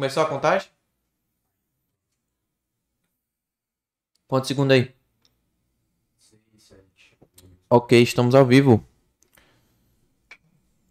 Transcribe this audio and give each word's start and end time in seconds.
Começou 0.00 0.22
a 0.22 0.26
contagem? 0.26 0.66
Quantos 4.26 4.48
segundos 4.48 4.74
aí? 4.74 4.94
Ok, 7.68 8.00
estamos 8.00 8.34
ao 8.34 8.46
vivo. 8.46 8.82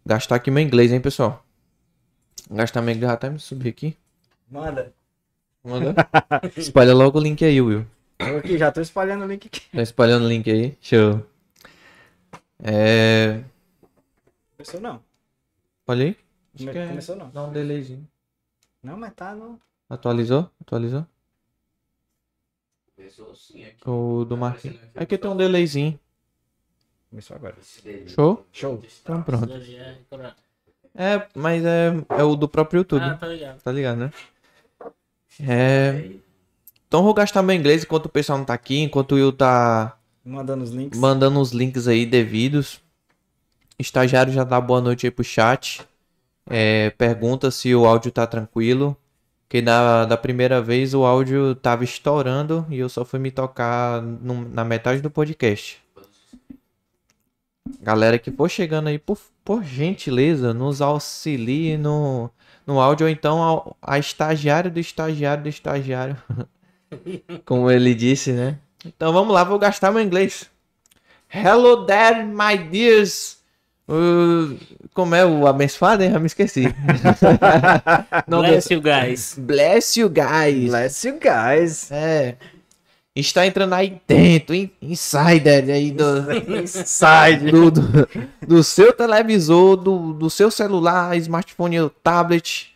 Gastar 0.06 0.36
aqui 0.36 0.48
meu 0.48 0.62
inglês, 0.62 0.92
hein, 0.92 1.00
pessoal? 1.00 1.44
Gastar 2.48 2.82
meu 2.82 2.94
inglês 2.94 3.10
até 3.10 3.28
me 3.28 3.40
subir 3.40 3.70
aqui. 3.70 3.96
Manda. 4.48 4.94
Manda. 5.64 5.92
Espalha 6.56 6.94
logo 6.94 7.18
o 7.18 7.20
link 7.22 7.44
aí, 7.44 7.60
Will. 7.60 7.84
Eu 8.20 8.38
aqui 8.38 8.56
já 8.56 8.70
tô 8.70 8.80
espalhando 8.80 9.24
o 9.24 9.26
link 9.26 9.48
aqui. 9.48 9.68
Tá 9.72 9.82
espalhando 9.82 10.24
o 10.26 10.28
link 10.28 10.48
aí? 10.48 10.78
Show. 10.80 11.26
É. 12.62 13.42
Começou 14.56 14.80
não. 14.80 15.02
Olha 15.88 16.04
aí. 16.04 16.16
Acho 16.54 16.58
Come- 16.58 16.72
que 16.72 16.78
é- 16.78 16.86
Começou 16.86 17.16
não. 17.16 17.28
Dá 17.30 17.42
um 17.42 17.52
delayzinho. 17.52 18.08
Não, 18.82 18.96
mas 18.96 19.12
tá 19.14 19.34
no. 19.34 19.60
Atualizou? 19.88 20.50
Atualizou? 20.60 21.06
O 23.86 24.24
do 24.24 24.36
Marquinhos. 24.36 24.78
Aqui 24.94 25.16
tem 25.16 25.30
um 25.30 25.36
delayzinho. 25.36 25.98
Começou 27.08 27.36
agora. 27.36 27.56
Show? 28.06 28.46
Show. 28.52 28.82
Então 29.02 29.22
pronto. 29.22 29.50
Ah, 30.12 30.34
É, 30.94 31.26
mas 31.34 31.64
é, 31.64 31.92
é 32.10 32.22
o 32.22 32.36
do 32.36 32.48
próprio 32.48 32.78
YouTube. 32.78 33.02
tá 33.18 33.26
ligado. 33.26 33.60
Tá 33.62 33.72
ligado, 33.72 33.98
né? 33.98 34.12
É. 35.40 36.10
Então 36.86 37.00
eu 37.00 37.04
vou 37.04 37.14
gastar 37.14 37.42
meu 37.42 37.54
inglês 37.56 37.82
enquanto 37.84 38.06
o 38.06 38.10
pessoal 38.10 38.38
não 38.38 38.44
tá 38.44 38.54
aqui, 38.54 38.80
enquanto 38.80 39.12
o 39.12 39.14
Will 39.14 39.32
tá 39.32 39.96
Mandando 40.24 40.62
os 40.64 40.70
links. 40.70 40.98
mandando 40.98 41.40
os 41.40 41.52
links 41.52 41.88
aí 41.88 42.04
devidos. 42.04 42.80
Estagiário 43.78 44.32
já 44.32 44.44
dá 44.44 44.60
boa 44.60 44.80
noite 44.80 45.06
aí 45.06 45.10
pro 45.10 45.24
chat. 45.24 45.80
É, 46.50 46.90
pergunta 46.90 47.50
se 47.50 47.74
o 47.74 47.86
áudio 47.86 48.10
tá 48.10 48.26
tranquilo. 48.26 48.96
Que 49.48 49.60
da, 49.60 50.04
da 50.04 50.16
primeira 50.16 50.62
vez 50.62 50.94
o 50.94 51.04
áudio 51.04 51.56
tava 51.56 51.82
estourando 51.82 52.64
e 52.70 52.78
eu 52.78 52.88
só 52.88 53.04
fui 53.04 53.18
me 53.18 53.32
tocar 53.32 54.00
no- 54.00 54.48
na 54.48 54.64
metade 54.64 55.00
do 55.00 55.10
podcast. 55.10 55.82
Galera 57.82 58.16
que 58.16 58.30
for 58.30 58.48
chegando 58.48 58.88
aí, 58.88 58.96
por, 58.98 59.18
por 59.44 59.64
gentileza, 59.64 60.54
nos 60.54 60.80
auxilie 60.80 61.76
no, 61.76 62.30
no 62.64 62.78
áudio 62.80 63.06
ou 63.06 63.10
então 63.10 63.74
a 63.82 63.98
estagiário 63.98 64.70
do 64.70 64.78
estagiário 64.78 65.42
do 65.42 65.48
estagiário. 65.48 66.16
Como 67.44 67.68
ele 67.70 67.92
disse, 67.92 68.32
né? 68.32 68.56
Então 68.84 69.12
vamos 69.12 69.34
lá, 69.34 69.42
vou 69.42 69.58
gastar 69.58 69.90
meu 69.90 70.00
inglês. 70.02 70.48
Hello 71.28 71.86
there, 71.86 72.24
my 72.24 72.56
dears. 72.56 73.39
Uh, 73.90 74.56
como 74.94 75.14
é 75.16 75.26
o 75.26 75.46
abençoado, 75.48 76.02
hein? 76.04 76.12
Eu 76.14 76.20
me 76.20 76.26
esqueci. 76.26 76.64
Não, 78.28 78.40
Bless 78.42 78.72
you 78.72 78.80
guys. 78.80 79.34
Bless 79.36 79.98
you 80.00 80.08
guys. 80.08 80.68
Bless 80.70 81.08
you 81.08 81.18
guys. 81.18 81.90
É. 81.90 82.36
Está 83.16 83.44
entrando 83.44 83.74
aí 83.74 84.00
dentro, 84.06 84.54
in- 84.54 84.70
insider 84.80 85.68
aí 85.68 85.90
do, 85.90 86.04
Inside. 86.62 87.50
do, 87.50 87.70
do, 87.70 88.08
do 88.46 88.62
seu 88.62 88.92
televisor, 88.92 89.76
do, 89.76 90.12
do 90.12 90.30
seu 90.30 90.50
celular, 90.50 91.16
smartphone 91.18 91.80
ou 91.80 91.90
tablet. 91.90 92.70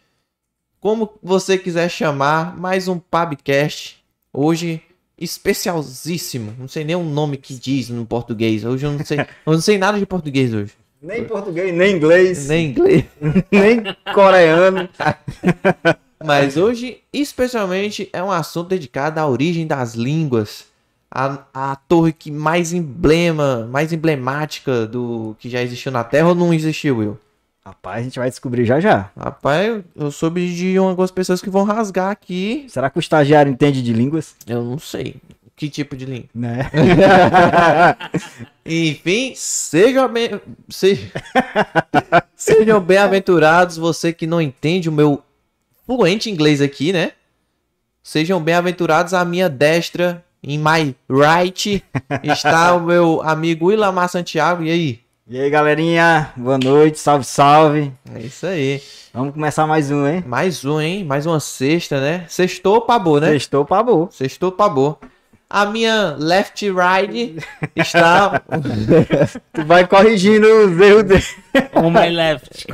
Como 0.81 1.15
você 1.23 1.57
quiser 1.57 1.89
chamar, 1.89 2.57
mais 2.59 2.89
um 2.89 2.99
Pubcast. 2.99 4.03
Hoje, 4.33 4.83
especialzíssimo. 5.17 6.53
Não 6.59 6.67
sei 6.67 6.85
nem 6.85 6.97
o 6.97 7.05
nome 7.05 7.37
que 7.37 7.55
diz 7.55 7.89
no 7.89 8.05
português. 8.05 8.65
Hoje 8.65 8.85
eu 8.85 8.93
não 8.93 9.05
sei, 9.05 9.21
eu 9.21 9.53
não 9.53 9.61
sei 9.61 9.79
nada 9.79 9.99
de 9.99 10.05
português 10.05 10.53
hoje. 10.53 10.73
Nem 11.05 11.25
português, 11.25 11.75
nem 11.75 11.97
inglês, 11.97 12.49
nem, 12.49 12.69
Nem 13.53 13.73
inglês. 13.79 13.97
coreano. 14.15 14.89
Mas 16.25 16.57
hoje, 16.57 16.99
especialmente, 17.13 18.09
é 18.13 18.23
um 18.23 18.31
assunto 18.31 18.69
dedicado 18.69 19.21
à 19.21 19.27
origem 19.29 19.67
das 19.67 19.95
línguas. 19.95 20.65
A, 21.11 21.39
a 21.53 21.77
torre 21.77 22.13
que 22.13 22.31
mais 22.31 22.73
emblema, 22.73 23.69
mais 23.71 23.93
emblemática 23.93 24.87
do 24.87 25.37
que 25.39 25.49
já 25.49 25.63
existiu 25.63 25.93
na 25.93 26.03
Terra 26.03 26.29
ou 26.29 26.35
não 26.35 26.53
existiu, 26.53 26.97
Will? 26.99 27.19
Rapaz, 27.65 28.01
a 28.01 28.03
gente 28.03 28.19
vai 28.19 28.29
descobrir 28.29 28.65
já 28.65 28.81
já. 28.81 29.11
Rapaz, 29.17 29.69
eu- 29.69 29.85
eu 29.97 30.11
soube 30.11 30.53
de 30.53 30.77
algumas 30.77 31.11
pessoas 31.13 31.41
que 31.41 31.49
vão 31.51 31.63
rasgar 31.65 32.11
aqui. 32.11 32.67
Será 32.69 32.91
que 32.91 32.99
o 32.99 33.01
estagiário 33.01 33.53
entende 33.53 33.81
de 33.83 33.93
línguas? 33.93 34.35
Eu 34.47 34.65
não 34.65 34.79
sei 34.79 35.17
que 35.57 35.69
tipo 35.69 35.97
de 35.97 36.05
língua. 36.05 36.29
Né? 36.35 36.71
Enfim, 38.67 39.33
sejam 39.37 40.09
bem, 40.09 40.41
se- 40.69 41.11
sejam 42.35 42.81
bem-aventurados, 42.81 43.77
você 43.77 44.13
que 44.13 44.27
não 44.27 44.41
entende 44.41 44.89
o 44.89 44.93
meu 44.93 45.23
fluente 45.87 46.31
inglês 46.31 46.61
aqui, 46.61 46.93
né? 46.93 47.13
Sejam 48.03 48.41
bem-aventurados 48.43 49.15
à 49.15 49.25
minha 49.25 49.49
destra, 49.49 50.25
em 50.43 50.59
my 50.59 50.95
right, 51.09 51.83
está 52.23 52.75
o 52.75 52.81
meu 52.81 53.23
amigo 53.23 53.73
Ilamar 53.73 54.09
Santiago. 54.09 54.63
E 54.63 54.71
aí? 54.71 55.01
E 55.27 55.41
aí, 55.41 55.49
galerinha? 55.49 56.33
Boa 56.37 56.59
noite, 56.59 56.99
salve, 56.99 57.25
salve. 57.25 57.93
É 58.15 58.21
isso 58.21 58.47
aí. 58.47 58.83
Vamos 59.13 59.33
começar 59.33 59.67
mais 59.67 59.91
um, 59.91 60.07
hein? 60.07 60.23
Mais 60.27 60.65
um, 60.67 60.79
hein? 60.79 61.03
Mais 61.03 61.25
uma 61.25 61.41
sexta, 61.41 61.99
né? 61.99 62.27
Sextou, 62.29 62.83
pabô, 62.83 63.19
né? 63.19 63.31
Sextou 63.31 63.65
pra 63.65 63.83
boa. 63.83 64.09
Sextou, 64.11 64.53
pabô. 64.53 64.99
A 65.57 65.67
minha 65.67 66.17
left 66.19 66.69
right 66.69 67.37
está 67.77 68.43
Tu 69.55 69.65
vai 69.65 69.87
corrigindo 69.87 70.45
os 70.49 70.81
erros 70.81 71.05
dele. 71.05 71.25
On 71.77 71.91
my 71.91 72.11
left. 72.11 72.67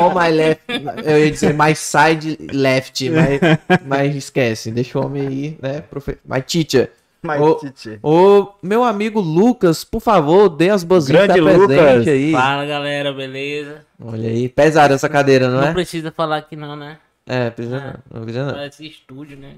On 0.00 0.12
my 0.12 0.30
left. 0.32 0.62
Eu 1.04 1.24
ia 1.24 1.30
dizer 1.30 1.54
my 1.54 1.72
side 1.76 2.36
left, 2.52 3.08
mas, 3.08 3.40
mas 3.86 4.16
esquece. 4.16 4.72
Deixa 4.72 4.98
o 4.98 5.06
homem 5.06 5.28
aí, 5.28 5.58
né? 5.62 5.80
Profe... 5.82 6.18
My 6.24 6.42
teacher. 6.42 6.90
Mas, 7.22 7.40
Ô, 7.40 7.54
Titi. 7.54 7.98
Ô, 8.02 8.48
meu 8.60 8.82
amigo 8.82 9.20
Lucas, 9.20 9.84
por 9.84 10.00
favor, 10.00 10.48
dê 10.48 10.70
as 10.70 10.82
boas-vindas 10.82 11.26
Grande 11.28 11.40
presente 11.40 11.60
Lucas. 11.70 12.08
aí. 12.08 12.32
Fala 12.32 12.66
galera, 12.66 13.12
beleza? 13.12 13.86
Olha 14.04 14.28
aí, 14.28 14.48
pesada 14.48 14.92
essa 14.92 15.08
cadeira, 15.08 15.48
não 15.48 15.60
Não, 15.60 15.68
é? 15.68 15.72
precisa 15.72 16.10
falar 16.10 16.38
aqui 16.38 16.56
não, 16.56 16.74
né? 16.74 16.98
É, 17.26 17.48
precisa 17.48 17.80
não. 17.80 18.18
Não 18.18 18.22
precisa 18.24 18.44
não. 18.46 18.54
Parece 18.54 18.86
estúdio, 18.86 19.38
né? 19.38 19.52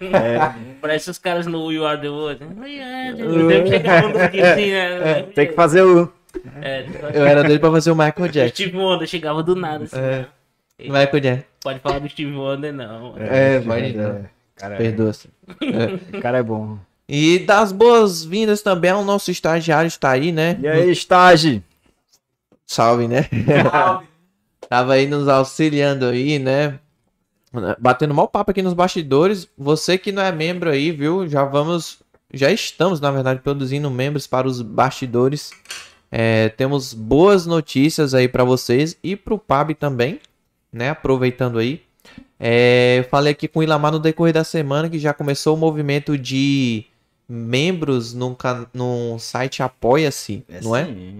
É, 0.00 0.54
Parece 0.80 1.10
os 1.10 1.18
caras 1.18 1.46
no 1.46 1.72
You 1.72 1.86
Are 1.86 2.00
The 2.00 2.08
World. 2.08 2.44
We 2.58 2.80
are 2.82 3.16
the 3.16 3.24
world. 3.24 3.48
Deve 3.48 3.68
chegar 3.70 4.12
daqui 4.12 4.40
né? 4.40 5.22
tem 5.34 5.46
que 5.48 5.54
fazer 5.54 5.82
o. 5.82 6.12
É, 6.60 6.84
Eu 7.14 7.24
era 7.24 7.42
doido 7.42 7.60
pra 7.60 7.70
fazer 7.70 7.90
o 7.90 7.94
Michael 7.94 8.14
o 8.18 8.28
Jackson. 8.28 8.54
Steve 8.54 8.76
Wonder 8.76 9.08
chegava 9.08 9.42
do 9.42 9.54
nada, 9.54 9.84
assim. 9.84 9.96
É. 9.96 10.26
Michael 10.78 11.20
Jackson. 11.20 11.44
Pode 11.62 11.78
falar 11.78 11.98
do 12.00 12.08
Steve 12.08 12.34
Wonder, 12.34 12.72
não. 12.72 13.14
É, 13.18 13.58
vai 13.60 13.92
não. 13.92 14.04
É, 14.04 14.24
cara, 14.56 14.76
Perdoa-se. 14.76 15.28
o 16.12 16.20
cara 16.20 16.38
é 16.38 16.42
bom. 16.42 16.78
E 17.08 17.38
das 17.40 17.70
boas-vindas 17.70 18.62
também 18.62 18.90
ao 18.90 19.04
nosso 19.04 19.30
estagiário 19.30 19.88
está 19.88 20.10
aí, 20.10 20.32
né? 20.32 20.58
E 20.60 20.68
aí, 20.68 20.90
estágio? 20.90 21.62
Salve, 22.66 23.06
né? 23.06 23.28
Tava 24.68 24.94
aí 24.94 25.06
nos 25.06 25.28
auxiliando 25.28 26.06
aí, 26.06 26.38
né? 26.38 26.78
Batendo 27.78 28.14
mal 28.14 28.28
papo 28.28 28.50
aqui 28.50 28.62
nos 28.62 28.74
bastidores. 28.74 29.48
Você 29.56 29.96
que 29.96 30.12
não 30.12 30.22
é 30.22 30.32
membro 30.32 30.70
aí, 30.70 30.90
viu? 30.90 31.28
Já 31.28 31.44
vamos. 31.44 31.98
Já 32.32 32.50
estamos, 32.50 33.00
na 33.00 33.10
verdade, 33.10 33.40
produzindo 33.40 33.90
membros 33.90 34.26
para 34.26 34.46
os 34.46 34.60
bastidores. 34.60 35.52
É, 36.10 36.48
temos 36.48 36.92
boas 36.92 37.46
notícias 37.46 38.14
aí 38.14 38.28
para 38.28 38.44
vocês 38.44 38.96
e 39.02 39.16
pro 39.16 39.38
PAB 39.38 39.74
também, 39.74 40.20
né? 40.72 40.90
Aproveitando 40.90 41.58
aí. 41.58 41.82
É, 42.38 42.96
eu 42.98 43.04
falei 43.04 43.32
aqui 43.32 43.48
com 43.48 43.60
o 43.60 43.62
Ilamar 43.62 43.92
no 43.92 43.98
decorrer 43.98 44.34
da 44.34 44.44
semana 44.44 44.88
que 44.88 44.98
já 44.98 45.14
começou 45.14 45.54
o 45.54 45.58
movimento 45.58 46.18
de 46.18 46.84
membros 47.28 48.12
num, 48.14 48.34
can- 48.34 48.66
num 48.72 49.18
site 49.18 49.62
Apoia-se, 49.62 50.44
não 50.62 50.76
é? 50.76 50.84
Sim. 50.86 51.18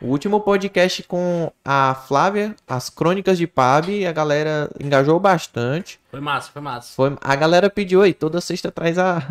O 0.00 0.06
último 0.08 0.40
podcast 0.40 1.02
com 1.04 1.50
a 1.64 1.94
Flávia, 2.06 2.54
as 2.68 2.90
crônicas 2.90 3.38
de 3.38 3.46
Pab, 3.46 3.88
a 4.06 4.12
galera 4.12 4.70
engajou 4.78 5.18
bastante. 5.18 5.98
Foi 6.16 6.20
massa, 6.22 6.50
foi 6.50 6.62
massa. 6.62 6.94
Foi, 6.96 7.14
a 7.20 7.36
galera 7.36 7.68
pediu 7.68 8.00
aí, 8.00 8.14
toda 8.14 8.40
sexta 8.40 8.72
traz 8.72 8.96
a. 8.96 9.22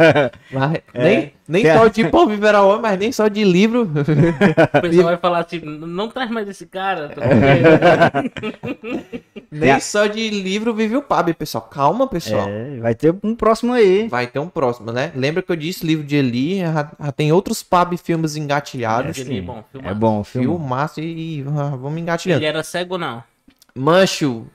Mas 0.50 0.80
É, 0.94 1.04
nem 1.04 1.32
nem 1.46 1.62
tem 1.62 1.70
a- 1.70 1.76
só 1.78 1.88
de 1.88 2.08
Pão 2.08 2.26
Viver 2.26 2.54
ao 2.54 2.68
Homem, 2.70 2.80
mas 2.80 2.98
nem 2.98 3.12
só 3.12 3.28
de 3.28 3.44
livro. 3.44 3.84
O 4.72 4.80
pessoal 4.80 5.04
vai 5.08 5.16
falar 5.18 5.40
assim, 5.40 5.60
não 5.60 6.08
traz 6.08 6.30
mais 6.30 6.48
esse 6.48 6.64
cara. 6.64 7.10
medo." 7.14 8.32
nem 9.50 9.78
só 9.80 10.06
de 10.06 10.30
livro 10.30 10.72
vive 10.72 10.96
o 10.96 11.02
Pab, 11.02 11.34
pessoal. 11.34 11.64
Calma, 11.70 12.06
pessoal. 12.06 12.48
É, 12.48 12.78
vai 12.80 12.94
ter 12.94 13.14
um 13.22 13.34
próximo 13.34 13.74
aí. 13.74 14.08
Vai 14.08 14.26
ter 14.26 14.38
um 14.38 14.48
próximo, 14.48 14.90
né? 14.90 15.12
Lembra 15.14 15.42
que 15.42 15.52
eu 15.52 15.56
disse 15.56 15.84
livro 15.86 16.06
de 16.06 16.16
Eli? 16.16 16.60
Já, 16.60 16.90
já 16.98 17.12
tem 17.12 17.30
outros 17.30 17.62
Pab 17.62 17.94
filmes 17.98 18.36
engatilhados. 18.36 19.18
É 19.18 19.40
bom, 19.42 19.62
filma. 19.70 19.90
É 19.90 19.94
bom, 19.94 20.24
filme. 20.24 20.46
Filmaço 20.48 20.98
e, 21.00 21.40
e 21.40 21.44
ah, 21.46 21.76
vamos 21.76 22.00
engatilhando. 22.00 22.38
Ele 22.40 22.46
era 22.46 22.62
cego 22.62 22.94
ou 22.94 22.98
não? 22.98 23.22
Mancho, 23.74 24.46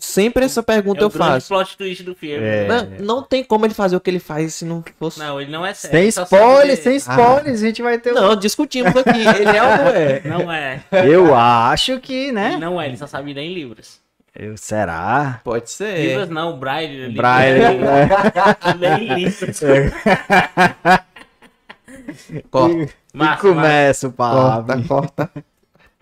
sempre 0.00 0.44
essa 0.44 0.62
pergunta 0.62 1.00
é 1.02 1.04
eu 1.04 1.10
faço. 1.10 1.48
plot 1.48 1.76
twist 1.76 2.02
do 2.02 2.14
filme. 2.14 2.44
É. 2.44 2.66
Não, 2.66 2.86
não 3.16 3.22
tem 3.22 3.44
como 3.44 3.64
ele 3.66 3.74
fazer 3.74 3.94
o 3.96 4.00
que 4.00 4.10
ele 4.10 4.18
faz 4.18 4.54
se 4.54 4.64
não 4.64 4.82
fosse. 4.98 5.18
Não, 5.18 5.26
Não, 5.26 5.40
ele 5.40 5.50
não 5.52 5.64
é 5.64 5.72
cego. 5.74 5.94
Sem 5.94 6.08
spoiler, 6.08 6.66
ler. 6.66 6.76
sem 6.76 6.96
spoilers, 6.96 7.62
a 7.62 7.66
gente 7.66 7.82
vai 7.82 7.98
ter. 7.98 8.12
um- 8.16 8.34
discutimos 8.36 8.96
aqui. 8.96 9.10
Ele 9.20 9.56
é 9.56 9.62
ou 9.62 9.68
não 9.76 9.88
é? 9.88 10.20
Não 10.24 10.52
é. 10.52 10.82
Eu 11.06 11.34
acho 11.34 12.00
que, 12.00 12.32
né? 12.32 12.52
Ele 12.52 12.58
não 12.60 12.80
é, 12.80 12.88
ele 12.88 12.96
só 12.96 13.06
sabe 13.06 13.32
ler 13.32 13.42
em 13.42 13.54
livros. 13.54 14.00
Eu, 14.34 14.56
será? 14.56 15.40
Pode 15.42 15.70
ser. 15.70 15.96
Vivas 16.08 16.28
não, 16.28 16.54
o 16.54 16.56
Braille. 16.56 17.04
ali. 17.06 17.14
Braille, 17.14 17.78
né? 17.78 18.08
Nem 18.78 19.22
isso. 19.24 19.44
Corta, 22.50 22.74
E 23.14 23.16
Massa, 23.18 23.40
começa 23.40 24.08
o 24.08 24.12
corta, 24.12 24.62
papo. 24.76 24.88
corta. 24.88 25.30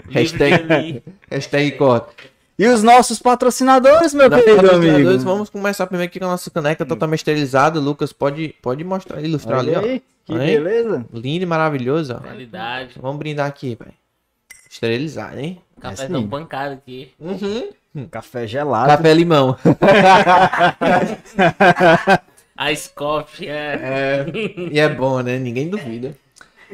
Livre 0.07 0.15
Hashtag, 0.21 0.73
ali. 0.73 1.03
hashtag 1.31 1.73
corta. 1.73 2.13
E 2.59 2.67
os 2.67 2.83
nossos 2.83 3.21
patrocinadores, 3.21 4.13
meu 4.13 4.29
Nós, 4.29 4.43
querido 4.43 4.63
patrocinadores, 4.63 5.07
amigo? 5.07 5.25
Vamos 5.25 5.49
começar 5.49 5.87
primeiro 5.87 6.11
aqui 6.11 6.19
com 6.19 6.25
a 6.25 6.31
nossa 6.31 6.51
caneca 6.51 6.85
totalmente 6.85 7.21
esterilizada. 7.21 7.79
Lucas, 7.79 8.13
pode, 8.13 8.53
pode 8.61 8.83
mostrar, 8.83 9.23
ilustrar 9.23 9.61
Olha 9.61 9.79
ali, 9.79 9.89
aí, 9.89 10.03
que 10.25 10.33
Aí. 10.33 10.59
beleza. 10.59 11.07
ó. 11.15 11.17
Lindo 11.17 11.45
e 11.45 11.47
maravilhoso, 11.47 12.15
ó. 12.15 12.21
Qualidade. 12.21 12.99
Vamos 13.01 13.19
brindar 13.19 13.47
aqui, 13.47 13.77
velho. 13.79 13.95
Esterilizado, 14.69 15.39
hein? 15.39 15.63
Cafézão 15.81 16.21
sim. 16.21 16.27
pancado 16.27 16.75
aqui. 16.75 17.13
Café 18.11 18.45
gelado. 18.47 18.89
Café 18.89 19.15
limão. 19.15 19.57
A 22.57 22.75
Scoff, 22.75 23.47
é. 23.47 23.53
É, 23.55 24.27
e 24.73 24.81
é 24.81 24.89
bom, 24.89 25.21
né? 25.21 25.39
Ninguém 25.39 25.69
duvida. 25.69 26.17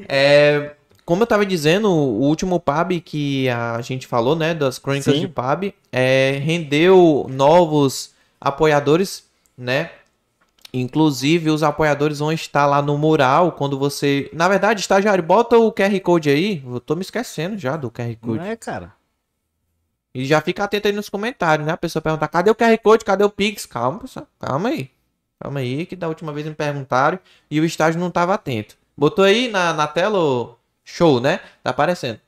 É, 0.09 0.71
como 1.05 1.23
eu 1.23 1.27
tava 1.27 1.45
dizendo, 1.45 1.91
o 1.91 2.21
último 2.23 2.59
pub 2.59 3.01
que 3.01 3.49
a 3.49 3.81
gente 3.83 4.07
falou, 4.07 4.35
né, 4.35 4.55
das 4.55 4.79
crônicas 4.79 5.15
Sim. 5.15 5.21
de 5.21 5.29
pub, 5.29 5.75
é, 5.93 6.41
rendeu 6.43 7.27
novos 7.31 8.15
apoiadores, 8.41 9.25
né? 9.57 9.91
Inclusive, 10.73 11.51
os 11.51 11.63
apoiadores 11.63 12.19
vão 12.19 12.33
estar 12.33 12.67
lá 12.67 12.83
no 12.83 12.99
mural 12.99 13.53
quando 13.53 13.79
você. 13.79 14.29
Na 14.33 14.49
verdade, 14.49 14.81
estagiário, 14.81 15.23
bota 15.23 15.57
o 15.57 15.71
QR 15.71 16.01
Code 16.01 16.31
aí. 16.31 16.65
Eu 16.67 16.81
tô 16.81 16.97
me 16.97 17.03
esquecendo 17.03 17.57
já 17.57 17.77
do 17.77 17.93
QR 17.93 18.17
Code. 18.21 18.39
Não 18.39 18.45
é, 18.45 18.57
cara? 18.57 18.93
E 20.13 20.25
já 20.25 20.41
fica 20.41 20.65
atento 20.65 20.89
aí 20.89 20.93
nos 20.93 21.09
comentários, 21.09 21.65
né? 21.65 21.73
A 21.73 21.77
pessoa 21.77 22.03
perguntar, 22.03 22.27
cadê 22.27 22.51
o 22.51 22.57
QR 22.57 22.77
Code? 22.79 23.05
Cadê 23.05 23.23
o 23.23 23.31
Pix? 23.31 23.67
Calma, 23.67 24.01
pessoal. 24.01 24.27
Calma 24.41 24.69
aí. 24.71 24.91
Calma 25.41 25.61
aí, 25.61 25.87
que 25.87 25.95
da 25.95 26.09
última 26.09 26.33
vez 26.33 26.47
me 26.47 26.55
perguntaram 26.55 27.19
e 27.51 27.61
o 27.61 27.65
estágio 27.65 28.01
não 28.01 28.11
tava 28.11 28.35
atento. 28.35 28.77
Botou 28.97 29.25
aí 29.25 29.49
na, 29.49 29.73
na 29.73 29.87
tela 29.87 30.19
o 30.19 30.57
show, 30.85 31.21
né? 31.21 31.41
Tá 31.63 31.71
aparecendo. 31.71 32.21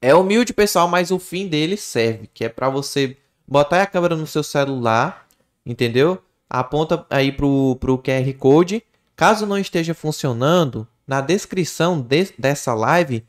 É 0.00 0.14
humilde, 0.14 0.52
pessoal, 0.54 0.88
mas 0.88 1.10
o 1.10 1.18
fim 1.18 1.46
dele 1.46 1.76
serve, 1.76 2.28
que 2.32 2.44
é 2.44 2.48
pra 2.48 2.70
você 2.70 3.16
botar 3.46 3.82
a 3.82 3.86
câmera 3.86 4.16
no 4.16 4.26
seu 4.26 4.42
celular, 4.42 5.26
entendeu? 5.66 6.22
Aponta 6.48 7.04
aí 7.10 7.30
pro, 7.30 7.76
pro 7.78 7.98
QR 7.98 8.32
Code. 8.38 8.82
Caso 9.14 9.44
não 9.46 9.58
esteja 9.58 9.92
funcionando, 9.92 10.88
na 11.06 11.20
descrição 11.20 12.00
de- 12.00 12.32
dessa 12.38 12.72
live 12.72 13.24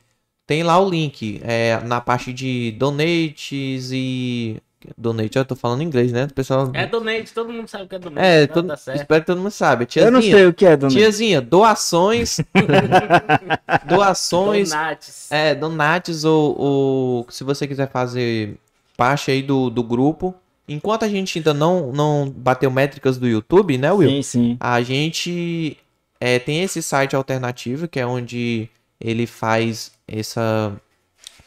tem 0.46 0.62
lá 0.62 0.78
o 0.78 0.88
link 0.88 1.40
é, 1.44 1.78
na 1.84 2.00
parte 2.00 2.32
de 2.32 2.72
donates 2.72 3.90
e. 3.92 4.60
Donate, 4.96 5.36
eu 5.38 5.44
tô 5.44 5.54
falando 5.56 5.82
inglês, 5.82 6.12
né? 6.12 6.24
O 6.24 6.32
pessoal. 6.34 6.70
É 6.74 6.86
donate, 6.86 7.32
todo 7.32 7.52
mundo 7.52 7.68
sabe 7.68 7.84
o 7.84 7.88
que 7.88 7.94
é 7.94 7.98
donate. 7.98 8.26
É, 8.26 8.46
Tá- 8.46 8.54
todo- 8.54 8.68
tá 8.68 8.76
certo. 8.76 9.00
espero 9.00 9.20
que 9.20 9.26
todo 9.26 9.38
mundo 9.38 9.50
saiba. 9.50 9.82
Eu 9.82 9.86
Tiazinha, 9.86 10.10
não 10.10 10.22
sei 10.22 10.46
o 10.46 10.52
que 10.52 10.66
é, 10.66 10.76
dona. 10.76 10.92
tiazinha, 10.92 11.40
doações. 11.40 12.38
doações. 13.88 14.70
Donates. 14.70 15.32
É, 15.32 15.54
donates 15.54 16.24
ou, 16.24 16.58
ou 16.58 17.26
se 17.30 17.44
você 17.44 17.66
quiser 17.66 17.90
fazer 17.90 18.56
parte 18.96 19.30
aí 19.30 19.42
do, 19.42 19.70
do 19.70 19.82
grupo. 19.82 20.34
Enquanto 20.68 21.04
a 21.04 21.08
gente 21.08 21.38
ainda 21.38 21.52
não, 21.52 21.92
não 21.92 22.30
bateu 22.34 22.70
métricas 22.70 23.18
do 23.18 23.26
YouTube, 23.26 23.76
né, 23.76 23.90
Will? 23.92 24.08
Sim, 24.08 24.22
sim. 24.22 24.56
A 24.60 24.80
gente 24.80 25.76
é, 26.20 26.38
tem 26.38 26.62
esse 26.62 26.80
site 26.80 27.16
alternativo, 27.16 27.88
que 27.88 27.98
é 27.98 28.06
onde 28.06 28.68
ele 29.00 29.26
faz 29.26 29.90
essa 30.06 30.72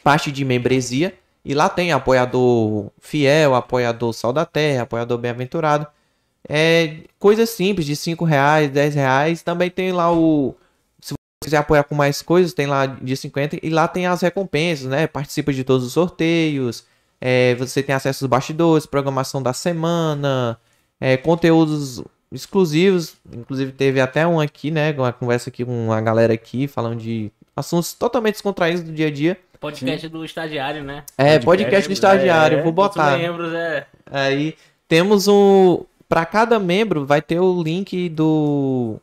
parte 0.04 0.30
de 0.30 0.44
membresia. 0.44 1.14
E 1.46 1.54
lá 1.54 1.68
tem 1.68 1.92
apoiador 1.92 2.90
fiel, 3.00 3.54
apoiador 3.54 4.12
sal 4.12 4.32
da 4.32 4.44
terra, 4.44 4.82
apoiador 4.82 5.16
bem-aventurado. 5.16 5.86
É 6.48 7.04
coisas 7.20 7.50
simples, 7.50 7.86
de 7.86 7.94
5 7.94 8.24
reais, 8.24 8.68
10 8.68 8.94
reais. 8.96 9.42
Também 9.44 9.70
tem 9.70 9.92
lá 9.92 10.12
o. 10.12 10.56
Se 11.00 11.12
você 11.12 11.16
quiser 11.44 11.58
apoiar 11.58 11.84
com 11.84 11.94
mais 11.94 12.20
coisas, 12.20 12.52
tem 12.52 12.66
lá 12.66 12.86
de 12.86 13.16
50. 13.16 13.60
E 13.62 13.70
lá 13.70 13.86
tem 13.86 14.08
as 14.08 14.22
recompensas, 14.22 14.88
né? 14.88 15.06
Participa 15.06 15.52
de 15.52 15.62
todos 15.62 15.86
os 15.86 15.92
sorteios. 15.92 16.84
é, 17.20 17.54
você 17.54 17.80
tem 17.80 17.94
acesso 17.94 18.24
aos 18.24 18.28
bastidores, 18.28 18.84
programação 18.84 19.40
da 19.40 19.52
semana, 19.52 20.58
é, 21.00 21.16
conteúdos 21.16 22.02
exclusivos. 22.32 23.14
Inclusive 23.32 23.70
teve 23.70 24.00
até 24.00 24.26
um 24.26 24.40
aqui, 24.40 24.72
né? 24.72 24.92
Uma 24.92 25.12
conversa 25.12 25.48
aqui 25.50 25.64
com 25.64 25.92
a 25.92 26.00
galera 26.00 26.34
aqui, 26.34 26.66
falando 26.66 26.98
de 27.00 27.30
assuntos 27.54 27.94
totalmente 27.94 28.34
descontraídos 28.34 28.82
do 28.82 28.92
dia 28.92 29.06
a 29.06 29.10
dia. 29.12 29.38
Podcast 29.60 30.08
do 30.08 30.24
estagiário, 30.24 30.82
né? 30.84 31.04
É, 31.16 31.38
Podcast, 31.38 31.44
podcast 31.46 31.88
do 31.88 31.92
estagiário, 31.92 32.58
é, 32.58 32.62
vou 32.62 32.72
botar. 32.72 33.14
Os 33.14 33.20
membros 33.20 33.52
é. 33.54 33.86
Aí 34.10 34.54
temos 34.88 35.28
um. 35.28 35.84
Para 36.08 36.24
cada 36.24 36.58
membro 36.58 37.04
vai 37.04 37.20
ter 37.20 37.40
o 37.40 37.62
link 37.62 38.08
do 38.10 39.00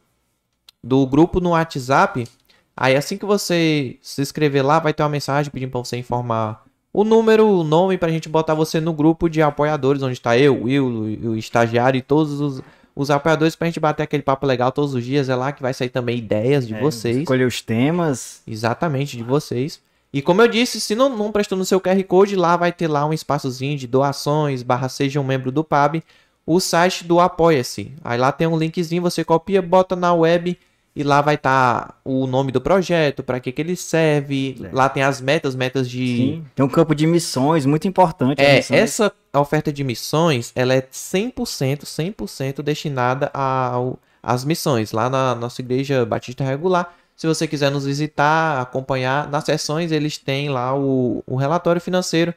do 0.83 1.05
grupo 1.07 1.39
no 1.39 1.51
WhatsApp. 1.51 2.27
Aí 2.75 2.95
assim 2.95 3.17
que 3.17 3.25
você 3.25 3.97
se 4.01 4.21
inscrever 4.21 4.65
lá, 4.65 4.79
vai 4.79 4.93
ter 4.93 5.03
uma 5.03 5.09
mensagem 5.09 5.51
pedindo 5.51 5.69
para 5.71 5.79
você 5.83 5.97
informar 5.97 6.63
o 6.91 7.03
número, 7.03 7.47
o 7.47 7.63
nome 7.63 7.97
pra 7.97 8.09
gente 8.09 8.29
botar 8.29 8.53
você 8.53 8.79
no 8.79 8.93
grupo 8.93 9.27
de 9.27 9.41
apoiadores, 9.41 10.03
onde 10.03 10.19
tá 10.21 10.37
eu, 10.37 10.55
o 10.55 10.63
Will, 10.65 10.85
o 10.85 11.29
o 11.31 11.37
estagiário 11.37 11.97
e 11.97 12.01
todos 12.01 12.39
os, 12.39 12.61
os 12.95 13.09
apoiadores 13.09 13.55
pra 13.55 13.67
gente 13.67 13.79
bater 13.79 14.03
aquele 14.03 14.21
papo 14.21 14.45
legal 14.45 14.71
todos 14.71 14.93
os 14.93 15.03
dias. 15.03 15.27
É 15.29 15.35
lá 15.35 15.51
que 15.51 15.61
vai 15.61 15.73
sair 15.73 15.89
também 15.89 16.17
ideias 16.17 16.67
de 16.67 16.75
É, 16.75 16.79
vocês. 16.79 17.17
Escolher 17.17 17.45
os 17.45 17.61
temas. 17.61 18.41
Exatamente, 18.47 19.17
de 19.17 19.23
vocês. 19.23 19.81
E 20.13 20.21
como 20.21 20.41
eu 20.43 20.47
disse, 20.47 20.79
se 20.79 20.93
não, 20.93 21.09
não 21.09 21.31
prestou 21.31 21.57
no 21.57 21.65
seu 21.65 21.81
QR 21.81 22.01
Code, 22.03 22.35
lá 22.35 22.55
vai 22.55 22.71
ter 22.71 22.87
lá 22.87 23.03
um 23.03 23.11
espaçozinho 23.11 23.75
de 23.75 23.87
doações, 23.87 24.61
barra 24.61 24.87
seja 24.87 25.19
um 25.19 25.23
membro 25.23 25.51
do 25.51 25.63
PAB, 25.63 26.03
o 26.45 26.59
site 26.59 27.03
do 27.03 27.19
Apoia-se. 27.19 27.91
Aí 28.03 28.17
lá 28.17 28.31
tem 28.31 28.45
um 28.45 28.57
linkzinho, 28.57 29.01
você 29.01 29.23
copia, 29.23 29.61
bota 29.61 29.95
na 29.95 30.13
web 30.13 30.55
e 30.95 31.03
lá 31.03 31.21
vai 31.21 31.33
estar 31.33 31.99
o 32.05 32.27
nome 32.27 32.51
do 32.51 32.61
projeto, 32.61 33.23
para 33.23 33.39
que, 33.39 33.51
que 33.51 33.61
ele 33.61 33.75
serve. 33.75 34.55
É. 34.63 34.69
Lá 34.71 34.87
tem 34.87 35.01
as 35.01 35.19
metas, 35.19 35.55
metas 35.55 35.89
de... 35.89 36.17
Sim. 36.17 36.45
Tem 36.53 36.63
um 36.63 36.69
campo 36.69 36.93
de 36.93 37.07
missões 37.07 37.65
muito 37.65 37.87
importante. 37.87 38.39
É, 38.39 38.57
missões. 38.57 38.79
essa 38.79 39.11
oferta 39.33 39.73
de 39.73 39.83
missões, 39.83 40.51
ela 40.55 40.75
é 40.75 40.81
100%, 40.81 41.85
100% 41.85 42.61
destinada 42.61 43.31
ao, 43.33 43.97
às 44.21 44.45
missões, 44.45 44.91
lá 44.91 45.09
na 45.09 45.33
nossa 45.33 45.61
igreja 45.61 46.05
Batista 46.05 46.43
Regular. 46.43 46.93
Se 47.15 47.27
você 47.27 47.47
quiser 47.47 47.71
nos 47.71 47.85
visitar, 47.85 48.61
acompanhar, 48.61 49.29
nas 49.29 49.45
sessões 49.45 49.91
eles 49.91 50.17
têm 50.17 50.49
lá 50.49 50.75
o, 50.77 51.23
o 51.25 51.35
relatório 51.35 51.81
financeiro. 51.81 52.33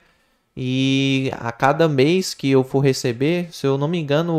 E 0.56 1.30
a 1.38 1.52
cada 1.52 1.88
mês 1.88 2.34
que 2.34 2.50
eu 2.50 2.64
for 2.64 2.80
receber, 2.80 3.48
se 3.52 3.66
eu 3.66 3.76
não 3.76 3.88
me 3.88 3.98
engano, 3.98 4.34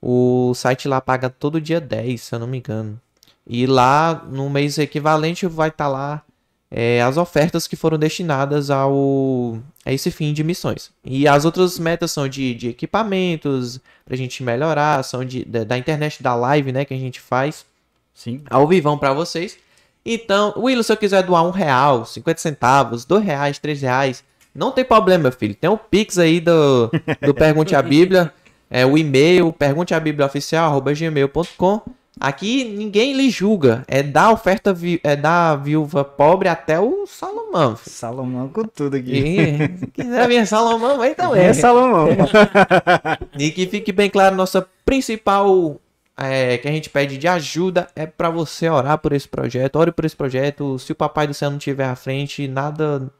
o, 0.00 0.50
o 0.50 0.54
site 0.54 0.86
lá 0.88 1.00
paga 1.00 1.28
todo 1.28 1.60
dia 1.60 1.80
10, 1.80 2.20
se 2.20 2.34
eu 2.34 2.38
não 2.38 2.46
me 2.46 2.58
engano. 2.58 3.00
E 3.46 3.66
lá, 3.66 4.24
no 4.30 4.48
mês 4.48 4.78
equivalente, 4.78 5.46
vai 5.46 5.68
estar 5.68 5.88
lá 5.88 6.22
é, 6.70 7.02
as 7.02 7.16
ofertas 7.16 7.66
que 7.66 7.74
foram 7.74 7.98
destinadas 7.98 8.70
ao, 8.70 9.58
a 9.84 9.92
esse 9.92 10.10
fim 10.10 10.32
de 10.32 10.44
missões. 10.44 10.92
E 11.04 11.26
as 11.26 11.44
outras 11.44 11.78
metas 11.78 12.12
são 12.12 12.28
de, 12.28 12.54
de 12.54 12.68
equipamentos, 12.68 13.80
pra 14.04 14.16
gente 14.16 14.42
melhorar, 14.42 15.02
são 15.02 15.24
de, 15.24 15.44
da, 15.44 15.64
da 15.64 15.76
internet 15.78 16.22
da 16.22 16.34
live, 16.34 16.70
né, 16.70 16.84
que 16.84 16.94
a 16.94 16.98
gente 16.98 17.20
faz 17.20 17.66
Sim. 18.22 18.42
ao 18.50 18.66
vivão 18.68 18.98
pra 18.98 19.14
vocês. 19.14 19.56
Então, 20.04 20.52
Wilson, 20.56 20.82
se 20.82 20.92
eu 20.92 20.96
quiser 20.96 21.22
doar 21.22 21.44
um 21.44 21.50
real, 21.50 22.04
50 22.04 22.40
centavos, 22.40 23.04
dois 23.04 23.24
reais, 23.24 23.58
três 23.58 23.80
reais, 23.82 24.24
não 24.54 24.70
tem 24.72 24.84
problema, 24.84 25.22
meu 25.24 25.32
filho. 25.32 25.54
Tem 25.54 25.70
o 25.70 25.76
Pix 25.78 26.18
aí 26.18 26.40
do, 26.40 26.90
do 27.22 27.32
Pergunte 27.34 27.74
a 27.76 27.82
Bíblia, 27.82 28.32
é 28.70 28.84
o 28.84 28.98
e-mail, 28.98 29.52
pergunteabibliaoficial.gmail.com. 29.52 31.80
Aqui 32.18 32.64
ninguém 32.64 33.14
lhe 33.14 33.30
julga. 33.30 33.82
É 33.88 34.02
da 34.02 34.30
oferta, 34.30 34.74
vi- 34.74 35.00
é 35.02 35.16
da 35.16 35.56
viúva 35.56 36.04
pobre 36.04 36.48
até 36.48 36.78
o 36.78 37.06
Salomão. 37.06 37.76
filho. 37.76 37.94
Salomão 37.96 38.48
com 38.48 38.64
tudo 38.64 38.96
aqui. 38.96 39.16
E 39.16 39.78
se 39.78 39.86
quiser 39.86 40.28
vir 40.28 40.46
Salomão, 40.46 41.00
aí 41.00 41.14
também. 41.14 41.42
É 41.44 41.52
Salomão. 41.54 42.08
E 43.38 43.50
que 43.50 43.66
fique 43.66 43.90
bem 43.92 44.10
claro, 44.10 44.36
nossa 44.36 44.66
principal 44.84 45.80
é, 46.20 46.58
que 46.58 46.68
a 46.68 46.70
gente 46.70 46.90
pede 46.90 47.16
de 47.16 47.26
ajuda 47.26 47.88
é 47.96 48.04
para 48.04 48.28
você 48.28 48.68
orar 48.68 48.98
por 48.98 49.12
esse 49.12 49.26
projeto. 49.26 49.76
Ore 49.76 49.90
por 49.90 50.04
esse 50.04 50.14
projeto. 50.14 50.78
Se 50.78 50.92
o 50.92 50.94
Papai 50.94 51.26
do 51.26 51.32
Céu 51.32 51.48
não 51.48 51.56
estiver 51.56 51.86
à 51.86 51.96
frente, 51.96 52.46
nada 52.46 53.10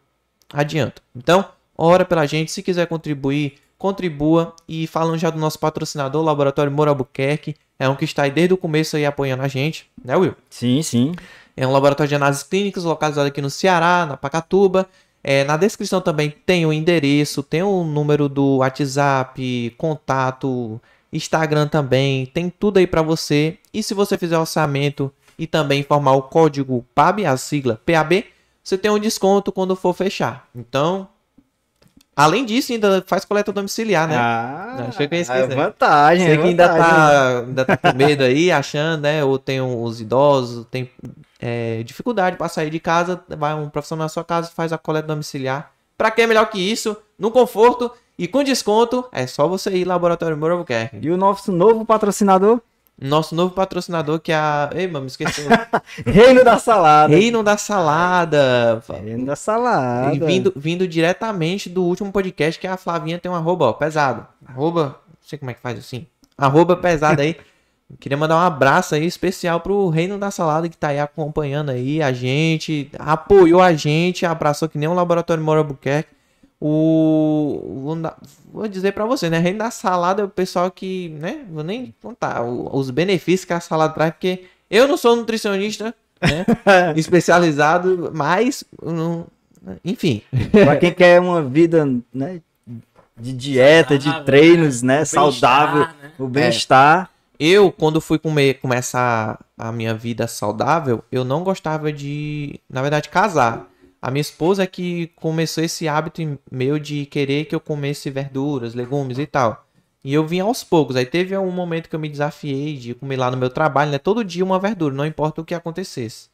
adianta. 0.53 1.01
Então, 1.17 1.47
ora 1.77 2.05
pela 2.05 2.27
gente. 2.27 2.53
Se 2.53 2.63
quiser 2.63 2.87
contribuir, 2.87 3.55
contribua. 3.79 4.55
E 4.69 4.87
falando 4.87 5.17
já 5.17 5.31
do 5.31 5.39
nosso 5.39 5.59
patrocinador, 5.59 6.21
o 6.21 6.25
Laboratório 6.25 6.71
Moro 6.71 6.91
Albuquerque. 6.91 7.57
É 7.79 7.89
um 7.89 7.97
que 7.97 8.05
está 8.05 8.25
aí 8.25 8.31
desde 8.31 8.53
o 8.53 8.59
começo 8.59 8.95
aí 8.95 9.07
apoiando 9.07 9.43
a 9.43 9.49
gente, 9.49 9.91
né, 10.05 10.15
Will? 10.15 10.37
Sim, 10.51 10.83
sim. 10.83 11.15
É 11.57 11.67
um 11.67 11.73
laboratório 11.73 12.09
de 12.09 12.15
análises 12.15 12.43
clínicas 12.43 12.85
localizado 12.85 13.29
aqui 13.29 13.41
no 13.41 13.49
Ceará, 13.49 14.05
na 14.05 14.19
Pacatuba. 14.19 14.87
É, 15.25 15.45
na 15.45 15.57
descrição 15.57 16.03
também 16.03 16.31
tem 16.31 16.67
o 16.67 16.73
endereço, 16.73 17.43
tem 17.43 17.63
o 17.63 17.83
número 17.83 18.29
do 18.29 18.59
WhatsApp, 18.59 19.75
contato, 19.79 20.79
Instagram 21.13 21.67
também, 21.67 22.27
tem 22.27 22.51
tudo 22.51 22.79
aí 22.79 22.87
para 22.87 23.03
você. 23.03 23.59
E 23.73 23.83
se 23.83 23.95
você 23.95 24.17
fizer 24.17 24.39
orçamento 24.39 25.13
e 25.39 25.47
também 25.47 25.81
informar 25.81 26.13
o 26.13 26.23
código 26.23 26.85
PAB, 26.95 27.25
a 27.25 27.37
sigla 27.37 27.81
PAB, 27.85 28.25
você 28.63 28.79
tem 28.79 28.91
um 28.91 28.99
desconto 28.99 29.51
quando 29.51 29.75
for 29.75 29.93
fechar. 29.93 30.47
Então, 30.55 31.09
além 32.15 32.45
disso, 32.45 32.73
ainda 32.73 33.03
faz 33.07 33.25
coleta 33.25 33.53
domiciliar, 33.53 34.07
né? 34.07 34.17
Ah, 34.17 34.87
Achei 34.89 35.09
que 35.09 35.15
eu 35.15 35.19
ia 35.19 35.33
é 35.33 35.47
vantagem. 35.47 36.27
Você 36.27 36.33
é 36.33 36.37
que 36.37 36.43
ainda 36.47 36.69
tá, 36.69 37.39
ainda 37.39 37.65
tá 37.65 37.77
com 37.77 37.93
medo 37.97 38.23
aí, 38.23 38.53
achando, 38.53 39.03
né? 39.03 39.25
Ou 39.25 39.39
tem 39.39 39.61
os 39.61 40.01
idosos, 40.01 40.67
tem 40.71 40.91
é, 41.41 41.83
dificuldade 41.83 42.37
pra 42.37 42.49
sair 42.49 42.71
de 42.71 42.79
casa, 42.79 43.21
vai 43.29 43.55
um 43.55 43.69
profissional 43.69 44.05
na 44.05 44.09
sua 44.09 44.25
casa 44.25 44.51
faz 44.55 44.73
a 44.73 44.79
coleta 44.79 45.09
domiciliar. 45.09 45.73
Pra 45.97 46.11
que 46.11 46.23
é 46.23 46.27
melhor 46.27 46.47
que 46.51 46.59
isso? 46.59 46.97
No 47.19 47.31
conforto 47.31 47.91
e 48.21 48.29
com 48.29 48.45
desconto, 48.45 49.07
é 49.13 49.27
só 49.27 49.49
você 49.49 49.71
ir 49.71 49.87
Laboratório 49.87 50.37
Moura 50.37 50.53
Albuquerque. 50.53 50.99
E 51.01 51.11
o 51.11 51.17
nosso 51.17 51.51
novo 51.51 51.87
patrocinador, 51.87 52.61
Nosso 53.01 53.35
novo 53.35 53.55
patrocinador 53.55 54.21
que 54.21 54.31
é 54.31 54.35
a... 54.35 54.69
Ei, 54.75 54.87
mano, 54.87 55.05
me 55.05 55.07
esqueci. 55.07 55.41
Reino 56.05 56.45
da 56.45 56.59
Salada. 56.59 57.17
Reino 57.17 57.43
da 57.43 57.57
Salada. 57.57 58.83
Reino 59.03 59.25
da 59.25 59.35
Salada. 59.35 60.15
E 60.15 60.19
vindo, 60.19 60.53
vindo 60.55 60.87
diretamente 60.87 61.71
do 61.71 61.83
último 61.83 62.13
podcast 62.13 62.61
que 62.61 62.67
a 62.67 62.77
Flavinha 62.77 63.19
tem 63.19 63.33
um 63.33 63.35
arroba, 63.35 63.65
ó, 63.65 63.73
pesado. 63.73 64.27
Arroba, 64.47 65.01
não 65.09 65.17
sei 65.23 65.39
como 65.39 65.51
é 65.51 65.55
que 65.55 65.63
faz 65.63 65.79
assim. 65.79 66.07
Arroba 66.37 66.77
pesado 66.77 67.23
aí. 67.23 67.39
Queria 67.99 68.19
mandar 68.19 68.37
um 68.37 68.47
abraço 68.47 68.95
aí 68.95 69.07
especial 69.07 69.61
pro 69.61 69.89
Reino 69.89 70.19
da 70.19 70.31
Salada 70.31 70.69
que 70.69 70.77
tá 70.77 70.89
aí 70.89 71.01
acompanhando 71.01 71.71
aí 71.71 72.03
a 72.03 72.13
gente, 72.13 72.91
apoiou 72.99 73.63
a 73.63 73.73
gente, 73.73 74.27
abraçou 74.27 74.69
que 74.69 74.77
nem 74.77 74.91
um 74.91 74.95
laboratório 74.95 75.43
Mora 75.43 75.61
Albuquerque. 75.61 76.20
O. 76.61 77.97
Vou, 78.53 78.69
dizer 78.69 78.93
pra 78.93 79.07
você, 79.07 79.31
né? 79.31 79.39
Reino 79.39 79.61
da 79.61 79.71
Salada 79.71 80.23
é 80.23 80.25
o 80.25 80.29
pessoal 80.29 80.71
que, 80.71 81.09
né? 81.21 81.45
Vou 81.51 81.65
nem 81.65 81.95
contar 82.03 82.43
os 82.43 82.91
benefícios 82.91 83.45
que 83.47 83.53
a 83.53 83.61
salada 83.61 83.95
traz, 83.95 84.13
porque 84.13 84.45
eu 84.71 84.87
não 84.87 84.97
sou 84.97 85.17
nutricionista, 85.17 85.95
né? 86.21 86.45
especializado, 86.97 88.11
mas. 88.15 88.63
não- 88.83 89.27
enfim. 89.85 90.23
pra 90.51 90.77
quem 90.77 90.93
quer 90.93 91.21
uma 91.21 91.43
vida, 91.43 91.87
né? 92.13 92.41
De 93.17 93.33
dieta, 93.33 93.99
de 93.99 94.25
treinos, 94.25 94.83
né? 94.83 95.03
O 95.03 95.07
Saudável. 95.07 95.81
né? 96.03 96.13
O 96.19 96.27
bem-estar. 96.27 97.11
Eu, 97.39 97.73
quando 97.73 98.03
fui 98.03 98.19
comer, 98.19 98.55
começar 98.61 99.39
a 99.57 99.73
minha 99.73 99.95
vida 99.95 100.27
saudável, 100.27 101.03
eu 101.11 101.25
não 101.25 101.43
gostava 101.43 101.91
de, 101.91 102.61
na 102.69 102.83
verdade, 102.83 103.09
casar. 103.09 103.67
A 104.01 104.11
minha 104.11 104.21
esposa 104.21 104.63
é 104.63 104.67
que 104.67 105.09
começou 105.17 105.63
esse 105.63 105.87
hábito 105.87 106.39
meu 106.51 106.79
de 106.79 107.05
querer 107.07 107.45
que 107.45 107.55
eu 107.55 107.61
comesse 107.61 108.09
verduras, 108.11 108.75
legumes 108.75 109.19
e 109.19 109.27
tal. 109.27 109.67
E 110.03 110.15
eu 110.15 110.27
vim 110.27 110.41
aos 110.41 110.65
poucos. 110.65 110.97
Aí 110.97 111.05
teve 111.05 111.37
um 111.37 111.51
momento 111.51 111.89
que 111.89 111.95
eu 111.95 112.01
me 112.01 112.09
desafiei 112.09 112.77
de 112.77 112.95
comer 112.95 113.17
lá 113.17 113.31
no 113.31 113.37
meu 113.37 113.51
trabalho, 113.51 113.91
né? 113.91 113.99
Todo 113.99 114.25
dia 114.25 114.45
uma 114.45 114.59
verdura, 114.59 114.95
não 114.95 115.05
importa 115.05 115.43
o 115.43 115.45
que 115.45 115.55
acontecesse. 115.55 116.31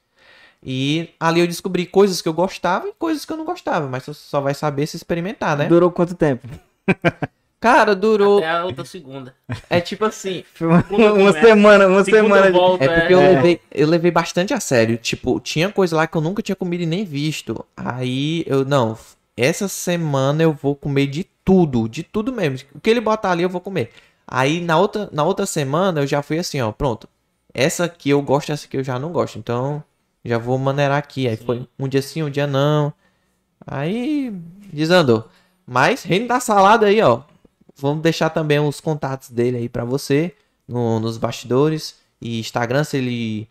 E 0.63 1.11
ali 1.19 1.41
eu 1.41 1.47
descobri 1.47 1.87
coisas 1.87 2.23
que 2.23 2.29
eu 2.29 2.33
gostava 2.33 2.89
e 2.89 2.93
coisas 2.93 3.25
que 3.25 3.33
eu 3.33 3.37
não 3.37 3.45
gostava, 3.45 3.89
mas 3.89 4.05
você 4.05 4.15
só 4.15 4.41
vai 4.41 4.55
saber 4.55 4.87
se 4.87 4.97
experimentar, 4.97 5.57
né? 5.57 5.67
Durou 5.67 5.91
quanto 5.91 6.15
tempo? 6.15 6.49
Cara, 7.61 7.95
durou. 7.95 8.39
Até 8.39 8.51
a 8.51 8.65
outra 8.65 8.85
segunda. 8.85 9.35
É 9.71 9.81
tipo 9.81 10.05
assim, 10.05 10.45
Foi 10.55 10.67
uma, 10.69 10.83
semana, 11.33 11.89
uma 11.89 12.05
semana. 12.05 12.47
de- 12.47 12.53
volta, 12.59 12.85
É 12.85 12.89
porque 12.89 13.15
eu, 13.15 13.21
é- 13.21 13.29
levei, 13.35 13.61
eu 13.73 13.89
levei 13.89 14.11
bastante 14.11 14.53
a 14.53 14.61
sério. 14.61 14.97
Tipo, 14.99 15.41
tinha 15.41 15.71
coisa 15.73 15.97
lá 15.97 16.07
que 16.07 16.17
eu 16.17 16.21
nunca 16.21 16.43
tinha 16.43 16.55
comido 16.57 16.83
e 16.83 16.87
nem 16.87 17.05
visto. 17.05 17.65
Aí 17.77 18.45
eu, 18.47 18.65
não, 18.65 18.97
essa 19.37 19.69
semana 19.69 20.43
eu 20.43 20.53
vou 20.53 20.77
comer 20.77 21.07
de 21.07 21.25
tudo, 21.45 21.89
de 21.89 22.03
tudo 22.03 22.33
mesmo. 22.33 22.69
O 22.75 22.81
que 22.81 22.91
ele 22.91 23.01
botar 23.01 23.31
ali 23.31 23.43
eu 23.43 23.49
vou 23.49 23.61
comer. 23.61 23.91
Aí 24.27 24.61
na 24.61 24.79
outra, 24.79 25.09
na 25.13 25.25
outra 25.25 25.47
semana 25.47 26.01
eu 26.01 26.07
já 26.07 26.21
fui 26.23 26.39
assim, 26.39 26.61
ó, 26.61 26.73
pronto. 26.73 27.09
Essa 27.55 27.85
aqui 27.85 28.11
eu 28.11 28.21
gosto, 28.21 28.53
essa 28.53 28.67
aqui 28.67 28.77
eu 28.77 28.85
já 28.85 28.99
não 28.99 29.11
gosto. 29.11 29.39
Então 29.39 29.83
já 30.25 30.37
vou 30.37 30.59
maneirar 30.59 30.99
aqui. 30.99 31.27
Aí 31.27 31.37
foi 31.37 31.67
um 31.79 31.89
dia 31.89 32.03
sim, 32.03 32.23
um 32.23 32.31
dia 32.31 32.47
não. 32.47 32.93
Aí 33.67 34.31
desandou. 34.73 35.29
Mas 35.67 36.03
reino 36.03 36.29
da 36.29 36.39
salada 36.39 36.87
aí, 36.87 37.01
ó. 37.01 37.23
Vamos 37.79 38.03
deixar 38.03 38.31
também 38.31 38.59
os 38.59 38.81
contatos 38.81 39.31
dele 39.31 39.59
aí 39.59 39.69
pra 39.69 39.85
você 39.85 40.33
no- 40.67 40.99
nos 41.01 41.19
bastidores 41.19 41.97
e 42.21 42.41
Instagram, 42.41 42.83
se 42.85 42.97
ele 42.97 43.49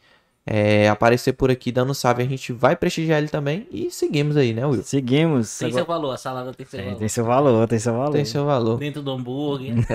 é, 0.47 0.87
aparecer 0.89 1.33
por 1.33 1.49
aqui 1.49 1.71
dando 1.71 1.93
salve, 1.93 2.21
a 2.21 2.25
gente 2.27 2.51
vai 2.53 2.75
prestigiar 2.75 3.17
ele 3.19 3.27
também 3.27 3.67
e 3.71 3.89
seguimos 3.91 4.35
aí, 4.37 4.53
né, 4.53 4.65
Will? 4.65 4.83
Seguimos. 4.83 5.57
Tem 5.57 5.67
Agora- 5.69 5.83
seu 5.83 5.87
valor, 5.87 6.11
a 6.11 6.17
salada 6.17 6.53
tem 6.53 6.65
seu 6.65 6.77
Tem, 6.79 6.85
valor. 6.87 6.99
tem 6.99 7.07
seu 7.09 7.25
valor, 7.25 7.67
tem 7.67 7.79
seu 7.79 7.93
valor. 7.93 8.11
Tem 8.11 8.25
seu 8.25 8.45
valor. 8.45 8.77
Dentro 8.77 9.01
do 9.01 9.11
hambúrguer. 9.11 9.73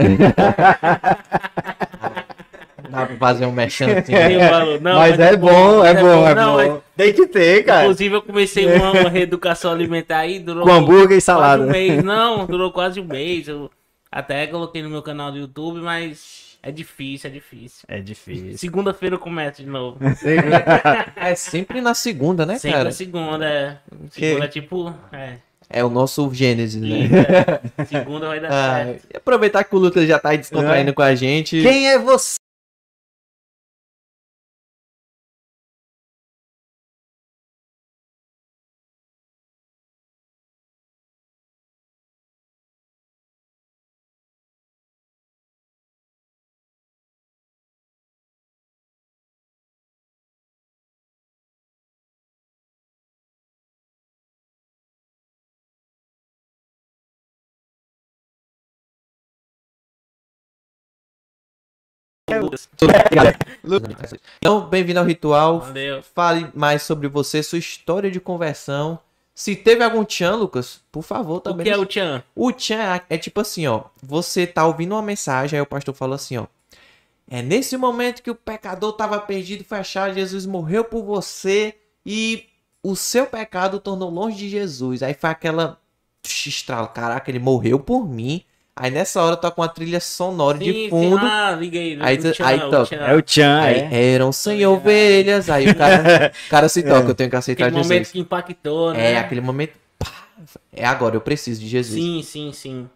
Dá 2.91 3.07
pra 3.07 3.17
fazer 3.17 3.47
um 3.47 3.53
merchan 3.53 3.87
assim. 3.99 4.13
Tem 4.13 4.39
valor. 4.39 4.81
Não, 4.81 4.97
mas, 4.97 5.19
é 5.19 5.37
bom, 5.37 5.85
é 5.85 5.95
bom, 5.95 6.27
é 6.27 6.35
Não, 6.35 6.51
bom. 6.53 6.57
mas- 6.57 6.81
Tem 6.97 7.13
que 7.13 7.27
ter, 7.29 7.65
cara. 7.65 7.83
Inclusive, 7.85 8.15
eu 8.17 8.23
comecei 8.23 8.67
uma, 8.67 8.91
uma 8.93 9.09
reeducação 9.09 9.71
alimentar 9.71 10.19
aí, 10.19 10.41
durou 10.41 10.65
Com 10.65 10.73
hambúrguer 10.73 11.05
e 11.05 11.07
quase 11.09 11.21
salada. 11.21 11.63
um 11.63 11.71
mês. 11.71 12.03
Não, 12.03 12.47
durou 12.47 12.73
quase 12.73 13.01
um 13.01 13.05
mês. 13.05 13.47
Eu 13.47 13.71
até 14.11 14.47
coloquei 14.47 14.83
no 14.83 14.91
meu 14.91 15.03
canal 15.03 15.31
do 15.33 15.39
YouTube, 15.39 15.81
mas 15.81 16.59
é 16.63 16.71
difícil, 16.71 17.31
é 17.31 17.33
difícil. 17.33 17.85
É 17.89 18.01
difícil. 18.01 18.59
Segunda-feira 18.59 19.15
eu 19.15 19.19
começo 19.21 19.63
de 19.63 19.69
novo. 19.69 19.99
É 21.17 21.35
sempre 21.35 21.81
na 21.81 21.95
segunda, 21.95 22.45
né, 22.45 22.59
Sempre 22.59 22.77
cara? 22.79 22.89
a 22.89 22.93
segunda, 22.93 23.47
é. 23.49 23.79
Segunda 24.11 24.45
é 24.45 24.49
tipo. 24.49 24.95
É. 25.13 25.37
É 25.73 25.85
o 25.85 25.89
nosso 25.89 26.29
Gênesis, 26.35 26.83
né? 26.83 27.09
é. 27.79 27.85
Segunda 27.85 28.27
vai 28.27 28.41
dar 28.41 28.49
Ah, 28.53 28.85
certo. 28.85 29.07
e 29.15 29.17
aproveitar 29.17 29.63
que 29.63 29.77
o 29.77 29.79
Lucas 29.79 30.07
já 30.09 30.19
tá 30.19 30.31
aí 30.31 30.39
descontraindo 30.39 30.93
com 30.93 31.03
a 31.03 31.15
gente. 31.15 31.63
Quem 31.63 31.89
é 31.89 31.97
você? 31.99 32.35
Então, 64.39 64.69
bem-vindo 64.69 64.99
ao 64.99 65.05
ritual. 65.05 65.61
Valeu. 65.61 66.03
Fale 66.15 66.49
mais 66.55 66.83
sobre 66.83 67.09
você, 67.09 67.43
sua 67.43 67.59
história 67.59 68.11
de 68.11 68.21
conversão. 68.21 68.99
Se 69.35 69.57
teve 69.57 69.83
algum 69.83 70.05
tchan, 70.05 70.35
Lucas, 70.37 70.81
por 70.93 71.03
favor, 71.03 71.37
O 71.37 71.41
também. 71.41 71.65
que 71.65 71.71
é 71.71 71.77
o 71.77 71.87
Tchan? 71.87 72.23
O 72.35 72.53
tchan 72.53 73.01
é 73.09 73.17
tipo 73.17 73.41
assim, 73.41 73.67
ó. 73.67 73.85
Você 74.03 74.47
tá 74.47 74.67
ouvindo 74.67 74.93
uma 74.95 75.03
mensagem, 75.03 75.59
aí 75.59 75.63
o 75.63 75.67
pastor 75.67 75.95
fala 75.95 76.17
assim, 76.17 76.37
ó. 76.37 76.47
É 77.29 77.41
nesse 77.41 77.77
momento 77.77 78.23
que 78.23 78.31
o 78.31 78.35
pecador 78.35 78.93
tava 78.93 79.19
perdido, 79.21 79.65
foi 79.65 79.79
achado, 79.79 80.13
Jesus 80.15 80.45
morreu 80.45 80.85
por 80.85 81.05
você 81.05 81.77
e 82.05 82.45
o 82.83 82.97
seu 82.97 83.25
pecado 83.27 83.77
o 83.77 83.81
tornou 83.81 84.11
longe 84.11 84.37
de 84.37 84.49
Jesus. 84.49 85.03
Aí 85.03 85.15
foi 85.15 85.31
aquela 85.31 85.79
estralo, 86.23 86.89
caraca, 86.89 87.31
ele 87.31 87.39
morreu 87.39 87.79
por 87.79 88.07
mim. 88.07 88.43
Aí 88.83 88.91
nessa 88.91 89.23
hora 89.23 89.37
toca 89.37 89.61
uma 89.61 89.69
trilha 89.69 90.01
sonora 90.01 90.57
Sim, 90.57 90.65
de 90.65 90.73
sim. 90.73 90.89
fundo. 90.91 91.19
Ah, 91.19 91.53
liguei. 91.53 91.99
Aí 92.01 92.17
o 92.17 92.33
Tchan, 92.33 92.47
aí 92.47 92.59
o 92.59 92.71
toca. 92.71 92.85
Tchan. 92.87 92.97
É 93.05 93.15
o 93.15 93.23
Chan, 93.27 93.61
Aí 93.61 93.75
é. 93.93 94.13
eram 94.15 94.33
sem 94.33 94.65
ovelhas. 94.67 95.51
Aí 95.51 95.69
o 95.69 95.75
cara, 95.77 96.33
cara 96.49 96.69
se 96.69 96.83
toca, 96.89 97.09
eu 97.11 97.15
tenho 97.15 97.29
que 97.29 97.37
aceitar 97.37 97.65
Aquele 97.65 97.77
Jesus. 97.77 97.93
momento 97.93 98.13
que 98.13 98.19
impactou, 98.19 98.93
né? 98.95 99.13
É, 99.13 99.19
aquele 99.19 99.43
momento. 99.43 99.75
pá, 99.99 100.07
é 100.73 100.87
agora, 100.87 101.15
eu 101.15 101.21
preciso 101.21 101.61
de 101.61 101.69
Jesus. 101.69 101.95
Sim, 102.03 102.23
sim, 102.23 102.53
sim. 102.53 102.91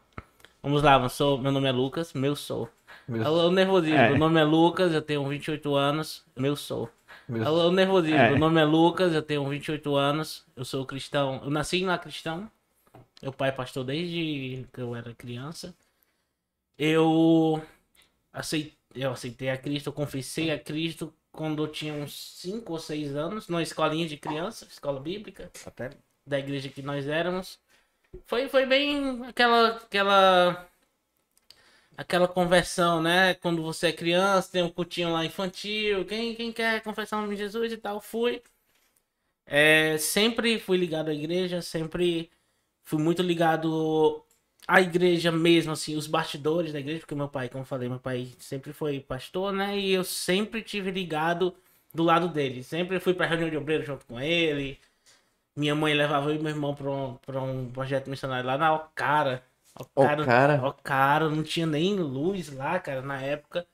Vamos 0.63 0.83
lá, 0.83 0.99
eu 1.03 1.09
sou, 1.11 1.37
meu 1.37 1.53
nome 1.53 1.69
é 1.69 1.73
Lucas, 1.73 2.15
meu 2.15 2.35
sou. 2.35 2.69
Meu- 3.07 3.27
Alô, 3.27 3.51
nervosismo, 3.51 3.99
É. 3.99 4.09
meu 4.09 4.19
nome 4.19 4.41
é 4.41 4.45
Lucas, 4.45 4.95
eu 4.95 5.03
tenho 5.03 5.29
28 5.29 5.75
anos, 5.77 6.23
meu 6.35 6.57
sou. 6.57 6.89
Meu- 7.29 7.47
Alô, 7.47 7.71
nervosismo, 7.71 8.17
É. 8.17 8.31
meu 8.31 8.39
nome 8.39 8.59
é 8.59 8.65
Lucas, 8.65 9.13
eu 9.13 9.21
tenho 9.21 9.47
28 9.47 9.95
anos, 9.95 10.43
eu 10.57 10.65
sou 10.65 10.87
cristão, 10.87 11.43
eu 11.45 11.51
nasci 11.51 11.85
na 11.85 11.99
cristão, 11.99 12.49
meu 13.25 13.33
pai 13.33 13.49
é 13.49 13.53
pastor 13.53 13.85
desde 13.85 14.67
que 14.71 14.81
eu 14.81 14.95
era 14.95 15.15
criança. 15.15 15.75
Eu 16.79 17.63
aceitei, 18.33 18.77
eu 18.95 19.13
aceitei 19.13 19.49
a 19.49 19.57
Cristo, 19.57 19.89
eu 19.89 19.93
confessei 19.95 20.51
a 20.51 20.59
Cristo 20.59 21.15
quando 21.33 21.65
eu 21.65 21.69
tinha 21.69 21.95
uns 21.95 22.13
5 22.41 22.71
ou 22.73 22.79
6 22.79 23.17
anos, 23.17 23.49
numa 23.49 23.63
escolinha 23.63 24.07
de 24.07 24.19
criança, 24.19 24.67
escola 24.67 25.01
bíblica, 25.01 25.51
até 25.65 25.91
da 26.27 26.39
igreja 26.39 26.69
que 26.69 26.83
nós 26.83 27.09
éramos. 27.09 27.59
Foi, 28.27 28.49
foi 28.49 28.67
bem 28.67 29.25
aquela, 29.27 29.77
aquela, 29.79 30.69
aquela 31.97 32.29
conversão, 32.29 33.03
né? 33.03 33.35
Quando 33.35 33.63
você 33.63 33.89
é 33.89 33.93
criança, 33.93 34.53
tem 34.53 34.63
um 34.63 34.71
cultinho 34.71 35.13
lá 35.13 35.25
infantil, 35.25 36.05
quem, 36.07 36.35
quem 36.35 36.53
quer 36.53 36.83
confessar 36.83 37.19
o 37.19 37.23
nome 37.23 37.37
de 37.37 37.43
Jesus 37.43 37.73
e 37.73 37.79
tal, 37.79 38.01
fui. 38.01 38.43
É, 39.47 39.99
sempre 39.99 40.59
fui 40.59 40.77
ligado 40.77 41.09
à 41.11 41.15
igreja, 41.15 41.63
sempre 41.63 42.31
fui 42.85 43.03
muito 43.03 43.23
ligado 43.23 44.23
à 44.67 44.81
igreja 44.81 45.33
mesmo, 45.33 45.73
assim, 45.73 45.97
os 45.97 46.07
bastidores 46.07 46.73
da 46.73 46.81
igreja, 46.81 47.01
porque 47.01 47.15
meu 47.15 47.29
pai, 47.29 47.49
como 47.49 47.63
eu 47.63 47.67
falei, 47.67 47.89
meu 47.89 47.99
pai 47.99 48.29
sempre 48.39 48.73
foi 48.73 49.01
pastor, 49.01 49.53
né? 49.53 49.79
E 49.79 49.93
eu 49.93 50.05
sempre 50.05 50.63
tive 50.63 50.91
ligado 50.91 51.55
do 51.93 52.03
lado 52.03 52.29
dele. 52.29 52.63
Sempre 52.63 53.01
fui 53.01 53.15
pra 53.15 53.27
reunião 53.27 53.51
de 53.51 53.57
obreiro 53.57 53.85
junto 53.85 54.07
com 54.07 54.21
ele. 54.21 54.79
Minha 55.57 55.75
mãe 55.75 55.95
levava 55.95 56.31
eu 56.31 56.37
e 56.37 56.39
meu 56.39 56.51
irmão 56.51 56.75
pra 56.75 56.91
um, 56.91 57.15
pra 57.17 57.41
um 57.41 57.71
projeto 57.71 58.11
missionário 58.11 58.47
lá 58.47 58.59
na 58.59 58.75
Ocara. 58.75 59.43
Ó, 59.79 59.85
cara. 60.25 60.67
Ocara, 60.67 61.29
não 61.29 61.43
tinha 61.43 61.67
nem 61.67 61.97
luz 61.97 62.53
lá, 62.53 62.79
cara, 62.81 63.03
na 63.03 63.21
época. 63.21 63.67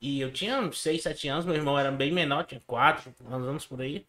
E 0.00 0.20
eu 0.20 0.32
tinha 0.32 0.60
uns 0.60 0.80
6, 0.80 1.02
7 1.02 1.28
anos, 1.28 1.44
meu 1.44 1.54
irmão 1.54 1.78
era 1.78 1.90
bem 1.90 2.10
menor, 2.12 2.44
tinha 2.44 2.60
4 2.66 3.12
anos 3.28 3.66
por 3.66 3.80
aí. 3.80 4.06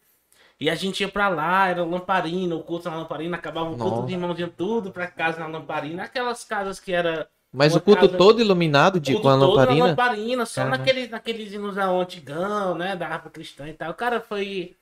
E 0.61 0.69
a 0.69 0.75
gente 0.75 1.01
ia 1.01 1.09
pra 1.09 1.27
lá, 1.27 1.69
era 1.69 1.83
lamparina, 1.83 2.55
o 2.55 2.61
culto 2.61 2.87
na 2.87 2.95
lamparina, 2.97 3.35
acabava 3.35 3.71
o 3.71 3.75
culto 3.75 3.95
Nossa. 3.95 4.05
de 4.07 4.13
irmão, 4.13 4.35
ia 4.37 4.47
tudo 4.47 4.91
pra 4.91 5.07
casa 5.07 5.39
na 5.39 5.47
lamparina. 5.47 6.03
Aquelas 6.03 6.43
casas 6.43 6.79
que 6.79 6.93
era 6.93 7.27
Mas 7.51 7.75
o 7.75 7.81
culto 7.81 8.05
casa- 8.05 8.15
todo 8.15 8.39
iluminado 8.41 8.99
de, 8.99 9.13
com 9.19 9.27
a 9.27 9.33
todo 9.33 9.39
na 9.39 9.47
lamparina? 9.47 9.85
lamparina, 9.87 10.45
só 10.45 10.61
Caramba. 10.61 10.77
naqueles, 10.77 11.09
naqueles 11.09 11.51
hinos 11.51 11.77
antigão, 11.77 12.75
né? 12.75 12.95
Da 12.95 13.07
harpa 13.07 13.31
cristã 13.31 13.67
e 13.67 13.73
tal. 13.73 13.91
Cara, 13.95 14.21
foi 14.21 14.75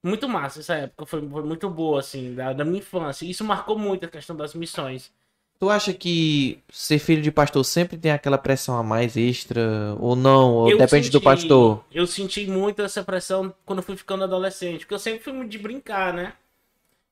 muito 0.00 0.28
massa 0.28 0.60
essa 0.60 0.74
época. 0.74 1.04
Foi, 1.06 1.28
foi 1.28 1.42
muito 1.42 1.68
boa, 1.68 1.98
assim, 1.98 2.32
da, 2.32 2.52
da 2.52 2.64
minha 2.64 2.78
infância. 2.78 3.26
Isso 3.26 3.42
marcou 3.42 3.76
muito 3.76 4.04
a 4.06 4.08
questão 4.08 4.36
das 4.36 4.54
missões. 4.54 5.10
Tu 5.58 5.70
acha 5.70 5.94
que 5.94 6.58
ser 6.70 6.98
filho 6.98 7.22
de 7.22 7.30
pastor 7.30 7.64
sempre 7.64 7.96
tem 7.96 8.10
aquela 8.10 8.36
pressão 8.36 8.76
a 8.76 8.82
mais 8.82 9.16
extra? 9.16 9.94
Ou 9.98 10.14
não? 10.14 10.52
Ou 10.54 10.70
Eu 10.70 10.78
depende 10.78 11.08
do 11.08 11.18
senti- 11.18 11.24
pastor? 11.24 11.84
Eu 11.90 12.06
senti 12.06 12.46
muito 12.46 12.82
essa 12.82 13.02
pressão 13.04 13.54
quando 13.64 13.82
fui 13.82 13.96
ficando 13.96 14.24
adolescente. 14.24 14.80
Porque 14.80 14.94
eu 14.94 14.98
sempre 14.98 15.22
fui 15.22 15.32
muito 15.32 15.50
de 15.50 15.58
brincar, 15.58 16.12
né? 16.12 16.34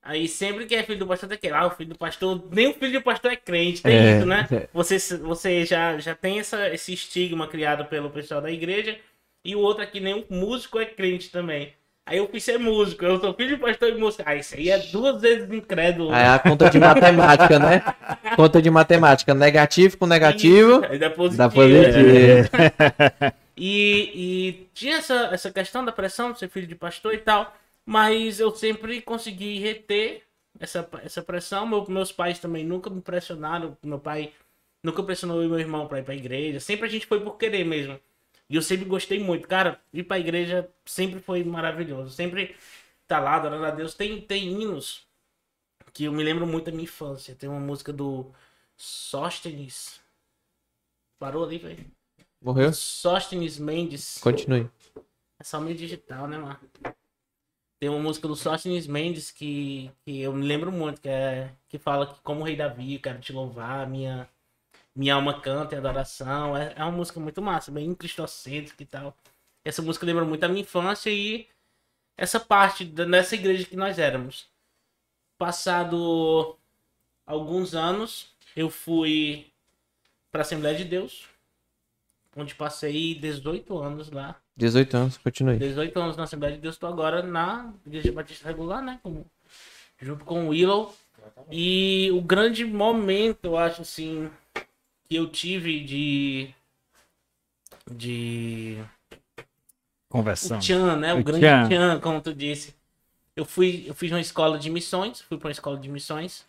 Aí 0.03 0.29
sempre 0.29 0.67
que 0.67 0.75
é 0.75 0.83
filho 0.83 0.99
do 1.01 1.07
pastor 1.07 1.29
tem 1.29 1.39
que 1.39 1.49
ah, 1.49 1.67
o 1.67 1.71
filho 1.71 1.91
do 1.91 1.99
pastor, 1.99 2.43
nem 2.53 2.69
o 2.69 2.75
filho 2.75 3.01
do 3.01 3.03
pastor 3.05 3.33
é 3.33 3.37
crente, 3.37 3.83
tem 3.83 3.95
É, 3.97 4.19
isso, 4.19 4.27
né? 4.27 4.49
é. 4.53 4.69
Você, 4.75 4.99
você 5.19 5.65
já, 5.67 5.99
já 5.99 6.15
tem 6.15 6.41
essa, 6.41 6.69
esse 6.75 6.93
estigma 6.95 7.47
criado 7.49 7.85
pelo 7.87 8.11
pessoal 8.11 8.41
da 8.43 8.51
igreja, 8.51 8.99
e 9.45 9.55
o 9.57 9.61
outro 9.61 9.83
aqui, 9.85 10.01
nem 10.01 10.15
o 10.15 10.27
músico 10.35 10.79
é 10.81 10.87
crente 10.87 11.31
também. 11.31 11.75
Aí 12.05 12.19
eu 12.19 12.29
fui 12.29 12.41
ser 12.41 12.59
músico, 12.59 13.05
eu 13.05 13.21
sou 13.21 13.33
filho 13.33 13.57
de 13.57 13.63
pastor 13.63 13.91
e 13.91 13.95
músico. 13.95 14.25
Ah, 14.27 14.35
isso 14.35 14.55
aí 14.57 14.71
é 14.71 14.79
duas 14.79 15.23
vezes 15.23 15.49
incrédulo. 15.51 16.13
Aí 16.13 16.25
a 16.27 16.39
conta 16.39 16.69
de 16.69 16.79
matemática, 16.79 17.59
né? 17.59 17.83
Conta 18.35 18.61
de 18.61 18.71
matemática. 18.71 19.33
Negativo 19.35 19.97
com 19.97 20.07
negativo. 20.07 20.85
Isso, 20.85 20.99
dá 20.99 21.11
positivo. 21.11 21.37
Dá 21.39 21.49
positivo. 21.51 22.49
E, 23.55 24.11
e 24.15 24.69
tinha 24.73 24.97
essa, 24.97 25.29
essa 25.31 25.51
questão 25.53 25.85
da 25.85 25.93
pressão 25.93 26.33
de 26.33 26.39
ser 26.39 26.49
filho 26.49 26.67
de 26.67 26.75
pastor 26.75 27.13
e 27.13 27.19
tal, 27.19 27.55
mas 27.85 28.41
eu 28.41 28.51
sempre 28.51 29.03
consegui 29.03 29.59
reter 29.59 30.23
essa, 30.59 30.89
essa 31.05 31.23
pressão. 31.23 31.67
Meu- 31.67 31.87
meus 31.89 32.11
pais 32.11 32.39
também 32.39 32.65
nunca 32.65 32.89
me 32.89 33.01
pressionaram. 33.03 33.77
Meu 33.85 33.99
pai 33.99 34.33
nunca 34.83 35.03
pressionou 35.03 35.43
eu 35.43 35.51
meu 35.51 35.61
irmão 35.61 35.87
pra 35.87 35.99
ir 35.99 36.03
pra 36.03 36.15
igreja. 36.15 36.61
Sempre 36.61 36.87
a 36.87 36.91
gente 36.91 37.07
foi 37.07 37.21
por 37.21 37.37
querer 37.37 37.63
mesmo. 37.65 38.01
E 38.53 38.55
eu 38.55 38.61
sempre 38.61 38.85
gostei 38.85 39.19
muito. 39.19 39.49
Cara, 39.49 39.81
ir 39.95 40.03
pra 40.03 40.19
igreja 40.19 40.71
sempre 40.85 41.19
foi 41.21 41.43
maravilhoso. 41.43 42.15
Sempre 42.15 42.55
tá 43.09 43.19
lá, 43.19 43.37
adorando 43.37 43.65
a 43.65 43.71
Deus. 43.71 43.95
Tem, 43.95 44.21
tem 44.21 44.47
hinos 44.47 45.07
que 45.91 46.05
eu 46.05 46.13
me 46.13 46.23
lembro 46.23 46.47
muito 46.47 46.67
da 46.67 46.71
minha 46.71 46.85
infância. 46.85 47.35
Tem 47.35 47.49
uma 47.49 47.59
música 47.59 47.95
do 47.95 48.31
Sóstenes. 48.77 50.03
Parou 51.19 51.45
ali, 51.45 51.57
velho. 51.57 51.91
Morreu? 52.43 52.75
Sóstenes 52.75 53.59
Mendes. 53.59 54.19
Continue. 54.19 54.69
É 55.41 55.45
só 55.45 55.59
meio 55.59 55.75
digital, 55.75 56.29
né, 56.29 56.37
mano? 56.37 56.61
Tem 57.81 57.89
uma 57.89 58.01
música 58.01 58.29
do 58.29 58.37
Sóstenes 58.37 58.87
Mendes 58.87 59.31
que, 59.31 59.91
que 60.05 60.21
eu 60.21 60.33
me 60.35 60.47
lembro 60.47 60.71
muito, 60.71 61.01
que, 61.01 61.09
é, 61.09 61.55
que 61.71 61.79
fala 61.79 62.07
que 62.07 62.21
como 62.21 62.45
rei 62.45 62.55
Davi, 62.55 62.97
eu 62.97 63.01
quero 63.01 63.19
te 63.19 63.33
louvar, 63.33 63.89
minha, 63.89 64.29
minha 64.95 65.15
alma 65.15 65.41
canta 65.41 65.75
em 65.75 65.79
adoração. 65.79 66.57
É, 66.57 66.75
é 66.77 66.83
uma 66.83 66.93
música 66.93 67.19
muito 67.21 67.41
massa, 67.43 67.71
bem 67.71 67.95
cristocêntrica 67.95 68.83
e 68.83 68.87
tal. 68.87 69.17
Essa 69.65 69.81
música 69.83 70.05
lembra 70.07 70.25
muito 70.25 70.43
a 70.45 70.49
minha 70.49 70.63
infância 70.63 71.11
e 71.11 71.47
essa 72.17 72.39
parte 72.41 72.85
da- 72.85 73.05
dessa 73.05 73.35
igreja 73.35 73.65
que 73.67 73.77
nós 73.77 73.99
éramos. 73.99 74.47
Passado 75.39 76.57
alguns 77.27 77.75
anos, 77.75 78.29
eu 78.55 78.71
fui 78.71 79.47
para 80.31 80.41
a 80.41 80.43
Assembleia 80.43 80.77
de 80.77 80.85
Deus, 80.85 81.27
onde 82.37 82.55
passei 82.55 83.15
18 83.15 83.77
anos 83.79 84.11
lá. 84.11 84.37
18 84.57 84.97
anos, 84.97 85.17
continue. 85.19 85.59
18 85.59 85.99
anos 85.99 86.17
na 86.17 86.25
Assembleia 86.25 86.55
de 86.55 86.61
Deus, 86.61 86.77
tô 86.77 86.87
agora 86.87 87.23
na 87.23 87.73
Igreja 87.87 88.13
Batista 88.13 88.47
Regular, 88.49 88.83
né? 88.83 89.01
Como- 89.03 89.27
junto 90.01 90.25
com 90.25 90.47
o 90.47 90.49
Willow. 90.51 90.95
E 91.51 92.11
o 92.13 92.21
grande 92.21 92.65
momento, 92.65 93.45
eu 93.45 93.57
acho 93.57 93.83
assim, 93.83 94.31
que 95.13 95.17
eu 95.17 95.29
tive 95.29 95.85
de. 95.85 96.55
De. 97.91 98.79
Conversão. 100.09 100.57
O 100.57 100.61
Tchan, 100.61 100.97
né? 100.97 101.13
O, 101.13 101.21
O 101.21 101.25
grande 101.25 101.45
Tchan. 101.45 101.69
Tchan. 101.69 102.01
como 102.01 102.23
tu 102.23 102.35
disse. 102.35 102.75
Eu 103.37 103.45
fui, 103.45 103.85
eu 103.87 103.95
fiz 103.95 104.11
uma 104.11 104.21
escola 104.21 104.59
de 104.59 104.71
missões, 104.71 105.21
fui 105.21 105.37
para 105.37 105.49
uma 105.49 105.53
escola 105.53 105.79
de 105.79 105.91
missões. 105.91 106.47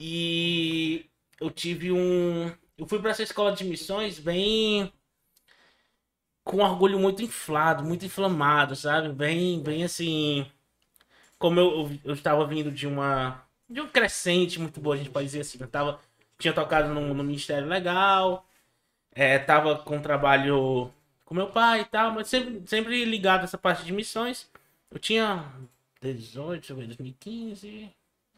E 0.00 1.06
eu 1.40 1.50
tive 1.50 1.92
um. 1.92 2.52
Eu 2.76 2.86
fui 2.86 2.98
para 2.98 3.10
essa 3.10 3.22
escola 3.22 3.52
de 3.52 3.64
missões 3.64 4.18
bem. 4.18 4.92
Com 6.42 6.56
um 6.56 6.62
orgulho 6.62 6.98
muito 6.98 7.22
inflado, 7.22 7.84
muito 7.84 8.04
inflamado, 8.04 8.74
sabe? 8.74 9.10
Bem, 9.10 9.62
bem 9.62 9.84
assim. 9.84 10.50
Como 11.38 11.60
eu, 11.60 11.70
eu, 11.70 11.98
eu 12.06 12.14
estava 12.14 12.44
vindo 12.44 12.72
de 12.72 12.88
uma. 12.88 13.40
De 13.68 13.80
um 13.80 13.88
crescente 13.88 14.58
muito 14.58 14.80
boa, 14.80 14.96
a 14.96 14.98
gente 14.98 15.10
pode 15.10 15.26
dizer 15.26 15.40
assim. 15.40 15.58
Eu 15.60 15.68
tava, 15.68 16.00
tinha 16.38 16.52
tocado 16.52 16.88
no, 16.88 17.14
no 17.14 17.24
Ministério 17.24 17.68
Legal, 17.68 18.46
é, 19.12 19.38
tava 19.38 19.76
com 19.78 20.00
trabalho 20.00 20.92
com 21.24 21.34
meu 21.34 21.48
pai 21.50 21.82
e 21.82 21.84
tal, 21.84 22.12
mas 22.12 22.28
sempre, 22.28 22.62
sempre 22.66 23.04
ligado 23.04 23.42
a 23.42 23.44
essa 23.44 23.58
parte 23.58 23.84
de 23.84 23.92
missões. 23.92 24.48
Eu 24.90 24.98
tinha 24.98 25.44
18, 26.00 26.60
deixa 26.60 26.72
eu 26.72 26.76
ver, 26.76 26.86
2015, 26.86 27.90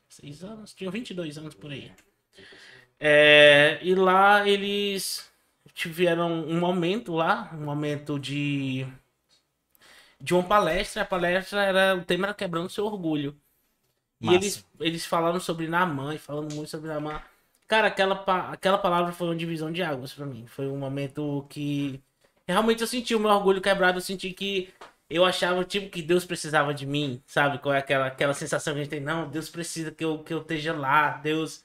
6 0.08 0.44
anos, 0.44 0.74
tinha 0.74 0.90
22 0.90 1.38
anos 1.38 1.54
por 1.54 1.70
aí. 1.70 1.92
É, 2.98 3.78
e 3.82 3.94
lá 3.94 4.46
eles 4.48 5.30
tiveram 5.74 6.30
um 6.32 6.58
momento 6.58 7.14
lá, 7.14 7.50
um 7.54 7.64
momento 7.64 8.18
de 8.18 8.86
de 10.20 10.34
uma 10.34 10.42
palestra. 10.42 11.02
A 11.02 11.06
palestra 11.06 11.62
era 11.62 11.96
o 11.96 12.04
tema 12.04 12.26
era 12.26 12.34
quebrando 12.34 12.68
seu 12.68 12.84
orgulho. 12.84 13.36
E 14.20 14.26
Massa. 14.26 14.36
eles, 14.38 14.66
eles 14.80 15.06
falaram 15.06 15.40
sobre 15.40 15.66
Naamã, 15.66 16.14
e 16.14 16.18
falando 16.18 16.54
muito 16.54 16.70
sobre 16.70 16.88
Naamã. 16.88 17.22
Cara, 17.70 17.86
aquela, 17.86 18.24
aquela 18.50 18.78
palavra 18.78 19.12
foi 19.12 19.28
uma 19.28 19.36
divisão 19.36 19.70
de 19.70 19.80
águas 19.80 20.12
pra 20.12 20.26
mim. 20.26 20.44
Foi 20.48 20.66
um 20.66 20.76
momento 20.76 21.46
que 21.48 22.00
realmente 22.44 22.80
eu 22.80 22.86
senti 22.88 23.14
o 23.14 23.20
meu 23.20 23.30
orgulho 23.30 23.60
quebrado. 23.60 23.98
Eu 23.98 24.02
senti 24.02 24.32
que 24.32 24.70
eu 25.08 25.24
achava 25.24 25.64
tipo 25.64 25.88
que 25.88 26.02
Deus 26.02 26.24
precisava 26.24 26.74
de 26.74 26.84
mim, 26.84 27.22
sabe? 27.28 27.58
Qual 27.60 27.72
é 27.72 27.78
aquela, 27.78 28.08
aquela 28.08 28.34
sensação 28.34 28.74
que 28.74 28.80
a 28.80 28.82
gente 28.82 28.90
tem? 28.90 28.98
Não, 28.98 29.30
Deus 29.30 29.48
precisa 29.48 29.92
que 29.92 30.04
eu, 30.04 30.18
que 30.18 30.34
eu 30.34 30.40
esteja 30.40 30.72
lá. 30.72 31.10
Deus, 31.18 31.62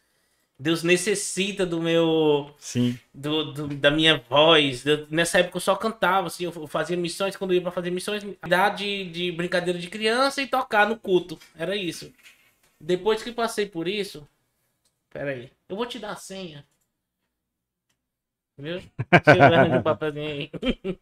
Deus 0.59 0.83
necessita 0.83 1.65
do 1.65 1.81
meu 1.81 2.53
Sim. 2.59 2.99
do, 3.11 3.51
do- 3.51 3.67
da 3.69 3.89
minha 3.89 4.23
voz. 4.29 4.85
Eu- 4.85 5.07
nessa 5.09 5.39
época 5.39 5.57
eu 5.57 5.61
só 5.61 5.75
cantava, 5.75 6.27
assim, 6.27 6.43
eu 6.45 6.53
eu 6.55 6.67
fazia 6.67 6.95
missões, 6.95 7.35
quando 7.35 7.49
eu 7.49 7.55
ia 7.55 7.61
pra 7.63 7.71
fazer 7.71 7.89
missões, 7.89 8.23
dar 8.47 8.69
de, 8.75 9.09
de 9.09 9.31
brincadeira 9.31 9.79
de 9.79 9.89
criança 9.89 10.39
e 10.39 10.45
tocar 10.47 10.87
no 10.87 10.97
culto. 10.99 11.39
Era 11.57 11.75
isso. 11.75 12.13
Depois 12.79 13.23
que 13.23 13.31
passei 13.31 13.65
por 13.65 13.87
isso. 13.87 14.27
Pera 15.15 15.31
aí. 15.31 15.49
Eu 15.69 15.77
vou 15.77 15.85
te 15.85 15.97
dar 15.97 16.11
a 16.11 16.15
senha. 16.17 16.67
Viu? 18.57 18.81
Ver 18.81 19.71
um 19.79 19.81
papelzinho 19.81 20.49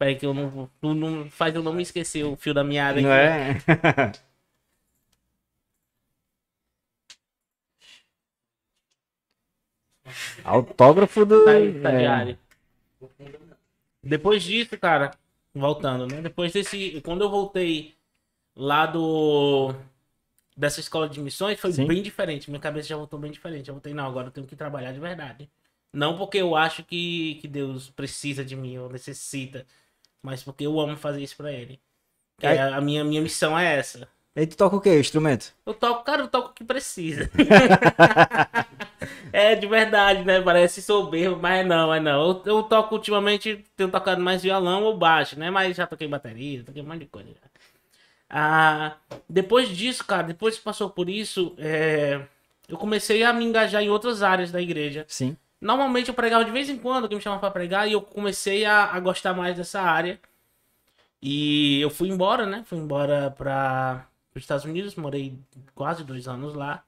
aí. 0.00 0.16
Que 0.16 0.24
eu 0.24 0.32
não, 0.32 0.70
tu 0.80 0.94
não 0.94 1.30
faz 1.30 1.54
eu 1.54 1.62
não 1.62 1.74
me 1.74 1.82
esquecer 1.82 2.24
o 2.24 2.36
fio 2.36 2.54
da 2.54 2.64
meada 2.64 3.00
aqui. 3.00 3.06
Não 3.06 3.12
é? 3.12 3.56
Autógrafo 10.42 11.26
do. 11.26 11.44
Tá 11.44 11.50
aí, 11.52 11.68
estagiário. 11.76 12.38
é, 13.20 13.26
Depois 14.02 14.42
disso, 14.42 14.78
cara, 14.78 15.10
voltando, 15.54 16.06
né? 16.06 16.22
Depois 16.22 16.50
desse. 16.50 17.02
Quando 17.02 17.24
eu 17.24 17.30
voltei 17.30 17.94
lá 18.56 18.86
do. 18.86 19.74
Dessa 20.56 20.80
escola 20.80 21.08
de 21.08 21.20
missões, 21.20 21.58
foi 21.58 21.72
Sim. 21.72 21.86
bem 21.86 22.02
diferente. 22.02 22.48
Minha 22.48 22.60
cabeça 22.60 22.88
já 22.88 22.96
voltou 22.96 23.18
bem 23.18 23.30
diferente. 23.30 23.68
Eu 23.68 23.74
voltei, 23.74 23.92
não, 23.92 24.06
agora 24.06 24.28
eu 24.28 24.30
tenho 24.30 24.46
que 24.46 24.54
trabalhar 24.54 24.92
de 24.92 25.00
verdade. 25.00 25.50
Não 25.92 26.16
porque 26.16 26.38
eu 26.38 26.54
acho 26.56 26.84
que, 26.84 27.36
que 27.40 27.48
Deus 27.48 27.90
precisa 27.90 28.44
de 28.44 28.56
mim 28.56 28.78
ou 28.78 28.88
necessita, 28.88 29.66
mas 30.22 30.42
porque 30.42 30.66
eu 30.66 30.78
amo 30.78 30.96
fazer 30.96 31.22
isso 31.22 31.36
pra 31.36 31.52
Ele. 31.52 31.80
É 32.42 32.58
a 32.60 32.80
minha, 32.80 33.04
minha 33.04 33.22
missão 33.22 33.58
é 33.58 33.76
essa. 33.76 34.08
E 34.36 34.46
tu 34.46 34.56
toca 34.56 34.76
o 34.76 34.80
que? 34.80 34.98
Instrumento? 34.98 35.54
Eu 35.64 35.74
toco, 35.74 36.02
cara, 36.02 36.22
eu 36.22 36.28
toco 36.28 36.50
o 36.50 36.52
que 36.52 36.64
precisa. 36.64 37.30
é, 39.32 39.54
de 39.54 39.66
verdade, 39.66 40.24
né? 40.24 40.40
Parece 40.40 40.82
soberbo, 40.82 41.40
mas 41.40 41.66
não, 41.66 41.88
mas 41.88 42.02
não. 42.02 42.28
Eu, 42.28 42.42
eu 42.44 42.62
toco 42.64 42.96
ultimamente, 42.96 43.64
tenho 43.76 43.90
tocado 43.90 44.20
mais 44.20 44.42
violão 44.42 44.82
ou 44.84 44.96
baixo, 44.98 45.38
né? 45.38 45.50
Mas 45.50 45.76
já 45.76 45.86
toquei 45.86 46.08
bateria, 46.08 46.64
toquei 46.64 46.82
um 46.82 46.86
monte 46.86 47.00
de 47.00 47.06
coisa. 47.06 47.30
Ah, 48.36 48.96
depois 49.28 49.68
disso, 49.68 50.04
cara, 50.04 50.24
depois 50.24 50.58
que 50.58 50.64
passou 50.64 50.90
por 50.90 51.08
isso, 51.08 51.54
é, 51.56 52.20
eu 52.68 52.76
comecei 52.76 53.22
a 53.22 53.32
me 53.32 53.44
engajar 53.44 53.80
em 53.80 53.88
outras 53.88 54.24
áreas 54.24 54.50
da 54.50 54.60
igreja. 54.60 55.04
Sim. 55.06 55.36
Normalmente 55.60 56.08
eu 56.08 56.14
pregava 56.14 56.44
de 56.44 56.50
vez 56.50 56.68
em 56.68 56.76
quando, 56.76 57.08
que 57.08 57.14
me 57.14 57.20
chamavam 57.20 57.40
pra 57.40 57.52
pregar, 57.52 57.86
e 57.88 57.92
eu 57.92 58.02
comecei 58.02 58.64
a, 58.64 58.86
a 58.86 58.98
gostar 58.98 59.34
mais 59.34 59.56
dessa 59.56 59.80
área. 59.80 60.18
E 61.22 61.80
eu 61.80 61.88
fui 61.88 62.08
embora, 62.08 62.44
né? 62.44 62.64
Fui 62.66 62.76
embora 62.76 63.30
pra, 63.30 64.04
para 64.32 64.38
os 64.38 64.42
Estados 64.42 64.64
Unidos, 64.64 64.96
morei 64.96 65.38
quase 65.72 66.02
dois 66.02 66.26
anos 66.26 66.54
lá. 66.54 66.82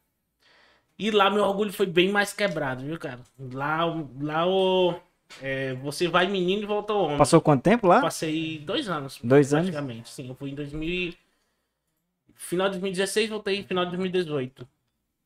E 0.98 1.12
lá 1.12 1.30
meu 1.30 1.44
orgulho 1.44 1.72
foi 1.72 1.86
bem 1.86 2.10
mais 2.10 2.32
quebrado, 2.32 2.84
viu, 2.84 2.98
cara? 2.98 3.20
Lá, 3.52 3.84
lá 4.20 4.48
o, 4.48 4.96
é, 5.40 5.74
você 5.74 6.08
vai 6.08 6.26
menino 6.26 6.64
e 6.64 6.66
volta 6.66 6.92
homem. 6.92 7.16
Passou 7.16 7.40
quanto 7.40 7.62
tempo 7.62 7.86
lá? 7.86 8.00
Passei 8.00 8.58
dois 8.58 8.88
anos. 8.88 9.20
Dois 9.22 9.54
anos? 9.54 9.70
Praticamente, 9.70 10.08
sim. 10.08 10.28
Eu 10.28 10.34
fui 10.34 10.50
em 10.50 10.54
2000... 10.56 11.14
Final 12.36 12.68
de 12.68 12.78
2016, 12.78 13.30
voltei 13.30 13.62
final 13.62 13.84
de 13.84 13.90
2018. 13.92 14.66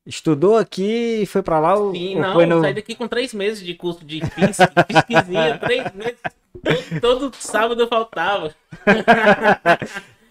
Estudou 0.05 0.57
aqui 0.57 1.21
e 1.21 1.25
foi 1.25 1.43
pra 1.43 1.59
lá? 1.59 1.75
Sim, 1.75 2.15
ou 2.15 2.21
não, 2.21 2.33
foi 2.33 2.45
no... 2.45 2.61
saí 2.61 2.73
daqui 2.73 2.95
com 2.95 3.07
três 3.07 3.33
meses 3.33 3.63
de 3.63 3.75
curso 3.75 4.03
de 4.03 4.21
físicazinha, 4.25 5.57
três 5.61 5.93
meses. 5.93 6.17
Todo, 6.99 7.29
todo 7.29 7.35
sábado 7.35 7.81
eu 7.81 7.87
faltava. 7.87 8.53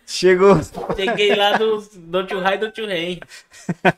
Chegou. 0.04 0.58
Cheguei 0.96 1.36
lá 1.36 1.56
do 1.56 1.80
do 1.80 2.26
Tio 2.26 2.40
Rai 2.40 2.58
do 2.58 2.68
Tio 2.72 2.84
Rei. 2.84 3.20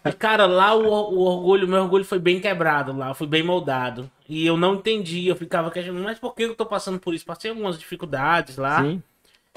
E, 0.05 0.13
cara, 0.13 0.45
lá 0.45 0.75
o, 0.75 0.85
o 0.85 1.21
orgulho, 1.21 1.67
meu 1.67 1.83
orgulho 1.83 2.05
foi 2.05 2.19
bem 2.19 2.39
quebrado 2.39 2.95
lá, 2.95 3.15
foi 3.15 3.27
bem 3.27 3.43
moldado. 3.43 4.11
E 4.29 4.47
eu 4.47 4.59
não 4.59 4.75
entendi, 4.75 5.27
eu 5.27 5.37
ficava 5.37 5.71
questionando, 5.71 6.05
mas 6.05 6.19
por 6.19 6.35
que 6.35 6.43
eu 6.43 6.55
tô 6.55 6.67
passando 6.67 6.99
por 6.99 7.15
isso? 7.15 7.25
Passei 7.25 7.51
algumas 7.51 7.79
dificuldades 7.79 8.59
lá. 8.59 8.83
Sim. 8.83 9.03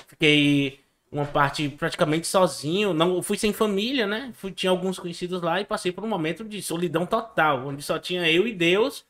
Fiquei 0.07 0.79
uma 1.11 1.25
parte 1.25 1.69
praticamente 1.69 2.27
sozinho, 2.27 2.93
não 2.93 3.21
fui 3.21 3.37
sem 3.37 3.53
família, 3.53 4.05
né? 4.05 4.31
Fui, 4.35 4.51
tinha 4.51 4.69
alguns 4.69 4.99
conhecidos 4.99 5.41
lá 5.41 5.61
e 5.61 5.65
passei 5.65 5.91
por 5.91 6.03
um 6.03 6.07
momento 6.07 6.43
de 6.43 6.61
solidão 6.61 7.05
total, 7.05 7.67
onde 7.67 7.81
só 7.81 7.97
tinha 7.97 8.29
eu 8.29 8.47
e 8.47 8.53
Deus. 8.53 9.05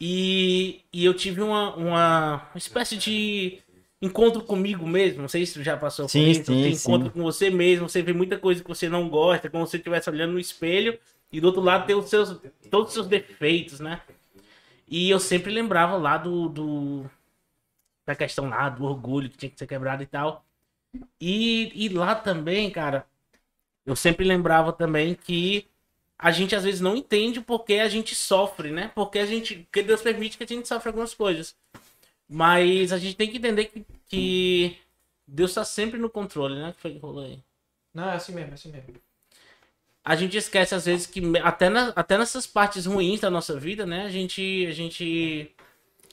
E, 0.00 0.82
e 0.92 1.04
eu 1.04 1.14
tive 1.14 1.40
uma, 1.40 1.74
uma, 1.76 2.50
espécie 2.54 2.96
de 2.96 3.58
encontro 4.02 4.42
comigo 4.42 4.86
mesmo. 4.86 5.22
Não 5.22 5.28
sei 5.28 5.46
se 5.46 5.62
já 5.62 5.76
passou 5.76 6.08
Sim, 6.08 6.20
por 6.20 6.28
isso. 6.28 6.44
sim, 6.44 6.62
de 6.62 6.68
encontro 6.70 7.10
com 7.10 7.22
você 7.22 7.50
mesmo. 7.50 7.88
Você 7.88 8.02
vê 8.02 8.12
muita 8.12 8.38
coisa 8.38 8.62
que 8.62 8.68
você 8.68 8.88
não 8.88 9.08
gosta, 9.08 9.48
como 9.48 9.64
se 9.66 9.72
você 9.72 9.76
estivesse 9.78 10.10
olhando 10.10 10.32
no 10.32 10.40
espelho 10.40 10.98
e 11.32 11.40
do 11.40 11.48
outro 11.48 11.62
lado 11.62 11.86
tem 11.86 11.96
os 11.96 12.08
seus, 12.08 12.38
todos 12.70 12.88
os 12.88 12.94
seus 12.94 13.06
defeitos, 13.06 13.80
né? 13.80 14.00
E 14.88 15.10
eu 15.10 15.18
sempre 15.18 15.50
lembrava 15.52 15.96
lá 15.96 16.16
do, 16.16 16.48
do 16.48 17.10
da 18.06 18.14
questão 18.14 18.48
lá 18.48 18.68
do 18.68 18.84
orgulho 18.84 19.30
que 19.30 19.38
tinha 19.38 19.50
que 19.50 19.58
ser 19.58 19.66
quebrado 19.66 20.02
e 20.02 20.06
tal. 20.06 20.44
E, 21.20 21.72
e 21.86 21.88
lá 21.88 22.14
também, 22.14 22.70
cara, 22.70 23.06
eu 23.86 23.96
sempre 23.96 24.24
lembrava 24.26 24.72
também 24.72 25.14
que 25.14 25.66
a 26.18 26.32
gente 26.32 26.54
às 26.56 26.64
vezes 26.64 26.80
não 26.80 26.96
entende 26.96 27.40
porque 27.40 27.74
a 27.74 27.88
gente 27.88 28.14
sofre, 28.14 28.70
né? 28.72 28.90
Porque 28.94 29.18
a 29.18 29.26
gente, 29.26 29.56
porque 29.56 29.82
Deus 29.82 30.02
permite 30.02 30.38
que 30.38 30.44
a 30.44 30.48
gente 30.48 30.68
sofra 30.68 30.90
algumas 30.90 31.14
coisas. 31.14 31.56
Mas 32.28 32.92
a 32.92 32.98
gente 32.98 33.16
tem 33.16 33.30
que 33.30 33.38
entender 33.38 33.66
que, 33.66 33.86
que 34.08 34.78
Deus 35.26 35.52
está 35.52 35.64
sempre 35.64 35.98
no 35.98 36.10
controle, 36.10 36.56
né? 36.56 36.72
Que 36.74 36.80
foi 36.80 36.92
que 36.94 36.98
rolou 36.98 37.24
aí? 37.24 37.40
Não, 37.94 38.10
é 38.10 38.16
assim 38.16 38.32
mesmo, 38.34 38.52
é 38.52 38.54
assim 38.54 38.70
mesmo. 38.72 38.94
a 40.04 40.14
gente 40.16 40.36
esquece 40.36 40.74
às 40.74 40.84
vezes 40.84 41.06
que 41.06 41.20
até, 41.42 41.68
na- 41.68 41.88
até 41.96 42.18
nessas 42.18 42.46
partes 42.46 42.86
ruins 42.86 43.20
da 43.20 43.30
nossa 43.30 43.58
vida, 43.58 43.86
né? 43.86 44.04
A 44.04 44.10
gente, 44.10 44.66
a 44.68 44.72
gente 44.72 45.53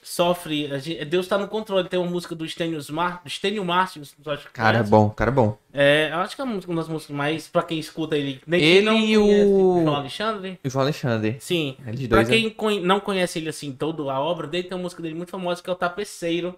sofre. 0.02 0.68
Deus 1.06 1.28
tá 1.28 1.38
no 1.38 1.48
controle. 1.48 1.88
Tem 1.88 2.00
uma 2.00 2.10
música 2.10 2.34
do 2.36 2.48
Stênio 2.48 2.82
Mar, 2.92 3.22
que 3.24 4.50
Cara, 4.54 4.80
é 4.80 4.84
bom, 4.84 5.10
cara 5.10 5.30
é 5.32 5.34
bom. 5.34 5.58
É, 5.74 6.10
eu 6.12 6.18
acho 6.18 6.36
que 6.36 6.42
é 6.42 6.46
uma 6.46 6.58
das 6.76 6.88
músicas 6.88 7.16
mais. 7.16 7.48
Pra 7.48 7.64
quem 7.64 7.80
escuta 7.80 8.18
ele. 8.18 8.42
Nem 8.46 8.62
Ele 8.62 8.86
não 8.86 8.98
e 8.98 9.16
conhece 9.18 9.46
o- 9.46 9.82
João 9.84 9.96
Alexandre. 9.96 10.60
E 10.64 10.68
o 10.68 10.72
João 10.72 10.84
Alexandre. 10.84 11.38
Sim. 11.40 11.78
Eles 11.86 12.08
Pra 12.08 12.18
dois. 12.18 12.30
é- 12.30 12.32
quem 12.32 12.50
conhe- 12.50 12.80
não 12.82 13.00
conhece 13.00 13.40
ele 13.40 13.50
assim, 13.50 13.72
toda 13.72 14.12
a 14.12 14.20
obra 14.20 14.48
dele, 14.48 14.68
tem 14.68 14.76
uma 14.78 14.84
música 14.84 15.02
dele 15.02 15.16
muito 15.16 15.30
famosa 15.30 15.62
que 15.62 15.70
é 15.70 15.74
o 15.74 15.76
Tapeceiro. 15.76 16.58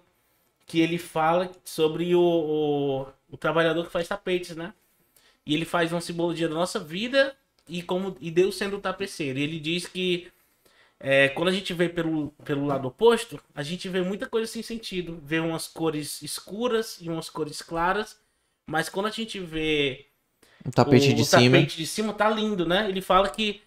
Que 0.66 0.80
ele 0.80 0.96
fala 0.96 1.50
sobre 1.62 2.14
o, 2.14 2.20
o, 2.22 3.06
o 3.30 3.36
trabalhador 3.36 3.84
que 3.84 3.92
faz 3.92 4.08
tapetes, 4.08 4.56
né? 4.56 4.72
E 5.46 5.52
ele 5.54 5.66
faz 5.66 5.92
uma 5.92 6.00
simbologia 6.00 6.48
da 6.48 6.54
nossa 6.54 6.78
vida 6.80 7.34
e 7.68 7.82
como 7.82 8.16
e 8.18 8.30
Deus 8.30 8.56
sendo 8.56 8.76
o 8.78 8.80
tapeceiro. 8.80 9.38
E 9.38 9.42
ele 9.42 9.60
diz 9.60 9.86
que 9.86 10.28
é, 11.00 11.28
quando 11.30 11.48
a 11.48 11.52
gente 11.52 11.72
vê 11.74 11.88
pelo, 11.88 12.30
pelo 12.44 12.66
lado 12.66 12.88
oposto, 12.88 13.40
a 13.54 13.62
gente 13.62 13.88
vê 13.88 14.00
muita 14.02 14.26
coisa 14.28 14.46
sem 14.50 14.62
sentido. 14.62 15.20
Vê 15.22 15.40
umas 15.40 15.66
cores 15.68 16.22
escuras 16.22 16.98
e 17.00 17.08
umas 17.10 17.28
cores 17.30 17.60
claras. 17.62 18.18
Mas 18.66 18.88
quando 18.88 19.06
a 19.06 19.10
gente 19.10 19.38
vê 19.40 20.06
Um 20.66 20.70
tapete 20.70 21.12
o, 21.12 21.14
de 21.14 21.22
o 21.22 21.24
cima. 21.24 21.58
tapete 21.58 21.76
de 21.76 21.86
cima 21.86 22.12
tá 22.14 22.28
lindo, 22.30 22.66
né? 22.66 22.88
Ele 22.88 23.02
fala 23.02 23.28
que 23.28 23.62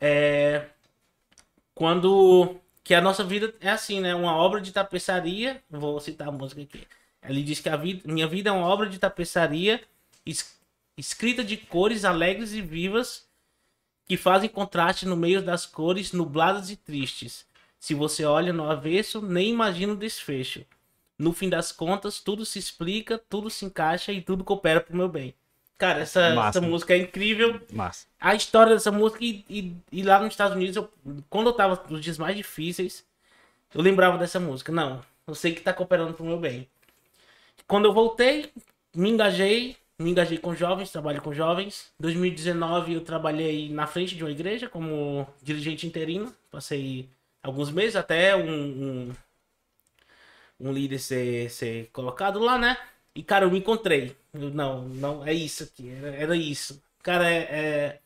é, 0.00 0.66
quando 1.74 2.56
que 2.82 2.94
a 2.94 3.00
nossa 3.00 3.22
vida 3.22 3.54
é 3.60 3.70
assim, 3.70 4.00
né? 4.00 4.14
Uma 4.14 4.34
obra 4.36 4.60
de 4.60 4.72
tapeçaria. 4.72 5.62
Vou 5.70 6.00
citar 6.00 6.28
a 6.28 6.32
música 6.32 6.62
aqui. 6.62 6.86
Ele 7.22 7.42
diz 7.42 7.60
que 7.60 7.68
a 7.68 7.76
vida, 7.76 8.02
minha 8.10 8.26
vida 8.26 8.50
é 8.50 8.52
uma 8.52 8.66
obra 8.66 8.88
de 8.88 8.98
tapeçaria 8.98 9.80
es- 10.26 10.58
escrita 10.96 11.44
de 11.44 11.56
cores 11.56 12.04
alegres 12.04 12.52
e 12.52 12.60
vivas 12.62 13.28
que 14.10 14.16
fazem 14.16 14.48
contraste 14.48 15.06
no 15.06 15.16
meio 15.16 15.40
das 15.40 15.64
cores 15.64 16.10
nubladas 16.12 16.68
e 16.68 16.74
tristes. 16.74 17.46
Se 17.78 17.94
você 17.94 18.24
olha 18.24 18.52
no 18.52 18.68
avesso, 18.68 19.22
nem 19.22 19.50
imagina 19.50 19.92
o 19.92 19.96
desfecho. 19.96 20.64
No 21.16 21.32
fim 21.32 21.48
das 21.48 21.70
contas, 21.70 22.18
tudo 22.18 22.44
se 22.44 22.58
explica, 22.58 23.22
tudo 23.30 23.48
se 23.48 23.64
encaixa 23.64 24.10
e 24.12 24.20
tudo 24.20 24.42
coopera 24.42 24.80
pro 24.80 24.96
meu 24.96 25.08
bem. 25.08 25.32
Cara, 25.78 26.00
essa, 26.00 26.34
Massa. 26.34 26.58
essa 26.58 26.66
música 26.66 26.92
é 26.92 26.96
incrível. 26.96 27.60
Massa. 27.72 28.08
A 28.18 28.34
história 28.34 28.74
dessa 28.74 28.90
música 28.90 29.24
e, 29.24 29.44
e- 29.48 29.76
e 29.92 30.02
lá 30.02 30.18
nos 30.18 30.30
Estados 30.32 30.56
Unidos, 30.56 30.74
eu- 30.74 30.90
quando 31.30 31.46
eu 31.46 31.52
tava 31.52 31.80
nos 31.88 32.02
dias 32.02 32.18
mais 32.18 32.36
difíceis, 32.36 33.04
eu 33.72 33.80
lembrava 33.80 34.18
dessa 34.18 34.40
música. 34.40 34.72
Não, 34.72 35.04
eu 35.24 35.36
sei 35.36 35.54
que 35.54 35.60
tá 35.60 35.72
cooperando 35.72 36.14
pro 36.14 36.24
meu 36.26 36.36
bem. 36.40 36.68
Quando 37.68 37.84
eu 37.84 37.92
voltei, 37.92 38.50
me 38.92 39.08
engajei, 39.08 39.76
me 40.02 40.10
engajei 40.10 40.38
com 40.38 40.54
jovens, 40.54 40.90
trabalho 40.90 41.22
com 41.22 41.32
jovens. 41.34 41.92
Em 41.98 42.02
2019 42.02 42.94
eu 42.94 43.00
trabalhei 43.02 43.68
na 43.68 43.86
frente 43.86 44.16
de 44.16 44.24
uma 44.24 44.30
igreja 44.30 44.68
como 44.68 45.26
dirigente 45.42 45.86
interino. 45.86 46.34
Passei 46.50 47.08
alguns 47.42 47.70
meses 47.70 47.96
até 47.96 48.34
um, 48.36 48.50
um, 48.50 49.12
um 50.58 50.72
líder 50.72 50.98
ser, 50.98 51.50
ser 51.50 51.88
colocado 51.92 52.38
lá, 52.38 52.58
né? 52.58 52.76
E, 53.14 53.22
cara, 53.22 53.44
eu 53.44 53.50
me 53.50 53.58
encontrei. 53.58 54.16
Eu, 54.32 54.50
não, 54.50 54.82
não, 54.88 55.26
é 55.26 55.32
isso 55.34 55.64
aqui, 55.64 55.90
era, 55.90 56.08
era 56.14 56.36
isso. 56.36 56.82
Cara, 57.02 57.28
é, 57.30 57.38
é- 57.50 58.00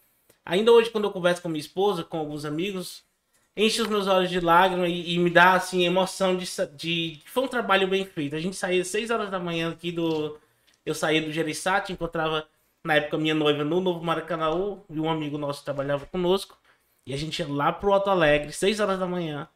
Ainda 0.46 0.72
hoje, 0.72 0.90
quando 0.90 1.04
eu 1.04 1.10
converso 1.10 1.40
com 1.40 1.48
minha 1.48 1.60
esposa, 1.60 2.04
com 2.04 2.18
alguns 2.18 2.44
amigos, 2.44 3.02
enche 3.56 3.80
os 3.80 3.88
meus 3.88 4.06
olhos 4.06 4.30
de 4.30 4.40
lágrimas 4.40 4.90
e, 4.90 5.14
e 5.14 5.18
me 5.18 5.30
dá, 5.30 5.54
assim, 5.54 5.86
emoção 5.86 6.36
de, 6.36 6.46
de... 6.76 7.20
Foi 7.26 7.44
um 7.44 7.48
trabalho 7.48 7.88
bem 7.88 8.04
feito. 8.04 8.36
A 8.36 8.40
gente 8.40 8.56
saía 8.56 8.82
às 8.82 8.88
6 8.88 9.10
horas 9.10 9.30
da 9.30 9.38
manhã 9.38 9.70
aqui 9.70 9.90
do... 9.90 10.38
Eu 10.84 10.94
saía 10.94 11.22
do 11.22 11.32
Gereissati, 11.32 11.92
encontrava, 11.92 12.46
na 12.84 12.94
época, 12.94 13.16
minha 13.18 13.34
noiva 13.34 13.64
no 13.64 13.80
Novo 13.80 14.04
Maracanaú, 14.04 14.84
e 14.90 15.00
um 15.00 15.10
amigo 15.10 15.38
nosso 15.38 15.64
trabalhava 15.64 16.06
conosco. 16.06 16.58
E 17.06 17.12
a 17.12 17.16
gente 17.16 17.38
ia 17.38 17.48
lá 17.48 17.72
pro 17.72 17.92
Alto 17.92 18.10
Alegre, 18.10 18.52
6 18.52 18.80
horas 18.80 18.98
da 18.98 19.06
manhã, 19.06 19.48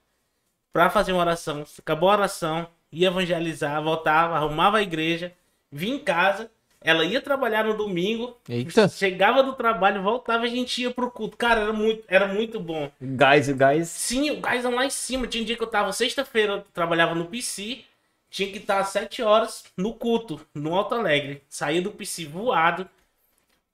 pra 0.72 0.90
fazer 0.90 1.12
uma 1.12 1.20
oração. 1.20 1.64
Acabou 1.78 2.10
a 2.10 2.14
oração, 2.14 2.68
ia 2.92 3.08
evangelizar, 3.08 3.82
voltava, 3.82 4.36
arrumava 4.36 4.78
a 4.78 4.82
igreja, 4.82 5.32
vinha 5.70 5.96
em 5.96 5.98
casa, 5.98 6.50
ela 6.80 7.04
ia 7.04 7.20
trabalhar 7.20 7.64
no 7.64 7.76
domingo, 7.76 8.36
Eita. 8.48 8.88
chegava 8.88 9.42
do 9.42 9.54
trabalho, 9.54 10.02
voltava 10.02 10.46
e 10.46 10.50
a 10.50 10.54
gente 10.54 10.82
ia 10.82 10.90
pro 10.90 11.10
culto. 11.10 11.36
Cara, 11.36 11.62
era 11.62 11.72
muito, 11.72 12.04
era 12.06 12.28
muito 12.28 12.60
bom. 12.60 12.90
Gás, 13.00 13.48
o 13.48 13.54
gás. 13.54 13.88
Sim, 13.88 14.30
o 14.30 14.40
gás 14.40 14.64
lá 14.64 14.86
em 14.86 14.90
cima. 14.90 15.26
Tinha 15.26 15.42
um 15.42 15.46
dia 15.46 15.56
que 15.56 15.62
eu 15.62 15.66
tava, 15.66 15.92
sexta-feira, 15.92 16.52
eu 16.52 16.64
trabalhava 16.72 17.14
no 17.14 17.26
PC, 17.26 17.80
tinha 18.30 18.50
que 18.50 18.58
estar 18.58 18.80
às 18.80 18.88
7 18.88 19.22
horas 19.22 19.64
no 19.76 19.94
culto, 19.94 20.40
no 20.54 20.74
Alto 20.74 20.94
Alegre. 20.94 21.42
Saía 21.48 21.82
do 21.82 21.90
PC 21.92 22.26
voado, 22.26 22.88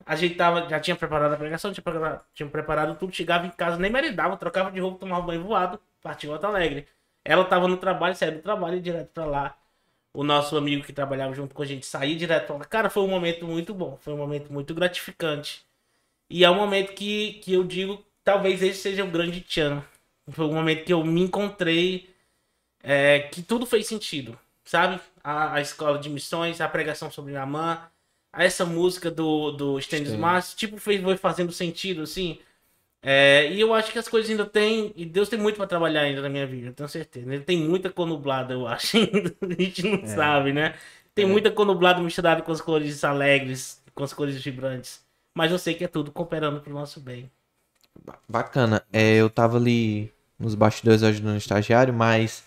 ajeitava, 0.07 0.69
já 0.69 0.81
tinha 0.81 0.97
preparado 0.97 1.33
a 1.35 1.37
pregação, 1.37 1.73
tinha 1.73 1.83
preparado, 1.83 2.25
tinha 2.35 2.49
preparado 2.49 2.99
tudo, 2.99 3.15
chegava 3.15 3.47
em 3.47 3.51
casa, 3.51 3.77
nem 3.79 3.91
meredava, 3.91 4.37
trocava 4.37 4.71
de 4.71 4.81
roupa, 4.81 4.99
tomava 5.01 5.27
banho 5.27 5.43
voado, 5.43 5.81
partiu 6.03 6.33
Alto 6.33 6.47
Alegre. 6.47 6.87
Ela 7.25 7.45
tava 7.45 7.67
no 7.69 7.77
trabalho, 7.77 8.15
saía 8.17 8.33
do 8.33 8.43
trabalho 8.43 8.81
direto 8.81 9.09
pra 9.13 9.25
lá. 9.25 9.57
O 10.13 10.23
nosso 10.23 10.57
amigo 10.57 10.85
que 10.85 10.93
trabalhava 10.93 11.35
junto 11.35 11.55
com 11.55 11.63
a 11.63 11.67
gente 11.67 11.87
saía 11.87 12.17
direto 12.17 12.47
pra 12.47 12.57
lá. 12.57 12.65
Cara, 12.65 12.91
foi 12.91 13.03
um 13.03 13.09
momento 13.09 13.47
muito 13.47 13.75
bom, 13.75 13.97
foi 14.01 14.13
um 14.15 14.19
momento 14.19 14.53
muito 14.53 14.75
gratificante. 14.75 15.65
E 16.31 16.45
é 16.45 16.51
um 16.51 16.55
momento 16.57 16.95
que, 16.95 17.35
que 17.43 17.53
eu 17.53 17.65
digo, 17.65 18.05
talvez 18.25 18.63
esse 18.63 18.81
seja 18.81 19.05
o 19.05 19.11
grande 19.11 19.41
tchan. 19.41 19.83
Foi 20.31 20.47
um 20.47 20.55
momento 20.55 20.85
que 20.85 20.93
eu 20.93 21.05
me 21.05 21.21
encontrei, 21.23 22.09
é, 22.83 23.21
que 23.21 23.43
tudo 23.43 23.67
fez 23.67 23.87
sentido, 23.87 24.39
sabe? 24.65 25.01
A, 25.23 25.55
a 25.55 25.61
escola 25.61 25.99
de 25.99 26.09
missões, 26.11 26.61
a 26.61 26.69
pregação 26.69 27.11
sobre 27.11 27.37
a 27.37 27.47
mãe, 27.47 27.79
essa 28.33 28.65
música 28.65 29.11
do, 29.11 29.53
do 29.53 29.79
Stanley. 29.79 30.17
Mars, 30.17 30.55
tipo, 30.55 30.77
fez, 30.79 31.03
foi 31.03 31.17
fazendo 31.17 31.53
sentido, 31.53 32.03
assim. 32.03 32.39
É, 33.03 33.51
e 33.53 33.61
eu 33.61 33.75
acho 33.75 33.93
que 33.93 33.99
as 33.99 34.09
coisas 34.09 34.31
ainda 34.31 34.47
tem, 34.47 34.93
e 34.97 35.05
Deus 35.05 35.29
tem 35.29 35.39
muito 35.39 35.57
pra 35.57 35.67
trabalhar 35.67 36.03
ainda 36.03 36.23
na 36.23 36.29
minha 36.29 36.47
vida, 36.47 36.69
eu 36.69 36.73
tenho 36.75 36.89
certeza. 36.89 37.33
Ele 37.35 37.45
tem 37.45 37.59
muita 37.59 37.91
cor 37.91 38.07
nublada, 38.07 38.55
eu 38.55 38.67
acho, 38.67 38.97
ainda. 38.99 39.35
A 39.43 39.63
gente 39.63 39.83
não 39.83 40.07
sabe, 40.07 40.53
né? 40.53 40.75
Tem 41.15 41.25
É. 41.25 41.29
muita 41.29 41.51
cor 41.51 41.67
nublada 41.67 42.01
misturada 42.01 42.43
com 42.43 42.51
as 42.53 42.61
cores 42.63 43.05
alegres, 43.05 43.83
com 43.95 44.05
as 44.05 44.13
cores 44.13 44.43
vibrantes. 44.43 45.05
Mas 45.37 45.53
eu 45.53 45.59
sei 45.59 45.75
que 45.75 45.85
é 45.85 45.89
tudo 45.89 46.11
cooperando 46.13 46.61
pro 46.61 46.73
nosso 46.73 46.99
bem. 47.01 47.31
Bacana. 48.29 48.83
É, 48.93 49.17
eu 49.17 49.31
tava 49.31 49.57
ali 49.57 50.11
nos 50.39 50.55
bastidores 50.55 51.03
ajudando 51.03 51.35
o 51.35 51.39
estagiário, 51.39 51.93
mas 51.93 52.43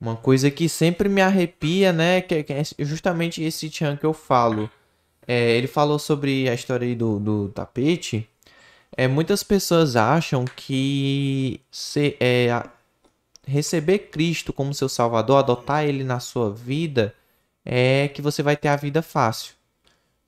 uma 0.00 0.16
coisa 0.16 0.50
que 0.50 0.68
sempre 0.68 1.08
me 1.08 1.20
arrepia, 1.20 1.92
né? 1.92 2.20
Que, 2.20 2.42
que 2.42 2.52
é 2.52 2.62
justamente 2.80 3.42
esse 3.42 3.68
tchan 3.68 3.96
que 3.96 4.06
eu 4.06 4.12
falo. 4.12 4.70
É, 5.26 5.50
ele 5.56 5.66
falou 5.66 5.98
sobre 5.98 6.48
a 6.48 6.54
história 6.54 6.86
aí 6.86 6.94
do, 6.94 7.18
do 7.18 7.48
tapete. 7.50 8.28
É, 8.96 9.06
muitas 9.06 9.42
pessoas 9.42 9.96
acham 9.96 10.44
que 10.56 11.60
se, 11.70 12.16
é, 12.18 12.50
a- 12.50 12.70
receber 13.46 13.98
Cristo 14.10 14.52
como 14.52 14.72
seu 14.74 14.88
Salvador, 14.88 15.38
adotar 15.38 15.84
ele 15.84 16.04
na 16.04 16.20
sua 16.20 16.50
vida, 16.50 17.14
é 17.64 18.08
que 18.08 18.22
você 18.22 18.42
vai 18.42 18.56
ter 18.56 18.68
a 18.68 18.76
vida 18.76 19.02
fácil. 19.02 19.54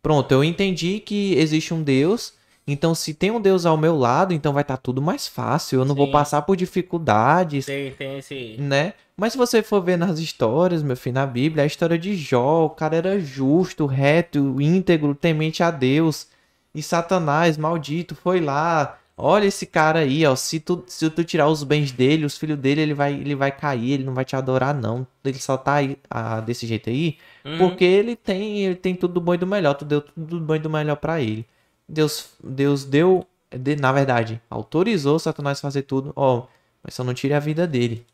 Pronto, 0.02 0.32
eu 0.32 0.42
entendi 0.44 1.00
que 1.00 1.34
existe 1.34 1.72
um 1.74 1.82
Deus. 1.82 2.34
Então, 2.66 2.94
se 2.94 3.12
tem 3.14 3.30
um 3.30 3.40
Deus 3.40 3.66
ao 3.66 3.76
meu 3.76 3.96
lado, 3.96 4.32
então 4.32 4.52
vai 4.52 4.62
estar 4.62 4.76
tudo 4.76 5.02
mais 5.02 5.26
fácil. 5.26 5.80
Eu 5.80 5.84
não 5.84 5.94
vou 5.94 6.06
Sim. 6.06 6.12
passar 6.12 6.42
por 6.42 6.56
dificuldades 6.56 7.66
Tem, 7.66 7.90
tem 7.92 8.18
esse. 8.18 8.56
né? 8.58 8.94
Mas 9.20 9.32
se 9.32 9.38
você 9.38 9.62
for 9.62 9.82
ver 9.82 9.98
nas 9.98 10.18
histórias, 10.18 10.82
meu 10.82 10.96
filho, 10.96 11.12
na 11.16 11.26
Bíblia, 11.26 11.62
a 11.62 11.66
história 11.66 11.98
de 11.98 12.14
Jó, 12.16 12.64
o 12.64 12.70
cara 12.70 12.96
era 12.96 13.20
justo, 13.20 13.84
reto, 13.84 14.58
íntegro, 14.58 15.14
temente 15.14 15.62
a 15.62 15.70
Deus. 15.70 16.26
E 16.74 16.82
Satanás, 16.82 17.58
maldito, 17.58 18.14
foi 18.14 18.40
lá. 18.40 18.98
Olha 19.18 19.44
esse 19.44 19.66
cara 19.66 19.98
aí, 19.98 20.24
ó. 20.24 20.34
Se 20.34 20.58
tu, 20.58 20.82
se 20.86 21.10
tu 21.10 21.22
tirar 21.22 21.48
os 21.48 21.62
bens 21.62 21.92
dele, 21.92 22.24
os 22.24 22.38
filhos 22.38 22.56
dele, 22.58 22.80
ele 22.80 22.94
vai, 22.94 23.12
ele 23.12 23.34
vai 23.34 23.52
cair, 23.52 23.92
ele 23.92 24.04
não 24.04 24.14
vai 24.14 24.24
te 24.24 24.34
adorar, 24.36 24.72
não. 24.74 25.06
Ele 25.22 25.38
só 25.38 25.58
tá 25.58 25.74
aí, 25.74 25.98
ah, 26.08 26.40
desse 26.40 26.66
jeito 26.66 26.88
aí, 26.88 27.18
Uhum. 27.44 27.58
porque 27.58 27.84
ele 27.84 28.16
tem, 28.16 28.60
ele 28.64 28.74
tem 28.74 28.94
tudo 28.94 29.12
do 29.12 29.20
bom 29.20 29.34
e 29.34 29.36
do 29.38 29.46
melhor. 29.46 29.74
Tu 29.74 29.84
deu 29.84 30.00
tudo 30.00 30.38
do 30.38 30.40
bom 30.40 30.54
e 30.54 30.58
do 30.58 30.70
melhor 30.70 30.96
pra 30.96 31.20
ele. 31.20 31.44
Deus, 31.86 32.30
Deus 32.42 32.86
deu, 32.86 33.26
de- 33.54 33.76
na 33.76 33.92
verdade, 33.92 34.40
autorizou 34.48 35.18
Satanás 35.18 35.58
a 35.58 35.60
fazer 35.60 35.82
tudo, 35.82 36.10
ó, 36.16 36.46
mas 36.82 36.94
só 36.94 37.04
não 37.04 37.12
tire 37.12 37.34
a 37.34 37.38
vida 37.38 37.66
dele. 37.66 38.06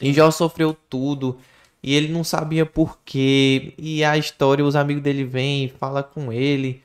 E 0.00 0.12
Jó 0.12 0.30
sofreu 0.30 0.76
tudo. 0.88 1.38
E 1.82 1.94
ele 1.94 2.08
não 2.12 2.24
sabia 2.24 2.66
por 2.66 2.98
quê. 3.04 3.74
E 3.78 4.04
a 4.04 4.16
história, 4.16 4.64
os 4.64 4.76
amigos 4.76 5.02
dele 5.02 5.24
vêm 5.24 5.64
e 5.64 5.68
fala 5.68 6.02
com 6.02 6.32
ele. 6.32 6.82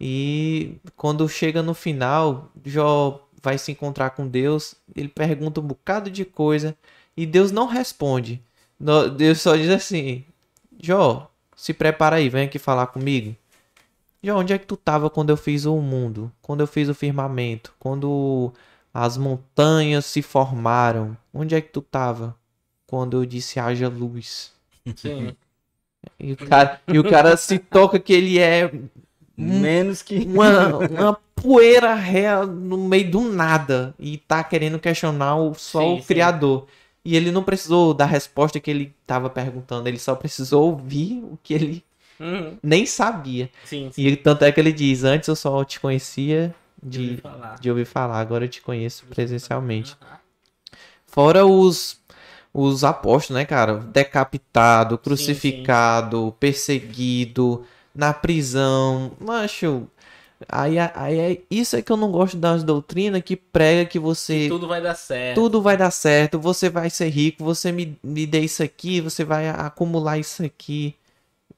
E 0.00 0.76
quando 0.96 1.28
chega 1.28 1.62
no 1.62 1.74
final, 1.74 2.50
Jó 2.64 3.26
vai 3.42 3.58
se 3.58 3.72
encontrar 3.72 4.10
com 4.10 4.26
Deus. 4.26 4.74
Ele 4.94 5.08
pergunta 5.08 5.60
um 5.60 5.66
bocado 5.66 6.10
de 6.10 6.24
coisa. 6.24 6.76
E 7.16 7.26
Deus 7.26 7.52
não 7.52 7.66
responde. 7.66 8.42
Deus 9.16 9.40
só 9.40 9.56
diz 9.56 9.70
assim: 9.70 10.24
Jó, 10.80 11.30
se 11.56 11.72
prepara 11.72 12.16
aí, 12.16 12.28
vem 12.28 12.46
aqui 12.46 12.58
falar 12.58 12.88
comigo. 12.88 13.34
Jó, 14.22 14.38
onde 14.38 14.52
é 14.52 14.58
que 14.58 14.66
tu 14.66 14.76
tava 14.76 15.10
quando 15.10 15.30
eu 15.30 15.36
fiz 15.36 15.64
o 15.66 15.76
mundo? 15.80 16.32
Quando 16.42 16.60
eu 16.60 16.66
fiz 16.66 16.88
o 16.88 16.94
firmamento? 16.94 17.74
Quando 17.78 18.52
as 18.92 19.16
montanhas 19.16 20.06
se 20.06 20.22
formaram? 20.22 21.16
Onde 21.32 21.54
é 21.54 21.60
que 21.60 21.68
tu 21.68 21.82
tava? 21.82 22.36
Quando 22.86 23.16
eu 23.22 23.26
disse 23.26 23.58
haja 23.60 23.88
luz. 23.88 24.52
Sim. 24.96 25.34
E 26.18 26.32
o 26.32 26.36
cara, 26.36 26.80
e 26.88 26.98
o 26.98 27.04
cara 27.04 27.36
se 27.36 27.58
toca 27.58 27.98
que 27.98 28.12
ele 28.12 28.38
é 28.38 28.70
Menos 29.36 30.02
que. 30.02 30.20
uma, 30.26 30.78
uma 30.78 31.18
poeira 31.34 31.94
real 31.94 32.46
no 32.46 32.78
meio 32.78 33.10
do 33.10 33.20
nada 33.22 33.94
e 33.98 34.16
tá 34.18 34.44
querendo 34.44 34.78
questionar 34.78 35.36
o, 35.36 35.54
só 35.54 35.88
Sim, 35.88 35.94
o 35.96 35.98
sim. 36.00 36.04
criador. 36.04 36.66
E 37.04 37.16
ele 37.16 37.30
não 37.30 37.42
precisou 37.42 37.92
da 37.92 38.06
resposta 38.06 38.58
que 38.60 38.70
ele 38.70 38.94
tava 39.06 39.28
perguntando, 39.28 39.88
ele 39.88 39.98
só 39.98 40.14
precisou 40.14 40.70
ouvir 40.70 41.22
o 41.24 41.38
que 41.42 41.52
ele 41.54 41.84
Uhum. 42.20 42.56
nem 42.62 42.86
sabia. 42.86 43.50
Sim, 43.64 43.90
sim. 43.90 44.06
E 44.06 44.16
tanto 44.16 44.44
é 44.44 44.52
que 44.52 44.60
ele 44.60 44.72
diz: 44.72 45.04
Antes 45.04 45.28
eu 45.28 45.36
só 45.36 45.64
te 45.64 45.80
conhecia 45.80 46.54
De 46.82 46.98
ouvir 47.00 47.16
de, 47.16 47.22
falar. 47.22 47.60
de 47.60 47.70
ouvir 47.70 47.84
falar, 47.84 48.20
agora 48.20 48.44
eu 48.44 48.48
te 48.48 48.62
conheço 48.62 49.04
presencialmente. 49.06 49.96
Aham. 50.00 50.18
Fora 51.06 51.46
os, 51.46 52.00
os 52.54 52.84
apóstolos, 52.84 53.40
né, 53.40 53.44
cara? 53.44 53.74
Decapitado, 53.74 54.96
crucificado, 54.96 56.34
perseguido, 56.38 57.64
na 57.94 58.12
prisão. 58.12 59.12
Macho, 59.20 59.88
aí, 60.48 60.78
aí 60.78 61.18
é 61.18 61.38
isso 61.50 61.74
é 61.76 61.82
que 61.82 61.90
eu 61.90 61.96
não 61.96 62.10
gosto 62.12 62.36
das 62.36 62.62
doutrinas 62.62 63.20
que 63.22 63.34
prega 63.36 63.84
que 63.84 63.98
você. 63.98 64.46
Tudo 64.48 64.68
vai 64.68 64.80
dar 64.80 64.94
certo. 64.94 65.34
Tudo 65.34 65.60
vai 65.60 65.76
dar 65.76 65.90
certo, 65.90 66.38
você 66.38 66.70
vai 66.70 66.88
ser 66.90 67.08
rico, 67.08 67.42
você 67.44 67.72
me, 67.72 67.98
me 68.02 68.24
dê 68.26 68.40
isso 68.40 68.62
aqui, 68.62 69.00
você 69.00 69.24
vai 69.24 69.48
acumular 69.48 70.16
isso 70.18 70.44
aqui. 70.44 70.94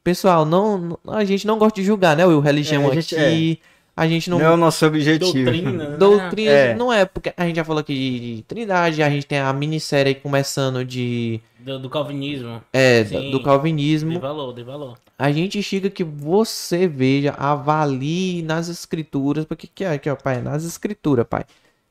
Pessoal, 0.02 0.44
não, 0.44 0.78
não- 0.78 0.98
a 1.14 1.24
gente 1.24 1.46
não 1.46 1.59
gosta 1.59 1.80
de 1.80 1.87
julgar, 1.87 2.16
né, 2.16 2.24
Will? 2.24 2.40
Religião 2.40 2.85
É, 2.85 2.90
a 2.90 2.94
gente- 2.94 3.16
aqui. 3.16 3.61
A 3.96 4.06
gente 4.06 4.28
Não 4.28 4.40
é 4.40 4.50
o 4.50 4.56
nosso 4.59 4.85
objetivo. 4.85 5.32
Doutrina. 5.32 5.72
né? 5.90 5.96
Doutrina 5.96 6.50
É. 6.50 6.74
não 6.74 6.92
é, 6.92 7.06
porque 7.06 7.32
a 7.35 7.46
gente 7.46 7.56
já 7.56 7.64
falou 7.64 7.80
aqui 7.80 7.94
de, 7.94 8.37
de 8.37 8.42
Trindade, 8.42 9.02
a 9.02 9.09
gente 9.09 9.26
tem 9.26 9.38
a 9.38 9.50
minissérie 9.54 10.11
aí 10.11 10.14
começando 10.14 10.85
de. 10.85 11.40
Do, 11.61 11.78
do 11.78 11.88
calvinismo. 11.88 12.62
É, 12.72 13.04
Sim. 13.04 13.30
do 13.30 13.38
De 13.38 13.44
calvinismo. 13.44 14.20
valor, 14.20 14.52
de 14.52 14.62
valor. 14.62 14.98
A 15.18 15.32
gente 15.32 15.62
chega 15.62 15.88
que 15.88 16.04
você 16.04 16.87
veja, 16.87 17.30
avalie 17.38 18.42
nas 18.42 18.68
escrituras, 18.68 19.46
porque 19.46 19.66
que 19.66 19.82
é 19.82 19.92
aqui, 19.92 20.11
ó, 20.11 20.14
pai? 20.14 20.42
Nas 20.42 20.62
escrituras, 20.64 21.26
pai. 21.26 21.44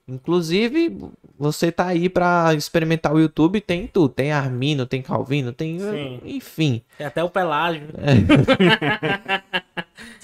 Inclusive, 0.07 0.97
você 1.37 1.71
tá 1.71 1.87
aí 1.87 2.07
pra 2.09 2.53
experimentar 2.53 3.13
o 3.13 3.19
YouTube, 3.19 3.59
tem 3.59 3.87
tudo. 3.87 4.09
Tem 4.09 4.31
Armino, 4.31 4.85
tem 4.85 5.01
Calvino, 5.01 5.51
tem. 5.51 5.79
Sim. 5.79 6.19
Enfim. 6.23 6.81
Tem 6.97 7.07
até 7.07 7.23
o 7.23 7.29
Pelágio. 7.29 7.87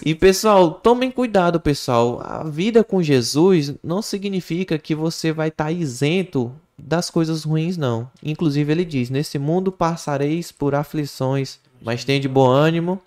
E 0.05 0.15
pessoal, 0.15 0.71
tomem 0.71 1.11
cuidado, 1.11 1.59
pessoal. 1.59 2.19
A 2.23 2.43
vida 2.43 2.83
com 2.83 3.01
Jesus 3.03 3.75
não 3.83 4.01
significa 4.01 4.77
que 4.79 4.95
você 4.95 5.31
vai 5.31 5.49
estar 5.49 5.71
isento 5.71 6.51
das 6.77 7.09
coisas 7.09 7.43
ruins, 7.43 7.77
não. 7.77 8.09
Inclusive 8.23 8.71
ele 8.71 8.83
diz: 8.83 9.09
"Nesse 9.11 9.37
mundo 9.37 9.71
passareis 9.71 10.51
por 10.51 10.73
aflições, 10.73 11.59
mas 11.81 12.03
tenha 12.03 12.19
de 12.19 12.27
bom 12.27 12.47
ânimo, 12.49 12.99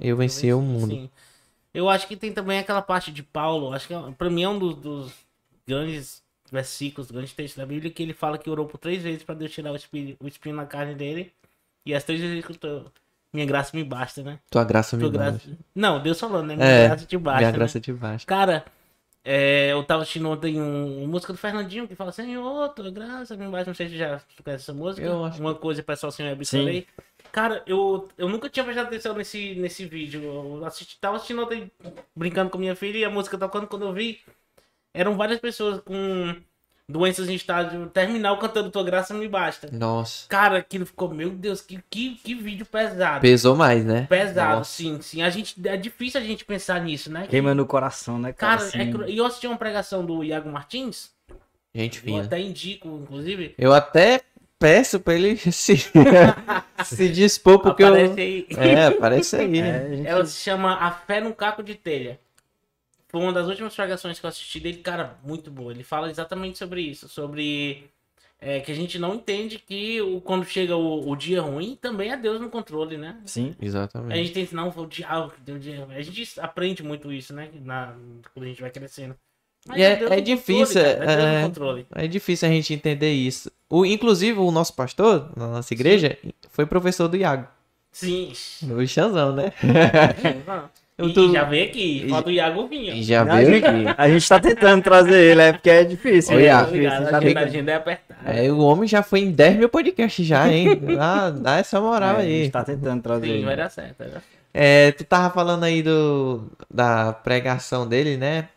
eu 0.00 0.16
venci 0.16 0.50
o 0.52 0.60
mundo." 0.62 0.88
Sim. 0.94 1.10
Eu 1.74 1.88
acho 1.88 2.08
que 2.08 2.16
tem 2.16 2.32
também 2.32 2.58
aquela 2.58 2.82
parte 2.82 3.12
de 3.12 3.22
Paulo, 3.22 3.72
acho 3.72 3.86
que 3.86 3.94
é- 3.94 4.10
pra 4.16 4.30
mim 4.30 4.42
é 4.42 4.48
um 4.48 4.58
dos, 4.58 4.74
dos 4.76 5.12
grandes 5.70 6.22
versículos, 6.50 7.10
grandes 7.10 7.32
textos 7.32 7.58
da 7.58 7.66
Bíblia, 7.66 7.90
que 7.90 8.02
ele 8.02 8.12
fala 8.12 8.36
que 8.36 8.50
orou 8.50 8.66
por 8.66 8.78
três 8.78 9.02
vezes 9.02 9.22
pra 9.22 9.34
Deus 9.34 9.52
tirar 9.52 9.72
o 9.72 9.76
espinho, 9.76 10.16
o 10.20 10.26
espinho 10.26 10.54
na 10.56 10.66
carne 10.66 10.94
dele. 10.94 11.32
E 11.86 11.94
as 11.94 12.04
três 12.04 12.20
vezes 12.20 12.32
ele 12.32 12.40
escutou, 12.40 12.92
minha 13.32 13.46
graça 13.46 13.76
me 13.76 13.84
basta, 13.84 14.22
né? 14.22 14.38
Tua 14.50 14.64
graça 14.64 14.96
me 14.96 15.02
Tua 15.02 15.12
graça... 15.12 15.32
basta. 15.32 15.58
Não, 15.74 16.02
Deus 16.02 16.18
falando, 16.18 16.48
né? 16.48 16.56
Minha 16.56 16.68
É, 16.68 16.88
graça 16.88 17.06
te 17.06 17.16
basta. 17.16 17.38
Minha 17.38 17.52
né? 17.52 17.58
graça 17.58 17.80
te 17.80 17.92
basta. 17.92 18.26
Cara, 18.26 18.64
é, 19.24 19.72
eu 19.72 19.84
tava 19.84 20.02
assistindo 20.02 20.28
ontem 20.28 20.60
um, 20.60 20.98
uma 21.04 21.08
música 21.08 21.32
do 21.32 21.38
Fernandinho 21.38 21.86
que 21.86 21.94
fala 21.94 22.10
Senhor, 22.10 22.68
tua 22.70 22.90
graça 22.90 23.36
me 23.36 23.46
basta. 23.48 23.70
Não 23.70 23.74
sei 23.74 23.88
se 23.88 23.96
já 23.96 24.20
conhece 24.42 24.64
essa 24.64 24.74
música. 24.74 25.06
Eu 25.06 25.24
acho 25.24 25.40
Uma 25.40 25.54
coisa 25.54 25.82
pessoal 25.82 26.08
assim, 26.08 26.24
eu 26.24 26.32
absolei. 26.32 26.86
Cara, 27.30 27.62
eu, 27.66 28.08
eu 28.18 28.28
nunca 28.28 28.48
tinha 28.50 28.64
prestado 28.64 28.86
atenção 28.86 29.14
nesse, 29.14 29.54
nesse 29.54 29.84
vídeo. 29.86 30.22
Eu 30.22 30.64
assisti, 30.64 30.98
tava 30.98 31.16
assistindo 31.16 31.42
ontem, 31.42 31.70
brincando 32.16 32.50
com 32.50 32.58
minha 32.58 32.74
filha 32.74 32.98
e 32.98 33.04
a 33.04 33.10
música 33.10 33.38
tocando. 33.38 33.68
Quando 33.68 33.86
eu 33.86 33.92
vi, 33.92 34.20
eram 34.94 35.16
várias 35.16 35.38
pessoas 35.40 35.80
com 35.80 36.34
doenças 36.88 37.28
em 37.28 37.34
estágio 37.34 37.86
terminal 37.90 38.36
cantando 38.38 38.70
Tua 38.70 38.82
Graça 38.82 39.14
Me 39.14 39.28
Basta. 39.28 39.68
Nossa. 39.72 40.26
Cara, 40.28 40.58
aquilo 40.58 40.84
ficou, 40.84 41.08
meu 41.08 41.30
Deus, 41.30 41.60
que, 41.60 41.78
que, 41.88 42.16
que 42.16 42.34
vídeo 42.34 42.66
pesado. 42.66 43.20
Pesou 43.20 43.54
mais, 43.54 43.84
né? 43.84 44.06
Pesado, 44.08 44.58
Nossa. 44.58 44.72
sim, 44.72 45.00
sim. 45.00 45.22
A 45.22 45.30
gente, 45.30 45.54
é 45.68 45.76
difícil 45.76 46.20
a 46.20 46.24
gente 46.24 46.44
pensar 46.44 46.80
nisso, 46.80 47.10
né? 47.12 47.26
Queima 47.28 47.54
no 47.54 47.64
coração, 47.64 48.18
né, 48.18 48.32
cara? 48.32 48.56
Cara, 48.58 48.70
é 48.74 48.82
Assim, 48.82 48.90
cru- 48.92 49.08
e 49.08 49.16
eu 49.18 49.24
assisti 49.24 49.46
uma 49.46 49.56
pregação 49.56 50.04
do 50.04 50.24
Iago 50.24 50.50
Martins, 50.50 51.10
Gente 51.72 51.98
eu 51.98 52.02
fina. 52.04 52.24
até 52.24 52.40
indico, 52.40 52.88
inclusive. 53.04 53.54
Eu 53.56 53.72
até 53.72 54.22
peço 54.58 54.98
pra 54.98 55.14
ele 55.14 55.36
se, 55.52 55.76
se 56.84 57.08
dispor, 57.08 57.60
porque 57.60 57.84
Aparece 57.84 58.10
eu. 58.20 58.24
aí. 58.24 58.46
É, 58.74 58.86
aparece 58.86 59.36
aí, 59.36 59.58
é, 59.58 59.62
né? 59.62 59.76
a 59.84 59.88
gente- 59.96 60.06
Ela 60.08 60.26
se 60.26 60.40
chama 60.42 60.74
A 60.74 60.90
Fé 60.90 61.20
num 61.20 61.30
Caco 61.32 61.62
de 61.62 61.76
Telha. 61.76 62.18
Foi 63.10 63.20
uma 63.20 63.32
das 63.32 63.48
últimas 63.48 63.74
pregações 63.74 64.20
que 64.20 64.24
eu 64.24 64.28
assisti 64.28 64.60
dele, 64.60 64.78
cara, 64.78 65.18
muito 65.24 65.50
boa. 65.50 65.72
Ele 65.72 65.82
fala 65.82 66.08
exatamente 66.08 66.56
sobre 66.58 66.80
isso, 66.80 67.08
sobre 67.08 67.90
é, 68.40 68.60
que 68.60 68.70
a 68.70 68.74
gente 68.74 68.98
não 69.00 69.16
entende 69.16 69.58
que 69.58 70.00
o, 70.00 70.20
quando 70.20 70.44
chega 70.44 70.76
o, 70.76 71.10
o 71.10 71.16
dia 71.16 71.42
ruim, 71.42 71.76
também 71.80 72.12
é 72.12 72.16
Deus 72.16 72.40
no 72.40 72.48
controle, 72.48 72.96
né? 72.96 73.20
Sim. 73.26 73.54
A 73.60 73.64
Exatamente. 73.64 74.16
gente 74.16 74.32
tem 74.32 74.48
não, 74.52 74.70
foi 74.70 74.84
o 74.84 74.86
diabo 74.86 75.32
que 75.32 75.40
deu 75.40 75.56
o 75.56 75.58
dia 75.58 75.84
ruim. 75.84 75.96
A 75.96 76.02
gente 76.02 76.40
aprende 76.40 76.82
muito 76.84 77.12
isso, 77.12 77.34
né? 77.34 77.50
Na, 77.64 77.94
quando 78.32 78.44
a 78.44 78.48
gente 78.48 78.60
vai 78.60 78.70
crescendo. 78.70 79.16
Mas 79.66 79.76
E 79.76 79.82
é- 79.82 79.92
é 80.04 80.16
no 80.16 80.22
difícil, 80.22 80.80
controle, 80.82 81.10
é 81.10 81.34
é- 81.40 81.42
controle. 81.42 81.86
É 81.94 82.06
difícil 82.06 82.48
a 82.48 82.52
gente 82.52 82.72
entender 82.72 83.12
isso. 83.12 83.50
O, 83.68 83.84
inclusive, 83.84 84.38
o 84.38 84.50
nosso 84.50 84.72
pastor, 84.74 85.30
na 85.36 85.48
nossa 85.48 85.74
igreja, 85.74 86.16
foi 86.50 86.64
professor 86.64 87.08
do 87.08 87.16
Iago. 87.16 87.46
Sim. 87.92 88.32
O 88.62 88.86
Xanzão, 88.86 89.34
né? 89.34 89.52
Eu 91.00 91.12
tô- 91.14 91.28
e 91.28 91.32
já 91.32 91.44
veio 91.44 91.64
aqui, 91.64 92.06
falta 92.08 92.28
o 92.28 92.32
Iago 92.32 92.66
Vinho. 92.66 92.94
E 92.94 93.02
já 93.02 93.22
a, 93.22 93.24
veio 93.24 93.46
gente, 93.54 93.66
aqui. 93.66 93.94
a 93.96 94.08
gente 94.08 94.28
tá 94.28 94.38
tentando 94.40 94.82
trazer 94.82 95.20
ele, 95.32 95.40
é 95.40 95.52
porque 95.52 95.70
é 95.70 95.84
difícil. 95.84 96.36
Oi, 96.36 96.44
é 96.44 96.50
ah, 96.50 96.62
difícil, 96.62 96.90
tá 96.90 97.40
a 97.40 97.44
agenda 97.44 97.72
é 97.72 97.74
apertada. 97.74 98.20
É, 98.26 98.52
o 98.52 98.58
homem 98.58 98.88
já 98.88 99.02
foi 99.02 99.20
em 99.20 99.30
10 99.30 99.56
mil 99.56 99.68
podcasts 99.68 100.26
já, 100.26 100.48
hein? 100.48 100.78
Dá, 100.96 101.30
dá 101.30 101.56
essa 101.58 101.80
moral 101.80 102.16
É, 102.16 102.18
a 102.18 102.20
aí. 102.20 102.42
gente 102.42 102.52
tá 102.52 102.62
tentando 102.64 103.02
trazer 103.02 103.26
Sim, 103.26 103.32
ele. 103.32 103.44
vai 103.44 103.56
dar 103.56 103.70
certo. 103.70 103.96
Vai 103.98 104.08
dar 104.08 104.12
certo. 104.14 104.24
É, 104.52 104.92
tu 104.92 105.04
tava 105.04 105.32
falando 105.32 105.64
aí 105.64 105.82
do, 105.82 106.42
da 106.72 107.12
pregação 107.12 107.86
dele, 107.86 108.16
né? 108.16 108.48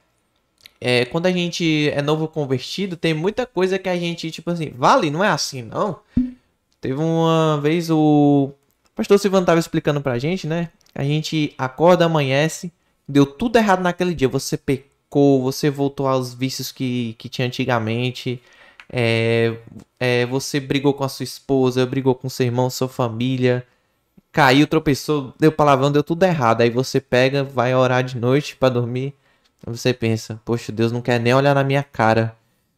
É, 0.82 1.06
quando 1.06 1.28
a 1.28 1.32
gente 1.32 1.90
é 1.92 2.02
novo 2.02 2.28
convertido, 2.28 2.98
tem 2.98 3.14
muita 3.14 3.46
coisa 3.46 3.80
que 3.80 3.88
a 3.88 3.96
gente, 3.96 4.30
tipo 4.32 4.50
assim, 4.52 4.74
vale, 4.76 5.10
não 5.10 5.24
é 5.24 5.30
assim, 5.30 5.62
não. 5.62 5.98
Teve 6.82 6.96
uma 6.96 7.58
vez 7.62 7.90
o 7.90 8.52
pastor 8.94 9.18
Silvano 9.18 9.46
tava 9.46 9.60
explicando 9.60 10.02
pra 10.02 10.20
gente, 10.20 10.46
né? 10.46 10.70
A 10.96 11.04
gente 11.04 11.54
acorda, 11.58 12.06
amanhece, 12.06 12.72
deu 13.08 13.26
tudo 13.26 13.58
errado 13.58 13.82
naquele 13.82 14.14
dia. 14.14 14.28
Você 14.28 14.58
pecou, 14.58 15.42
você 15.42 15.70
voltou 15.70 16.08
aos 16.08 16.34
vícios 16.34 16.72
que, 16.72 17.16
que 17.18 17.30
tinha 17.30 17.48
antigamente. 17.48 18.42
É, 18.92 19.56
é, 20.00 20.26
você 20.26 20.60
brigou 20.60 20.94
com 20.94 21.04
a 21.04 21.10
sua 21.10 21.24
esposa, 21.24 21.86
brigou 21.86 22.14
com 22.14 22.30
seu 22.30 22.46
irmão, 22.46 22.70
sua 22.70 22.88
família. 22.88 23.66
Caiu, 24.32 24.68
tropeçou, 24.68 25.34
deu 25.40 25.52
palavrão, 25.52 25.92
deu 25.92 26.04
tudo 26.04 26.24
errado. 26.24 26.62
Aí 26.62 26.70
você 26.70 27.00
pega, 27.00 27.44
vai 27.44 27.74
orar 27.74 28.04
de 28.04 28.18
noite 28.18 28.56
para 28.56 28.70
dormir. 28.74 29.14
Você 29.66 29.94
pensa, 29.94 30.40
poxa, 30.44 30.72
Deus 30.72 30.92
não 30.92 31.02
quer 31.02 31.20
nem 31.20 31.34
olhar 31.34 31.56
na 31.56 31.64
minha 31.64 31.84
cara. 31.84 32.36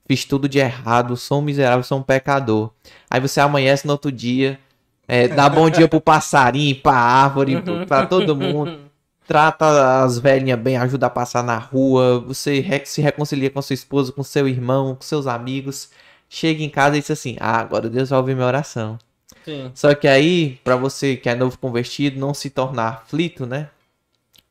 Fiz 0.07 0.23
tudo 0.23 0.47
de 0.47 0.59
errado, 0.59 1.17
sou 1.17 1.39
um 1.39 1.41
miserável, 1.41 1.83
sou 1.83 1.97
um 1.97 2.03
pecador. 2.03 2.71
Aí 3.09 3.19
você 3.19 3.39
amanhece 3.39 3.87
no 3.87 3.93
outro 3.93 4.11
dia, 4.11 4.59
é, 5.07 5.27
dá 5.27 5.47
bom 5.49 5.69
dia 5.69 5.87
pro 5.87 6.01
passarinho, 6.01 6.75
pra 6.81 6.93
árvore, 6.93 7.61
pro- 7.61 7.85
pra 7.87 8.05
todo 8.05 8.35
mundo. 8.35 8.79
Trata 9.27 10.03
as 10.03 10.19
velhinhas 10.19 10.59
bem, 10.59 10.77
ajuda 10.77 11.07
a 11.07 11.09
passar 11.09 11.43
na 11.43 11.57
rua. 11.57 12.19
Você 12.27 12.59
re- 12.59 12.85
se 12.85 13.01
reconcilia 13.01 13.49
com 13.49 13.61
sua 13.61 13.73
esposa, 13.73 14.11
com 14.11 14.21
seu 14.23 14.47
irmão, 14.47 14.95
com 14.95 15.01
seus 15.01 15.25
amigos. 15.25 15.89
Chega 16.29 16.63
em 16.63 16.69
casa 16.69 16.95
e 16.97 16.99
diz 17.01 17.09
assim: 17.11 17.35
Ah, 17.39 17.59
agora 17.59 17.89
Deus 17.89 18.09
vai 18.09 18.19
ouvir 18.19 18.35
minha 18.35 18.45
oração. 18.47 18.99
Sim. 19.43 19.71
Só 19.73 19.93
que 19.95 20.07
aí, 20.07 20.59
pra 20.63 20.75
você 20.75 21.15
que 21.15 21.27
é 21.29 21.35
novo 21.35 21.57
convertido, 21.57 22.19
não 22.19 22.33
se 22.35 22.49
tornar 22.51 22.87
aflito, 23.03 23.45
né? 23.47 23.69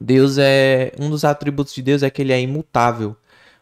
Deus 0.01 0.39
é. 0.39 0.93
Um 0.99 1.09
dos 1.11 1.25
atributos 1.25 1.75
de 1.75 1.83
Deus 1.83 2.03
é 2.03 2.11
que 2.11 2.23
ele 2.23 2.33
é 2.33 2.41
imutável. 2.41 3.17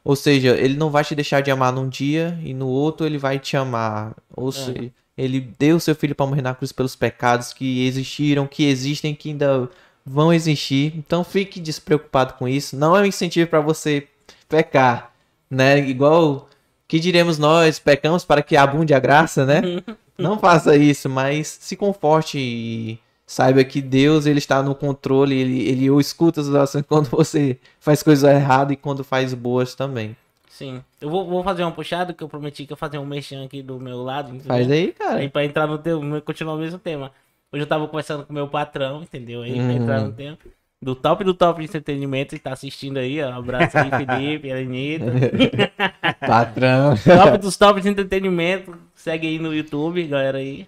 Ou 0.04 0.16
seja, 0.16 0.56
ele 0.58 0.76
não 0.76 0.90
vai 0.90 1.04
te 1.04 1.14
deixar 1.14 1.40
de 1.42 1.50
amar 1.50 1.72
num 1.72 1.88
dia 1.88 2.38
e 2.42 2.52
no 2.52 2.66
outro 2.68 3.06
ele 3.06 3.18
vai 3.18 3.38
te 3.38 3.56
amar. 3.56 4.14
Ou 4.34 4.50
seja, 4.50 4.90
ele 5.16 5.40
deu 5.58 5.78
seu 5.78 5.94
filho 5.94 6.14
para 6.14 6.26
morrer 6.26 6.42
na 6.42 6.54
cruz 6.54 6.72
pelos 6.72 6.96
pecados 6.96 7.52
que 7.52 7.86
existiram, 7.86 8.46
que 8.46 8.64
existem, 8.64 9.14
que 9.14 9.30
ainda 9.30 9.68
vão 10.04 10.32
existir. 10.32 10.94
Então 10.96 11.22
fique 11.22 11.60
despreocupado 11.60 12.34
com 12.34 12.48
isso. 12.48 12.76
Não 12.76 12.96
é 12.96 13.02
um 13.02 13.06
incentivo 13.06 13.48
para 13.48 13.60
você 13.60 14.08
pecar, 14.48 15.12
né? 15.50 15.78
Igual 15.78 16.48
que 16.88 17.00
diremos 17.00 17.38
nós, 17.38 17.78
pecamos 17.78 18.24
para 18.24 18.42
que 18.42 18.56
abunde 18.56 18.94
a 18.94 18.98
graça, 18.98 19.46
né? 19.46 19.62
Não 20.18 20.38
faça 20.38 20.76
isso, 20.76 21.08
mas 21.08 21.48
se 21.60 21.74
conforte 21.74 22.38
e 22.38 22.98
saiba 23.26 23.64
que 23.64 23.80
Deus 23.80 24.26
ele 24.26 24.38
está 24.38 24.62
no 24.62 24.74
controle, 24.74 25.34
ele, 25.34 25.66
ele 25.66 25.90
ou 25.90 25.98
escuta 25.98 26.40
as 26.40 26.48
orações 26.48 26.84
quando 26.88 27.08
você 27.08 27.58
faz 27.80 28.02
coisas 28.02 28.30
erradas 28.30 28.74
e 28.74 28.76
quando 28.76 29.02
faz 29.02 29.32
boas 29.32 29.74
também. 29.74 30.14
Sim. 30.52 30.84
Eu 31.00 31.08
vou, 31.08 31.26
vou 31.26 31.42
fazer 31.42 31.62
uma 31.62 31.72
puxada 31.72 32.12
que 32.12 32.22
eu 32.22 32.28
prometi 32.28 32.66
que 32.66 32.72
eu 32.72 32.74
ia 32.74 32.78
fazer 32.78 32.98
um 32.98 33.06
mexão 33.06 33.42
aqui 33.42 33.62
do 33.62 33.80
meu 33.80 34.02
lado. 34.02 34.28
entendeu? 34.28 34.46
Faz 34.48 34.70
aí, 34.70 34.82
Aí 34.84 34.92
cara. 34.92 35.28
pra 35.30 35.44
entrar 35.46 35.66
no 35.66 35.78
teu, 35.78 35.98
continuar 36.26 36.54
o 36.54 36.58
mesmo 36.58 36.78
tema. 36.78 37.10
Hoje 37.50 37.62
eu 37.62 37.66
tava 37.66 37.88
conversando 37.88 38.24
com 38.26 38.32
o 38.32 38.34
meu 38.34 38.46
patrão, 38.48 39.02
entendeu? 39.02 39.42
Aí 39.42 39.54
pra 39.54 39.62
Uhum. 39.62 39.70
entrar 39.72 40.00
no 40.02 40.12
tema. 40.12 40.38
Do 40.80 40.94
top 40.94 41.24
do 41.24 41.32
top 41.32 41.60
de 41.60 41.66
entretenimento, 41.68 42.34
ele 42.34 42.40
tá 42.42 42.52
assistindo 42.52 42.98
aí, 42.98 43.22
ó. 43.22 43.30
Um 43.30 43.36
abraço 43.38 43.78
aí, 43.78 43.88
Felipe, 43.96 44.48
Elenita. 44.48 45.06
Patrão. 46.26 46.94
top 46.96 47.38
dos 47.38 47.56
top 47.56 47.80
de 47.80 47.88
entretenimento. 47.88 48.76
Segue 48.94 49.26
aí 49.28 49.38
no 49.38 49.54
YouTube, 49.54 50.02
galera 50.06 50.38
aí. 50.38 50.66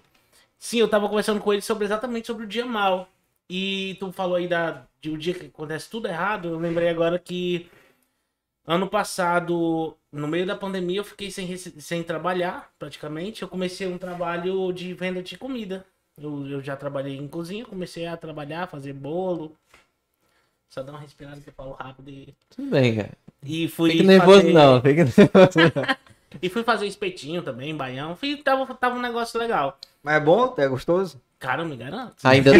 Sim, 0.57 0.79
eu 0.79 0.87
tava 0.87 1.07
conversando 1.07 1.39
com 1.39 1.53
ele 1.53 1.61
sobre 1.61 1.85
exatamente 1.85 2.27
sobre 2.27 2.45
o 2.45 2.47
dia 2.47 2.65
mal. 2.65 3.07
E 3.49 3.95
tu 3.99 4.11
falou 4.11 4.35
aí 4.37 4.47
da, 4.47 4.81
de 5.01 5.11
um 5.11 5.17
dia 5.17 5.33
que 5.33 5.45
acontece 5.45 5.89
tudo 5.89 6.07
errado. 6.07 6.47
Eu 6.49 6.57
lembrei 6.59 6.89
agora 6.89 7.19
que 7.19 7.67
ano 8.65 8.87
passado, 8.87 9.95
no 10.11 10.27
meio 10.27 10.45
da 10.45 10.55
pandemia, 10.55 10.99
eu 10.99 11.03
fiquei 11.03 11.29
sem, 11.31 11.55
sem 11.57 12.03
trabalhar, 12.03 12.71
praticamente. 12.79 13.41
Eu 13.41 13.47
comecei 13.47 13.87
um 13.87 13.97
trabalho 13.97 14.71
de 14.73 14.93
venda 14.93 15.21
de 15.21 15.37
comida. 15.37 15.85
Eu, 16.17 16.47
eu 16.47 16.61
já 16.61 16.75
trabalhei 16.75 17.17
em 17.17 17.27
cozinha, 17.27 17.65
comecei 17.65 18.07
a 18.07 18.15
trabalhar, 18.17 18.67
fazer 18.67 18.93
bolo. 18.93 19.55
Só 20.69 20.81
dá 20.81 20.91
uma 20.91 20.99
respirada 20.99 21.39
que 21.41 21.49
eu 21.49 21.53
falo 21.53 21.73
rápido 21.73 22.09
e, 22.09 22.33
Tudo 22.55 22.69
bem, 22.69 22.95
cara. 22.95 23.11
e 23.43 23.67
fui. 23.67 23.91
Fique 23.91 24.03
nervoso 24.03 24.41
fazer- 24.41 24.53
não, 24.53 24.81
fique 24.81 25.03
nervoso 25.03 25.59
não. 25.75 25.95
E 26.41 26.49
fui 26.49 26.63
fazer 26.63 26.85
espetinho 26.85 27.41
também, 27.41 27.73
baião. 27.73 28.13
Fui, 28.13 28.35
tava, 28.35 28.65
tava 28.75 28.97
um 28.97 29.01
negócio 29.01 29.39
legal. 29.39 29.79
Mas 30.03 30.15
é 30.15 30.19
bom? 30.19 30.53
É 30.57 30.67
gostoso? 30.67 31.21
Cara, 31.45 31.61
eu 31.61 31.67
me 31.67 31.75
garanto. 31.75 32.15
Ainda 32.23 32.51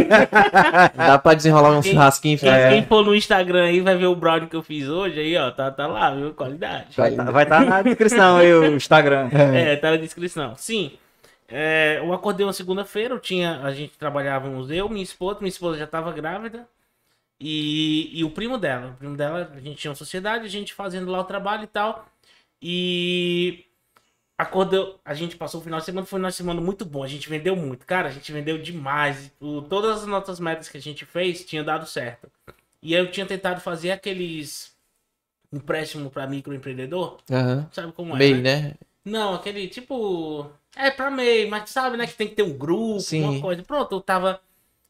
dá 0.96 1.18
pra 1.18 1.34
desenrolar 1.34 1.72
um 1.72 1.82
Quem- 1.82 1.94
churrasquinho. 1.94 2.38
Quem, 2.38 2.50
filho. 2.52 2.70
quem 2.70 2.86
for 2.86 3.04
no 3.04 3.16
Instagram 3.16 3.64
aí 3.66 3.82
vai 3.82 3.98
ver 3.98 4.06
o 4.06 4.16
brownie 4.16 4.48
que 4.48 4.56
eu 4.56 4.62
fiz 4.62 4.88
hoje 4.88 5.20
aí, 5.20 5.36
ó. 5.38 5.50
Tá, 5.50 5.72
tá 5.72 5.88
lá, 5.88 6.12
viu? 6.14 6.34
Qualidade. 6.34 6.88
Vai 6.96 7.10
estar 7.12 7.32
vai 7.32 7.46
tá 7.46 7.62
na 7.62 7.82
descrição 7.82 8.38
aí 8.38 8.54
o 8.54 8.76
Instagram. 8.76 9.30
É, 9.56 9.76
tá 9.76 9.92
na 9.92 9.98
descrição. 9.98 10.54
Sim. 10.56 10.92
É, 11.48 11.98
eu 12.00 12.14
acordei 12.14 12.46
uma 12.46 12.54
segunda-feira, 12.54 13.14
eu 13.14 13.20
tinha. 13.20 13.62
A 13.64 13.72
gente 13.72 13.98
trabalhávamos 13.98 14.70
eu, 14.70 14.88
minha 14.90 15.04
esposa, 15.04 15.40
minha 15.40 15.50
esposa 15.50 15.78
já 15.78 15.88
tava 15.88 16.12
grávida. 16.12 16.68
E, 17.40 18.12
e 18.14 18.24
o 18.24 18.30
primo 18.30 18.58
dela. 18.58 18.92
O 18.92 18.98
primo 18.98 19.18
dela, 19.18 19.52
a 19.56 19.60
gente 19.60 19.78
tinha 19.78 19.92
uma 19.92 19.96
sociedade, 19.96 20.46
a 20.46 20.50
gente 20.50 20.74
fazendo 20.74 21.12
lá 21.12 21.20
o 21.20 21.26
trabalho 21.26 21.64
e 21.64 21.68
tal. 21.68 22.06
E 22.62 23.65
acordou. 24.38 25.00
A 25.04 25.14
gente 25.14 25.36
passou 25.36 25.62
o 25.62 25.64
final 25.64 25.80
de 25.80 25.86
semana, 25.86 26.06
foi 26.06 26.18
um 26.18 26.20
final 26.20 26.30
de 26.32 26.36
semana 26.38 26.62
muito 26.62 26.86
bom. 26.86 27.04
A 27.04 27.08
gente 27.08 27.30
vendeu 27.30 27.56
muito. 27.56 27.86
Cara, 27.86 28.10
a 28.10 28.12
gente 28.12 28.32
vendeu 28.32 28.58
demais. 28.58 29.32
O- 29.40 29.62
todas 29.62 30.02
as 30.02 30.08
nossas 30.08 30.40
metas 30.40 30.70
que 30.70 30.78
a 30.78 30.82
gente 30.82 31.06
fez 31.06 31.44
tinha 31.46 31.64
dado 31.64 31.86
certo. 31.86 32.30
E 32.82 32.96
aí 32.96 33.02
eu 33.02 33.12
tinha 33.12 33.26
tentado 33.26 33.62
fazer 33.62 33.92
aqueles 33.92 34.76
empréstimo 35.52 36.10
para 36.10 36.28
microempreendedor. 36.28 37.18
Aham. 37.32 37.68
Sabe 37.72 37.92
como 37.94 38.16
é? 38.16 38.20
Bem, 38.20 38.36
né? 38.36 38.62
né? 38.62 38.74
Não, 39.04 39.34
aquele 39.36 39.68
tipo. 39.68 40.50
É 40.76 40.92
pra 40.92 41.10
meio, 41.10 41.50
mas 41.50 41.70
sabe, 41.70 41.96
né? 41.96 42.06
Que 42.06 42.14
tem 42.16 42.28
que 42.28 42.36
ter 42.36 42.44
um 42.44 42.58
grupo, 42.58 43.00
Sim. 43.00 43.24
uma 43.24 43.40
coisa. 43.42 43.64
Pronto, 43.64 43.96
eu 43.96 44.02
tava. 44.02 44.42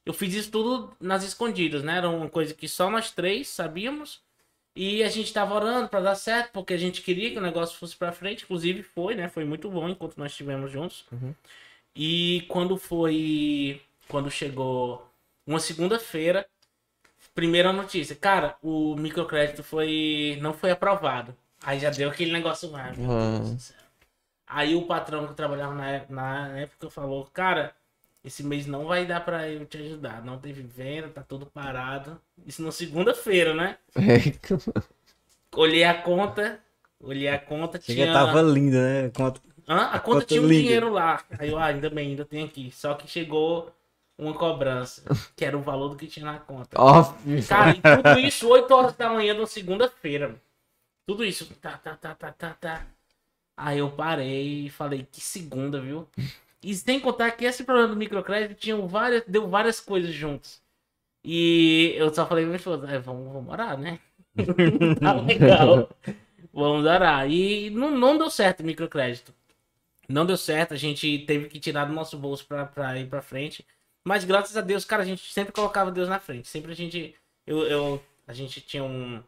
Eu 0.05 0.13
fiz 0.13 0.33
isso 0.33 0.51
tudo 0.51 0.93
nas 0.99 1.23
escondidas, 1.23 1.83
né? 1.83 1.97
Era 1.97 2.09
uma 2.09 2.29
coisa 2.29 2.53
que 2.53 2.67
só 2.67 2.89
nós 2.89 3.11
três 3.11 3.47
sabíamos. 3.47 4.21
E 4.75 5.01
a 5.03 5.09
gente 5.09 5.31
tava 5.31 5.55
orando 5.55 5.87
pra 5.87 6.01
dar 6.01 6.15
certo, 6.15 6.51
porque 6.51 6.73
a 6.73 6.77
gente 6.77 7.01
queria 7.01 7.31
que 7.31 7.37
o 7.37 7.41
negócio 7.41 7.77
fosse 7.77 7.95
pra 7.95 8.11
frente. 8.11 8.43
Inclusive 8.43 8.83
foi, 8.83 9.15
né? 9.15 9.29
Foi 9.29 9.45
muito 9.45 9.69
bom 9.69 9.87
enquanto 9.87 10.17
nós 10.17 10.31
estivemos 10.31 10.69
juntos. 10.71 11.05
Uhum. 11.11 11.33
E 11.95 12.45
quando 12.49 12.77
foi. 12.77 13.81
Quando 14.09 14.29
chegou 14.29 15.09
uma 15.47 15.59
segunda-feira, 15.59 16.45
primeira 17.33 17.71
notícia. 17.71 18.15
Cara, 18.15 18.57
o 18.61 18.95
microcrédito 18.95 19.63
foi. 19.63 20.37
não 20.41 20.53
foi 20.53 20.71
aprovado. 20.71 21.35
Aí 21.63 21.79
já 21.79 21.89
deu 21.89 22.09
aquele 22.09 22.33
negócio. 22.33 22.69
Meu 22.69 22.79
Uhum. 22.97 23.57
Aí 24.47 24.75
o 24.75 24.85
patrão 24.85 25.27
que 25.27 25.33
trabalhava 25.33 25.73
na, 25.73 26.05
na 26.09 26.59
época 26.59 26.89
falou, 26.89 27.25
cara, 27.33 27.75
esse 28.25 28.43
mês 28.43 28.65
não 28.65 28.85
vai 28.87 29.05
dar 29.05 29.23
pra 29.23 29.47
eu 29.47 29.65
te 29.65 29.77
ajudar. 29.77 30.23
Não 30.25 30.39
teve 30.39 30.63
venda, 30.63 31.09
tá 31.09 31.21
tudo 31.21 31.45
parado. 31.45 32.19
Isso 32.45 32.63
na 32.63 32.71
segunda-feira, 32.71 33.53
né? 33.53 33.77
Olhei 35.55 35.83
a 35.83 35.93
conta, 36.01 36.59
olhei 36.99 37.27
a 37.27 37.37
conta, 37.39 37.79
Chega, 37.79 38.01
tinha... 38.03 38.13
tava 38.13 38.41
linda, 38.41 38.81
né? 39.03 39.09
Conta- 39.15 39.41
Hã? 39.67 39.77
A 39.85 39.99
conta 39.99 39.99
conta 40.01 40.25
tinha 40.25 40.41
um 40.41 40.47
linda. 40.47 40.61
dinheiro 40.61 40.89
lá. 40.91 41.23
Aí 41.39 41.49
eu, 41.49 41.57
ah, 41.57 41.65
ainda 41.65 41.89
bem, 41.89 42.09
ainda 42.09 42.25
tem 42.25 42.43
aqui. 42.43 42.71
Só 42.71 42.93
que 42.93 43.07
chegou 43.07 43.71
uma 44.17 44.33
cobrança, 44.33 45.03
que 45.35 45.43
era 45.45 45.57
o 45.57 45.61
valor 45.61 45.89
do 45.89 45.95
que 45.95 46.07
tinha 46.07 46.25
na 46.25 46.39
conta. 46.39 46.79
Óbvio. 46.79 47.45
Cara, 47.47 47.71
e 47.71 47.81
tudo 47.81 48.19
isso 48.25 48.47
8 48.49 48.71
horas 48.73 48.93
da 48.95 49.09
manhã 49.09 49.33
de 49.33 49.39
uma 49.41 49.47
segunda-feira. 49.47 50.35
Tudo 51.07 51.23
isso. 51.23 51.45
Tá, 51.61 51.77
tá, 51.77 51.95
tá, 51.95 52.13
tá, 52.15 52.31
tá, 52.31 52.53
tá. 52.59 52.85
Aí 53.57 53.79
eu 53.79 53.89
parei 53.89 54.65
e 54.65 54.69
falei, 54.69 55.07
que 55.11 55.21
segunda, 55.21 55.79
viu? 55.79 56.07
E 56.65 56.73
sem 56.73 56.99
contar 56.99 57.29
que 57.29 57.45
esse 57.45 57.63
problema 57.63 57.89
do 57.89 57.95
microcrédito 57.95 58.59
tinha 58.59 58.75
várias, 58.75 59.23
deu 59.27 59.47
várias 59.47 59.79
coisas 59.79 60.11
juntos. 60.11 60.59
E 61.23 61.93
eu 61.95 62.11
só 62.11 62.25
falei 62.25 62.43
pra 62.43 62.49
minha 62.49 62.57
esposa, 62.57 62.89
é, 62.89 62.97
vamos, 62.97 63.31
vamos 63.31 63.53
orar, 63.53 63.77
né? 63.77 63.99
tá 64.99 65.13
legal. 65.13 65.87
Vamos 66.51 66.83
orar. 66.87 67.29
E 67.29 67.69
não, 67.69 67.91
não 67.91 68.17
deu 68.17 68.31
certo 68.31 68.61
o 68.61 68.65
microcrédito. 68.65 69.31
Não 70.09 70.25
deu 70.25 70.35
certo, 70.37 70.73
a 70.73 70.77
gente 70.77 71.19
teve 71.27 71.49
que 71.49 71.59
tirar 71.59 71.85
do 71.85 71.93
nosso 71.93 72.17
bolso 72.17 72.47
pra, 72.47 72.65
pra 72.65 72.97
ir 72.97 73.07
pra 73.07 73.21
frente. 73.21 73.63
Mas 74.03 74.23
graças 74.23 74.57
a 74.57 74.61
Deus, 74.61 74.83
cara, 74.83 75.03
a 75.03 75.05
gente 75.05 75.31
sempre 75.31 75.53
colocava 75.53 75.91
Deus 75.91 76.09
na 76.09 76.19
frente. 76.19 76.47
Sempre 76.47 76.71
a 76.71 76.75
gente. 76.75 77.13
Eu, 77.45 77.59
eu, 77.67 78.03
a 78.25 78.33
gente 78.33 78.59
tinha 78.59 78.83
um, 78.83 79.21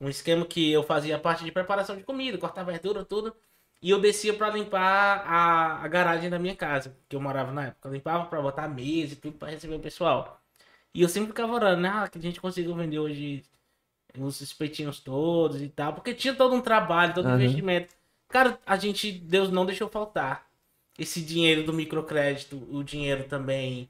um 0.00 0.08
esquema 0.08 0.46
que 0.46 0.72
eu 0.72 0.82
fazia 0.82 1.18
parte 1.18 1.44
de 1.44 1.52
preparação 1.52 1.98
de 1.98 2.02
comida, 2.02 2.38
cortar 2.38 2.62
verdura, 2.62 3.04
tudo. 3.04 3.36
E 3.82 3.90
eu 3.90 4.00
descia 4.00 4.34
pra 4.34 4.50
limpar 4.50 5.24
a, 5.26 5.84
a 5.84 5.88
garagem 5.88 6.30
da 6.30 6.38
minha 6.38 6.56
casa, 6.56 6.96
que 7.08 7.16
eu 7.16 7.20
morava 7.20 7.52
na 7.52 7.66
época. 7.68 7.88
Eu 7.88 7.92
limpava 7.94 8.26
pra 8.26 8.40
botar 8.40 8.68
mesa 8.68 9.14
e 9.14 9.16
tudo 9.16 9.38
pra 9.38 9.50
receber 9.50 9.74
o 9.74 9.80
pessoal. 9.80 10.40
E 10.94 11.02
eu 11.02 11.08
sempre 11.08 11.28
ficava 11.30 11.52
orando, 11.54 11.82
né? 11.82 11.90
Ah, 11.92 12.08
que 12.08 12.18
a 12.18 12.22
gente 12.22 12.40
conseguiu 12.40 12.74
vender 12.76 12.98
hoje 13.00 13.44
os 14.18 14.40
espetinhos 14.40 15.00
todos 15.00 15.60
e 15.62 15.68
tal. 15.68 15.94
Porque 15.94 16.14
tinha 16.14 16.34
todo 16.34 16.54
um 16.54 16.60
trabalho, 16.60 17.14
todo 17.14 17.26
um 17.26 17.30
Aham. 17.30 17.36
investimento. 17.36 17.94
Cara, 18.28 18.58
a 18.66 18.76
gente, 18.76 19.12
Deus 19.12 19.50
não 19.50 19.66
deixou 19.66 19.88
faltar. 19.88 20.46
Esse 20.98 21.22
dinheiro 21.22 21.64
do 21.64 21.72
microcrédito, 21.72 22.56
o 22.70 22.84
dinheiro 22.84 23.24
também 23.24 23.88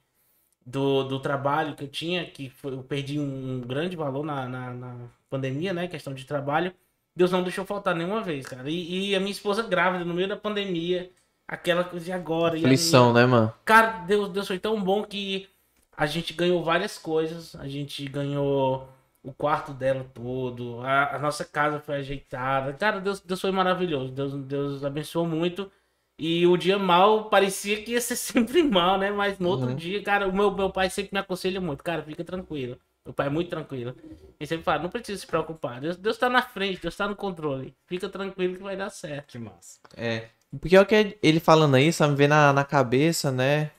do, 0.65 1.05
do 1.05 1.21
trabalho 1.21 1.75
que 1.77 1.85
eu 1.85 1.89
tinha, 1.89 2.27
que 2.31 2.51
foi, 2.51 2.75
eu 2.75 2.83
perdi 2.85 3.19
um 3.19 3.61
grande 3.63 3.97
valor 3.97 4.25
na, 4.25 4.49
na, 4.49 4.75
na 4.75 5.09
pandemia, 5.31 5.73
né? 5.73 5.89
Questão 5.89 6.15
de 6.15 6.25
trabalho. 6.25 6.75
Deus 7.15 7.31
não 7.31 7.43
deixou 7.43 7.65
faltar 7.65 7.95
nenhuma 7.95 8.23
vez, 8.23 8.47
cara. 8.47 8.69
E, 8.71 9.11
e 9.11 9.15
a 9.17 9.21
minha 9.21 9.33
esposa 9.33 9.63
grávida 9.63 10.05
no 10.05 10.15
meio 10.15 10.29
da 10.29 10.37
pandemia, 10.37 11.11
aquela 11.47 11.85
coisa 11.85 12.05
de 12.05 12.13
agora. 12.13 12.57
e 12.59 12.65
a 12.65 12.69
Lição, 12.69 13.13
né, 13.13 13.27
mano? 13.27 13.53
Cara, 13.65 14.05
Deus, 14.07 14.29
Deus 14.31 14.47
foi 14.47 14.59
tão 14.59 14.83
bom 14.83 15.05
que 15.05 15.49
a 15.97 16.07
gente 16.07 16.33
ganhou 16.33 16.63
várias 16.65 16.99
coisas. 16.99 17.55
A 17.57 17.69
gente 17.69 18.05
ganhou 18.07 18.89
o 19.23 19.33
quarto 19.33 19.73
dela 19.73 20.05
todo, 20.15 20.81
a, 20.81 21.17
a 21.17 21.19
nossa 21.19 21.45
casa 21.45 21.79
foi 21.79 21.97
ajeitada. 21.97 22.73
Cara, 22.73 23.01
Deus, 23.01 23.21
Deus 23.21 23.41
foi 23.41 23.51
maravilhoso. 23.53 24.11
Deus, 24.13 24.35
Deus 24.45 24.85
abençoou 24.85 25.27
muito. 25.27 25.71
E 26.19 26.47
o 26.47 26.57
dia 26.57 26.79
mal 26.79 27.29
parecia 27.29 27.83
que 27.83 27.93
ia 27.93 28.01
ser 28.01 28.17
sempre 28.17 28.63
mal, 28.63 28.99
né? 28.99 29.11
Mas 29.11 29.39
no 29.39 29.49
outro 29.49 29.69
Uhum. 29.69 29.77
dia, 29.77 30.03
cara, 30.03 30.27
o 30.29 30.33
meu, 30.33 30.51
meu 30.51 30.71
pai 30.71 30.89
sempre 30.91 31.11
me 31.13 31.19
aconselha 31.21 31.61
muito. 31.61 31.85
Cara, 31.85 32.03
fica 32.03 32.25
tranquilo. 32.25 32.79
Meu 33.05 33.13
pai 33.13 33.27
é 33.27 33.31
muito 33.31 33.51
tranquilo. 33.51 33.97
Ele 34.39 34.47
sempre 34.47 34.65
fala, 34.65 34.83
não 34.83 34.91
precisa 34.91 35.21
se 35.21 35.27
preocupar. 35.27 35.81
Deus, 35.81 35.97
Deus 35.97 36.17
tá 36.17 36.29
na 36.29 36.43
frente, 36.43 36.81
Deus 36.81 36.97
tá 36.97 37.09
no 37.09 37.17
controle. 37.17 37.75
Fica 37.87 38.09
tranquilo 38.09 38.57
que 38.57 38.63
vai 38.63 38.77
dar 38.77 38.91
certo. 38.91 39.33
Que 39.33 39.39
massa. 39.39 39.81
É. 39.97 40.29
O 40.53 40.59
pior 40.59 40.85
que 40.87 40.95
é 40.95 41.19
ele 41.23 41.41
falando 41.41 41.75
aí, 41.75 41.93
só 41.93 42.07
me 42.07 42.15
vem 42.15 42.29
na, 42.29 42.53
na 42.53 42.65
cabeça, 42.65 43.33
né? 43.33 43.71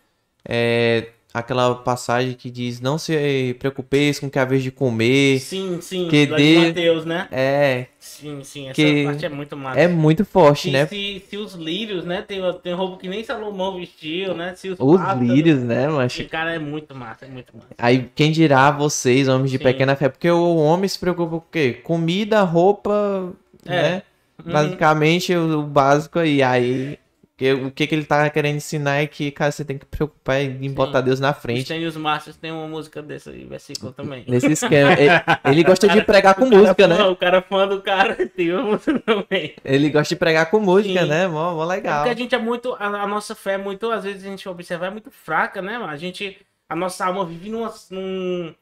É 0.44 1.12
aquela 1.34 1.74
passagem 1.76 2.34
que 2.34 2.52
diz: 2.52 2.80
Não 2.80 2.98
se 2.98 3.56
preocupeis 3.60 4.20
com 4.20 4.30
que 4.30 4.38
é 4.38 4.42
a 4.42 4.46
vez 4.46 4.62
de 4.62 4.72
comer. 4.72 5.40
Sim, 5.40 5.80
sim. 5.82 6.08
Que 6.08 6.26
lá 6.28 6.38
de 6.38 6.58
Mateus, 6.58 7.06
né? 7.06 7.28
É, 7.32 7.88
Sim, 8.00 8.44
sim. 8.44 8.66
Essa 8.66 8.74
Que 8.76 9.06
parte 9.06 9.26
é 9.26 9.30
muito 9.30 9.56
massa. 9.58 9.80
é 9.80 9.88
muito 9.88 10.26
forte, 10.26 10.64
se, 10.64 10.72
né? 10.72 10.86
se, 10.86 11.24
se 11.30 11.38
os 11.38 11.54
lírios, 11.54 12.04
né? 12.06 12.22
Tem, 12.22 12.40
tem 12.62 12.74
roupa 12.74 12.98
que 12.98 13.08
nem 13.08 13.24
Salomão 13.24 13.78
vestiu, 13.78 14.34
né? 14.36 14.54
Se 14.56 14.70
os, 14.70 14.78
Os 14.80 15.02
lírios, 15.20 15.60
né, 15.62 15.88
mas 15.88 16.16
cara 16.30 16.54
é 16.54 16.60
muito 16.60 16.94
massa, 16.94 17.26
é 17.26 17.30
muito 17.30 17.56
massa. 17.56 17.70
Aí, 17.78 18.10
quem 18.14 18.32
dirá 18.32 18.72
vocês, 18.72 19.28
homens 19.28 19.52
de 19.52 19.58
Sim. 19.58 19.64
pequena 19.64 19.96
fé? 19.96 20.10
Porque 20.10 20.30
o 20.30 20.58
homem 20.58 20.88
se 20.88 21.00
preocupa 21.00 21.32
com 21.32 21.38
o 21.38 21.44
quê? 21.52 21.80
Comida, 21.84 22.42
roupa, 22.44 23.34
É. 23.66 23.70
né? 23.70 24.04
Uhum. 24.46 24.52
Basicamente 24.52 25.34
o, 25.36 25.60
o 25.60 25.64
básico 25.64 26.20
aí. 26.20 26.42
Aí, 26.44 26.98
que- 27.36 27.54
o 27.54 27.72
que, 27.72 27.88
que 27.88 27.96
ele 27.96 28.06
tá 28.06 28.30
querendo 28.30 28.58
ensinar 28.58 28.98
é 28.98 29.08
que, 29.08 29.32
cara, 29.32 29.52
você 29.52 29.66
tem 29.66 29.78
que 29.78 29.86
preocupar 29.86 30.40
em 30.42 30.72
botar 30.72 31.02
Deus 31.02 31.20
na 31.20 31.32
Os 31.32 31.38
frente. 31.38 31.68
Gênios 31.68 31.98
Masters 31.98 32.38
tem 32.38 32.52
uma 32.52 32.68
música 32.68 33.02
desse 33.02 33.30
aí, 33.30 33.44
versículo 33.46 33.92
também. 33.92 34.24
Nesse 34.28 34.52
esquema. 34.52 34.94
ele, 34.94 35.10
ele 35.46 35.64
gosta 35.64 35.88
de 35.88 36.02
pregar 36.04 36.36
com 36.36 36.48
cara 36.50 36.56
música, 36.62 36.88
fã- 36.88 36.96
né? 36.96 37.04
O 37.06 37.16
cara 37.16 37.42
fã 37.42 37.68
do 37.68 37.82
cara 37.82 38.16
tem 38.30 38.54
uma 38.54 38.64
música 38.72 39.00
também. 39.00 39.56
Ele 39.66 39.90
gosta 39.90 40.14
de 40.14 40.20
pregar 40.20 40.50
com 40.52 40.60
música, 40.60 41.02
Sim. 41.02 41.08
né? 41.08 41.28
Mó, 41.28 41.54
mó 41.56 41.64
É 41.64 41.68
legal. 41.68 42.04
porque 42.04 42.10
a 42.12 42.18
gente 42.18 42.36
é 42.36 42.38
muito. 42.40 42.74
A, 42.80 42.86
a 42.86 43.08
nossa 43.08 43.34
fé 43.36 43.54
é 43.54 43.58
muito, 43.58 43.90
às 43.92 44.04
vezes 44.04 44.24
a 44.24 44.30
gente 44.30 44.48
observa, 44.48 44.86
é 44.88 44.90
muito 44.92 45.10
fraca, 45.12 45.62
né, 45.62 45.78
mano? 45.78 45.92
A 45.92 45.98
gente. 45.98 46.38
A 46.70 46.76
nossa 46.76 47.06
alma 47.06 47.26
vive 47.26 47.50
numa, 47.50 47.74
num. 47.92 48.54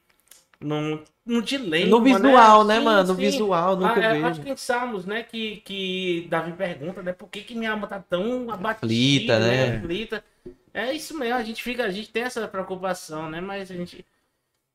num. 0.60 0.98
Num 1.24 1.40
dilema. 1.40 1.90
No 1.90 2.02
visual, 2.02 2.64
né, 2.64 2.78
Sim, 2.78 2.84
mano? 2.84 3.08
No 3.08 3.14
sim. 3.14 3.20
visual, 3.20 3.76
nunca 3.76 3.94
Ah, 4.00 4.04
é, 4.04 4.20
vejo. 4.20 4.42
em 4.48 4.56
Salmos, 4.56 5.06
né, 5.06 5.22
que, 5.22 5.56
que 5.58 6.26
Davi 6.28 6.52
pergunta, 6.52 7.02
né, 7.02 7.12
por 7.12 7.28
que, 7.28 7.42
que 7.42 7.54
minha 7.54 7.70
alma 7.72 7.86
tá 7.86 8.00
tão 8.00 8.50
abatida, 8.50 8.86
Aflita, 8.86 9.38
né? 9.38 9.76
Aflita. 9.76 10.24
É 10.74 10.92
isso 10.92 11.16
mesmo, 11.18 11.34
a 11.36 11.42
gente 11.42 11.62
fica, 11.62 11.84
a 11.84 11.90
gente 11.90 12.10
tem 12.10 12.22
essa 12.24 12.46
preocupação, 12.48 13.30
né, 13.30 13.40
mas 13.40 13.70
a 13.70 13.74
gente 13.74 14.04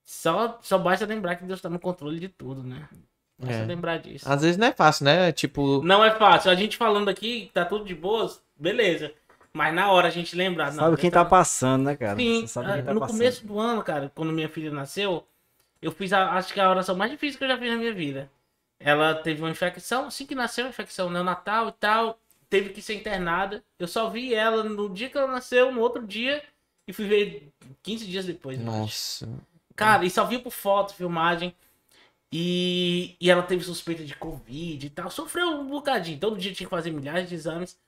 só, 0.04 0.58
só 0.62 0.78
basta 0.78 1.06
lembrar 1.06 1.36
que 1.36 1.46
Deus 1.46 1.62
tá 1.62 1.70
no 1.70 1.80
controle 1.80 2.20
de 2.20 2.30
tudo, 2.30 2.64
né? 2.64 2.88
Basta 3.40 3.56
É. 3.64 3.66
lembrar 3.66 3.98
disso. 4.00 4.28
Às 4.28 4.42
vezes 4.42 4.58
não 4.58 4.68
é 4.68 4.74
fácil, 4.74 5.06
né? 5.06 5.32
Tipo, 5.32 5.82
Não 5.84 6.04
é 6.04 6.12
fácil, 6.12 6.50
a 6.50 6.56
gente 6.56 6.78
falando 6.78 7.10
aqui, 7.10 7.52
tá 7.54 7.66
tudo 7.66 7.86
de 7.86 7.94
boas, 7.94 8.42
beleza. 8.56 9.12
Mas 9.54 9.74
na 9.74 9.92
hora 9.92 10.08
a 10.08 10.12
gente 10.12 10.36
lembrar, 10.36 10.68
não, 10.72 10.84
Sabe 10.86 10.98
quem 10.98 11.10
Deus 11.10 11.24
tá 11.24 11.26
passando, 11.30 11.86
né, 11.86 11.96
cara? 11.96 12.18
Sim, 12.18 12.46
sabe 12.48 12.74
quem 12.74 12.84
tá 12.84 12.94
no 12.94 13.00
passando. 13.00 13.18
começo 13.18 13.46
do 13.46 13.60
ano, 13.60 13.84
cara, 13.84 14.12
quando 14.16 14.32
minha 14.32 14.48
filha 14.50 14.72
nasceu, 14.72 15.26
eu 15.82 15.92
fiz 15.92 16.14
a, 16.14 16.34
acho 16.34 16.54
que 16.54 16.60
a 16.60 16.70
oração 16.70 16.96
mais 16.96 17.12
difícil 17.12 17.38
que 17.38 17.44
eu 17.44 17.50
já 17.50 17.58
fiz 17.58 17.70
na 17.70 17.78
minha 17.78 17.94
vida. 17.94 18.30
Ela 18.80 19.16
teve 19.16 19.42
uma 19.42 19.50
infecção, 19.50 20.06
assim 20.06 20.26
que 20.26 20.36
nasceu, 20.36 20.66
uma 20.66 20.70
infecção 20.70 21.10
neonatal 21.10 21.70
e 21.70 21.72
tal, 21.74 22.20
teve 22.50 22.70
que 22.70 22.82
ser 22.82 22.96
internada. 22.96 23.64
Eu 23.80 23.88
só 23.88 24.10
vi 24.10 24.34
ela 24.34 24.64
no 24.64 24.90
dia 24.90 25.10
que 25.10 25.18
ela 25.18 25.32
nasceu, 25.32 25.72
no 25.72 25.82
outro 25.82 26.06
dia, 26.06 26.44
e 26.88 26.94
fui 26.94 27.06
ver 27.06 27.50
15 27.84 28.06
dias 28.06 28.26
depois. 28.26 28.60
nossa. 28.60 29.28
Cara, 29.76 30.06
e 30.06 30.10
só 30.10 30.26
vi 30.26 30.40
por 30.40 30.52
foto, 30.52 30.96
filmagem. 30.96 31.54
E, 32.32 33.16
e 33.22 33.30
ela 33.30 33.44
teve 33.44 33.64
suspeita 33.64 34.04
de 34.04 34.16
Covid 34.16 34.86
e 34.86 34.90
tal. 34.90 35.10
Sofreu 35.10 35.50
um 35.50 35.68
bocadinho. 35.68 36.20
Todo 36.20 36.38
dia 36.38 36.52
tinha 36.54 36.66
que 36.66 36.76
fazer 36.76 36.92
milhares 36.92 37.30
de 37.30 37.36
exames. 37.36 37.80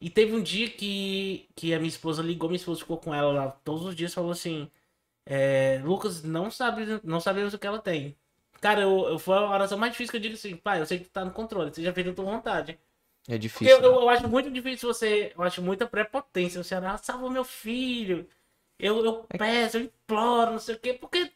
E 0.00 0.08
teve 0.08 0.34
um 0.36 0.42
dia 0.42 0.70
que, 0.70 1.48
que 1.56 1.74
a 1.74 1.78
minha 1.78 1.88
esposa 1.88 2.22
ligou, 2.22 2.48
minha 2.48 2.58
esposa 2.58 2.80
ficou 2.80 2.98
com 2.98 3.12
ela 3.12 3.32
lá 3.32 3.50
todos 3.50 3.84
os 3.84 3.96
dias 3.96 4.14
falou 4.14 4.30
assim: 4.30 4.70
é, 5.30 5.78
Lucas, 5.84 6.22
não, 6.22 6.50
sabe, 6.50 7.00
não 7.04 7.20
sabemos 7.20 7.52
o 7.52 7.58
que 7.58 7.66
ela 7.66 7.78
tem. 7.78 8.16
Cara, 8.62 8.80
eu, 8.80 9.08
eu, 9.08 9.18
foi 9.18 9.36
a 9.36 9.50
oração 9.50 9.76
mais 9.76 9.92
difícil 9.92 10.10
que 10.10 10.16
eu 10.16 10.22
digo 10.22 10.34
assim: 10.34 10.56
pai, 10.56 10.80
eu 10.80 10.86
sei 10.86 10.98
que 10.98 11.04
tu 11.04 11.10
tá 11.10 11.22
no 11.22 11.30
controle, 11.30 11.70
você 11.70 11.82
já 11.82 11.92
fez 11.92 12.08
a 12.08 12.14
tua 12.14 12.24
vontade. 12.24 12.72
É 12.72 13.32
Porque 13.32 13.38
difícil. 13.38 13.76
eu, 13.76 14.00
eu, 14.00 14.08
acho 14.08 14.26
muito 14.26 14.50
difícil 14.50 14.88
você. 14.88 15.32
Eu 15.36 15.42
acho 15.42 15.60
muita 15.60 15.86
prepotência. 15.86 16.64
Você 16.64 16.74
ah, 16.74 16.96
salva 16.96 17.28
meu 17.30 17.44
filho. 17.44 18.26
Eu, 18.78 19.04
eu 19.04 19.26
peço, 19.28 19.76
eu 19.76 19.82
imploro, 19.82 20.52
não 20.52 20.58
sei 20.58 20.76
o 20.76 20.78
quê. 20.78 20.94
Porque. 20.94 21.30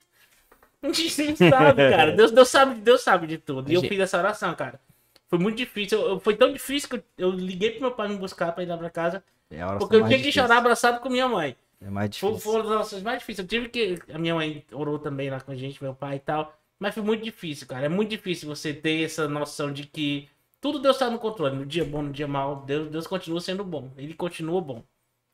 A 0.83 0.91
gente 0.91 1.23
não 1.23 1.51
sabe, 1.51 1.91
cara. 1.91 2.13
Deus, 2.17 2.31
Deus, 2.31 2.49
sabe, 2.49 2.81
Deus 2.81 3.03
sabe 3.03 3.27
de 3.27 3.37
tudo. 3.37 3.71
E 3.71 3.75
eu 3.75 3.83
fiz 3.83 4.01
essa 4.01 4.19
oração, 4.19 4.55
cara. 4.55 4.81
Foi 5.29 5.39
muito 5.39 5.59
difícil. 5.59 6.01
Eu- 6.01 6.19
foi 6.19 6.35
tão 6.35 6.51
difícil 6.51 6.89
que 6.89 7.03
eu, 7.19 7.31
liguei 7.31 7.73
pro 7.73 7.83
meu 7.83 7.91
pai 7.93 8.09
me 8.09 8.17
buscar 8.17 8.53
pra 8.53 8.65
ir 8.65 8.67
lá 8.67 8.79
pra 8.79 8.89
casa. 8.89 9.23
É 9.51 9.65
Porque 9.79 9.97
eu 9.97 10.01
tinha 10.01 10.17
que 10.17 10.25
difícil. 10.25 10.43
chorar 10.43 10.57
abraçado 10.57 11.01
com 11.01 11.11
minha 11.11 11.29
mãe. 11.29 11.55
É 11.85 11.91
mais 11.91 12.17
Foi, 12.17 12.31
difícil. 12.31 12.51
foi 12.53 12.61
uma 12.61 12.63
das 12.63 12.73
orações 12.73 13.03
mais 13.03 13.19
difíceis. 13.19 13.45
Eu 13.45 13.49
tive 13.49 13.69
que. 13.69 13.99
A 14.13 14.19
minha 14.19 14.35
mãe 14.35 14.65
orou 14.73 14.99
também 14.99 15.31
lá 15.31 15.41
com 15.41 15.51
a 15.53 15.57
gente, 15.57 15.83
meu 15.83 15.95
pai 15.95 16.17
e 16.17 16.21
tal. 16.21 16.57
Mas 16.79 16.95
foi 16.95 17.03
muito 17.03 17.23
difícil, 17.23 17.67
cara. 17.67 17.87
É 17.87 17.89
muito 17.89 18.11
difícil 18.11 18.49
você 18.49 18.73
ter 18.73 19.05
essa 19.05 19.29
noção 19.29 19.73
de 19.73 19.87
que 19.87 20.29
tudo 20.61 20.79
Deus 20.81 20.97
está 20.97 21.11
no 21.11 21.19
controle. 21.19 21.57
No 21.57 21.67
dia 21.67 21.85
bom, 21.85 22.03
no 22.03 22.13
dia 22.13 22.27
mal, 22.29 22.65
Deus, 22.65 22.89
Deus 22.89 23.07
continua 23.07 23.41
sendo 23.41 23.65
bom. 23.65 23.91
Ele 23.97 24.15
continua 24.15 24.61
bom. 24.61 24.83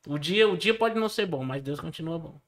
O 0.07 0.17
dia, 0.17 0.47
o 0.47 0.57
dia 0.57 0.73
pode 0.73 0.99
não 0.99 1.09
ser 1.09 1.25
bom, 1.25 1.43
mas 1.43 1.61
Deus 1.61 1.79
continua 1.79 2.17
bom. 2.17 2.39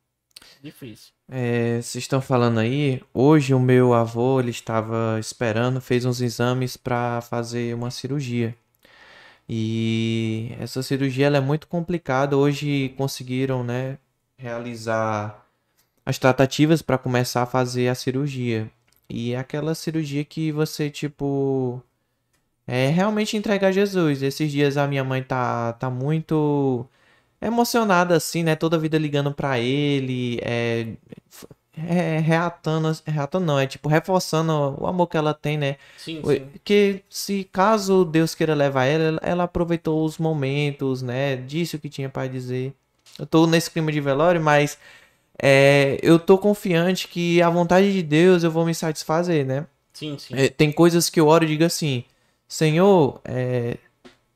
Difícil. 0.62 1.12
É, 1.30 1.76
vocês 1.82 2.04
estão 2.04 2.22
falando 2.22 2.60
aí, 2.60 3.02
hoje 3.14 3.54
o 3.54 3.60
meu 3.60 3.93
avô, 3.93 4.39
ele 4.39 4.49
estava 4.49 5.18
esperando, 5.20 5.80
fez 5.80 6.06
uns 6.06 6.22
exames 6.22 6.76
para 6.76 7.22
fazer 7.22 7.76
uma 7.76 7.91
cirurgia. 7.91 8.56
E 9.50 10.56
essa 10.60 10.82
cirurgia 10.84 11.28
ela 11.28 11.38
é 11.38 11.42
muito 11.42 11.68
complicada. 11.68 12.38
Hoje 12.38 12.94
conseguiram, 12.98 13.64
né, 13.64 13.98
realizar 14.38 15.46
as 16.06 16.18
tratativas 16.18 16.82
para 16.82 16.98
começar 16.98 17.44
a 17.44 17.46
fazer 17.46 17.88
a 17.89 17.96
cirurgia. 17.96 18.70
E 19.10 19.34
é 19.34 19.38
aquela 19.38 19.76
cirurgia 19.76 20.24
que 20.26 20.52
você, 20.52 20.89
tipo, 20.89 21.82
é 22.68 22.88
realmente 22.89 23.38
entregar 23.38 23.70
a 23.70 23.72
Jesus. 23.72 24.22
Esses 24.24 24.52
dias 24.52 24.78
a 24.78 24.88
minha 24.88 25.04
mãe 25.04 25.24
tá, 25.24 25.74
tá 25.74 25.89
muito 25.89 26.88
emocionada 27.42 28.16
assim, 28.16 28.44
né? 28.44 28.56
Toda 28.56 28.80
vida 28.80 28.98
ligando 28.98 29.34
pra 29.34 29.60
ele, 29.60 30.39
é, 30.44 30.96
é, 31.78 32.19
reatando, 32.19 32.91
reatando 33.05 33.45
não, 33.45 33.57
é 33.59 33.65
tipo 33.65 33.88
reforçando 33.88 34.76
o 34.80 34.86
amor 34.88 35.07
que 35.07 35.17
ela 35.17 35.34
tem, 35.34 35.57
né? 35.57 35.78
Sim, 35.97 36.22
sim. 36.24 36.47
Que 36.63 37.01
se 37.09 37.43
caso 37.51 38.03
Deus 38.05 38.36
queira 38.36 38.53
levar 38.53 38.86
ela, 38.86 39.19
ela- 39.24 39.43
aproveitou 39.45 40.03
os 40.05 40.17
momentos, 40.17 41.01
né? 41.01 41.38
Disse 41.38 41.76
o 41.76 41.80
que 41.80 41.89
tinha 41.89 42.09
pra 42.09 42.28
dizer. 42.28 42.74
Eu 43.17 43.26
tô 43.26 43.47
nesse 43.47 43.69
clima 43.72 43.91
de 43.91 44.01
velório, 44.01 44.41
mas 44.41 44.78
é, 45.41 45.97
eu 46.03 46.19
tô 46.19 46.38
confiante 46.38 47.07
que 47.07 47.41
a 47.41 47.49
vontade 47.49 47.91
de 47.91 48.03
Deus 48.03 48.43
eu 48.43 48.51
vou 48.51 48.65
me 48.65 48.76
satisfazer, 48.76 49.45
né? 49.45 49.65
Sim, 49.93 50.17
sim. 50.17 50.34
É, 50.36 50.49
tem 50.49 50.72
coisas 50.72 51.09
que 51.09 51.19
eu 51.19 51.28
oro 51.28 51.43
e 51.43 51.47
digo 51.47 51.63
assim: 51.63 52.03
Senhor, 52.47 53.19
é, 53.26 53.78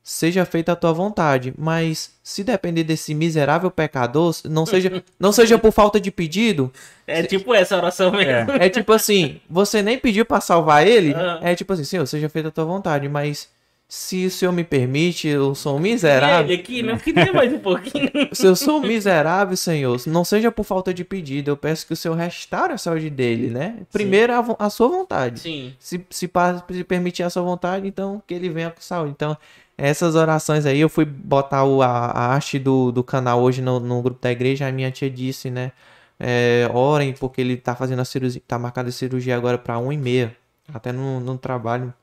seja 0.08 0.46
feita 0.46 0.72
a 0.74 0.76
tua 0.76 0.94
vontade, 0.94 1.52
mas 1.58 2.12
se 2.24 2.44
depender 2.44 2.84
desse 2.84 3.16
miserável 3.16 3.72
pecador, 3.72 4.36
não 4.46 4.64
seja, 4.64 5.04
não 5.20 5.32
seja 5.32 5.58
por 5.58 5.72
falta 5.72 6.00
de 6.00 6.12
pedido, 6.12 6.72
É 7.08 7.24
tipo 7.24 7.56
essa 7.56 7.76
oração 7.76 8.12
mesmo. 8.12 8.52
é 8.52 8.70
tipo 8.70 8.94
assim: 8.94 9.42
você 9.50 9.82
nem 9.82 9.98
pediu 9.98 10.24
pra 10.24 10.40
salvar 10.40 10.86
ele, 10.86 11.16
Ah. 11.16 11.40
é 11.42 11.56
tipo 11.56 11.74
assim: 11.74 11.84
Senhor, 11.84 12.06
seja 12.06 12.30
feita 12.30 12.50
a 12.50 12.52
tua 12.52 12.66
vontade, 12.66 13.10
mas 13.10 13.50
se 13.88 14.26
o 14.26 14.32
Senhor 14.32 14.52
me 14.52 14.64
permite, 14.64 15.28
eu 15.28 15.54
sou 15.54 15.78
um 15.78 15.80
miserável. 15.80 16.52
ele 16.52 16.62
aqui, 16.62 16.82
não 16.82 16.98
queria 16.98 17.32
mais 17.32 17.54
um 17.54 17.60
pouquinho. 17.60 18.10
Se 18.34 18.46
eu 18.46 18.56
sou 18.56 18.80
um 18.80 18.82
miserável, 18.82 19.56
Senhor, 19.56 20.02
não 20.08 20.26
seja 20.26 20.52
por 20.52 20.64
falta 20.64 20.92
de 20.92 21.06
pedido, 21.06 21.52
eu 21.52 21.58
peço 21.58 21.86
que 21.86 21.94
o 21.94 21.96
Senhor 21.96 22.16
restaure 22.16 22.74
a 22.74 22.78
saúde 22.80 23.12
dele, 23.12 23.50
né? 23.50 23.78
Primeiro 23.92 24.34
a, 24.34 24.66
a 24.66 24.70
sua 24.72 24.88
vontade. 24.88 25.40
Sim. 25.40 25.74
se, 25.80 26.04
se, 26.10 26.30
se 26.72 26.84
permitir 26.84 27.24
a 27.24 27.30
sua 27.30 27.44
vontade, 27.44 27.88
então 27.88 28.22
que 28.26 28.34
ele 28.34 28.50
venha 28.50 28.72
com 28.72 28.82
saúde. 28.82 29.12
Então, 29.12 29.38
essas 29.78 30.16
orações 30.16 30.66
aí, 30.66 30.80
eu 30.80 30.90
fui 30.90 31.06
botar 31.06 31.64
o, 31.64 31.84
a, 31.84 31.88
a 31.88 32.34
arte 32.34 32.58
do, 32.58 32.92
do 32.92 33.04
canal 33.04 33.42
hoje 33.42 33.62
no, 33.62 33.80
no 33.80 34.02
grupo 34.02 34.20
da 34.20 34.32
igreja, 34.32 34.68
a 34.68 34.72
minha 34.72 34.90
tia 34.90 35.10
disse, 35.10 35.52
né? 35.52 35.72
É, 36.20 36.68
orem, 36.74 37.14
porque 37.14 37.40
ele 37.42 37.56
tá 37.56 37.76
fazendo 37.76 38.00
a 38.00 38.06
cirurgia, 38.06 38.42
tá 38.48 38.58
marcada 38.58 38.90
a 38.90 38.92
cirurgia 38.92 39.36
agora 39.36 39.58
pra 39.58 39.78
1 39.78 39.92
e 39.94 39.98
meia, 39.98 40.36
até 40.74 40.92
no, 40.92 41.20
no 41.20 41.38
trabalho. 41.38 41.94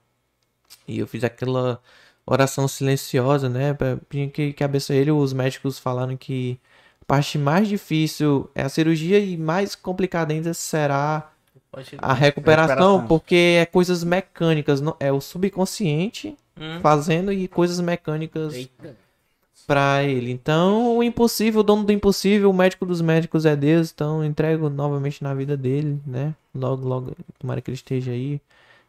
E 0.86 0.98
eu 0.98 1.06
fiz 1.06 1.24
aquela 1.24 1.80
oração 2.26 2.66
silenciosa, 2.68 3.48
né? 3.48 3.74
Pra 3.74 3.98
que, 4.32 4.54
abençoe 4.62 4.96
ele. 4.96 5.10
Os 5.10 5.32
médicos 5.32 5.78
falaram 5.78 6.16
que 6.16 6.58
a 7.00 7.04
parte 7.04 7.38
mais 7.38 7.68
difícil 7.68 8.48
é 8.54 8.62
a 8.62 8.68
cirurgia 8.68 9.18
e 9.18 9.36
mais 9.36 9.74
complicada 9.74 10.32
ainda 10.32 10.54
será 10.54 11.30
a 11.98 12.12
recuperação, 12.12 12.14
Recuperação. 12.14 13.06
porque 13.08 13.58
é 13.60 13.66
coisas 13.66 14.04
mecânicas, 14.04 14.80
não- 14.80 14.96
é 15.00 15.10
o 15.12 15.20
subconsciente 15.20 16.36
Hum. 16.58 16.80
fazendo 16.80 17.32
e 17.32 17.48
coisas 17.48 17.80
mecânicas 17.80 18.68
pra 19.66 20.02
ele. 20.04 20.30
Então, 20.30 20.96
o 20.98 21.02
impossível, 21.02 21.60
o 21.60 21.62
dono 21.62 21.84
do 21.84 21.92
impossível, 21.92 22.50
o 22.50 22.54
médico 22.54 22.84
dos 22.84 23.00
médicos 23.00 23.46
é 23.46 23.54
Deus. 23.56 23.90
Então, 23.92 24.24
entrego 24.24 24.68
novamente 24.68 25.22
na 25.22 25.32
vida 25.34 25.56
dele, 25.56 26.00
né? 26.06 26.34
Logo, 26.54 26.86
logo, 26.86 27.12
tomara 27.38 27.60
que 27.60 27.70
ele 27.70 27.76
esteja 27.76 28.12
aí. 28.12 28.40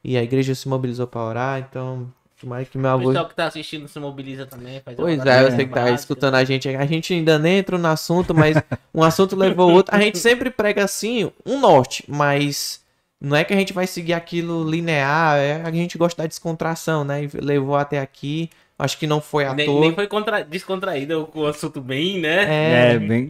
E 0.03 0.17
a 0.17 0.23
igreja 0.23 0.53
se 0.53 0.67
mobilizou 0.67 1.07
pra 1.07 1.21
orar, 1.23 1.59
então, 1.59 2.11
tomara 2.39 2.65
que 2.65 2.77
meu 2.77 2.89
O 2.89 2.93
avô. 2.93 3.07
pessoal 3.07 3.27
que 3.29 3.35
tá 3.35 3.45
assistindo 3.45 3.87
se 3.87 3.97
mobiliza 3.99 4.45
também. 4.45 4.81
Pois 4.97 5.25
é, 5.25 5.49
você 5.49 5.65
que 5.65 5.73
tá 5.73 5.89
escutando 5.91 6.35
a 6.35 6.43
gente, 6.43 6.67
a 6.69 6.85
gente 6.85 7.13
ainda 7.13 7.39
nem 7.39 7.59
entrou 7.59 7.79
no 7.79 7.87
assunto, 7.87 8.33
mas 8.33 8.57
um 8.93 9.01
assunto 9.01 9.35
levou 9.35 9.69
o 9.69 9.73
outro. 9.73 9.95
A 9.95 9.99
gente 10.01 10.17
sempre 10.17 10.49
prega 10.51 10.83
assim, 10.83 11.31
um 11.45 11.59
norte, 11.59 12.03
mas 12.07 12.81
não 13.21 13.37
é 13.37 13.45
que 13.45 13.53
a 13.53 13.55
gente 13.57 13.71
vai 13.71 13.87
seguir 13.87 14.11
aquilo 14.13 14.69
linear, 14.69 15.37
é 15.37 15.61
a 15.63 15.71
gente 15.71 15.97
gosta 15.97 16.21
da 16.21 16.27
descontração, 16.27 17.05
né? 17.05 17.23
E 17.23 17.29
levou 17.41 17.77
até 17.77 17.99
aqui, 18.01 18.49
acho 18.77 18.97
que 18.97 19.07
não 19.07 19.21
foi 19.21 19.45
à 19.45 19.53
Nem, 19.53 19.65
toa. 19.65 19.79
nem 19.79 19.93
foi 19.95 20.07
contra... 20.07 20.43
descontraído 20.43 21.25
com 21.27 21.39
o 21.39 21.47
assunto 21.47 21.79
bem, 21.79 22.19
né? 22.19 22.43
É, 22.43 22.93
É, 22.95 22.99
bem 22.99 23.29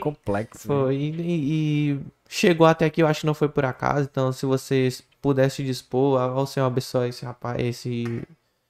complexo. 0.00 0.66
né? 0.66 0.74
foi. 0.74 0.94
E, 0.96 1.14
e 1.18 1.98
chegou 2.26 2.66
até 2.66 2.86
aqui, 2.86 3.02
eu 3.02 3.06
acho 3.06 3.20
que 3.20 3.26
não 3.26 3.34
foi 3.34 3.50
por 3.50 3.66
acaso. 3.66 4.08
Então, 4.10 4.32
se 4.32 4.46
vocês 4.46 5.02
pudessem 5.20 5.64
dispor, 5.64 6.20
ao 6.20 6.46
Senhor 6.46 6.66
abençoe 6.66 7.08
esse 7.08 7.24
rapaz, 7.24 7.60
esse, 7.60 8.22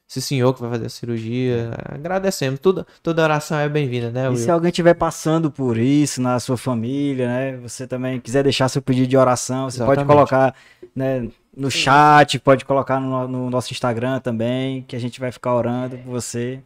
esse 0.09 0.23
senhor 0.23 0.55
que 0.55 0.61
vai 0.61 0.71
fazer 0.71 0.87
a 0.87 0.91
cirurgia. 0.91 1.71
Agradecemos. 1.85 2.59
Tudo, 2.61 2.87
toda 3.03 3.23
oração 3.23 3.59
é 3.59 3.69
bem-vinda, 3.69 4.11
né, 4.11 4.25
E 4.25 4.29
Will? 4.29 4.37
se 4.37 4.51
alguém 4.51 4.71
estiver 4.71 4.95
passando 4.95 5.51
por 5.51 5.77
isso 5.77 6.23
na 6.23 6.41
sua 6.41 6.57
família, 6.57 7.29
né? 7.29 7.57
Você 7.59 7.87
também 7.87 8.19
quiser 8.21 8.43
deixar 8.43 8.69
seu 8.69 8.81
pedido 8.81 9.07
de 9.07 9.17
oração, 9.17 9.71
você 9.71 9.79
pode 9.79 10.01
Exatamente. 10.01 10.07
colocar 10.17 10.55
né, 10.95 11.29
no 11.57 11.71
chat, 11.71 12.39
pode 12.39 12.65
colocar 12.65 13.01
no, 13.01 13.29
no 13.29 13.51
nosso 13.51 13.73
Instagram 13.73 14.21
também, 14.21 14.83
que 14.83 14.97
a 14.97 14.99
gente 14.99 15.21
vai 15.21 15.31
ficar 15.31 15.55
orando 15.55 15.99
por 15.99 16.11
você. 16.11 16.61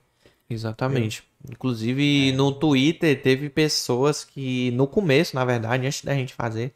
Exatamente. 0.48 1.24
Inclusive, 1.50 2.32
no 2.32 2.52
Twitter 2.52 3.20
teve 3.20 3.48
pessoas 3.48 4.22
que, 4.24 4.70
no 4.72 4.86
começo, 4.86 5.34
na 5.34 5.44
verdade, 5.44 5.86
antes 5.86 6.04
da 6.04 6.14
gente 6.14 6.34
fazer, 6.34 6.72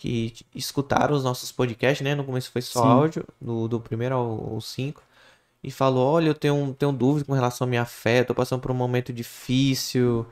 que 0.00 0.32
escutaram 0.54 1.14
os 1.14 1.22
nossos 1.22 1.52
podcasts, 1.52 2.02
né? 2.02 2.14
No 2.14 2.24
começo 2.24 2.50
foi 2.50 2.62
só 2.62 2.82
Sim. 2.82 2.88
áudio, 2.88 3.24
do, 3.38 3.68
do 3.68 3.78
primeiro 3.78 4.14
ao, 4.14 4.54
ao 4.54 4.60
cinco, 4.62 5.02
e 5.62 5.70
falou: 5.70 6.14
Olha, 6.14 6.28
eu 6.28 6.34
tenho, 6.34 6.74
tenho 6.78 6.90
dúvida 6.90 7.26
com 7.26 7.34
relação 7.34 7.66
à 7.66 7.68
minha 7.68 7.84
fé, 7.84 8.24
tô 8.24 8.34
passando 8.34 8.62
por 8.62 8.70
um 8.70 8.74
momento 8.74 9.12
difícil. 9.12 10.26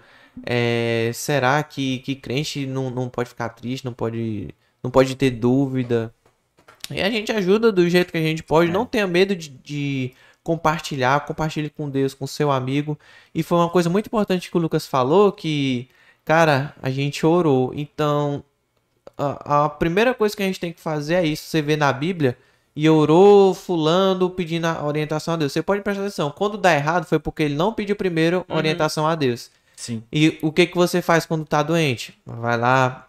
é, 0.47 1.11
será 1.13 1.63
que, 1.63 1.99
que 1.99 2.15
crente 2.17 2.67
não, 2.67 2.89
não 2.89 3.11
pode 3.11 3.29
ficar 3.29 3.51
triste, 3.51 3.85
não 3.85 3.93
pode, 3.93 4.55
não 4.83 4.91
pode 4.91 5.15
ter 5.17 5.33
dúvida? 5.33 6.15
E 6.91 7.03
a 7.03 7.11
gente 7.11 7.31
ajuda 7.31 7.71
do 7.71 7.87
jeito 7.91 8.11
que 8.11 8.17
a 8.17 8.23
gente 8.23 8.43
pode, 8.43 8.73
não 8.73 8.87
tenha 8.87 9.07
medo 9.07 9.37
de, 9.37 9.51
de 9.51 10.15
compartilhar, 10.43 11.27
compartilhe 11.27 11.69
com 11.69 11.91
Deus, 11.91 12.15
com 12.15 12.27
seu 12.27 12.51
amigo. 12.51 12.99
E 13.35 13.43
foi 13.43 13.59
uma 13.59 13.69
coisa 13.69 13.91
muito 13.91 14.07
importante 14.07 14.51
que 14.51 14.57
o 14.57 14.61
Lucas 14.61 14.87
falou, 14.87 15.31
que, 15.31 15.91
cara, 16.25 16.75
a 16.83 16.89
gente 16.91 17.27
orou. 17.27 17.75
Então, 17.75 18.43
a, 19.19 19.65
a 19.65 19.69
primeira 19.69 20.15
coisa 20.15 20.37
que 20.37 20.43
a 20.43 20.47
gente 20.47 20.61
tem 20.61 20.73
que 20.73 20.81
fazer 20.81 21.15
é 21.15 21.25
isso. 21.27 21.45
Você 21.45 21.61
vê 21.61 21.77
na 21.77 21.93
Bíblia 21.93 22.37
e 22.77 22.89
orou 22.89 23.53
fulano 23.55 24.31
pedindo 24.31 24.67
a 24.67 24.85
orientação 24.85 25.35
a 25.35 25.37
Deus. 25.37 25.53
Você 25.53 25.63
pode 25.63 25.83
prestar 25.83 26.03
atenção. 26.03 26.31
Quando 26.31 26.57
dá 26.57 26.73
errado 26.75 27.05
foi 27.07 27.19
porque 27.19 27.43
ele 27.43 27.55
não 27.57 27.73
pediu 27.73 27.97
primeiro 27.97 28.45
orientação 28.49 29.07
a 29.07 29.15
Deus. 29.15 29.51
Sim. 29.77 30.03
E 30.13 30.39
o 30.43 30.53
que 30.53 30.67
que 30.67 30.77
você 30.77 31.03
faz 31.03 31.27
quando 31.27 31.45
tá 31.45 31.63
doente? 31.63 32.17
Vai 32.25 32.57
lá, 32.57 33.09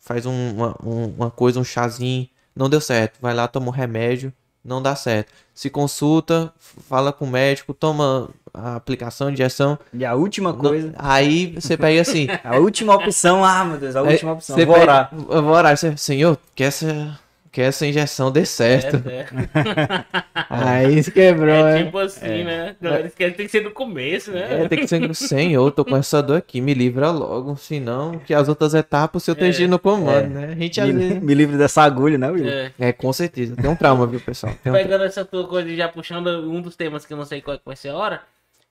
faz 0.00 0.26
um- 0.26 0.52
uma, 0.54 0.76
um- 0.84 1.06
uma 1.16 1.30
coisa, 1.30 1.60
um 1.60 1.64
chazinho, 1.64 2.28
não 2.56 2.68
deu 2.70 2.80
certo. 2.80 3.18
Vai 3.20 3.34
lá, 3.34 3.46
toma 3.48 3.68
um 3.68 3.70
remédio, 3.70 4.32
não 4.64 4.80
dá 4.82 4.94
certo. 4.94 5.32
Se 5.54 5.68
consulta, 5.68 6.52
fala 6.88 7.12
com 7.12 7.24
o 7.24 7.28
médico, 7.30 7.74
toma 7.74 8.28
a 8.54 8.76
aplicação, 8.76 9.30
injeção. 9.30 9.78
E 9.92 10.04
a 10.04 10.14
última 10.14 10.52
coisa, 10.54 10.88
Não- 10.88 10.94
aí 10.98 11.52
você 11.54 11.76
pega 11.76 12.00
assim. 12.00 12.26
a 12.44 12.56
última 12.58 12.94
opção, 12.94 13.44
ah, 13.44 13.64
meu 13.64 13.78
Deus, 13.78 13.94
a 13.96 14.00
aí 14.00 14.08
última 14.12 14.32
opção. 14.32 14.56
você 14.56 14.64
Vou 14.64 14.74
pega- 14.74 14.84
orar. 14.92 15.10
Eu 15.30 15.42
vou 15.42 15.52
orar. 15.52 15.76
Você, 15.76 15.96
Senhor, 15.96 16.38
que 16.54 16.64
essa, 16.64 17.18
que 17.52 17.60
essa 17.60 17.86
injeção 17.86 18.32
dê 18.32 18.46
certo. 18.46 19.02
É, 19.06 19.18
é. 19.20 19.26
Aí 20.48 21.02
se 21.02 21.12
quebrou, 21.12 21.54
É 21.54 21.62
né? 21.74 21.84
tipo 21.84 21.98
assim, 21.98 22.44
né? 22.44 22.74
Eles 22.80 23.14
querem 23.14 23.34
tem 23.34 23.44
que 23.46 23.52
ser 23.52 23.60
do 23.60 23.70
começo, 23.70 24.32
né? 24.32 24.62
É, 24.64 24.68
tem 24.68 24.78
que 24.78 24.88
ser 24.88 25.14
Senhor, 25.14 25.70
tô 25.70 25.84
com 25.84 25.96
essa 25.96 26.22
dor 26.22 26.38
aqui, 26.38 26.60
me 26.62 26.72
livra 26.72 27.10
logo, 27.10 27.54
senão 27.56 28.18
que 28.18 28.32
as 28.32 28.48
outras 28.48 28.72
etapas 28.72 29.22
o 29.22 29.24
Senhor 29.24 29.34
esteja 29.36 29.68
no 29.68 29.78
comando, 29.78 30.28
né? 30.30 30.52
A 30.52 30.54
gente 30.54 30.80
Me, 30.80 30.92
vezes... 30.92 31.22
me 31.22 31.34
livre 31.34 31.58
dessa 31.58 31.82
agulha, 31.82 32.16
né, 32.16 32.30
Will? 32.30 32.48
É. 32.48 32.72
É, 32.78 32.92
com 32.92 33.12
certeza. 33.12 33.54
Tem 33.54 33.68
um 33.70 33.76
trauma, 33.76 34.06
viu, 34.06 34.18
pessoal? 34.20 34.54
Tem 34.62 34.72
um 34.72 34.74
Pegando 34.74 35.04
essa 35.04 35.22
tua 35.24 35.46
coisa 35.46 35.68
e 35.68 35.76
já 35.76 35.88
puxando 35.88 36.28
um 36.50 36.60
dos 36.62 36.74
temas 36.74 37.04
que 37.04 37.12
eu 37.12 37.16
não 37.18 37.24
sei 37.26 37.42
qual 37.42 37.56
é 37.56 37.60
vai 37.64 37.76
ser 37.76 37.90
a 37.90 37.96
hora. 37.96 38.22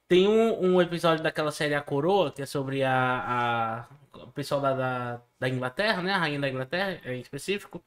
Tem 0.07 0.27
um, 0.27 0.73
um 0.73 0.81
episódio 0.81 1.23
daquela 1.23 1.51
série 1.51 1.75
A 1.75 1.81
Coroa, 1.81 2.31
que 2.31 2.41
é 2.41 2.45
sobre 2.45 2.83
a, 2.83 2.91
a- 2.93 4.19
o 4.23 4.31
pessoal 4.31 4.59
da, 4.59 4.73
da, 4.73 5.21
da 5.39 5.47
Inglaterra, 5.49 6.01
né? 6.01 6.11
A 6.13 6.17
rainha 6.17 6.39
da 6.39 6.49
Inglaterra, 6.49 6.97
em 7.05 7.19
específico. 7.21 7.81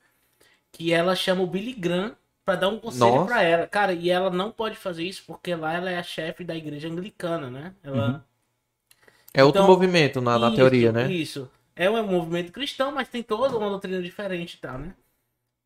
Que 0.74 0.92
ela 0.92 1.16
chama 1.16 1.42
o 1.42 1.46
Billy 1.48 1.72
Graham 1.72 2.16
pra 2.44 2.56
dar 2.56 2.68
um 2.68 2.78
conselho 2.78 3.18
Nossa. 3.18 3.22
pra 3.22 3.42
ela. 3.42 3.66
Cara, 3.66 3.94
e 3.94 4.10
ela 4.10 4.30
não 4.30 4.52
pode 4.52 4.76
fazer 4.76 5.04
isso 5.04 5.24
porque 5.26 5.54
lá 5.56 5.72
ela 5.74 5.90
é 5.90 5.98
a 5.98 6.02
chefe 6.04 6.44
da 6.44 6.54
igreja 6.56 6.88
anglicana, 6.88 7.50
né? 7.50 7.74
Ela, 7.82 8.26
É 9.32 9.44
outro 9.44 9.62
Então, 9.62 9.70
movimento 9.70 10.20
na, 10.20 10.38
na 10.38 10.50
Isso, 10.50 10.50
teoria, 10.50 10.90
né? 10.92 11.14
Isso. 11.22 11.50
É 11.76 11.90
um 11.90 12.06
movimento 12.06 12.52
cristão, 12.52 12.92
mas 12.92 13.08
tem 13.08 13.22
toda 13.22 13.56
uma 13.58 13.68
doutrina 13.70 14.02
diferente 14.02 14.54
e 14.54 14.58
tal, 14.60 14.78
né? 14.78 14.96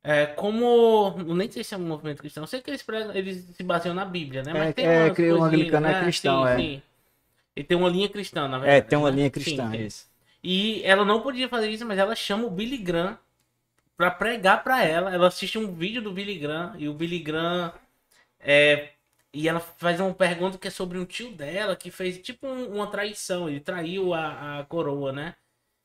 É, 0.03 0.27
como. 0.27 1.15
eu 1.19 1.35
Nem 1.37 1.51
sei 1.51 1.65
se 1.65 1.75
é 1.75 1.79
um 1.79 1.87
movimento 1.87 2.21
cristão. 2.21 2.45
Eu 2.45 2.49
sei 2.49 2.63
que 2.63 2.71
eles, 2.71 2.83
pregam- 2.83 3.15
eles 3.15 3.45
se 3.57 3.63
baseiam 3.65 3.95
na 3.95 4.05
Bíblia, 4.07 4.43
né? 4.45 4.55
Mas 4.55 4.71
É, 4.71 4.75
tem 4.75 4.93
é, 5.09 5.11
coisinhas, 5.27 5.43
anglicano 5.45 5.87
é 5.89 5.95
né? 5.95 5.95
cristão, 5.95 6.47
Sim, 6.47 6.47
é. 6.47 6.69
sim. 6.69 6.83
E 7.57 7.65
tem 7.65 7.77
uma 7.79 7.89
linha 7.91 8.09
cristã, 8.11 8.49
na 8.49 8.59
verdade. 8.59 8.77
É, 8.77 8.81
tem 8.81 8.99
uma 8.99 9.11
né? 9.11 9.11
linha 9.11 9.31
Sim, 9.33 9.65
cristã, 9.65 9.71
tem. 9.71 9.87
isso. 9.87 10.09
E 10.45 10.83
ela 10.85 11.05
não 11.05 11.23
podia 11.23 11.49
fazer 11.49 11.71
isso, 11.71 11.87
mas 11.87 11.99
ela 11.99 12.15
chama 12.17 12.47
o 12.47 12.51
Billy 12.51 12.79
Graham 12.79 13.19
pra 13.99 14.11
pregar 14.13 14.65
pra 14.65 14.85
ela. 14.85 15.13
Ela 15.15 15.29
assiste 15.29 15.59
um 15.59 15.75
vídeo 15.75 16.01
do 16.03 16.13
Billy 16.13 16.39
Graham 16.39 16.75
e 16.79 16.89
o 16.89 16.95
Billy 16.95 17.19
Graham 17.21 17.73
é, 18.41 18.91
e 19.35 19.49
ela 19.49 19.61
faz 19.61 20.01
uma 20.01 20.15
pergunta 20.15 20.59
que 20.59 20.69
é 20.69 20.71
sobre 20.71 20.99
um 20.99 21.05
tio 21.07 21.33
dela 21.33 21.77
que 21.77 21.91
fez 21.91 22.19
tipo 22.21 22.47
um- 22.47 22.75
uma 22.77 22.87
traição. 22.89 23.49
Ele 23.49 23.61
traiu 23.61 24.15
a, 24.15 24.61
a 24.61 24.65
coroa, 24.67 25.13
né? 25.13 25.35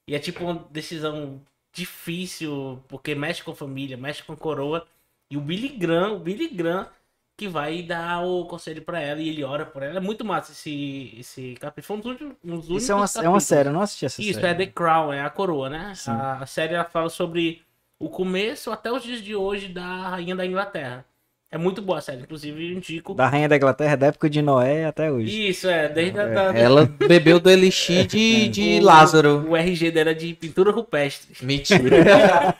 E 0.07 0.16
é 0.16 0.20
tipo 0.20 0.43
uma 0.45 0.55
decisão 0.72 1.41
difícil 1.74 2.84
porque 2.88 3.16
mexe 3.16 3.43
com 3.43 3.51
a 3.51 3.55
família, 3.55 3.97
mexe 3.97 4.24
com 4.24 4.34
a 4.34 4.38
coroa. 4.38 4.88
E 5.32 5.38
o 5.38 5.41
Billy 5.41 5.70
Graham, 5.70 6.16
o 6.16 6.20
Billy 6.20 6.47
Graham 6.49 6.88
que 7.36 7.47
vai 7.47 7.82
dar 7.82 8.24
o 8.24 8.45
conselho 8.45 8.84
pra 8.84 9.01
ela 9.01 9.20
e 9.20 9.28
ele 9.30 9.43
ora 9.43 9.66
por 9.66 9.82
ela. 9.82 9.97
É 9.97 9.99
muito 9.99 10.24
massa 10.24 10.51
esse, 10.51 11.16
esse 11.20 11.55
capítulo. 11.55 12.01
Foi 12.03 12.16
um 12.43 12.59
dos 12.59 12.84
Isso 12.84 12.91
é 12.91 12.95
uma, 12.95 13.05
é 13.24 13.30
uma 13.30 13.39
série, 13.39 13.70
eu 13.70 13.74
não 13.74 13.82
assisti 13.82 14.05
essa 14.05 14.22
Isso, 14.22 14.39
série. 14.39 14.47
é 14.47 14.53
The 14.53 14.68
Crown, 14.68 15.11
é 15.11 15.22
a 15.22 15.30
coroa, 15.32 15.68
né? 15.70 15.93
A, 16.07 16.43
a 16.43 16.45
série 16.45 16.76
ela 16.76 16.86
fala 16.86 17.09
sobre 17.09 17.64
o 18.06 18.10
começo 18.10 18.72
até 18.72 18.91
os 18.91 19.04
dias 19.04 19.22
de 19.22 19.36
hoje 19.36 19.68
da 19.68 20.10
rainha 20.10 20.36
da 20.36 20.45
Inglaterra. 20.45 21.06
É 21.51 21.58
muito 21.58 21.82
boa 21.84 21.99
a 21.99 22.01
série, 22.01 22.22
inclusive 22.24 22.68
eu 22.72 22.76
indico. 22.78 23.14
Da 23.14 23.28
Rainha 23.28 23.47
da 23.47 23.56
Inglaterra, 23.56 23.95
da 23.95 24.08
época 24.08 24.28
de 24.28 24.41
Noé 24.41 24.86
até 24.86 25.12
hoje. 25.12 25.49
Isso, 25.49 25.70
é, 25.70 25.88
desde 25.88 26.20
a 26.20 26.26
da, 26.26 26.58
Ela 26.58 26.86
bebeu 27.08 27.39
do 27.39 27.47
elixir 27.47 28.08
de, 28.08 28.47
de 28.49 28.80
o- 28.80 28.84
Lázaro. 28.84 29.47
O 29.47 29.56
RG 29.56 29.91
dela 29.91 30.10
é 30.10 30.14
de 30.16 30.34
pintura 30.34 30.72
rupestre. 30.72 31.45
Mentira. 31.45 32.56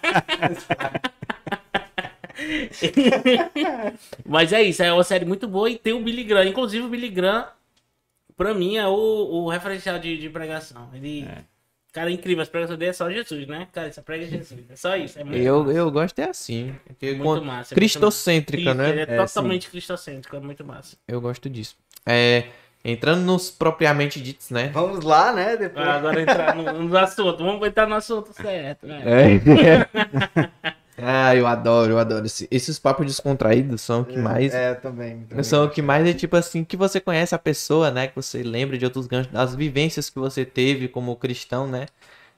Mas 4.26 4.54
é 4.54 4.62
isso, 4.62 4.84
é 4.84 4.92
uma 4.94 5.04
série 5.04 5.26
muito 5.26 5.48
boa 5.48 5.70
e 5.70 5.78
tem 5.78 5.94
o 5.94 6.02
Billy 6.04 6.24
Graham. 6.24 6.46
Inclusive 6.50 6.86
o 6.86 6.90
Billy 6.90 7.10
Graham, 7.10 7.48
pra 8.36 8.54
mim, 8.54 8.78
é 8.78 8.88
o, 8.88 8.92
o 8.94 9.50
referencial 9.50 10.00
de, 10.00 10.18
de 10.18 10.30
pregação. 10.30 10.90
Ele. 10.94 11.28
Cara, 11.94 12.10
é 12.10 12.14
incrível, 12.14 12.42
as 12.42 12.50
pregações 12.50 12.80
dele 12.80 12.90
é 12.90 12.94
só 12.94 13.08
Jesus, 13.08 13.48
né? 13.48 13.68
Cara, 13.72 13.88
essa 13.88 14.02
prega 14.02 14.26
é 14.26 14.28
Jesus. 14.28 14.62
É 14.68 14.76
só 14.76 14.98
isso. 14.98 15.20
É 15.20 15.24
muito 15.24 15.40
eu, 15.40 15.64
massa. 15.64 15.78
eu 15.78 15.92
gosto 15.92 16.20
é 16.20 16.24
assim. 16.28 16.76
Porque 16.88 17.14
Muito 17.14 17.46
massa, 17.46 17.46
é 17.46 17.56
muito 17.56 17.76
Cristocêntrica, 17.76 18.72
Ele 18.72 18.74
né? 18.74 19.00
é, 19.02 19.02
É, 19.02 19.26
totalmente 19.26 19.70
cristocêntrico, 19.70 20.36
é 20.36 20.40
muito 20.40 20.66
massa. 20.66 20.98
Eu 21.08 21.22
gosto 21.22 21.48
disso. 21.48 21.78
É, 22.04 22.46
entrando 22.84 23.22
nos 23.22 23.52
propriamente 23.52 24.20
ditos, 24.20 24.50
né? 24.50 24.70
Vamos 24.74 25.06
lá, 25.06 25.34
né? 25.34 25.56
Depois... 25.56 25.88
Ah, 25.88 25.94
Agora 25.94 26.20
entrar 26.20 26.56
no, 26.56 26.84
no 26.84 26.98
assunto, 26.98 27.38
vamos 27.38 27.68
entrar 27.68 27.88
no 27.88 27.94
assunto 27.94 28.34
certo, 28.34 28.88
né? 28.88 29.04
É. 29.06 30.74
ah, 30.98 31.36
eu 31.36 31.48
adoro, 31.48 31.94
eu 31.94 32.00
adoro. 32.00 32.26
Esse- 32.26 32.48
esses 32.52 32.78
papos 32.80 33.06
descontraídos 33.06 33.82
são 33.82 34.02
o 34.02 34.06
que 34.06 34.18
mais. 34.18 34.54
É, 34.54 34.72
eu 34.72 34.76
também. 34.82 35.22
também. 35.24 35.44
São 35.44 35.66
o 35.66 35.70
que 35.70 35.82
mais 35.82 36.08
é 36.08 36.14
tipo 36.14 36.36
assim, 36.36 36.64
que 36.64 36.78
você 36.78 37.00
conhece 37.00 37.34
a 37.34 37.40
pessoa, 37.40 37.90
né? 37.92 38.08
Que 38.08 38.16
você 38.16 38.44
lembra 38.44 38.78
de 38.78 38.86
outros 38.86 39.08
ganchos, 39.08 39.32
das 39.32 39.56
vivências 39.56 40.10
que 40.10 40.20
você 40.20 40.46
teve 40.46 40.88
como 40.88 41.16
cristão, 41.16 41.68
né? 41.68 41.88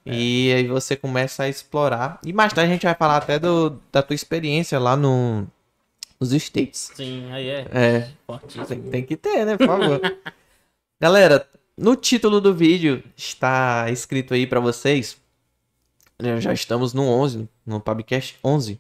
E 0.08 0.54
aí 0.54 0.68
você 0.68 0.96
começa 0.96 1.44
a 1.44 1.50
explorar. 1.50 2.20
E 2.24 2.32
mais 2.32 2.54
tarde 2.54 2.70
a 2.70 2.74
gente 2.74 2.86
vai 2.86 2.94
falar 2.94 3.18
até 3.18 3.40
do, 3.40 3.72
da 3.92 4.04
tua 4.04 4.14
experiência 4.14 4.78
lá 4.78 4.96
no, 4.96 5.48
nos 6.20 6.32
States. 6.32 6.92
Sim, 6.94 7.32
aí 7.32 7.50
é 7.50 7.68
É, 7.74 8.10
fortíssimo. 8.28 8.66
tem, 8.68 8.82
tem 8.84 9.04
que 9.04 9.18
ter, 9.18 9.46
né? 9.46 9.58
Por 9.58 9.66
favor. 9.66 10.00
Galera, 11.02 11.48
no 11.78 11.96
título 11.96 12.40
do 12.40 12.54
vídeo 12.54 13.04
está 13.18 13.90
escrito 13.90 14.34
aí 14.34 14.46
pra 14.48 14.60
vocês. 14.60 15.18
Né, 16.22 16.40
Já 16.40 16.54
estamos 16.54 16.94
no 16.94 17.04
11, 17.04 17.48
no 17.66 17.80
Pubcast 17.80 18.38
11. 18.44 18.80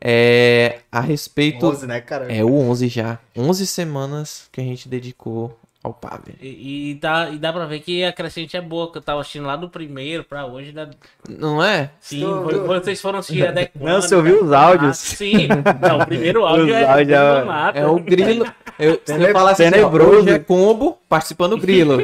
É 0.00 0.80
a 0.92 1.00
respeito. 1.00 1.66
11, 1.66 1.86
né, 1.86 2.00
cara? 2.00 2.32
É 2.32 2.44
o 2.44 2.52
11 2.52 2.88
já. 2.88 3.18
11 3.36 3.66
semanas 3.66 4.48
que 4.52 4.60
a 4.60 4.64
gente 4.64 4.88
dedicou 4.88 5.58
palpável. 5.92 6.34
E, 6.40 6.90
e 6.90 6.94
dá, 6.94 7.30
e 7.30 7.38
dá 7.38 7.52
pra 7.52 7.66
ver 7.66 7.80
que 7.80 8.04
a 8.04 8.12
crescente 8.12 8.56
é 8.56 8.60
boa, 8.60 8.90
que 8.90 8.98
eu 8.98 9.02
tava 9.02 9.20
assistindo 9.20 9.46
lá 9.46 9.56
do 9.56 9.68
primeiro 9.68 10.24
pra 10.24 10.46
hoje. 10.46 10.72
Dá... 10.72 10.88
Não 11.28 11.62
é? 11.62 11.90
Sim, 12.00 12.20
Tô- 12.20 12.44
foi- 12.44 12.58
vocês 12.80 13.00
foram 13.00 13.18
assistir 13.18 13.46
adequando. 13.46 13.84
Não, 13.86 14.00
você 14.02 14.14
ouviu 14.14 14.44
os 14.44 14.52
áudios? 14.52 14.98
Sim, 14.98 15.48
não, 15.80 15.98
o 16.00 16.06
primeiro 16.06 16.44
áudio 16.46 16.64
Os 16.66 16.70
é, 16.72 16.84
áudios 16.84 17.18
é- 17.18 17.42
do. 17.72 17.78
É 17.78 17.86
o 17.86 17.98
grilo. 17.98 18.46
Eu, 18.78 19.00
se 19.04 19.12
eu 19.12 19.32
falar 19.32 19.50
assim, 19.52 19.66
ó, 19.66 19.70
tenebroso. 19.70 20.10
hoje 20.20 20.30
é 20.30 20.38
combo, 20.38 20.98
participando 21.08 21.54
o 21.54 21.58
grilo. 21.58 21.98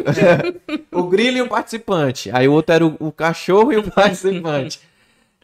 o 0.91 1.03
grilo 1.05 1.37
e 1.39 1.43
o 1.43 1.49
participante. 1.49 2.31
Aí 2.33 2.49
o 2.49 2.53
outro 2.53 2.75
era 2.75 2.85
o, 2.87 2.97
o 2.99 3.13
cachorro 3.13 3.73
e 3.73 3.77
o 3.77 3.91
participante. 3.91 4.81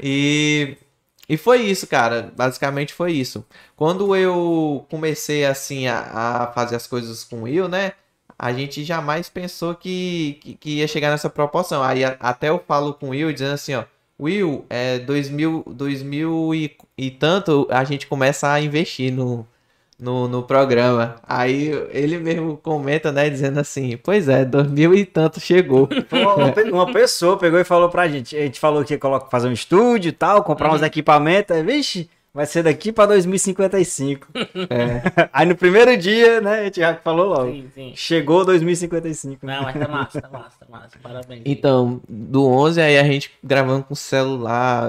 E, 0.02 0.76
e 1.28 1.36
foi 1.36 1.62
isso, 1.62 1.86
cara. 1.86 2.32
Basicamente 2.36 2.92
foi 2.92 3.12
isso. 3.12 3.44
Quando 3.76 4.16
eu 4.16 4.84
comecei 4.90 5.44
assim 5.44 5.86
a, 5.86 6.00
a 6.00 6.46
fazer 6.52 6.76
as 6.76 6.86
coisas 6.86 7.22
com 7.22 7.36
o 7.36 7.42
Will, 7.42 7.68
né? 7.68 7.92
A 8.42 8.52
gente 8.54 8.82
jamais 8.84 9.28
pensou 9.28 9.74
que, 9.74 10.38
que, 10.40 10.54
que 10.54 10.70
ia 10.78 10.88
chegar 10.88 11.10
nessa 11.10 11.28
proporção. 11.28 11.82
Aí 11.82 12.02
a- 12.04 12.16
até 12.20 12.48
eu 12.48 12.58
falo 12.66 12.94
com 12.94 13.08
o 13.08 13.10
Will 13.10 13.32
dizendo 13.32 13.52
assim, 13.52 13.74
ó. 13.74 13.84
Will, 14.18 14.64
é 14.70 14.98
2000, 14.98 15.62
2000 15.66 16.54
e, 16.54 16.76
e 16.96 17.10
tanto 17.10 17.66
a 17.70 17.84
gente 17.84 18.06
começa 18.06 18.50
a 18.50 18.60
investir 18.60 19.12
no, 19.12 19.46
no, 19.98 20.26
no 20.28 20.42
programa. 20.42 21.16
Aí 21.26 21.68
ele 21.90 22.18
mesmo 22.18 22.56
comenta, 22.56 23.10
né, 23.12 23.28
dizendo 23.30 23.58
assim, 23.60 23.96
pois 24.02 24.28
é, 24.28 24.44
2000 24.44 24.94
e 24.94 25.04
tanto 25.04 25.38
chegou. 25.40 25.88
Uma, 26.12 26.34
uma 26.34 26.52
pe- 26.52 26.70
uma 26.70 26.92
pessoa 26.92 27.36
pegou 27.38 27.58
e 27.58 27.64
falou 27.64 27.88
pra 27.90 28.08
gente. 28.08 28.36
A 28.36 28.40
gente 28.40 28.58
falou 28.60 28.84
que 28.84 28.94
ia 28.94 29.00
fazer 29.30 29.48
um 29.48 29.52
estúdio 29.52 30.08
e 30.10 30.12
tal, 30.12 30.42
comprar 30.44 30.72
uns 30.72 30.82
equipamentos. 30.82 31.56
Vixe, 31.62 32.08
vai 32.32 32.46
ser 32.46 32.62
daqui 32.62 32.92
pra 32.92 33.06
2055. 33.06 34.28
É. 34.70 35.28
Aí 35.32 35.46
no 35.46 35.56
primeiro 35.56 35.96
dia, 35.96 36.40
né, 36.40 36.60
a 36.60 36.64
gente 36.64 36.80
já 36.80 36.94
falou 36.94 37.26
logo. 37.28 37.50
Sim, 37.50 37.64
sim. 37.74 37.92
Chegou 37.96 38.44
2055. 38.44 39.44
Não, 39.46 39.62
mas 39.62 39.78
tá 39.78 39.88
massa, 39.88 40.20
tá 40.20 40.28
massa, 40.28 40.56
tá 40.60 40.66
massa. 40.70 40.98
Parabéns. 41.02 41.42
Então, 41.44 42.00
do 42.08 42.46
11 42.46 42.80
aí 42.80 42.98
a 42.98 43.04
gente 43.04 43.30
gravando 43.42 43.84
com 43.84 43.94
celular. 43.94 44.88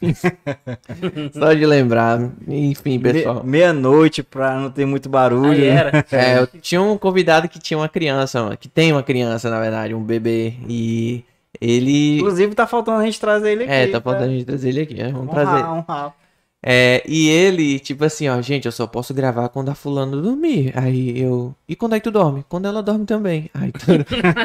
Só 1.32 1.52
de 1.52 1.66
lembrar. 1.66 2.20
Enfim, 2.46 2.98
Me- 2.98 3.12
pessoal. 3.12 3.42
Meia-noite 3.44 4.22
pra 4.22 4.56
não 4.58 4.70
ter 4.70 4.84
muito 4.86 5.08
barulho. 5.08 5.50
Aí 5.52 5.60
né? 5.60 5.66
era. 5.68 6.06
É, 6.10 6.38
eu 6.38 6.46
tinha 6.46 6.80
um 6.80 6.96
convidado 6.96 7.48
que 7.48 7.58
tinha 7.58 7.76
uma 7.78 7.88
criança, 7.88 8.56
que 8.58 8.68
tem 8.68 8.92
uma 8.92 9.02
criança, 9.02 9.50
na 9.50 9.60
verdade, 9.60 9.94
um 9.94 10.02
bebê. 10.02 10.54
E 10.68 11.24
ele. 11.60 12.16
Inclusive 12.18 12.54
tá 12.54 12.66
faltando 12.66 12.98
a 13.00 13.04
gente 13.04 13.20
trazer 13.20 13.52
ele 13.52 13.64
aqui. 13.64 13.72
É, 13.72 13.86
tá 13.88 14.00
pra 14.00 14.12
faltando 14.12 14.30
a 14.30 14.34
gente 14.34 14.44
trazer 14.46 14.68
ele 14.70 14.80
aqui. 14.82 15.00
é, 15.00 15.10
Vamos 15.12 15.28
honrar, 15.28 15.46
trazer. 15.46 15.64
honrar. 15.68 16.14
É, 16.60 17.04
e 17.06 17.28
ele, 17.28 17.78
tipo 17.78 18.04
assim, 18.04 18.28
ó, 18.28 18.42
gente, 18.42 18.66
eu 18.66 18.72
só 18.72 18.84
posso 18.86 19.14
gravar 19.14 19.48
quando 19.48 19.68
a 19.68 19.74
fulano 19.76 20.20
dormir. 20.20 20.72
Aí 20.76 21.20
eu. 21.20 21.54
E 21.68 21.76
quando 21.76 21.94
é 21.94 22.00
que 22.00 22.04
tu 22.04 22.10
dorme? 22.10 22.44
Quando 22.48 22.66
ela 22.66 22.82
dorme 22.82 23.04
também. 23.06 23.48
Aí 23.54 23.70
tu- 23.70 23.86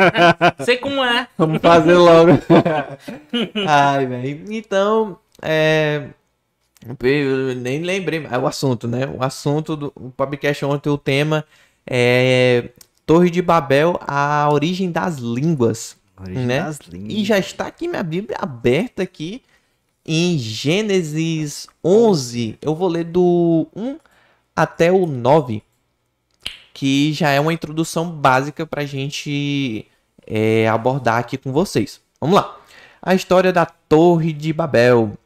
Sei 0.63 0.77
como 0.77 1.03
é. 1.03 1.27
vamos 1.37 1.59
fazer 1.59 1.95
logo. 1.95 2.31
Ai, 3.67 4.05
velho. 4.05 4.45
Então, 4.53 5.17
é. 5.41 6.07
Eu 6.85 7.55
nem 7.55 7.81
lembrei. 7.81 8.27
É 8.29 8.37
o 8.37 8.45
assunto, 8.45 8.87
né? 8.87 9.07
O 9.07 9.23
assunto 9.23 9.75
do 9.75 9.91
o 9.95 10.11
podcast 10.11 10.63
ontem, 10.65 10.89
o 10.89 10.97
tema 10.97 11.43
é 11.87 12.69
Torre 13.05 13.29
de 13.29 13.41
Babel, 13.41 13.97
a 14.01 14.47
origem 14.51 14.91
das 14.91 15.17
línguas. 15.17 15.97
Origem 16.21 16.45
Né? 16.45 16.59
das 16.61 16.77
línguas. 16.79 17.13
E 17.13 17.23
já 17.25 17.39
está 17.39 17.65
aqui 17.67 17.87
minha 17.87 18.03
Bíblia 18.03 18.37
aberta 18.39 19.01
aqui 19.01 19.41
em 20.05 20.37
Gênesis 20.37 21.67
11. 21.83 22.57
Eu 22.61 22.75
vou 22.75 22.87
ler 22.87 23.05
do 23.05 23.67
1 23.75 23.97
até 24.55 24.91
o 24.91 25.05
9, 25.05 25.63
que 26.73 27.13
já 27.13 27.29
é 27.29 27.39
uma 27.39 27.53
introdução 27.53 28.09
básica 28.09 28.65
para 28.65 28.81
a 28.81 28.85
gente 28.85 29.87
é, 30.27 30.67
abordar 30.67 31.19
aqui 31.19 31.37
com 31.37 31.51
vocês. 31.51 32.01
Vamos 32.19 32.35
lá. 32.35 32.57
A 33.01 33.15
história 33.15 33.51
da 33.51 33.65
Torre 33.65 34.31
de 34.33 34.53
Babel. 34.53 35.17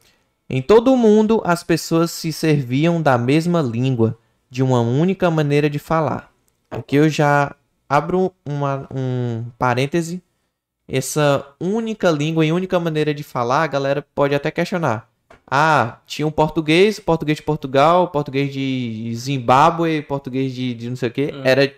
Em 0.50 0.62
todo 0.62 0.92
o 0.92 0.96
mundo, 0.96 1.42
as 1.44 1.62
pessoas 1.62 2.10
se 2.10 2.32
serviam 2.32 3.02
da 3.02 3.18
mesma 3.18 3.60
língua, 3.60 4.18
de 4.48 4.62
uma 4.62 4.80
única 4.80 5.30
maneira 5.30 5.68
de 5.68 5.78
falar. 5.78 6.32
Aqui 6.70 6.96
eu 6.96 7.08
já 7.08 7.54
abro 7.88 8.32
uma, 8.46 8.88
um 8.94 9.44
parêntese 9.58 10.22
essa 10.88 11.46
única 11.60 12.10
língua 12.10 12.46
e 12.46 12.52
única 12.52 12.80
maneira 12.80 13.12
de 13.12 13.22
falar, 13.22 13.62
a 13.62 13.66
galera 13.66 14.04
pode 14.14 14.34
até 14.34 14.50
questionar. 14.50 15.08
Ah, 15.50 15.98
tinha 16.06 16.26
um 16.26 16.30
português, 16.30 17.00
português 17.00 17.36
de 17.36 17.42
Portugal, 17.42 18.08
português 18.08 18.52
de 18.52 19.12
Zimbábue, 19.14 20.02
português 20.02 20.54
de, 20.54 20.74
de 20.74 20.90
não 20.90 20.96
sei 20.96 21.08
o 21.08 21.12
que. 21.12 21.32
Hum. 21.32 21.42
Era, 21.44 21.72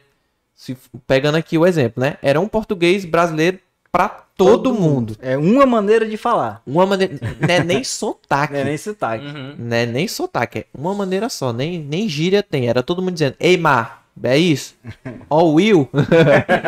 se, 0.54 0.76
pegando 1.06 1.36
aqui 1.36 1.56
o 1.56 1.66
exemplo, 1.66 2.02
né? 2.02 2.16
Era 2.20 2.40
um 2.40 2.48
português 2.48 3.04
brasileiro 3.04 3.58
pra 3.92 4.08
todo, 4.36 4.72
mundo. 4.72 5.16
É 5.20 5.36
uma 5.36 5.66
maneira 5.66 6.06
de 6.06 6.16
falar. 6.16 6.62
Uma 6.66 6.86
maneira, 6.86 7.18
não 7.40 7.54
é 7.54 7.62
nem 7.62 7.84
sotaque. 7.84 8.54
Não 8.54 8.60
é 8.60 8.64
nem 8.64 8.78
sotaque. 8.78 9.26
Uhum. 9.26 9.54
Não 9.58 9.76
é 9.76 9.86
nem 9.86 10.08
sotaque, 10.08 10.58
é 10.60 10.66
uma 10.74 10.94
maneira 10.94 11.28
só, 11.28 11.52
nem, 11.52 11.78
nem 11.78 12.08
gíria 12.08 12.42
tem. 12.42 12.68
Era 12.68 12.82
todo 12.82 13.02
mundo 13.02 13.12
dizendo, 13.12 13.36
ei, 13.38 13.56
Mar, 13.56 13.99
é 14.22 14.38
isso? 14.38 14.74
Ó, 15.28 15.44
o 15.44 15.54
Will. 15.54 15.88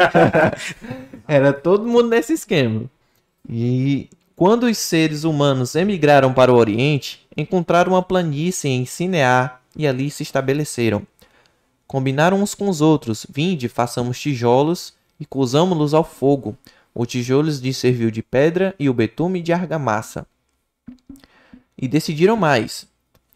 Era 1.29 1.53
todo 1.53 1.87
mundo 1.87 2.09
nesse 2.09 2.33
esquema. 2.33 2.85
E 3.49 4.09
quando 4.37 4.65
os 4.65 4.79
seres 4.79 5.25
humanos 5.25 5.75
emigraram 5.75 6.33
para 6.33 6.53
o 6.53 6.57
Oriente, 6.57 7.27
encontraram 7.37 7.93
uma 7.93 8.03
planície 8.03 8.69
em 8.71 8.85
Sinear 8.85 9.61
e 9.77 9.87
ali 9.87 10.11
se 10.11 10.23
estabeleceram. 10.23 11.07
Combinaram 11.87 12.41
uns 12.41 12.55
com 12.55 12.69
os 12.69 12.81
outros, 12.81 13.27
vinde, 13.29 13.69
façamos 13.69 14.19
tijolos 14.19 14.95
e 15.21 15.27
cozamo-los 15.27 15.93
ao 15.93 16.05
fogo. 16.05 16.57
O 16.95 17.07
tijolo 17.07 17.49
lhes 17.49 17.77
serviu 17.77 18.11
de 18.11 18.23
pedra 18.23 18.75
e 18.79 18.89
o 18.89 18.95
betume 18.95 19.41
de 19.41 19.53
argamassa. 19.53 20.27
E 21.77 21.89
decidiram 21.89 22.37
mais. 22.37 22.87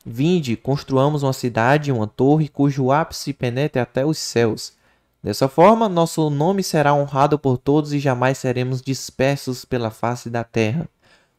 Vinde, 0.08 0.56
construamos 0.56 1.24
uma 1.24 1.32
cidade 1.32 1.90
e 1.90 1.92
uma 1.92 2.06
torre 2.06 2.46
cujo 2.46 2.92
ápice 2.92 3.32
penetre 3.32 3.80
até 3.80 4.06
os 4.06 4.16
céus. 4.18 4.72
Dessa 5.20 5.48
forma, 5.48 5.88
nosso 5.88 6.30
nome 6.30 6.62
será 6.62 6.94
honrado 6.94 7.36
por 7.36 7.58
todos 7.58 7.92
e 7.92 7.98
jamais 7.98 8.38
seremos 8.38 8.80
dispersos 8.80 9.64
pela 9.64 9.90
face 9.90 10.30
da 10.30 10.44
terra. 10.44 10.88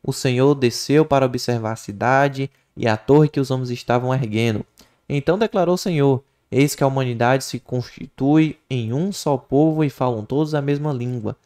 O 0.04 0.12
Senhor 0.12 0.54
desceu 0.54 1.06
para 1.06 1.26
observar 1.26 1.72
a 1.72 1.78
cidade 1.78 2.52
e 2.76 2.90
a 2.90 2.98
torre 2.98 3.30
que 3.30 3.40
os 3.40 3.50
homens 3.52 3.70
estavam 3.70 4.14
erguendo. 4.14 4.66
Então 5.08 5.40
declarou 5.40 5.76
o 5.76 5.78
Senhor: 5.78 6.22
Eis 6.52 6.76
que 6.76 6.84
a 6.84 6.88
humanidade 6.88 7.46
se 7.46 7.62
constitui 7.62 8.58
em 8.70 8.92
um 8.92 9.14
só 9.14 9.38
povo 9.38 9.82
e 9.82 9.90
falam 9.90 10.26
todos 10.26 10.54
a 10.54 10.62
mesma 10.62 10.92
língua. 10.92 11.38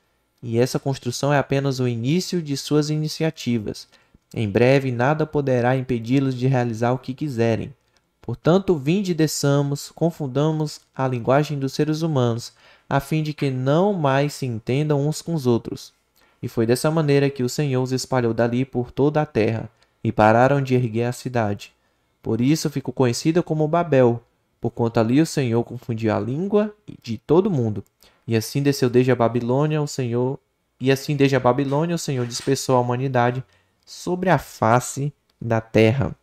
E 0.41 0.57
essa 0.57 0.80
construção 0.80 1.32
é 1.32 1.38
apenas 1.38 1.80
o 1.80 1.88
início 1.88 2.41
de 2.41 2.57
suas 2.57 2.89
iniciativas. 2.89 3.88
Em 4.34 4.49
breve 4.49 4.91
nada 4.91 5.25
poderá 5.25 5.75
impedi-los 5.75 6.36
de 6.36 6.47
realizar 6.47 6.93
o 6.93 6.99
que 6.99 7.13
quiserem. 7.13 7.73
Portanto, 8.21 8.75
vinde 8.77 9.11
e 9.11 9.15
desçamos, 9.15 9.91
confundamos 9.93 10.79
a 10.95 11.07
linguagem 11.07 11.57
dos 11.57 11.73
seres 11.73 12.01
humanos, 12.01 12.53
a 12.88 12.99
fim 12.99 13.23
de 13.23 13.34
que 13.34 13.49
não 13.49 13.93
mais 13.93 14.34
se 14.34 14.45
entendam 14.45 15.07
uns 15.07 15.21
com 15.21 15.34
os 15.34 15.47
outros. 15.47 15.91
E 16.41 16.47
foi 16.47 16.65
dessa 16.65 16.89
maneira 16.89 17.29
que 17.29 17.43
o 17.43 17.49
Senhor 17.49 17.82
os 17.82 17.91
espalhou 17.91 18.34
dali 18.34 18.63
por 18.63 18.91
toda 18.91 19.21
a 19.21 19.25
terra, 19.25 19.69
e 20.03 20.11
pararam 20.11 20.61
de 20.61 20.75
erguer 20.75 21.05
a 21.05 21.11
cidade. 21.11 21.73
Por 22.21 22.41
isso 22.41 22.69
ficou 22.69 22.93
conhecida 22.93 23.43
como 23.43 23.67
Babel, 23.67 24.21
porquanto 24.59 24.99
ali 24.99 25.19
o 25.19 25.25
Senhor 25.25 25.63
confundiu 25.63 26.13
a 26.13 26.19
língua 26.19 26.73
de 27.01 27.17
todo 27.17 27.49
mundo. 27.49 27.84
E 28.27 28.36
assim 28.36 28.61
desceu 28.61 28.89
desde 28.89 29.11
a 29.11 29.15
Babilônia 29.15 29.82
o 29.82 29.88
Senhor, 29.88 30.39
e 30.79 30.91
assim 30.91 31.15
desde 31.15 31.36
a 31.36 31.39
Babilônia 31.39 31.95
o 31.95 31.99
Senhor 31.99 32.25
dispersou 32.25 32.75
a 32.75 32.79
humanidade 32.79 33.43
sobre 33.91 34.29
a 34.29 34.37
face 34.37 35.13
da 35.39 35.59
terra. 35.59 36.15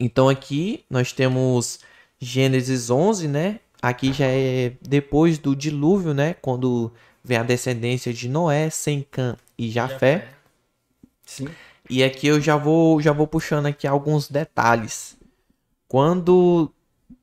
Então 0.00 0.28
aqui 0.28 0.84
nós 0.90 1.12
temos 1.12 1.78
Gênesis 2.18 2.90
11, 2.90 3.28
né? 3.28 3.60
Aqui 3.80 4.12
já 4.12 4.26
é 4.26 4.72
depois 4.82 5.38
do 5.38 5.54
dilúvio, 5.54 6.12
né? 6.12 6.34
Quando 6.34 6.92
vem 7.22 7.38
a 7.38 7.44
descendência 7.44 8.12
de 8.12 8.28
Noé, 8.28 8.68
Sem, 8.68 9.06
Cã 9.08 9.36
e 9.56 9.70
Jafé. 9.70 10.28
Sim. 11.24 11.48
E 11.88 12.02
aqui 12.02 12.26
eu 12.26 12.40
já 12.40 12.56
vou, 12.56 13.00
já 13.00 13.12
vou 13.12 13.28
puxando 13.28 13.66
aqui 13.66 13.86
alguns 13.86 14.28
detalhes. 14.28 15.16
Quando 15.86 16.70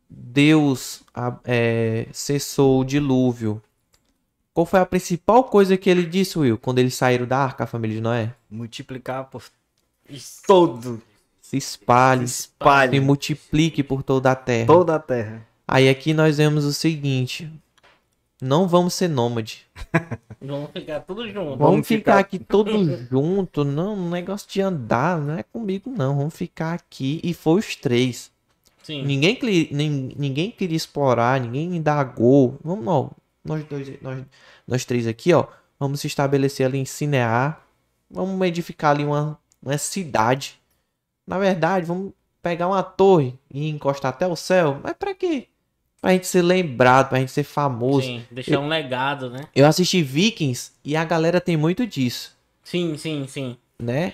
Deus 0.10 1.04
é, 1.44 2.08
cessou 2.14 2.80
o 2.80 2.86
dilúvio, 2.86 3.62
qual 4.54 4.66
foi 4.66 4.80
a 4.80 4.86
principal 4.86 5.44
coisa 5.44 5.76
que 5.76 5.90
ele 5.90 6.06
disse, 6.06 6.40
Will, 6.40 6.58
quando 6.58 6.80
eles 6.80 6.96
saíram 6.96 7.28
da 7.28 7.38
arca, 7.38 7.66
a 7.66 7.68
família 7.68 7.98
de 7.98 8.02
Noé? 8.02 8.34
Multiplicar 8.50 9.26
por 9.26 9.44
todo. 10.46 11.02
Se 11.42 11.58
espalhe, 11.58 12.28
se 12.28 12.42
Espalhe 12.42 13.00
multiplique 13.00 13.84
por 13.84 14.02
toda 14.04 14.32
a 14.32 14.36
terra. 14.36 14.66
toda 14.68 14.96
a 14.96 15.00
terra. 15.00 15.46
Aí 15.68 15.88
aqui 15.90 16.14
nós 16.14 16.38
vemos 16.38 16.66
o 16.66 16.74
seguinte: 16.74 17.52
não 18.42 18.68
vamos 18.68 18.94
ser 18.94 19.08
nômade. 19.08 19.66
Vamos 20.42 20.70
ficar 20.72 21.00
tudo 21.00 21.28
junto. 21.28 21.58
Vamos, 21.58 21.88
ficar... 21.88 22.18
ficar- 22.18 22.20
aqui 22.20 22.38
todos 22.38 23.10
juntos. 23.10 23.66
Não, 23.66 23.96
um 23.96 24.10
negócio 24.12 24.48
de 24.48 24.62
andar 24.62 25.20
não 25.20 25.40
é 25.40 25.42
comigo, 25.42 25.90
não. 25.90 26.18
Vamos 26.18 26.36
ficar 26.36 26.74
aqui. 26.74 27.20
E 27.24 27.34
foi 27.34 27.60
os 27.60 27.76
três. 27.76 28.30
Sim. 28.84 29.04
Ninguém, 29.04 29.40
ninguém 30.16 30.52
queria 30.52 30.78
explorar, 30.78 31.40
ninguém 31.42 31.76
indagou. 31.78 32.60
Vamos, 32.64 32.86
ó, 32.88 33.10
nós 33.44 33.64
dois, 33.64 33.92
nós, 34.04 34.24
nós 34.68 34.86
três 34.86 35.08
aqui, 35.08 35.34
ó, 35.34 35.48
vamos 35.80 36.02
se 36.02 36.06
estabelecer 36.08 36.68
ali 36.68 36.78
em 36.78 36.86
Cinear, 36.86 37.60
vamos 38.12 38.40
edificar 38.48 38.92
ali 38.92 39.04
uma, 39.04 39.40
uma 39.66 39.78
cidade. 39.78 40.60
Na 41.28 41.38
verdade, 41.40 41.86
vamos 41.86 42.14
pegar 42.42 42.68
uma 42.68 42.84
torre 42.84 43.34
e 43.52 43.68
encostar 43.70 44.10
até 44.10 44.28
o 44.28 44.36
céu. 44.36 44.80
Mas 44.84 44.94
pra 44.94 45.16
quê? 45.16 45.48
Pra 46.00 46.12
gente 46.12 46.28
ser 46.28 46.44
lembrado, 46.44 47.10
pra 47.10 47.20
gente 47.20 47.32
ser 47.32 47.44
famoso. 47.44 48.06
Sim, 48.06 48.24
deixar 48.30 48.60
um 48.60 48.68
legado, 48.68 49.30
né? 49.30 49.42
Eu 49.56 49.66
assisti 49.66 50.04
Vikings 50.04 50.72
e 50.84 50.96
a 50.96 51.04
galera 51.04 51.42
tem 51.42 51.58
muito 51.58 51.88
disso, 51.88 52.36
Sim, 52.64 52.96
sim, 52.96 53.26
sim. 53.28 53.58
né? 53.82 54.14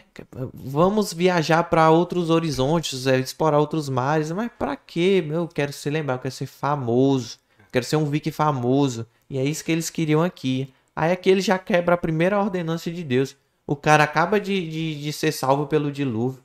Vamos 0.54 1.12
viajar 1.12 1.64
pra 1.66 1.89
outros 1.89 2.30
horizontes, 2.30 3.08
é, 3.08 3.20
explorar 3.20 3.60
outros 3.60 3.89
mares, 3.89 4.32
mas 4.32 4.49
pra 4.58 4.78
quê? 4.78 5.22
Meu, 5.26 5.41
eu 5.41 5.47
quero 5.49 5.74
ser 5.74 5.89
lembrado, 5.89 6.20
eu 6.20 6.22
quero 6.24 6.34
ser 6.34 6.45
famoso, 6.45 7.38
quero 7.72 7.84
ser 7.84 7.97
um 7.97 8.06
Viking 8.06 8.32
famoso. 8.32 9.06
E 9.30 9.38
é 9.38 9.43
isso 9.43 9.64
que 9.66 9.72
eles 9.74 9.89
queriam 9.89 10.24
aqui. 10.24 10.74
Aí 10.95 11.12
aqui 11.12 11.30
ele 11.30 11.41
já 11.41 11.58
quebra 11.60 11.95
a 11.95 11.97
primeira 11.97 12.39
ordenança 12.39 12.89
de 12.89 13.04
Deus. 13.04 13.36
O 13.72 13.76
cara 13.78 14.04
acaba 14.04 14.38
de, 14.38 14.68
de, 14.70 15.02
de 15.02 15.14
ser 15.14 15.32
salvo 15.32 15.66
pelo 15.66 15.90
dilúvio. 15.92 16.42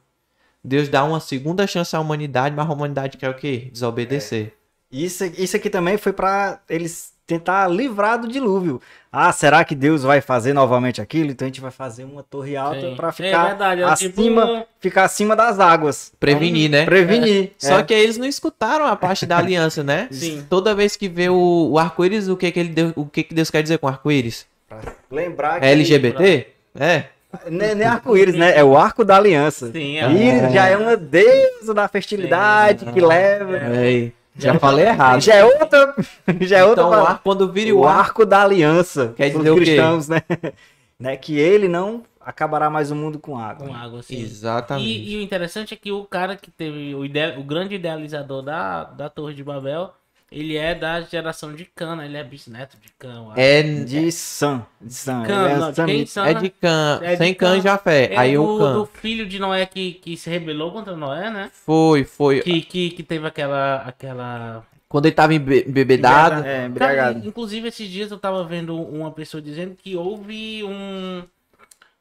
Deus 0.63 0.89
dá 0.89 1.03
uma 1.03 1.19
segunda 1.19 1.67
chance 1.67 1.95
à 1.97 1.99
humanidade, 2.01 2.55
mas 2.55 2.69
a 2.69 2.73
humanidade 2.73 3.17
quer 3.17 3.29
o 3.31 3.35
quê? 3.35 3.69
Desobedecer. 3.73 4.53
Isso, 4.93 5.25
isso 5.37 5.57
aqui 5.57 5.69
também 5.69 5.97
foi 5.97 6.13
pra 6.13 6.61
eles 6.71 7.13
tentar 7.27 7.67
livrar 7.67 8.21
do 8.21 8.29
dilúvio. 8.29 8.81
Ah, 9.11 9.33
será 9.33 9.65
que 9.65 9.75
Deus 9.75 10.05
vai 10.05 10.21
fazer 10.21 10.53
novamente 10.53 11.01
aquilo? 11.01 11.33
Então 11.33 11.47
a 11.47 11.49
gente 11.49 11.61
vai 11.61 11.73
fazer 11.73 12.05
uma 12.05 12.23
torre 12.23 12.57
alta 12.57 12.93
pra 12.95 13.09
É 13.09 13.13
ficar 13.13 13.47
verdade, 13.49 13.81
é 13.81 13.85
acima, 13.85 14.47
tipo- 14.47 14.67
ficar 14.79 15.05
acima 15.05 15.35
das 15.35 15.59
águas. 15.59 16.13
Prevenir, 16.21 16.71
né? 16.71 16.85
Prevenir. 16.85 17.55
Só 17.59 17.81
é. 17.81 17.83
que 17.83 17.93
eles 17.93 18.17
não 18.17 18.27
escutaram 18.27 18.87
a 18.87 18.95
parte 18.95 19.27
da 19.27 19.39
aliança, 19.39 19.83
né? 19.83 20.07
Sim. 20.13 20.47
Toda 20.49 20.77
vez 20.77 20.95
que 20.95 21.09
vê 21.09 21.29
o, 21.29 21.71
o 21.73 21.77
arco-íris, 21.79 22.29
o 22.29 22.37
que 22.37 22.53
que 22.53 22.61
ele 22.61 22.69
deu- 22.69 22.93
o 22.95 23.05
que 23.05 23.25
que 23.25 23.35
Deus 23.35 23.51
quer 23.51 23.65
dizer 23.65 23.79
com 23.79 23.89
arco-íris? 23.89 24.47
Pra 24.69 24.81
lembrar 25.11 25.59
que 25.59 25.67
É 25.67 25.73
LGBT? 25.73 26.47
É. 26.79 27.07
Nem, 27.51 27.75
nem 27.75 27.87
arco-íris, 27.87 28.35
né? 28.35 28.57
É 28.57 28.63
o 28.65 28.77
arco 28.77 29.05
da 29.05 29.17
aliança. 29.17 29.71
Sim, 29.73 29.99
é. 29.99 30.11
Íris 30.11 30.53
já 30.53 30.67
é 30.67 30.77
uma 30.77 30.97
deusa 30.97 31.73
da 31.75 31.87
fertilidade 31.89 32.87
que 32.93 33.01
leva. 33.01 33.57
É. 33.57 34.13
Já 34.39 34.59
falei 34.59 34.87
errado. 34.87 35.21
Já 35.23 35.35
é 35.35 35.45
outra. 35.45 35.95
Já 36.43 36.59
é 36.59 36.65
outra. 36.65 36.85
Então, 36.85 36.91
o 36.91 37.07
arco, 37.07 37.21
quando 37.25 37.51
vira 37.51 37.75
o 37.75 37.81
o 37.81 37.87
arco, 37.87 38.01
arco 38.01 38.27
da 38.27 38.43
aliança. 38.43 39.15
Quer 39.17 39.31
dizer 39.31 39.51
o 39.51 39.55
quê? 39.55 39.61
cristãos, 39.65 40.09
né? 40.09 40.21
né? 41.01 41.17
Que 41.17 41.39
ele 41.39 41.69
não 41.69 42.03
acabará 42.21 42.69
mais 42.69 42.91
o 42.91 42.95
mundo 42.95 43.19
com 43.19 43.39
água. 43.39 43.67
Com 43.67 43.75
água, 43.75 44.01
assim. 44.01 44.21
Exatamente. 44.21 44.87
E, 44.87 45.15
e 45.15 45.17
o 45.17 45.21
interessante 45.23 45.73
é 45.73 45.77
que 45.77 45.91
o 45.91 46.05
cara 46.05 46.37
que 46.37 46.51
teve 46.51 46.95
o, 46.95 47.05
ide- 47.05 47.39
o 47.39 47.43
grande 47.43 47.77
idealizador 47.77 48.43
da, 48.43 48.85
da 48.85 49.09
Torre 49.09 49.33
de 49.33 49.43
Babel, 49.43 49.91
ele 50.31 50.57
é 50.57 50.75
da 50.75 51.01
geração 51.03 51.53
de 51.55 51.65
Cana, 51.65 52.05
ele 52.05 52.17
é 52.17 52.25
bisneto 52.25 52.77
de 52.79 52.89
Cã. 52.99 53.15
eu 53.15 53.31
acho. 53.31 53.41
É, 53.41 53.63
De 53.63 54.11
Sam. 54.13 54.67
De 54.81 54.93
Sam. 54.93 55.23
Ele 55.25 55.33
é 55.33 55.57
não, 55.57 55.71
de 55.71 55.77
Sam- 55.77 55.87
quem 55.87 56.07
Sam, 56.07 56.27
é 56.27 56.35
de 56.35 56.51
Cã. 56.51 57.01
É 57.03 57.13
de 57.13 57.17
Sem 57.19 57.35
Cã 57.35 57.57
Cã. 57.57 57.61
já 57.63 57.79
fé. 57.79 58.13
É 58.13 58.17
Aí 58.19 58.35
do, 58.35 58.43
o 58.45 58.59
Cã. 58.59 58.73
do 58.75 58.87
filho 58.87 59.27
de 59.27 59.39
Noé 59.39 59.65
que, 59.67 59.93
que 59.95 60.17
se 60.17 60.29
rebelou 60.29 60.73
contra 60.73 60.97
Noé, 60.97 61.31
né? 61.31 61.51
Foi, 61.53 62.05
foi. 62.05 62.41
Que, 62.41 62.61
que, 62.63 62.91
que 62.91 63.03
teve 63.03 63.27
aquela. 63.27 63.77
aquela... 63.83 64.67
Quando 64.89 65.07
ele 65.07 65.15
tava 65.15 65.35
embe- 65.35 65.65
embebedado. 65.67 66.41
É, 66.41 66.43
Cara, 66.55 66.67
embriagado. 66.67 67.27
inclusive 67.29 67.69
esses 67.69 67.89
dias 67.89 68.11
eu 68.11 68.19
tava 68.19 68.45
vendo 68.45 68.81
uma 68.81 69.11
pessoa 69.11 69.41
dizendo 69.43 69.75
que 69.77 69.97
houve 69.97 70.63
um. 70.65 71.23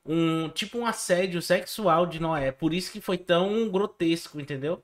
Um 0.07 0.49
tipo 0.49 0.77
um 0.77 0.85
assédio 0.85 1.41
sexual 1.41 2.05
de 2.05 2.19
Noé. 2.21 2.51
Por 2.51 2.73
isso 2.75 2.91
que 2.91 3.01
foi 3.01 3.17
tão 3.17 3.67
grotesco, 3.69 4.39
entendeu? 4.39 4.83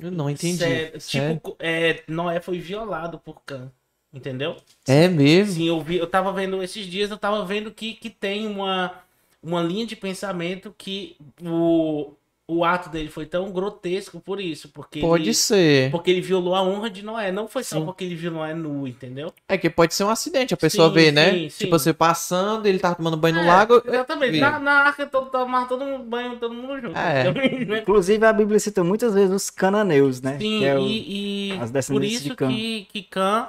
Eu 0.00 0.10
não 0.10 0.30
entendi. 0.30 0.58
Sério, 0.58 1.00
Sério? 1.00 1.34
tipo, 1.36 1.56
é, 1.58 2.02
Noé 2.08 2.40
foi 2.40 2.58
violado 2.58 3.18
por 3.18 3.42
Cã. 3.44 3.70
Entendeu? 4.12 4.56
É 4.88 5.06
mesmo? 5.06 5.54
Sim, 5.54 5.68
eu 5.68 5.80
vi, 5.80 5.96
eu 5.96 6.06
tava 6.06 6.32
vendo 6.32 6.60
esses 6.62 6.84
dias, 6.86 7.10
eu 7.10 7.16
tava 7.18 7.44
vendo 7.44 7.70
que, 7.70 7.94
que 7.94 8.10
tem 8.10 8.46
uma, 8.46 8.92
uma 9.40 9.62
linha 9.62 9.86
de 9.86 9.94
pensamento 9.94 10.74
que 10.76 11.16
o, 11.40 12.12
o 12.52 12.64
ato 12.64 12.88
dele 12.90 13.08
foi 13.08 13.26
tão 13.26 13.50
grotesco 13.52 14.18
por 14.20 14.40
isso, 14.40 14.68
porque 14.70 15.00
Pode 15.00 15.24
ele, 15.24 15.34
ser. 15.34 15.90
porque 15.90 16.10
ele 16.10 16.20
violou 16.20 16.54
a 16.54 16.62
honra 16.62 16.90
de 16.90 17.02
Noé, 17.02 17.30
não 17.30 17.46
foi 17.46 17.62
só 17.62 17.78
Sim. 17.78 17.84
porque 17.84 18.02
ele 18.04 18.14
viu 18.14 18.30
Noé 18.30 18.54
nu, 18.54 18.86
entendeu? 18.88 19.32
É 19.48 19.56
que 19.56 19.70
pode 19.70 19.94
ser 19.94 20.04
um 20.04 20.10
acidente. 20.10 20.52
A 20.52 20.56
pessoa 20.56 20.88
Sim, 20.88 20.94
vê, 20.94 21.12
né? 21.12 21.30
sim, 21.32 21.48
sim. 21.48 21.58
Tipo, 21.64 21.78
você 21.78 21.92
passando, 21.92 22.66
ele 22.66 22.78
tava 22.78 22.94
tomando 22.96 23.16
banho 23.16 23.36
no 23.36 23.42
É, 23.42 23.46
lago. 23.46 23.82
Exatamente. 23.86 24.32
vi. 24.32 24.40
Na, 24.40 24.58
na 24.58 24.72
arca 24.84 25.06
todo, 25.06 25.30
tomava 25.30 25.66
todo 25.66 25.84
mundo 25.84 26.04
banho, 26.04 26.36
todo 26.38 26.52
mundo 26.54 26.80
junto. 26.80 26.98
É. 26.98 27.28
entendeu? 27.28 27.76
Inclusive, 27.82 28.24
a 28.26 28.32
Bíblia 28.32 28.58
cita 28.58 28.82
muitas 28.82 29.14
vezes 29.14 29.30
os 29.34 29.50
cananeus, 29.50 30.20
né? 30.20 30.38
Sim, 30.38 30.58
Que 30.60 30.64
é 30.64 30.76
o- 30.78 30.80
e, 30.86 31.52
e 31.54 31.58
as 31.60 31.86
por 31.88 32.02
isso 32.04 32.34
Cã. 32.34 32.48
que, 32.48 32.86
que 32.92 33.02
Cã 33.02 33.48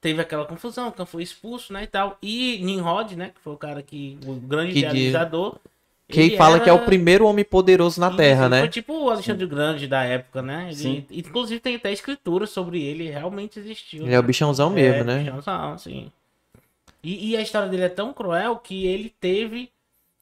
teve 0.00 0.20
aquela 0.22 0.44
confusão, 0.44 0.90
Cã 0.92 1.04
foi 1.04 1.22
expulso, 1.24 1.72
né, 1.72 1.82
e 1.82 1.86
tal. 1.88 2.16
E 2.22 2.60
Nimrod, 2.62 3.16
né, 3.16 3.32
que 3.34 3.40
foi 3.40 3.52
o 3.52 3.56
cara 3.56 3.82
que, 3.82 4.16
o 4.24 4.34
grande 4.34 4.72
Que 4.74 4.78
idealizador. 4.78 5.54
Que 5.54 5.58
ele 6.08 6.36
fala 6.36 6.58
que 6.60 6.68
é 6.70 6.72
o 6.72 6.76
era- 6.76 6.84
primeiro 6.86 7.26
homem 7.26 7.44
poderoso 7.44 8.00
na 8.00 8.10
Terra, 8.14 8.42
ele 8.46 8.50
né? 8.50 8.60
Foi 8.60 8.68
tipo 8.68 8.92
o 8.94 9.10
Alexandre 9.10 9.44
o 9.44 9.48
Grande 9.48 9.86
da 9.86 10.02
época, 10.04 10.40
né? 10.42 10.64
Ele, 10.68 10.74
Sim. 10.76 11.06
inclusive 11.10 11.60
tem 11.60 11.74
até 11.76 11.92
escritura 11.92 12.46
sobre 12.46 12.82
ele, 12.82 13.10
realmente 13.10 13.58
existiu. 13.58 14.04
Ele 14.04 14.14
é 14.14 14.18
o 14.18 14.22
né? 14.22 14.26
bichãozão 14.26 14.70
mesmo, 14.70 15.00
É, 15.00 15.04
né? 15.04 15.18
bichãozão, 15.24 15.76
sim. 15.78 16.10
E, 17.02 17.30
e 17.30 17.36
a 17.36 17.40
história 17.42 17.68
dele 17.68 17.82
é 17.84 17.88
tão 17.88 18.12
cruel 18.12 18.56
que 18.56 18.86
ele 18.86 19.12
teve 19.20 19.70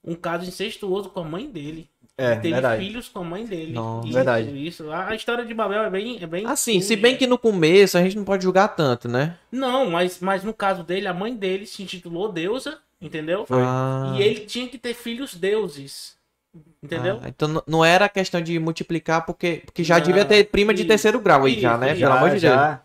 um 0.04 0.14
caso 0.14 0.46
incestuoso 0.46 1.08
com 1.10 1.20
a 1.20 1.24
mãe 1.24 1.48
dele. 1.48 1.88
É, 2.18 2.32
Ele 2.32 2.40
teve 2.40 2.54
verdade. 2.54 2.82
filhos 2.82 3.08
com 3.10 3.18
a 3.18 3.24
mãe 3.24 3.44
dele. 3.44 3.72
Nossa. 3.72 4.06
Isso, 4.06 4.14
Verdade. 4.16 4.66
Isso. 4.66 4.90
A 4.90 5.08
a 5.08 5.14
história 5.14 5.44
de 5.44 5.52
Babel 5.52 5.82
é 5.82 5.90
bem. 5.90 6.18
É 6.18 6.26
bem 6.26 6.46
Assim, 6.46 6.80
se 6.80 6.96
bem 6.96 7.14
que 7.14 7.26
no 7.26 7.36
começo 7.36 7.98
a 7.98 8.02
gente 8.02 8.16
não 8.16 8.24
pode 8.24 8.42
julgar 8.42 8.68
tanto, 8.68 9.06
né? 9.06 9.36
Não, 9.52 9.90
mas, 9.90 10.18
mas 10.20 10.42
no 10.42 10.54
caso 10.54 10.82
dele, 10.82 11.06
a 11.08 11.12
mãe 11.12 11.34
dele 11.36 11.66
se 11.66 11.82
intitulou 11.82 12.32
deusa, 12.32 12.78
entendeu? 13.00 13.46
Ah, 13.50 14.16
E 14.18 14.22
ele 14.22 14.40
tinha 14.40 14.68
que 14.68 14.78
ter 14.78 14.94
filhos 14.94 15.34
deuses. 15.34 16.16
Entendeu? 16.82 17.20
ah, 17.22 17.28
então 17.28 17.62
não 17.66 17.84
era 17.84 18.08
questão 18.08 18.40
de 18.40 18.58
multiplicar, 18.58 19.24
porque, 19.26 19.62
porque 19.64 19.82
já 19.84 19.98
Não, 19.98 20.06
devia 20.06 20.24
ter 20.24 20.44
prima 20.44 20.72
de 20.72 20.80
isso, 20.80 20.88
terceiro 20.88 21.20
grau 21.20 21.44
aí 21.44 21.60
já, 21.60 21.76
né? 21.76 21.94
Pelo 21.94 22.12
amor 22.12 22.30
de 22.30 22.40
Deus. 22.40 22.52
já. 22.52 22.80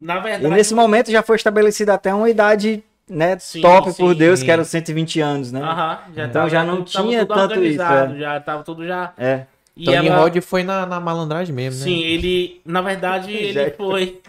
Na 0.00 0.14
E 0.16 0.20
verdade. 0.22 0.54
nesse 0.54 0.74
momento 0.74 1.10
já 1.10 1.22
foi 1.22 1.36
estabelecida 1.36 1.94
até 1.94 2.12
uma 2.14 2.28
idade 2.28 2.82
né, 3.08 3.38
Sim, 3.38 3.62
top 3.62 3.92
por 3.96 4.12
sim. 4.12 4.18
Deus, 4.18 4.42
que 4.42 4.50
era 4.50 4.62
os 4.62 4.68
120 4.68 5.20
anos, 5.20 5.52
né? 5.52 5.60
Aham, 5.62 6.00
já 6.14 6.24
Então 6.24 6.32
tava 6.42 6.50
já 6.50 6.64
não 6.64 6.84
tinha 6.84 7.20
tudo 7.26 7.34
tanto 7.34 7.64
isso, 7.64 7.82
organizado, 7.82 8.14
é. 8.16 8.18
Já 8.18 8.40
tava 8.40 8.62
tudo 8.64 8.86
já. 8.86 9.12
É. 9.16 9.46
E 9.76 9.82
Então 9.82 9.94
ela- 9.94 10.02
Nimrod 10.02 10.40
foi 10.40 10.62
na, 10.62 10.84
na 10.86 10.98
malandragem 11.00 11.54
mesmo, 11.54 11.80
né? 11.80 11.84
Sim, 11.84 12.00
ele. 12.02 12.60
Na 12.64 12.80
verdade, 12.80 13.30
ele 13.36 13.52
Já- 13.52 13.70
foi. 13.76 14.20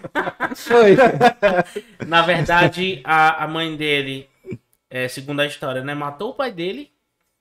Foi. 0.55 0.95
Na 2.05 2.21
verdade, 2.21 3.01
a, 3.03 3.43
a 3.43 3.47
mãe 3.47 3.75
dele, 3.75 4.27
é, 4.89 5.07
segundo 5.07 5.41
a 5.41 5.45
história, 5.45 5.83
né, 5.83 5.93
matou 5.93 6.31
o 6.31 6.33
pai 6.33 6.51
dele, 6.51 6.91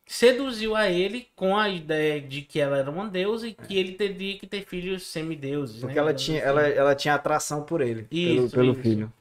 seduziu 0.07 0.76
a 0.76 0.88
ele 0.88 1.28
com 1.34 1.57
a 1.57 1.68
ideia 1.68 2.20
de 2.20 2.42
que 2.42 2.61
ela 2.61 2.78
era 2.78 2.90
uma 2.90 3.09
deusa 3.09 3.49
e 3.49 3.55
que 3.55 3.76
ele 3.76 3.92
teria 3.92 4.38
que 4.38 4.47
ter 4.47 4.64
filhos 4.64 5.05
semideuses. 5.07 5.80
Porque 5.80 5.94
né? 5.94 6.01
ela 6.01 6.14
tinha, 6.14 6.40
ela, 6.40 6.62
ela 6.68 6.94
tinha 6.94 7.14
atração 7.14 7.62
por 7.64 7.80
ele, 7.80 8.03
pelo, 8.05 8.47
Isso, 8.47 8.55
pelo 8.55 8.72
isso. 8.72 8.82
filho. 8.82 9.12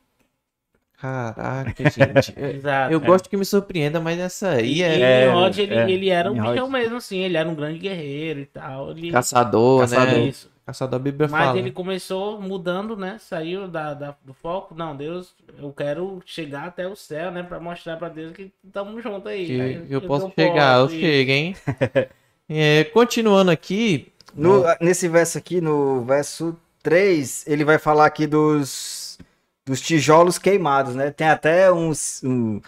Caraca, 0.97 1.83
gente. 1.89 2.33
Eu- 2.37 2.51
Exato. 2.51 2.93
Eu 2.93 2.99
gosto 2.99 3.29
que 3.29 3.35
me 3.37 3.45
surpreenda, 3.45 3.99
mas 3.99 4.17
essa 4.19 4.49
aí 4.51 4.75
E, 4.75 4.83
é, 4.83 4.97
e 4.97 5.01
É, 5.01 5.25
Nimrod, 5.27 5.61
ele, 5.61 5.75
é. 5.75 5.91
ele 5.91 6.09
era 6.09 6.31
um 6.31 6.35
bichão 6.35 6.69
mesmo, 6.69 6.95
assim, 6.97 7.19
ele 7.19 7.37
era 7.37 7.47
um 7.49 7.55
grande 7.55 7.79
guerreiro 7.79 8.39
e 8.39 8.45
tal. 8.45 8.91
Ele... 8.91 9.11
caçador, 9.11 9.81
Caçador. 9.81 10.13
né? 10.13 10.27
Isso. 10.27 10.54
Caçador, 10.65 10.99
a 10.99 11.03
Bíblia 11.03 11.27
Mas 11.29 11.45
fala. 11.45 11.59
ele 11.59 11.71
começou 11.71 12.41
mudando, 12.41 12.97
né? 12.97 13.17
Saiu 13.19 13.67
da, 13.67 13.93
da- 13.93 14.15
do 14.25 14.33
foco. 14.33 14.73
Não, 14.73 14.95
Deus, 14.97 15.35
eu 15.59 15.71
quero 15.71 16.21
chegar 16.25 16.65
até 16.65 16.87
o 16.87 16.95
céu, 16.95 17.29
né? 17.31 17.43
Pra 17.43 17.59
mostrar 17.59 17.97
pra 17.97 18.09
Deus 18.09 18.31
que 18.33 18.51
estamos 18.65 19.03
juntos 19.03 19.27
aí. 19.27 19.45
Que 19.45 19.61
Aí 19.61 19.85
eu 19.89 20.01
posso 20.01 20.31
chegar, 20.35 20.79
eu 20.79 20.87
e- 20.87 20.99
chego, 20.99 21.31
hein? 21.31 21.55
É, 22.47 22.83
continuando 22.85 23.49
aqui, 23.49 24.11
No, 24.35 24.63
Nesse 24.79 25.07
verso 25.07 25.37
aqui, 25.37 25.59
no 25.61 26.03
verso 26.03 26.55
3, 26.83 27.43
ele 27.47 27.63
vai 27.65 27.79
falar 27.79 28.05
aqui 28.05 28.27
dos, 28.27 29.17
dos 29.65 29.81
tijolos 29.81 30.37
queimados, 30.37 30.93
né? 30.93 31.09
Tem 31.09 31.27
até 31.27 31.71
uns, 31.71 32.21
um- 32.23 32.61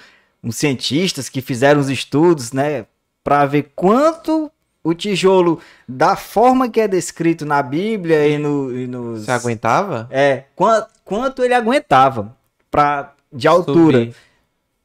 uns 0.43 0.56
cientistas 0.56 1.30
que 1.30 1.41
fizeram 1.41 1.80
os 1.80 1.89
estudos, 1.89 2.52
né? 2.52 2.86
Pra 3.24 3.45
ver 3.45 3.72
quanto 3.76 4.52
o 4.90 4.94
tijolo, 4.94 5.60
da 5.88 6.16
forma 6.16 6.70
que 6.70 6.80
é 6.80 6.88
descrito 6.88 7.46
na 7.46 7.62
Bíblia 7.62 8.28
e, 8.28 8.38
no, 8.38 8.74
e 8.74 8.88
nos... 8.88 9.26
você 9.26 9.32
aguentava? 9.32 10.08
É, 10.10 10.44
quanto, 10.56 10.88
quanto 11.04 11.44
ele 11.44 11.54
aguentava 11.54 12.36
pra, 12.72 13.14
de 13.32 13.48
altura. 13.48 14.00
Subir. 14.00 14.16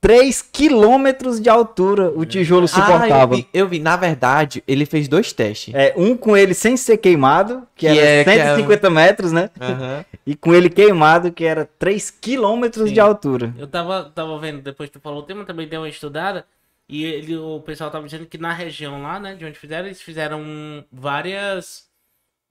3 0.01 0.43
quilômetros 0.43 1.41
de 1.41 1.49
altura 1.49 2.11
o 2.11 2.25
tijolo 2.27 2.63
Ah, 2.63 2.65
eu 2.65 2.69
suportava. 2.69 3.37
vi, 3.37 3.47
eu 3.55 3.69
vi. 3.69 3.79
Na 3.79 3.95
verdade, 3.95 4.61
ele 4.67 4.85
fez 4.85 5.07
dois 5.07 5.33
testes. 5.33 5.73
É, 5.73 5.95
um 5.97 6.17
com 6.17 6.37
ele 6.37 6.55
sem 6.55 6.77
ser 6.77 6.97
queimado, 6.97 7.63
que, 7.77 7.87
Que 7.87 7.99
era 7.99 8.09
é- 8.09 8.25
que 8.25 8.31
é- 8.31 8.45
150 8.57 8.91
metros, 8.91 9.31
né? 9.31 9.49
Aham. 9.61 10.05
E 10.27 10.35
com 10.35 10.53
ele 10.53 10.69
queimado, 10.69 11.31
que 11.31 11.45
era 11.45 11.71
3 11.79 12.11
quilômetros 12.11 12.89
Sim. 12.89 12.95
de 12.95 12.99
altura. 12.99 13.55
Eu 13.57 13.69
tava, 13.69 14.11
tava 14.13 14.37
vendo, 14.41 14.61
depois 14.61 14.91
que 14.91 14.99
tu 14.99 15.01
falou 15.01 15.21
o 15.21 15.23
tema, 15.23 15.45
também 15.45 15.69
dei 15.69 15.79
uma 15.79 15.89
estudada. 15.89 16.45
E 16.93 17.05
ele, 17.07 17.39
o 17.39 17.59
pessoal 17.61 17.91
tava 17.91 18.05
dizendo 18.05 18.27
que 18.27 18.37
na 18.37 18.53
região 18.53 19.01
lá, 19.01 19.19
né? 19.19 19.35
De 19.35 19.47
onde 19.47 19.59
fizeram, 19.59 19.87
eles 19.87 20.03
fizeram 20.03 20.85
várias. 20.93 21.85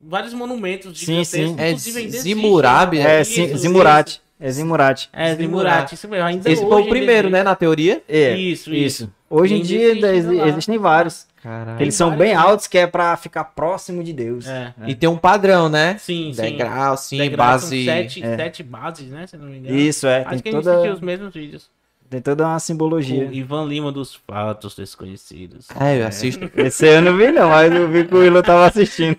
Vários 0.04 0.34
monumentos 0.34 1.00
Sim, 1.00 1.24
sim. 1.24 1.56
É 1.60 1.76
Zimurabi, 1.76 2.98
né? 2.98 3.20
É, 3.20 3.22
Isso, 3.22 3.34
sim, 3.34 3.44
isso. 3.44 3.58
Zimurate. 3.58 4.20
É 4.40 4.52
Zimurati. 4.52 5.10
É, 5.14 5.36
Zimurati, 5.36 5.94
isso 5.94 6.08
mesmo. 6.08 6.26
Ainda 6.26 6.50
Esse 6.52 6.68
foi 6.68 6.82
o 6.82 6.90
primeiro, 6.90 7.30
né, 7.30 7.44
na 7.44 7.56
teoria? 7.56 8.02
É, 8.10 8.36
Isso, 8.36 8.74
isso. 8.74 9.04
isso. 9.04 9.14
Hoje 9.30 9.54
em 9.54 9.62
dia 9.62 9.92
existe 9.92 10.06
ainda 10.06 10.34
lá. 10.34 10.48
existem 10.48 10.78
vários. 10.80 11.28
Caralho. 11.44 11.80
Eles 11.80 11.94
são 11.94 12.10
vários, 12.10 12.26
bem 12.26 12.36
né? 12.36 12.42
altos, 12.42 12.66
que 12.66 12.80
é 12.80 12.88
pra 12.88 13.16
ficar 13.18 13.44
próximo 13.44 14.04
de 14.04 14.12
Deus. 14.12 14.48
É. 14.48 14.74
E 14.88 14.96
tem 14.96 15.08
um 15.08 15.18
padrão, 15.18 15.70
né? 15.70 16.00
Sim, 16.00 16.34
sim. 16.34 16.42
Degrau, 16.42 16.98
sim, 16.98 17.20
Degrau 17.20 17.48
base. 17.48 17.86
São 17.86 17.94
sete, 17.94 18.24
é. 18.24 18.36
sete 18.36 18.64
bases, 18.64 19.12
né? 19.12 19.28
Se 19.28 19.38
não 19.38 19.46
me 19.46 19.60
engano. 19.60 19.78
Isso, 19.78 20.08
é. 20.08 20.22
Acho 20.22 20.30
Tem 20.30 20.42
que 20.42 20.50
a 20.50 20.52
gente 20.52 20.64
toda, 20.64 20.74
assistiu 20.74 20.94
os 20.96 21.02
mesmos 21.02 21.32
vídeos. 21.32 21.70
Tem 22.12 22.22
toda 22.22 22.46
uma 22.46 22.60
simbologia. 22.60 23.26
O 23.26 23.34
Ivan 23.34 23.66
Lima 23.66 23.90
dos 23.90 24.14
Fatos 24.14 24.76
Desconhecidos. 24.76 25.68
É, 25.80 26.02
eu 26.02 26.08
assisto. 26.08 26.52
Esse 26.60 26.86
eu 26.86 27.02
não 27.02 27.16
vi, 27.16 27.32
não, 27.32 27.48
mas 27.50 27.74
eu 27.74 27.88
vi 27.88 28.04
que 28.06 28.14
o 28.14 28.20
Willow 28.20 28.44
tava 28.44 28.66
assistindo. 28.66 29.16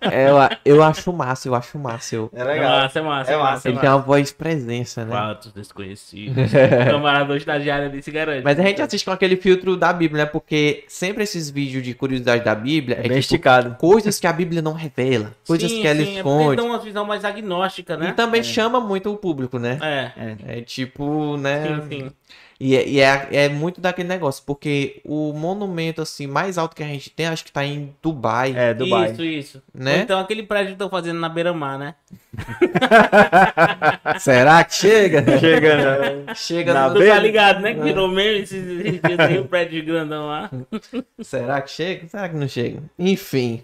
É, 0.00 0.30
eu, 0.30 0.36
eu 0.76 0.82
acho 0.82 1.12
massa, 1.12 1.48
eu 1.48 1.54
acho 1.56 1.76
massa. 1.76 2.14
Eu... 2.14 2.30
É 2.32 2.40
É 2.40 2.60
massa, 2.60 2.98
é 3.00 3.02
massa, 3.02 3.30
É 3.30 3.34
é 3.34 3.36
massa, 3.36 3.52
massa. 3.52 3.68
Ele 3.68 3.78
tem 3.78 3.88
uma 3.90 3.98
voz 3.98 4.30
presença, 4.30 5.04
né? 5.04 5.10
Fatos 5.10 5.52
Desconhecidos. 5.52 6.36
Camarada 6.88 7.24
do 7.24 7.36
estagiário 7.36 7.88
ali 7.88 8.00
se 8.00 8.12
garante. 8.12 8.44
Mas 8.44 8.58
a 8.60 8.62
gente 8.62 8.80
assiste 8.80 9.04
com 9.04 9.10
aquele 9.10 9.36
filtro 9.36 9.76
da 9.76 9.92
Bíblia, 9.92 10.24
né? 10.24 10.30
Porque 10.30 10.84
sempre 10.86 11.24
esses 11.24 11.50
vídeos 11.50 11.82
de 11.82 11.94
curiosidade 11.94 12.44
da 12.44 12.54
Bíblia 12.54 12.96
É 12.96 13.00
é, 13.00 13.02
bem 13.02 13.08
tipo, 13.08 13.18
esticado. 13.18 13.74
coisas 13.76 14.20
que 14.20 14.26
a 14.28 14.32
Bíblia 14.32 14.62
não 14.62 14.72
revela, 14.72 15.32
coisas 15.44 15.68
Sim, 15.70 15.80
que 15.80 15.86
ela 15.88 15.98
sim, 15.98 16.14
é 16.14 16.16
esconde. 16.18 16.56
dão 16.56 16.66
uma 16.66 16.78
visão 16.78 17.04
mais 17.04 17.24
agnóstica, 17.24 17.96
né? 17.96 18.10
E 18.10 18.12
também 18.12 18.42
chama 18.44 18.80
muito 18.80 19.12
o 19.12 19.16
público, 19.16 19.58
né? 19.58 19.78
É. 19.82 20.36
É 20.58 20.60
tipo, 20.60 21.36
né? 21.36 21.55
Sim, 21.62 21.88
sim. 21.88 22.10
E, 22.58 22.74
é, 22.74 22.88
e 22.88 23.00
é, 23.00 23.28
é 23.32 23.48
muito 23.50 23.82
daquele 23.82 24.08
negócio, 24.08 24.42
porque 24.46 25.02
o 25.04 25.32
monumento 25.34 26.00
assim 26.00 26.26
mais 26.26 26.56
alto 26.56 26.74
que 26.74 26.82
a 26.82 26.86
gente 26.86 27.10
tem, 27.10 27.26
acho 27.26 27.44
que 27.44 27.52
tá 27.52 27.62
em 27.64 27.94
Dubai, 28.02 28.54
É, 28.56 28.72
Dubai. 28.72 29.12
Isso, 29.12 29.22
isso. 29.22 29.62
né? 29.74 29.96
Ou 29.96 30.00
então 30.00 30.18
aquele 30.18 30.42
prédio 30.42 30.68
que 30.68 30.72
estão 30.72 30.88
fazendo 30.88 31.20
na 31.20 31.28
beira-mar, 31.28 31.78
né? 31.78 31.94
Será 34.18 34.64
que 34.64 34.74
chega? 34.74 35.38
Chega, 35.38 35.76
né? 35.76 36.24
chega 36.34 36.72
Na 36.74 36.88
no- 36.88 36.94
Tu 36.94 37.00
beira- 37.00 37.14
tá 37.16 37.20
ligado, 37.20 37.60
né? 37.60 37.74
Que 37.74 37.80
virou 37.80 38.08
meme 38.08 38.40
esses 38.40 38.66
esses 38.66 39.00
dias 39.02 39.20
aí, 39.20 39.38
o 39.38 39.44
prédio 39.46 39.84
grandão 39.84 40.26
lá. 40.26 40.50
Será 41.20 41.60
que 41.60 41.70
chega? 41.70 42.08
Será 42.08 42.28
que 42.28 42.36
não 42.36 42.48
chega? 42.48 42.82
Enfim. 42.98 43.62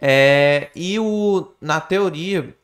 É, 0.00 0.68
e 0.76 0.98
o, 0.98 1.48
na 1.60 1.80
teoria, 1.80 2.54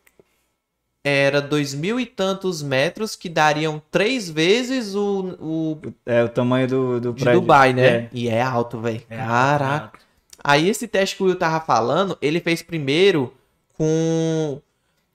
era 1.05 1.43
dois 1.43 1.75
mil 1.75 2.01
e 2.01 2.07
tantos 2.07 2.63
metros 2.63 3.15
que 3.15 3.29
dariam 3.29 3.81
três 3.91 4.31
vezes 4.31 4.95
o, 4.95 5.37
o 5.39 5.79
É 6.07 6.25
o 6.25 6.29
tamanho 6.31 6.67
do, 6.67 7.01
do 7.01 7.13
de 7.13 7.23
prédio. 7.23 7.43
Dubai, 7.43 7.75
né? 7.75 7.87
É. 7.87 8.09
E 8.11 8.29
é 8.29 8.41
alto, 8.41 8.81
velho. 8.81 9.03
É, 9.11 9.19
Caraca. 9.19 9.99
Aí 10.43 10.69
esse 10.69 10.89
teste 10.89 11.17
que 11.17 11.23
o 11.23 11.27
Will 11.27 11.37
tava 11.37 11.61
falando, 11.61 12.17
ele 12.23 12.41
fez 12.41 12.63
primeiro 12.63 13.35
com. 13.77 14.61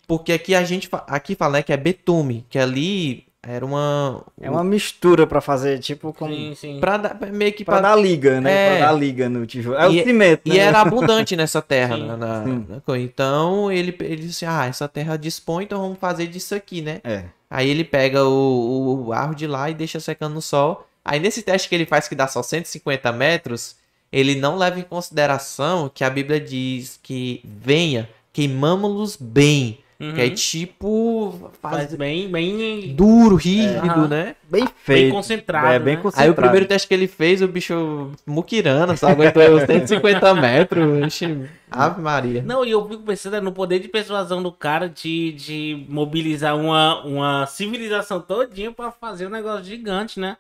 Porque 0.08 0.32
aqui 0.32 0.54
a 0.56 0.64
gente 0.64 0.90
aqui 1.08 1.36
fala 1.36 1.54
né, 1.54 1.64
que 1.64 1.74
é 1.74 1.78
betume, 1.78 2.46
que 2.50 2.58
ali 2.58 3.29
era 3.42 3.66
uma. 3.66 4.24
É 4.40 4.50
uma 4.50 4.64
mistura 4.64 5.26
pra 5.26 5.40
fazer, 5.40 5.80
tipo, 5.80 6.14
como... 6.14 6.34
Sim, 6.34 6.54
sim. 6.56 6.80
Pra 6.80 6.98
dar, 6.98 7.18
meio 7.32 7.54
que 7.54 7.64
Pra 7.64 7.80
pra 7.80 7.90
dar 7.90 7.96
liga, 7.96 8.42
né? 8.42 8.52
É. 8.52 8.78
Pra 8.78 8.88
dar 8.88 8.92
liga 8.94 9.30
no 9.30 9.46
tijolo. 9.46 9.78
É 9.78 9.90
E- 9.90 10.02
o 10.02 10.04
cimento, 10.04 10.42
né? 10.48 10.56
E 10.56 10.60
era 10.60 10.82
abundante 10.82 11.36
nessa 11.36 11.62
terra. 11.62 11.96
Sim, 11.96 12.06
na- 12.06 12.18
na- 12.18 12.44
sim. 12.44 12.66
na 12.68 13.00
então 13.00 13.72
ele, 13.72 13.96
ele 14.02 14.24
disse: 14.24 14.46
Ah, 14.46 14.66
essa 14.66 14.88
terra 14.88 15.18
dispõe, 15.18 15.64
então 15.64 15.80
vamos 15.82 15.98
fazer 16.00 16.28
disso 16.28 16.54
aqui, 16.54 16.82
né? 16.82 17.00
É. 17.04 17.26
Aí 17.50 17.70
ele 17.70 17.84
pega 17.84 18.26
o, 18.26 19.06
o 19.08 19.14
arro 19.14 19.34
de 19.34 19.48
lá 19.48 19.70
e 19.70 19.74
deixa 19.74 20.00
secando 20.00 20.34
no 20.36 20.42
sol. 20.42 20.86
Aí 21.04 21.20
nesse 21.20 21.42
teste 21.42 21.68
que 21.70 21.76
ele 21.76 21.86
faz, 21.86 22.08
que 22.08 22.16
dá 22.16 22.28
só 22.28 22.44
150 22.44 23.12
metros, 23.14 23.78
ele 24.12 24.36
não 24.36 24.58
leva 24.58 24.80
em 24.80 24.84
consideração 24.84 25.90
que 25.92 26.04
a 26.04 26.10
Bíblia 26.10 26.40
diz 26.40 27.00
que 27.02 27.42
venha, 27.44 28.08
queimamos-los 28.34 29.16
bem. 29.16 29.80
Uhum. 30.00 30.14
Que 30.14 30.22
é 30.22 30.30
tipo. 30.30 31.52
Faz 31.62 31.76
Faz 31.76 31.96
bem, 31.96 32.30
bem, 32.30 32.96
duro, 32.96 33.36
rígido, 33.36 33.86
Aham. 33.86 34.08
né? 34.08 34.36
Bem 34.50 34.64
bem 34.64 34.74
feito. 34.82 35.14
concentrado. 35.14 35.68
É, 35.68 35.78
bem 35.78 35.98
né? 35.98 36.02
concentrado. 36.02 36.30
Aí 36.30 36.32
o 36.32 36.36
primeiro 36.36 36.66
teste 36.66 36.88
que 36.88 36.94
ele 36.94 37.08
fez, 37.08 37.42
o 37.42 37.48
bicho 37.50 38.12
muquirana, 38.26 38.96
só 38.96 39.10
aguentou 39.10 39.44
os 39.56 39.64
150 39.64 40.34
metros. 40.40 41.06
Ixi, 41.06 41.50
Ave 41.70 42.02
Maria. 42.02 42.42
Não, 42.42 42.64
e 42.64 42.72
eu 42.72 42.88
fico 42.88 43.04
pensando 43.04 43.36
é, 43.36 43.42
no 43.42 43.52
poder 43.52 43.80
de 43.80 43.90
persuasão 43.90 44.42
do 44.42 44.54
cara 44.54 44.88
de, 44.88 45.34
de 45.34 45.86
mobilizar 45.90 46.56
uma, 46.58 47.04
uma 47.04 47.46
civilização 47.46 48.22
todinha 48.22 48.72
pra 48.72 48.92
fazer 48.92 49.28
um 49.28 49.30
negócio 49.30 49.66
gigante, 49.66 50.18
né? 50.18 50.38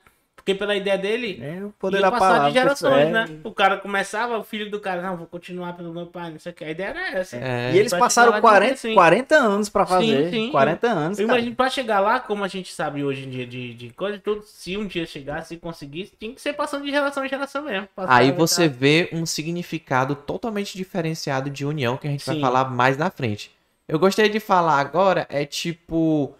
Porque 0.50 0.60
pela 0.60 0.76
ideia 0.76 0.98
dele, 0.98 1.40
É 1.42 1.64
o 1.64 1.70
poder 1.78 1.98
ia 1.98 2.02
da 2.04 2.12
passar 2.12 2.28
palavra. 2.28 2.48
de 2.50 2.54
gerações, 2.54 3.08
é. 3.08 3.12
né? 3.12 3.30
O 3.44 3.52
cara 3.52 3.78
começava, 3.78 4.38
o 4.38 4.44
filho 4.44 4.70
do 4.70 4.80
cara, 4.80 5.02
não, 5.02 5.18
vou 5.18 5.28
continuar 5.28 5.74
pelo 5.74 5.94
meu 5.94 6.06
pai, 6.08 6.32
não 6.32 6.40
sei 6.40 6.52
o 6.52 6.56
que. 6.56 6.64
A 6.64 6.70
ideia 6.72 6.88
era 6.90 7.10
essa. 7.20 7.38
É. 7.38 7.72
E 7.74 7.78
eles 7.78 7.92
Pra 7.92 8.00
passaram 8.00 8.34
chegar 8.34 8.38
lá 8.38 8.42
40, 8.42 8.74
assim. 8.74 8.94
40 8.94 9.36
anos 9.36 9.70
pra 9.70 9.86
fazer. 9.86 10.26
Sim, 10.26 10.32
sim. 10.32 10.52
40 10.52 10.88
anos, 10.88 11.20
Eu 11.20 11.28
cara. 11.28 11.38
imagino, 11.40 11.56
pra 11.56 11.70
chegar 11.70 12.00
lá, 12.00 12.20
como 12.20 12.44
a 12.44 12.48
gente 12.48 12.74
sabe 12.74 13.04
hoje 13.04 13.26
em 13.26 13.30
dia 13.30 13.46
de, 13.46 13.74
de 13.74 13.90
coisa 13.92 14.18
e 14.18 14.20
tudo, 14.20 14.42
se 14.44 14.78
um 14.78 14.86
dia 14.88 15.06
chegar, 15.06 15.44
se 15.44 15.58
conseguisse, 15.58 16.14
tinha 16.20 16.34
que 16.34 16.42
ser 16.42 16.54
passando 16.54 16.84
de 16.86 16.92
geração 16.92 17.26
em 17.26 17.30
geração 17.30 17.64
mesmo. 17.64 17.88
Aí 17.98 18.32
você 18.32 18.68
vê 18.68 19.10
um 19.12 19.26
significado 19.26 20.16
totalmente 20.16 20.78
diferenciado 20.78 21.50
de 21.50 21.66
união 21.66 21.98
que 21.98 22.08
a 22.08 22.12
gente 22.12 22.26
vai 22.26 22.36
Sim. 22.36 22.42
falar 22.42 22.66
mais 22.70 22.98
na 22.98 23.10
frente. 23.10 23.52
Eu 23.88 23.98
gostaria 23.98 24.30
de 24.32 24.40
falar 24.40 24.80
agora 24.80 25.26
é 25.30 25.46
tipo 25.46 26.34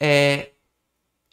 é 0.00 0.48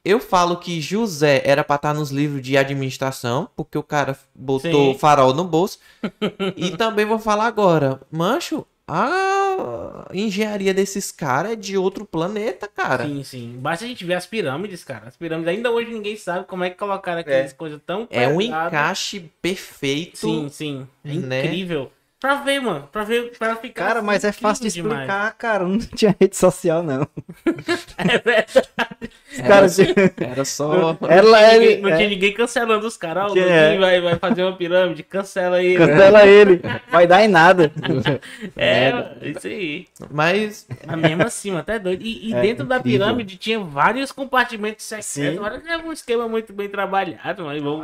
eu 0.04 0.20
falo 0.20 0.58
que 0.58 0.80
José 0.82 1.41
era 1.45 1.64
pra 1.64 1.76
estar 1.76 1.93
nos 1.93 2.10
livros 2.12 2.41
de 2.41 2.58
administração, 2.58 3.50
porque 3.56 3.78
o 3.78 3.84
cara 3.84 4.18
botou 4.34 4.93
Sim. 4.93 5.00
farol 5.00 5.34
no 5.34 5.43
bolso. 5.43 5.80
e 6.56 6.76
também 6.78 7.06
vou 7.06 7.20
falar 7.20 7.45
agora, 7.47 8.00
mancho, 8.12 8.66
a 8.88 10.08
engenharia 10.14 10.74
desses 10.74 11.12
caras 11.12 11.52
é 11.52 11.56
de 11.56 11.78
outro 11.78 12.06
planeta, 12.06 12.68
cara. 12.68 13.06
Sim, 13.06 13.24
sim. 13.24 13.56
Basta 13.60 13.86
a 13.86 13.88
gente 13.88 14.04
ver 14.04 14.16
as 14.16 14.26
pirâmides, 14.26 14.84
cara. 14.84 15.08
As 15.08 15.16
pirâmides, 15.16 15.54
ainda 15.54 15.70
hoje 15.70 15.91
ninguém 15.91 16.16
sabe 16.16 16.45
como 16.45 16.64
é 16.64 16.70
que 16.70 16.78
colocaram 16.78 17.20
aquelas 17.20 17.54
coisas 17.54 17.80
tão 17.86 18.08
É 18.10 18.28
um 18.28 18.38
pesadas. 18.38 18.68
encaixe 18.68 19.32
perfeito. 19.41 20.18
Sim, 20.18 20.50
sim. 20.50 20.88
É 21.04 21.14
né? 21.14 21.45
incrível. 21.45 21.91
Pra 22.20 22.36
ver, 22.36 22.59
mano. 22.59 22.89
Pra 22.91 23.03
ver, 23.05 23.32
pra 23.38 23.55
ficar. 23.55 23.88
Cara, 23.88 24.01
mas 24.01 24.26
é 24.26 24.32
fácil 24.34 24.65
de 24.67 24.74
demais. 24.74 24.99
explicar, 25.01 25.34
cara. 25.38 25.63
Não 25.65 25.78
tinha 25.95 26.13
rede 26.20 26.36
social, 26.36 26.84
não. 26.84 27.07
É 27.97 28.17
verdade. 28.17 28.70
Os 29.32 29.41
caras 29.41 29.76
tinham- 29.76 29.93
Era 30.17 30.43
só 30.43 30.97
Ninguém- 30.99 31.55
ele, 31.55 31.82
não 31.82 31.89
é, 31.89 31.95
tinha 31.97 32.09
ninguém 32.09 32.34
cancelando 32.34 32.86
os 32.86 32.97
caras. 32.97 33.32
O 33.32 33.38
é. 33.38 33.78
vai, 33.78 34.01
vai 34.01 34.15
fazer 34.17 34.43
uma 34.43 34.55
pirâmide, 34.55 35.01
cancela 35.03 35.63
ele. 35.63 35.78
cancela 35.78 36.26
ele. 36.26 36.61
Vai 36.91 37.05
dar 37.07 37.24
em 37.24 37.28
nada. 37.28 37.72
É, 38.57 38.91
isso 39.22 39.47
aí. 39.47 39.88
Mas 40.11 40.67
Mas 40.86 40.97
mesmo 40.99 41.24
assim, 41.24 41.49
mano, 41.51 41.61
até 41.61 41.80
doido. 41.80 42.01
E, 42.01 42.30
e 42.30 42.34
É, 42.34 42.41
dentro 42.41 42.65
da 42.65 42.80
pirâmide 42.80 43.38
tinha 43.38 43.59
vários 43.59 44.11
compartimentos 44.11 44.86
secretos. 44.86 45.07
Sim. 45.09 45.39
Mano, 45.39 45.61
É 45.67 45.78
um 45.78 45.91
esquema 45.93 46.28
muito 46.28 46.51
bem 46.51 46.67
trabalhado, 46.67 47.45
mas 47.45 47.61
vou, 47.61 47.84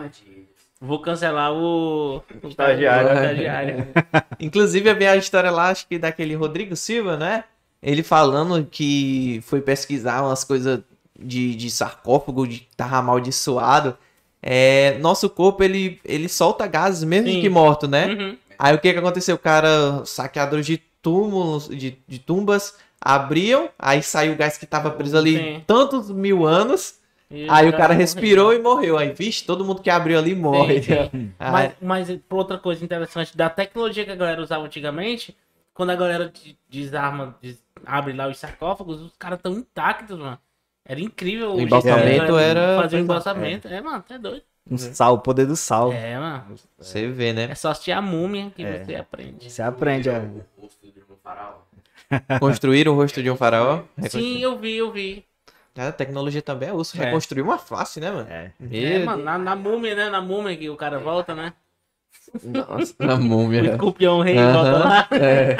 vou 0.82 0.99
cancelar 0.99 1.53
o, 1.53 2.21
o 2.43 2.47
Estagiário. 2.47 3.88
Inclusive, 4.39 4.89
eu 4.89 4.95
vi 4.95 5.07
a 5.07 5.15
história 5.15 5.51
lá, 5.51 5.69
acho 5.69 5.88
que 5.88 5.97
daquele 5.97 6.36
Rodrigo 6.36 6.76
Silva, 6.76 7.17
né? 7.17 7.43
Ele 7.82 8.03
falando 8.03 8.65
que 8.65 9.41
foi 9.43 9.61
pesquisar 9.61 10.23
umas 10.23 10.43
coisas 10.43 10.82
de, 11.19 11.55
de 11.55 11.69
sarcófago, 11.69 12.47
de 12.47 12.59
que 12.59 12.76
tava 12.76 12.97
amaldiçoado. 12.97 13.97
É, 14.41 14.97
nosso 14.99 15.30
corpo, 15.30 15.63
ele, 15.63 15.99
ele 16.03 16.30
solta 16.30 16.67
gases 16.67 17.03
mesmo 17.03 17.30
Sim. 17.30 17.41
que 17.41 17.49
morto, 17.49 17.88
né? 17.88 18.07
Uhum. 18.07 18.38
Aí 18.57 18.76
o 18.76 18.80
que 18.80 18.91
que 18.93 18.99
aconteceu? 18.99 19.36
O 19.36 19.39
cara, 19.39 20.03
saqueadores 20.05 20.65
de 20.65 20.78
túmulos, 21.01 21.67
de, 21.67 21.97
de 22.07 22.19
tumbas, 22.19 22.76
abriam, 22.99 23.69
aí 23.78 24.01
saiu 24.01 24.34
o 24.34 24.36
gás 24.36 24.57
que 24.57 24.65
tava 24.65 24.89
preso 24.89 25.17
ali 25.17 25.38
Sim. 25.38 25.63
tantos 25.67 26.09
mil 26.09 26.45
anos, 26.45 26.95
E 27.30 27.47
aí 27.49 27.67
o 27.67 27.71
cara 27.71 27.89
morreu. 27.89 27.97
respirou 27.99 28.53
e 28.53 28.59
morreu. 28.59 28.97
Aí, 28.97 29.11
vixe, 29.13 29.43
todo 29.43 29.65
mundo 29.65 29.82
que 29.82 29.89
abriu 29.89 30.17
ali 30.19 30.36
morre. 30.36 30.82
sim. 30.84 30.93
Aí- 30.93 31.32
Mas, 31.51 31.73
mas 31.82 32.19
por 32.30 32.38
outra 32.38 32.57
coisa 32.57 32.84
interessante 32.84 33.36
da 33.36 33.49
tecnologia 33.49 34.05
que 34.05 34.11
a 34.11 34.15
galera 34.15 34.41
usava 34.41 34.63
antigamente, 34.65 35.36
quando 35.73 35.89
a 35.89 35.95
galera 35.95 36.30
de- 36.30 36.57
desarma, 36.69 37.36
des- 37.41 37.61
abre 37.86 38.13
lá 38.13 38.28
os 38.28 38.38
sarcófagos, 38.38 39.01
os 39.01 39.13
caras 39.17 39.39
tão 39.41 39.53
intactos, 39.53 40.17
mano. 40.17 40.38
Era 40.88 40.99
incrível. 40.99 41.55
O 41.55 41.59
embalsamento 41.61 42.38
era- 42.38 42.80
Fazer 42.82 42.97
o 42.97 42.99
embalsamento. 42.99 43.67
É, 43.67 43.82
mano, 43.82 44.03
é 44.09 44.17
doido. 44.19 44.43
Um 44.69 44.78
sal, 44.78 45.15
o 45.15 45.19
poder 45.19 45.45
do 45.45 45.55
sal. 45.55 45.91
É, 45.91 46.17
mano. 46.17 46.55
Você 46.78 47.07
vê, 47.07 47.34
né? 47.34 47.47
É 47.51 47.55
só 47.55 47.69
assistir 47.71 47.91
a 47.91 48.01
múmia 48.01 48.51
que 48.55 48.63
É. 48.63 48.84
você 48.84 48.95
aprende. 48.95 49.51
Você 49.51 49.61
aprende 49.61 50.09
a. 50.09 50.19
O 50.57 50.61
rosto 50.61 50.86
de 50.91 50.99
um 51.01 51.15
faraó. 51.23 51.53
Construir 52.39 52.88
o 52.88 52.93
rosto 52.95 53.21
de 53.21 53.30
um 53.32 53.36
faraó. 53.36 53.82
Sim, 54.09 54.39
eu 54.39 54.57
vi, 54.57 54.76
eu 54.78 54.91
vi. 54.91 55.26
A 55.78 55.91
tecnologia 55.91 56.41
também 56.41 56.69
é 56.69 56.73
osso. 56.73 56.99
É. 57.01 57.05
Reconstruir 57.05 57.41
uma 57.41 57.57
face, 57.57 57.99
né, 57.99 58.09
mano? 58.11 58.28
É. 58.30 58.51
É, 58.71 58.97
Meu 58.99 59.05
mano, 59.05 59.23
na, 59.23 59.38
na 59.38 59.55
múmia, 59.55 59.93
né? 59.95 60.09
Na 60.09 60.21
múmia 60.21 60.55
que 60.55 60.69
o 60.69 60.76
cara 60.76 60.99
volta, 60.99 61.36
né? 61.36 61.51
Nossa, 62.43 62.93
na 62.99 63.15
O 63.15 63.21
múmia. 63.21 63.71
escorpião 63.71 64.21
rei 64.21 64.38
Aham. 64.38 64.53
volta 64.53 64.78
lá. 64.78 65.07
É. 65.11 65.57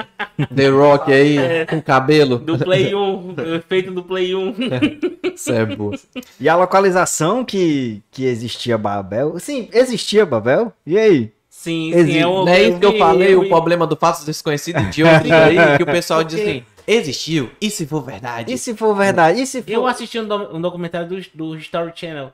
The 0.54 0.68
Rock 0.70 1.12
aí, 1.14 1.38
É. 1.62 1.66
com 1.66 1.82
cabelo. 1.82 2.38
Do 2.40 2.58
Play 2.58 2.94
1, 2.96 2.98
o 3.38 3.56
efeito 3.56 3.92
do 3.92 4.04
Play 4.04 4.34
1. 4.36 4.56
Isso 5.36 5.52
é 5.52 5.66
boa. 5.66 5.98
E 6.40 6.48
a 6.48 6.56
localização 6.56 7.44
que, 7.44 8.02
que 8.12 8.26
existia 8.26 8.78
Babel. 8.78 9.38
Sim, 9.40 9.70
existia 9.74 10.26
Babel? 10.26 10.72
E 10.86 10.98
aí? 10.98 11.32
Sim, 11.50 11.92
sim, 11.92 11.98
Existe. 12.00 12.20
é 12.20 12.28
o. 12.28 12.46
Não 12.46 12.54
é 12.54 12.62
isso 12.64 12.80
que 12.80 12.86
eu 12.86 12.98
falei, 12.98 13.36
o 13.36 13.42
vi- 13.42 13.50
problema 13.50 13.88
do 13.88 13.96
fato 13.96 14.24
desconhecido 14.26 14.80
de 14.92 15.04
outros 15.04 15.32
aí, 15.32 15.78
que 15.78 15.84
o 15.84 15.86
pessoal 15.88 16.24
diz 16.24 16.38
Porque 16.40 16.52
assim, 16.52 16.64
existiu? 16.88 17.52
E 17.62 17.70
se 17.70 17.86
for 17.86 18.02
verdade? 18.02 18.54
E 18.54 18.58
se 18.58 18.76
for 18.76 18.96
verdade? 18.96 19.42
E 19.42 19.48
se 19.48 19.62
for... 19.62 19.70
Eu 19.72 19.88
assisti 19.88 20.20
um, 20.20 20.28
do- 20.28 20.56
um 20.56 20.62
documentário 20.62 21.08
do, 21.08 21.22
do 21.34 21.58
History 21.58 21.92
Channel 21.96 22.32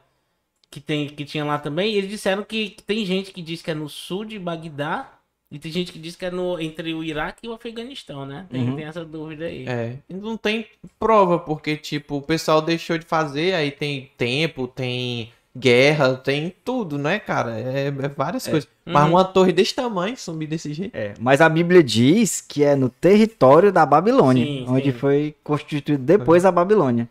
que, 0.69 0.79
tem, 0.79 1.07
que 1.07 1.25
tinha 1.25 1.43
lá 1.43 1.57
também, 1.59 1.93
e 1.93 1.97
eles 1.97 2.09
disseram 2.09 2.43
que, 2.43 2.69
que 2.71 2.83
tem 2.83 3.05
gente 3.05 3.31
que 3.31 3.41
diz 3.41 3.61
que 3.61 3.71
é 3.71 3.73
no 3.73 3.89
sul 3.89 4.23
de 4.25 4.39
Bagdá 4.39 5.19
e 5.51 5.59
tem 5.59 5.69
gente 5.69 5.91
que 5.91 5.99
diz 5.99 6.15
que 6.15 6.25
é 6.25 6.31
no, 6.31 6.57
entre 6.61 6.93
o 6.93 7.03
Iraque 7.03 7.45
e 7.45 7.49
o 7.49 7.53
Afeganistão, 7.53 8.25
né? 8.25 8.47
Tem, 8.49 8.69
Uhum. 8.69 8.75
tem 8.77 8.85
essa 8.85 9.03
dúvida 9.03 9.45
aí. 9.45 9.67
É, 9.67 9.97
não 10.09 10.37
tem 10.37 10.65
prova, 10.97 11.37
porque, 11.39 11.75
tipo, 11.75 12.15
o 12.17 12.21
pessoal 12.21 12.61
deixou 12.61 12.97
de 12.97 13.05
fazer, 13.05 13.53
aí 13.53 13.69
tem 13.69 14.09
tempo, 14.17 14.65
tem 14.65 15.29
guerra, 15.57 16.15
tem 16.15 16.53
tudo, 16.63 16.97
né, 16.97 17.19
cara? 17.19 17.59
É, 17.59 17.87
é 17.87 17.91
várias 18.15 18.47
coisas. 18.47 18.69
Mas 18.85 19.03
Uhum. 19.03 19.09
uma 19.11 19.23
torre 19.25 19.51
desse 19.51 19.75
tamanho, 19.75 20.15
sumir 20.17 20.47
desse 20.47 20.73
jeito. 20.73 20.95
É, 20.95 21.13
mas 21.19 21.41
a 21.41 21.49
Bíblia 21.49 21.83
diz 21.83 22.41
que 22.41 22.63
é 22.63 22.75
no 22.75 22.89
território 22.89 23.71
da 23.71 23.85
Babilônia, 23.85 24.45
Sim, 24.45 24.65
onde 24.67 24.91
sim. 24.91 24.97
foi 24.97 25.35
constituído 25.43 26.03
depois 26.03 26.45
a 26.45 26.51
Babilônia. 26.51 27.07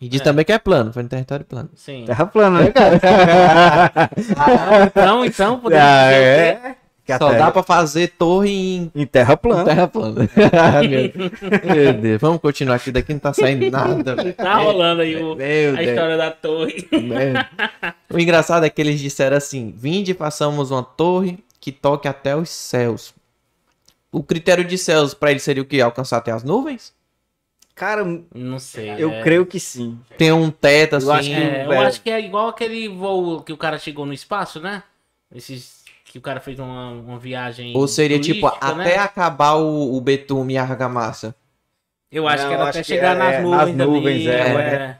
E 0.00 0.08
diz 0.08 0.20
É. 0.20 0.24
também 0.24 0.44
que 0.44 0.52
é 0.52 0.58
plano, 0.58 0.92
foi 0.92 1.04
no 1.04 1.08
território 1.08 1.44
plano. 1.44 1.70
Sim. 1.76 2.02
Terra 2.04 2.26
plana, 2.26 2.60
né, 2.62 2.70
cara? 2.74 2.98
Então, 4.86 5.24
então, 5.24 5.60
podemos 5.60 5.84
Ah, 5.84 6.04
dizer 6.10 6.16
é. 6.16 6.76
Que 7.18 7.24
Só 7.24 7.30
terra- 7.30 7.46
dá 7.46 7.50
pra 7.52 7.62
fazer 7.62 8.08
torre 8.18 8.50
em 8.50 8.92
Em 8.94 9.06
terra 9.06 9.36
plana. 9.36 9.64
terra 9.64 9.88
plana. 9.88 10.28
meu, 10.88 11.74
meu 11.74 11.92
Deus, 11.94 12.20
vamos 12.20 12.40
continuar 12.40 12.76
aqui, 12.76 12.90
daqui 12.92 13.12
não 13.12 13.20
tá 13.20 13.32
saindo 13.32 13.70
nada. 13.70 14.32
Tá 14.34 14.56
rolando 14.56 15.02
aí 15.02 15.16
o- 15.16 15.32
a 15.32 15.36
Deus. 15.36 15.78
história 15.80 16.16
da 16.16 16.30
torre. 16.30 16.88
O 18.10 18.18
engraçado 18.18 18.64
é 18.64 18.70
que 18.70 18.80
eles 18.80 19.00
disseram 19.00 19.36
assim: 19.36 19.72
Vinde 19.76 20.12
e 20.12 20.14
façamos 20.14 20.70
uma 20.70 20.82
torre 20.82 21.38
que 21.60 21.70
toque 21.72 22.08
até 22.08 22.34
os 22.36 22.50
céus. 22.50 23.14
O 24.10 24.22
critério 24.22 24.64
de 24.64 24.76
céus 24.76 25.14
pra 25.14 25.30
eles 25.30 25.42
seria 25.42 25.62
o 25.62 25.66
quê? 25.66 25.80
Alcançar 25.80 26.18
até 26.18 26.32
as 26.32 26.42
nuvens? 26.44 26.92
Cara, 27.74 28.04
Não 28.34 28.58
sei. 28.58 28.90
eu 28.98 29.10
é. 29.10 29.22
creio 29.22 29.46
que 29.46 29.58
sim. 29.58 29.98
Tem 30.18 30.30
um 30.30 30.50
teto 30.50 30.96
assim. 30.96 31.06
Eu 31.06 31.12
acho 31.14 31.28
que- 31.30 31.34
É, 31.34 31.64
eu 31.64 31.68
velho. 31.70 31.86
acho 31.86 32.02
que 32.02 32.10
é 32.10 32.20
igual 32.20 32.48
aquele 32.48 32.86
voo 32.88 33.40
que 33.42 33.52
o 33.52 33.56
cara 33.56 33.78
chegou 33.78 34.04
no 34.04 34.12
espaço, 34.12 34.60
né? 34.60 34.82
Esses 35.34 35.81
que 36.12 36.18
o 36.18 36.20
cara 36.20 36.40
fez 36.40 36.58
uma, 36.58 36.90
uma 36.90 37.18
viagem. 37.18 37.74
Ou 37.74 37.88
seria 37.88 38.20
tipo 38.20 38.46
né? 38.46 38.52
até 38.60 38.98
acabar 38.98 39.54
o, 39.54 39.96
o 39.96 39.98
betume 39.98 40.52
e 40.52 40.58
a 40.58 40.62
argamassa? 40.62 41.34
Eu 42.10 42.28
acho 42.28 42.42
Não, 42.42 42.50
que 42.50 42.54
era 42.54 42.62
acho 42.64 42.70
até 42.70 42.82
que 42.82 42.86
chegar 42.86 43.16
é- 43.16 43.18
nas 43.18 43.34
é, 43.36 43.40
nuvens. 43.40 43.58
nas 43.76 43.86
ali, 43.88 43.94
nuvens, 43.94 44.26
é. 44.26 44.34
é. 44.36 44.98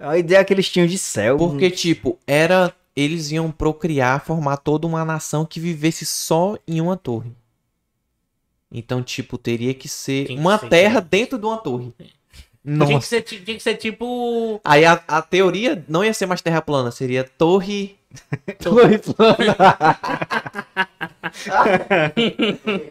A 0.00 0.18
ideia 0.18 0.44
que 0.44 0.52
eles 0.52 0.68
tinham 0.68 0.86
de 0.86 0.98
céu. 0.98 1.38
Porque, 1.38 1.70
tipo, 1.70 2.18
era. 2.26 2.74
Eles 2.94 3.32
iam 3.32 3.50
procriar, 3.50 4.22
formar 4.22 4.58
toda 4.58 4.86
uma 4.86 5.02
nação 5.02 5.46
que 5.46 5.58
vivesse 5.58 6.04
só 6.04 6.58
em 6.68 6.78
uma 6.78 6.96
torre. 6.96 7.32
Então, 8.70 9.02
tipo, 9.02 9.38
teria 9.38 9.72
que 9.72 9.88
ser 9.88 10.26
que 10.26 10.34
uma 10.34 10.58
ser, 10.58 10.68
terra 10.68 11.00
né? 11.00 11.06
dentro 11.10 11.38
de 11.38 11.46
uma 11.46 11.56
torre. 11.56 11.94
Tinha 12.64 12.98
que, 12.98 13.04
ser, 13.06 13.20
ti- 13.22 13.40
tinha 13.40 13.56
que 13.56 13.62
ser 13.62 13.74
tipo. 13.74 14.60
Aí 14.64 14.84
a, 14.84 15.00
a 15.06 15.20
teoria 15.20 15.84
não 15.88 16.04
ia 16.04 16.14
ser 16.14 16.26
mais 16.26 16.40
terra 16.40 16.62
plana, 16.62 16.90
seria 16.90 17.22
torre. 17.24 17.96
Torre 18.62 18.98
plana. 18.98 19.56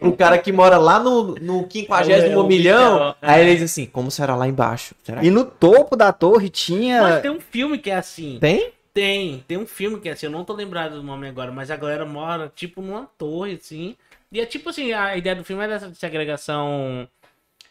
o 0.00 0.12
cara 0.12 0.38
que 0.38 0.52
mora 0.52 0.76
lá 0.78 0.98
no, 0.98 1.34
no 1.36 1.66
50 1.70 2.12
É 2.12 2.36
milhão. 2.46 3.10
É. 3.10 3.30
Aí 3.30 3.40
ele 3.42 3.54
diz 3.54 3.70
assim: 3.70 3.86
como 3.86 4.10
será 4.10 4.36
lá 4.36 4.46
embaixo? 4.46 4.94
Será 5.02 5.20
que 5.20 5.26
E 5.26 5.30
no 5.30 5.44
topo 5.44 5.96
da 5.96 6.12
torre 6.12 6.44
Mas 6.50 6.58
tinha. 6.60 7.20
tem 7.20 7.30
um 7.30 7.40
filme 7.40 7.78
que 7.78 7.90
é 7.90 7.96
assim. 7.96 8.38
tem? 8.40 8.70
Tem, 8.92 9.42
tem 9.48 9.58
um 9.58 9.66
filme 9.66 9.98
que 9.98 10.08
é 10.08 10.12
assim, 10.12 10.26
eu 10.26 10.30
não 10.30 10.44
tô 10.44 10.52
lembrado 10.52 10.92
do 10.94 11.02
nome 11.02 11.26
agora, 11.26 11.50
mas 11.50 11.68
a 11.68 11.74
galera 11.76 12.06
mora 12.06 12.52
tipo 12.54 12.80
numa 12.80 13.08
torre, 13.18 13.54
assim. 13.60 13.96
E 14.30 14.40
é 14.40 14.46
tipo 14.46 14.68
assim, 14.70 14.92
a 14.92 15.16
ideia 15.16 15.34
do 15.34 15.42
filme 15.42 15.64
é 15.64 15.68
dessa 15.68 15.92
segregação 15.94 17.08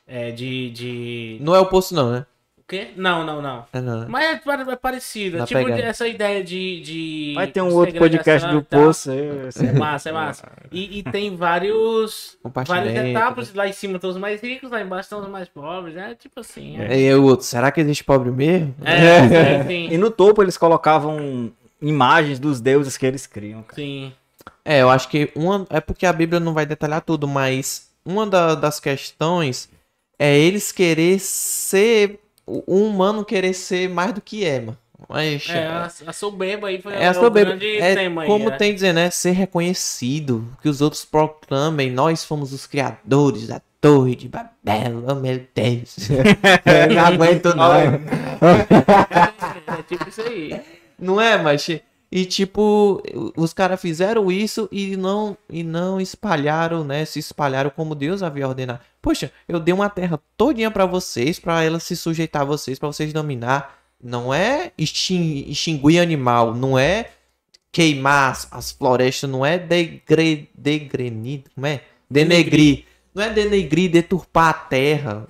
é, 0.07 0.31
de, 0.31 0.69
de. 0.71 1.37
Não 1.41 1.55
é 1.55 1.59
o 1.59 1.65
poço, 1.65 1.93
não, 1.95 2.11
né? 2.11 2.25
O 2.57 2.61
quê? 2.65 2.91
Não, 2.95 3.25
não, 3.25 3.41
não. 3.41 3.65
É, 3.73 3.81
não, 3.81 3.99
né? 3.99 4.05
Mas 4.07 4.23
é, 4.23 4.71
é 4.71 4.75
parecido. 4.77 5.35
É 5.35 5.39
Na 5.41 5.45
tipo 5.45 5.61
pegada. 5.63 5.81
essa 5.81 6.07
ideia 6.07 6.41
de. 6.43 6.81
de 6.81 7.33
Vai 7.35 7.47
ter 7.47 7.61
um 7.61 7.73
outro 7.73 7.97
podcast 7.99 8.47
do 8.49 8.59
e. 8.59 8.63
Poço. 8.63 9.11
aí, 9.11 9.47
assim. 9.47 9.67
É 9.67 9.73
massa, 9.73 10.09
é 10.09 10.11
massa. 10.13 10.49
E, 10.71 10.99
e 10.99 11.03
tem 11.03 11.35
vários. 11.35 12.37
Várias 12.65 12.95
etapas. 13.05 13.53
Lá 13.53 13.67
em 13.67 13.73
cima 13.73 13.95
estão 13.97 14.09
os 14.09 14.17
mais 14.17 14.41
ricos, 14.41 14.71
lá 14.71 14.81
embaixo 14.81 15.07
estão 15.07 15.19
os 15.19 15.27
mais 15.27 15.49
pobres. 15.49 15.97
É 15.97 16.15
tipo 16.15 16.39
assim. 16.39 16.79
É, 16.79 16.87
E 16.87 17.07
aí 17.09 17.15
o 17.15 17.23
outro, 17.23 17.45
será 17.45 17.69
que 17.69 17.81
existe 17.81 18.03
pobre 18.05 18.31
mesmo? 18.31 18.73
é, 18.85 19.73
E 19.93 19.97
no 19.97 20.09
topo 20.09 20.41
eles 20.41 20.57
colocavam 20.57 21.51
imagens 21.81 22.39
dos 22.39 22.61
deuses 22.61 22.95
que 22.97 23.05
eles 23.05 23.27
criam. 23.27 23.61
cara. 23.63 23.75
sim. 23.75 24.13
É, 24.65 24.81
eu 24.81 24.89
acho 24.89 25.09
que 25.09 25.29
uma. 25.35 25.67
É 25.69 25.81
porque 25.81 26.05
a 26.05 26.13
Bíblia 26.13 26.39
não 26.39 26.53
vai 26.53 26.65
detalhar 26.65 27.01
tudo, 27.01 27.27
mas 27.27 27.89
uma 28.05 28.25
da- 28.25 28.55
das 28.55 28.79
questões 28.79 29.69
é 30.23 30.39
eles 30.39 30.71
querer 30.71 31.19
ser. 31.19 32.17
O 32.45 32.77
humano 32.77 33.25
querer 33.25 33.53
ser 33.53 33.89
mais 33.89 34.13
do 34.13 34.21
que 34.21 34.45
é, 34.45 34.61
mano. 34.61 34.77
Mas. 35.09 35.49
É, 35.49 35.67
a, 35.67 35.91
a 36.07 36.13
soberba 36.13 36.69
aí 36.69 36.81
foi 36.81 36.93
É 36.93 37.07
a 37.07 37.13
soberba. 37.13 37.51
grande 37.51 37.77
É 37.77 37.93
tema 37.93 38.21
aí. 38.21 38.27
como 38.27 38.49
né? 38.49 38.55
tem 38.57 38.73
dizer, 38.73 38.93
né? 38.93 39.09
Ser 39.09 39.31
reconhecido. 39.31 40.47
Que 40.61 40.69
os 40.69 40.79
outros 40.79 41.03
proclamem. 41.03 41.91
Nós 41.91 42.23
fomos 42.23 42.53
os 42.53 42.65
criadores 42.65 43.47
da 43.47 43.61
Torre 43.81 44.15
de 44.15 44.29
Babel. 44.29 45.03
Oh, 45.09 45.15
meu 45.15 45.45
Deus. 45.53 46.07
Eu 46.09 46.95
não 46.95 47.05
aguento, 47.05 47.53
não. 47.53 47.75
É, 47.75 47.99
é 49.77 49.83
tipo 49.89 50.07
isso 50.07 50.21
aí. 50.21 50.61
Não 50.97 51.19
é, 51.19 51.37
mas. 51.37 51.67
E 52.15 52.25
tipo, 52.25 53.01
os 53.35 53.53
caras 53.53 53.81
fizeram 53.81 54.31
isso 54.31 54.69
e 54.71 54.95
não 54.95 55.35
e 55.49 55.63
não 55.63 55.99
espalharam, 55.99 56.83
né? 56.83 57.05
Se 57.05 57.17
espalharam 57.17 57.71
como 57.71 57.95
Deus 57.95 58.21
havia 58.21 58.47
ordenado. 58.47 58.81
Poxa, 59.01 59.31
eu 59.47 59.59
dei 59.59 59.73
uma 59.73 59.89
terra 59.89 60.21
todinha 60.37 60.69
pra 60.69 60.85
vocês, 60.85 61.39
pra 61.39 61.63
ela 61.63 61.79
se 61.79 61.95
sujeitar 61.95 62.43
a 62.43 62.45
vocês, 62.45 62.77
pra 62.77 62.87
vocês 62.87 63.11
dominar. 63.11 63.79
Não 63.99 64.31
é 64.31 64.71
extin- 64.77 65.45
extinguir 65.47 65.99
animal, 65.99 66.53
não 66.53 66.77
é 66.77 67.09
queimar 67.71 68.31
as, 68.31 68.47
as 68.51 68.71
florestas, 68.71 69.27
não 69.27 69.43
é 69.43 69.57
degre, 69.57 70.51
degrenir, 70.53 71.45
como 71.55 71.65
é? 71.65 71.81
Denegrir. 72.07 72.83
Não 73.15 73.23
é 73.23 73.31
denegrir, 73.31 73.89
deturpar 73.89 74.49
a 74.49 74.53
terra. 74.53 75.27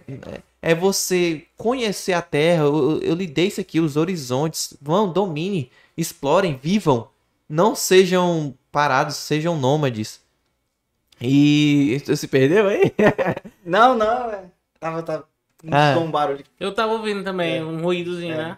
É, 0.62 0.72
é 0.72 0.76
você 0.76 1.44
conhecer 1.56 2.12
a 2.12 2.22
terra. 2.22 2.64
Eu, 2.64 2.76
eu, 2.76 3.02
eu 3.04 3.16
lhe 3.16 3.26
dei 3.26 3.48
isso 3.48 3.62
aqui, 3.62 3.80
os 3.80 3.96
horizontes. 3.96 4.76
Vão, 4.82 5.10
domine, 5.14 5.72
explorem, 5.98 6.58
vivam. 6.62 7.10
Não 7.48 7.76
sejam 7.76 8.56
parados, 8.72 9.16
sejam 9.16 9.58
nômades. 9.58 10.22
E. 11.22 12.02
Você 12.04 12.16
se 12.18 12.28
perdeu 12.28 12.68
aí? 12.68 12.92
Não, 13.66 13.96
não, 13.98 14.30
é. 14.30 14.46
Tava, 14.80 15.02
tava. 15.04 15.28
Ah. 15.72 15.98
Um 15.98 16.12
barulho. 16.12 16.44
Eu 16.60 16.74
tava 16.74 16.94
ouvindo 16.94 17.24
também, 17.24 17.58
É. 17.58 17.64
um 17.64 17.82
ruídozinho, 17.82 18.34
É. 18.34 18.38
né? 18.38 18.58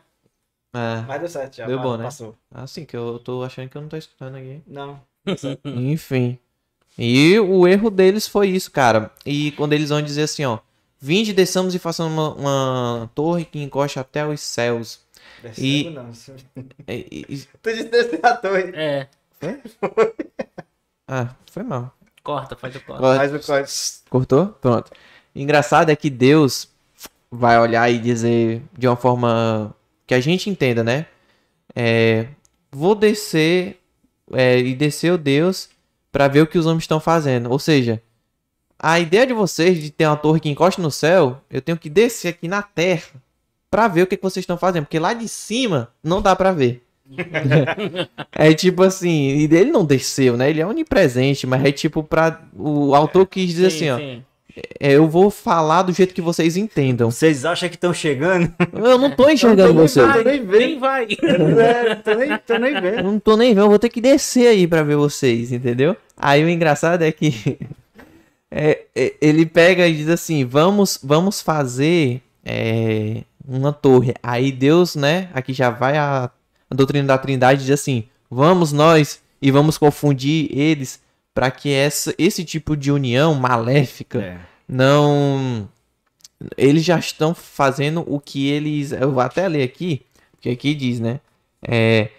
Ah, 0.73 1.05
Mas 1.07 1.19
deu 1.19 1.29
certo 1.29 1.55
já. 1.57 1.67
Deu 1.67 1.79
bom, 1.79 1.95
né? 1.95 2.05
Passou. 2.05 2.36
assim 2.51 2.83
que 2.83 2.97
eu 2.97 3.19
tô 3.19 3.43
achando 3.43 3.69
que 3.69 3.77
eu 3.77 3.81
não 3.81 3.88
tô 3.89 3.95
escutando 3.97 4.36
aqui. 4.36 4.61
Não. 4.67 4.99
Enfim. 5.63 6.39
E 6.97 7.38
o 7.39 7.67
erro 7.67 7.89
deles 7.91 8.27
foi 8.27 8.49
isso, 8.49 8.71
cara. 8.71 9.11
E 9.25 9.51
quando 9.51 9.73
eles 9.73 9.89
vão 9.89 10.01
dizer 10.01 10.23
assim, 10.23 10.43
ó. 10.45 10.59
Vinde, 10.99 11.33
desçamos 11.33 11.75
e 11.75 11.79
façamos 11.79 12.11
uma, 12.13 12.33
uma 12.33 13.11
torre 13.13 13.45
que 13.45 13.61
encoste 13.61 13.99
até 13.99 14.25
os 14.25 14.41
céus. 14.41 14.99
E- 15.57 15.83
Descendo, 15.83 16.03
não. 16.03 16.11
E- 16.87 17.25
e- 17.29 17.37
Tu 17.61 17.73
disse 17.73 18.19
a 18.23 18.35
torre. 18.37 18.71
É, 18.73 19.07
ah, 21.07 21.29
foi 21.51 21.63
mal. 21.63 21.93
corta, 22.23 22.55
faz 22.55 22.75
o 22.75 22.79
corte. 22.81 22.99
Corta. 23.01 23.17
Mas 23.17 23.33
o 23.33 23.39
código. 23.45 23.69
Cortou? 24.09 24.47
Pronto. 24.61 24.91
Engraçado 25.35 25.89
é 25.89 25.95
que 25.95 26.09
Deus 26.09 26.69
vai 27.29 27.59
olhar 27.59 27.89
e 27.91 27.99
dizer 27.99 28.61
de 28.77 28.87
uma 28.87 28.95
forma 28.95 29.75
que 30.07 30.13
a 30.13 30.19
gente 30.19 30.49
entenda, 30.49 30.83
né? 30.83 31.05
É, 31.75 32.27
vou 32.71 32.95
descer 32.95 33.79
é, 34.31 34.59
e 34.59 34.73
desceu 34.73 35.17
Deus 35.17 35.69
para 36.11 36.27
ver 36.27 36.41
o 36.41 36.47
que 36.47 36.57
os 36.57 36.65
homens 36.65 36.83
estão 36.83 36.99
fazendo. 36.99 37.51
Ou 37.51 37.59
seja, 37.59 38.01
a 38.79 38.99
ideia 38.99 39.27
de 39.27 39.33
vocês 39.33 39.81
de 39.81 39.91
ter 39.91 40.07
uma 40.07 40.15
torre 40.15 40.39
que 40.39 40.49
encosta 40.49 40.81
no 40.81 40.89
céu, 40.91 41.41
eu 41.49 41.61
tenho 41.61 41.77
que 41.77 41.89
descer 41.89 42.29
aqui 42.29 42.47
na 42.47 42.61
terra 42.61 43.03
para 43.76 43.89
ver 43.89 44.03
o 44.03 44.07
que, 44.07 44.15
que 44.15 44.23
vocês 44.23 44.41
estão 44.43 44.57
fazendo, 44.57 44.86
porque 44.86 44.97
lá 44.97 45.11
de 45.11 45.28
cima 45.28 45.89
não 46.01 46.21
dá 46.21 46.34
para 46.34 46.53
ver. 46.53 46.82
é 48.32 48.53
tipo 48.53 48.84
assim, 48.84 49.32
e 49.32 49.43
ele 49.43 49.69
não 49.69 49.84
desceu, 49.84 50.38
né? 50.38 50.49
Ele 50.49 50.61
é 50.61 50.65
onipresente, 50.65 51.45
mas 51.45 51.61
é 51.65 51.73
tipo 51.73 52.01
para 52.01 52.41
o 52.57 52.95
autor 52.95 53.28
quis 53.28 53.49
dizer 53.49 53.69
Sim, 53.69 53.89
assim, 53.89 53.89
ó, 53.89 53.97
sim. 53.97 54.23
é, 54.80 54.93
eu 54.93 55.09
vou 55.09 55.30
falar 55.30 55.82
do 55.82 55.91
jeito 55.91 56.13
que 56.13 56.21
vocês 56.21 56.55
entendam. 56.55 57.11
Vocês 57.11 57.43
acham 57.43 57.67
que 57.67 57.76
estão 57.76 57.93
chegando? 57.93 58.49
Eu 58.73 58.97
não 58.97 59.11
tô 59.11 59.30
enxergando 59.30 59.73
vocês. 59.73 60.07
vai. 60.07 60.23
Vai, 60.23 60.38
nem 60.38 60.45
nem 60.45 60.80
vai. 60.80 61.03
é, 61.59 61.95
tô 61.95 62.13
nem, 62.13 62.38
tô 62.38 62.57
nem 62.57 62.73
Eu 62.76 62.82
vendo. 62.82 63.03
não 63.03 63.19
tô 63.19 63.36
nem 63.36 63.53
vendo, 63.53 63.65
eu 63.65 63.69
vou 63.69 63.80
ter 63.80 63.89
que 63.89 63.99
descer 63.99 64.47
aí 64.47 64.65
pra 64.65 64.84
ver 64.84 64.95
vocês, 64.95 65.51
entendeu? 65.51 65.97
Aí 66.15 66.45
o 66.45 66.49
engraçado 66.49 67.01
é 67.01 67.11
que 67.11 67.57
é, 68.49 68.84
é, 68.95 69.13
ele 69.19 69.45
pega 69.45 69.86
e 69.86 69.93
diz 69.93 70.07
assim: 70.07 70.45
vamos, 70.45 70.97
vamos 71.03 71.41
fazer 71.41 72.21
é, 72.45 73.23
uma 73.47 73.71
torre. 73.71 74.13
Aí 74.21 74.51
Deus, 74.51 74.95
né? 74.95 75.29
Aqui 75.33 75.53
já 75.53 75.69
vai 75.69 75.97
a, 75.97 76.29
a 76.69 76.75
doutrina 76.75 77.07
da 77.07 77.17
Trindade 77.17 77.61
diz 77.61 77.71
assim: 77.71 78.05
vamos 78.29 78.71
nós 78.71 79.21
e 79.41 79.51
vamos 79.51 79.77
confundir 79.77 80.49
eles 80.51 80.99
para 81.33 81.51
que 81.51 81.71
essa, 81.71 82.13
esse 82.17 82.43
tipo 82.45 82.77
de 82.77 82.91
união 82.91 83.35
maléfica 83.35 84.21
É. 84.21 84.37
não 84.67 85.69
eles 86.57 86.83
já 86.83 86.97
estão 86.97 87.33
fazendo 87.33 88.03
o 88.07 88.19
que 88.19 88.47
eles. 88.47 88.91
Eu 88.91 89.11
vou 89.11 89.21
até 89.21 89.47
ler 89.47 89.63
aqui, 89.63 90.01
que 90.41 90.49
aqui 90.49 90.73
diz, 90.73 90.99
né? 90.99 91.19
É, 91.61 92.09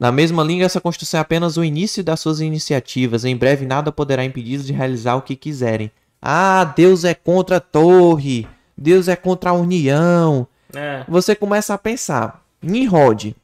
na 0.00 0.10
mesma 0.10 0.42
língua, 0.42 0.64
essa 0.64 0.80
Constituição 0.80 1.18
é 1.18 1.20
apenas 1.20 1.58
o 1.58 1.64
início 1.64 2.02
das 2.02 2.20
suas 2.20 2.40
iniciativas. 2.40 3.24
Em 3.26 3.36
breve, 3.36 3.66
nada 3.66 3.92
poderá 3.92 4.24
impedi-los 4.24 4.66
de 4.66 4.72
realizar 4.72 5.14
o 5.16 5.22
que 5.22 5.36
quiserem. 5.36 5.90
Ah, 6.22 6.64
Deus 6.64 7.04
é 7.04 7.14
contra 7.14 7.58
a 7.58 7.60
torre. 7.60 8.48
Deus 8.80 9.06
é 9.06 9.14
contra 9.14 9.50
a 9.50 9.52
união. 9.52 10.48
É. 10.74 11.04
Você 11.06 11.34
começa 11.36 11.74
a 11.74 11.78
pensar. 11.78 12.42
Nimrod 12.62 13.34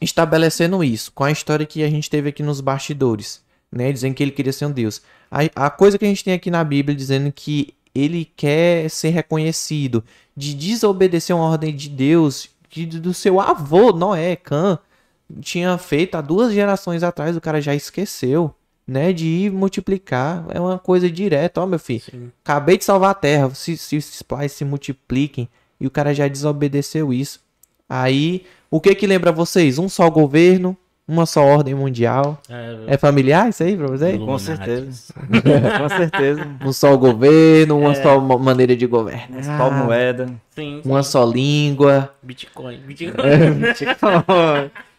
estabelecendo 0.00 0.82
isso, 0.82 1.12
com 1.12 1.24
a 1.24 1.30
história 1.30 1.66
que 1.66 1.82
a 1.82 1.88
gente 1.88 2.10
teve 2.10 2.28
aqui 2.28 2.42
nos 2.42 2.60
bastidores, 2.60 3.42
né? 3.70 3.92
Dizendo 3.92 4.14
que 4.14 4.22
ele 4.22 4.32
queria 4.32 4.52
ser 4.52 4.66
um 4.66 4.72
Deus. 4.72 5.02
A, 5.30 5.66
a 5.66 5.70
coisa 5.70 5.98
que 5.98 6.04
a 6.04 6.08
gente 6.08 6.24
tem 6.24 6.34
aqui 6.34 6.50
na 6.50 6.64
Bíblia 6.64 6.96
dizendo 6.96 7.30
que 7.32 7.74
ele 7.94 8.24
quer 8.36 8.88
ser 8.90 9.10
reconhecido, 9.10 10.02
de 10.36 10.54
desobedecer 10.54 11.36
uma 11.36 11.44
ordem 11.44 11.74
de 11.74 11.88
Deus, 11.88 12.48
que 12.68 12.86
do 12.86 13.12
seu 13.12 13.40
avô, 13.40 13.92
Noé, 13.92 14.34
Cã, 14.34 14.78
tinha 15.40 15.76
feito 15.78 16.16
há 16.16 16.20
duas 16.20 16.52
gerações 16.52 17.02
atrás, 17.02 17.36
o 17.36 17.40
cara 17.40 17.60
já 17.60 17.74
esqueceu, 17.74 18.54
né? 18.86 19.12
De 19.12 19.26
ir 19.26 19.50
multiplicar. 19.52 20.44
É 20.50 20.60
uma 20.60 20.78
coisa 20.78 21.10
direta, 21.10 21.60
ó, 21.60 21.66
meu 21.66 21.78
filho. 21.78 22.00
Sim. 22.10 22.30
Acabei 22.44 22.76
de 22.78 22.84
salvar 22.84 23.10
a 23.10 23.14
terra, 23.14 23.50
se, 23.54 23.76
se 23.76 23.96
os 23.96 24.22
pais 24.22 24.52
se 24.52 24.64
multipliquem. 24.64 25.48
E 25.80 25.86
o 25.86 25.90
cara 25.90 26.14
já 26.14 26.28
desobedeceu 26.28 27.12
isso. 27.12 27.40
Aí, 27.88 28.44
o 28.70 28.80
que 28.80 28.94
que 28.94 29.06
lembra 29.06 29.32
vocês? 29.32 29.78
Um 29.78 29.88
só 29.88 30.08
governo, 30.08 30.76
uma 31.08 31.26
só 31.26 31.44
ordem 31.44 31.74
mundial. 31.74 32.40
É, 32.48 32.94
É 32.94 32.96
familiar 32.96 33.48
isso 33.50 33.62
aí 33.64 33.76
pra 33.76 33.88
vocês? 33.88 34.16
Com 34.18 34.38
certeza. 34.38 35.12
Com 35.78 35.88
certeza. 35.88 36.46
Um 36.64 36.72
só 36.72 36.96
governo, 36.96 37.78
uma 37.80 37.94
só 37.96 38.20
ma- 38.20 38.38
maneira 38.38 38.74
de 38.76 38.86
governar. 38.86 39.56
Qual 39.58 39.72
moeda? 39.72 40.26
Sim, 40.54 40.80
sim. 40.82 40.82
Uma 40.88 41.02
só 41.02 41.24
língua. 41.24 42.14
Bitcoin. 42.22 42.78
Bitcoin. 42.86 43.16
É, 43.26 44.70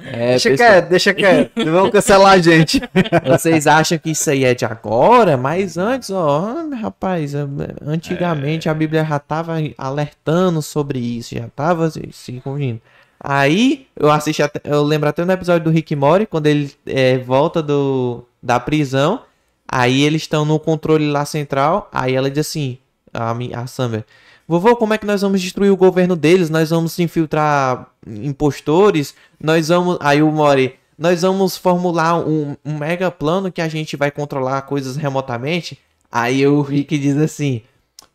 deixa 0.00 0.50
pessoal, 0.50 0.70
quieto, 0.70 0.88
deixa 0.88 1.14
quieto. 1.14 1.64
Não 1.64 1.72
vão 1.72 1.90
cancelar 1.90 2.32
a 2.32 2.38
gente. 2.38 2.80
vocês 3.26 3.66
acham 3.66 3.98
que 3.98 4.10
isso 4.10 4.30
aí 4.30 4.44
é 4.44 4.54
de 4.54 4.64
agora? 4.64 5.36
Mas 5.36 5.76
antes, 5.76 6.10
ó, 6.10 6.54
rapaz, 6.80 7.34
é, 7.34 7.46
antigamente 7.84 8.68
a 8.68 8.74
Bíblia 8.74 9.04
já 9.04 9.18
tava 9.18 9.56
alertando 9.76 10.62
sobre 10.62 10.98
isso, 10.98 11.34
já 11.34 11.48
tava 11.48 11.90
se, 11.90 12.08
se 12.12 12.32
corrigindo. 12.40 12.80
Aí, 13.22 13.86
eu 13.94 14.10
assisti 14.10 14.42
até, 14.42 14.60
eu 14.64 14.82
lembro 14.82 15.08
até 15.08 15.24
no 15.24 15.32
episódio 15.32 15.64
do 15.64 15.70
Rick 15.70 15.94
Mori, 15.94 16.24
quando 16.24 16.46
ele 16.46 16.72
é, 16.86 17.18
volta 17.18 17.62
do, 17.62 18.24
da 18.42 18.58
prisão, 18.58 19.22
aí 19.68 20.02
eles 20.02 20.22
estão 20.22 20.46
no 20.46 20.58
controle 20.58 21.10
lá 21.10 21.26
central, 21.26 21.88
aí 21.92 22.14
ela 22.14 22.30
diz 22.30 22.46
assim, 22.46 22.78
a, 23.12 23.36
a 23.60 23.66
Summer, 23.66 24.06
vovô, 24.48 24.74
como 24.74 24.94
é 24.94 24.98
que 24.98 25.06
nós 25.06 25.20
vamos 25.20 25.42
destruir 25.42 25.70
o 25.70 25.76
governo 25.76 26.16
deles? 26.16 26.48
Nós 26.48 26.70
vamos 26.70 26.98
infiltrar 26.98 27.88
impostores, 28.06 29.14
nós 29.42 29.68
vamos, 29.68 29.96
aí 30.00 30.22
o 30.22 30.30
Mori, 30.30 30.74
nós 30.98 31.22
vamos 31.22 31.56
formular 31.56 32.18
um, 32.18 32.56
um 32.64 32.76
mega 32.76 33.10
plano 33.10 33.50
que 33.50 33.60
a 33.60 33.68
gente 33.68 33.96
vai 33.96 34.10
controlar 34.10 34.62
coisas 34.62 34.96
remotamente. 34.96 35.78
Aí 36.12 36.46
o 36.46 36.60
Rick 36.60 36.98
diz 36.98 37.16
assim, 37.16 37.62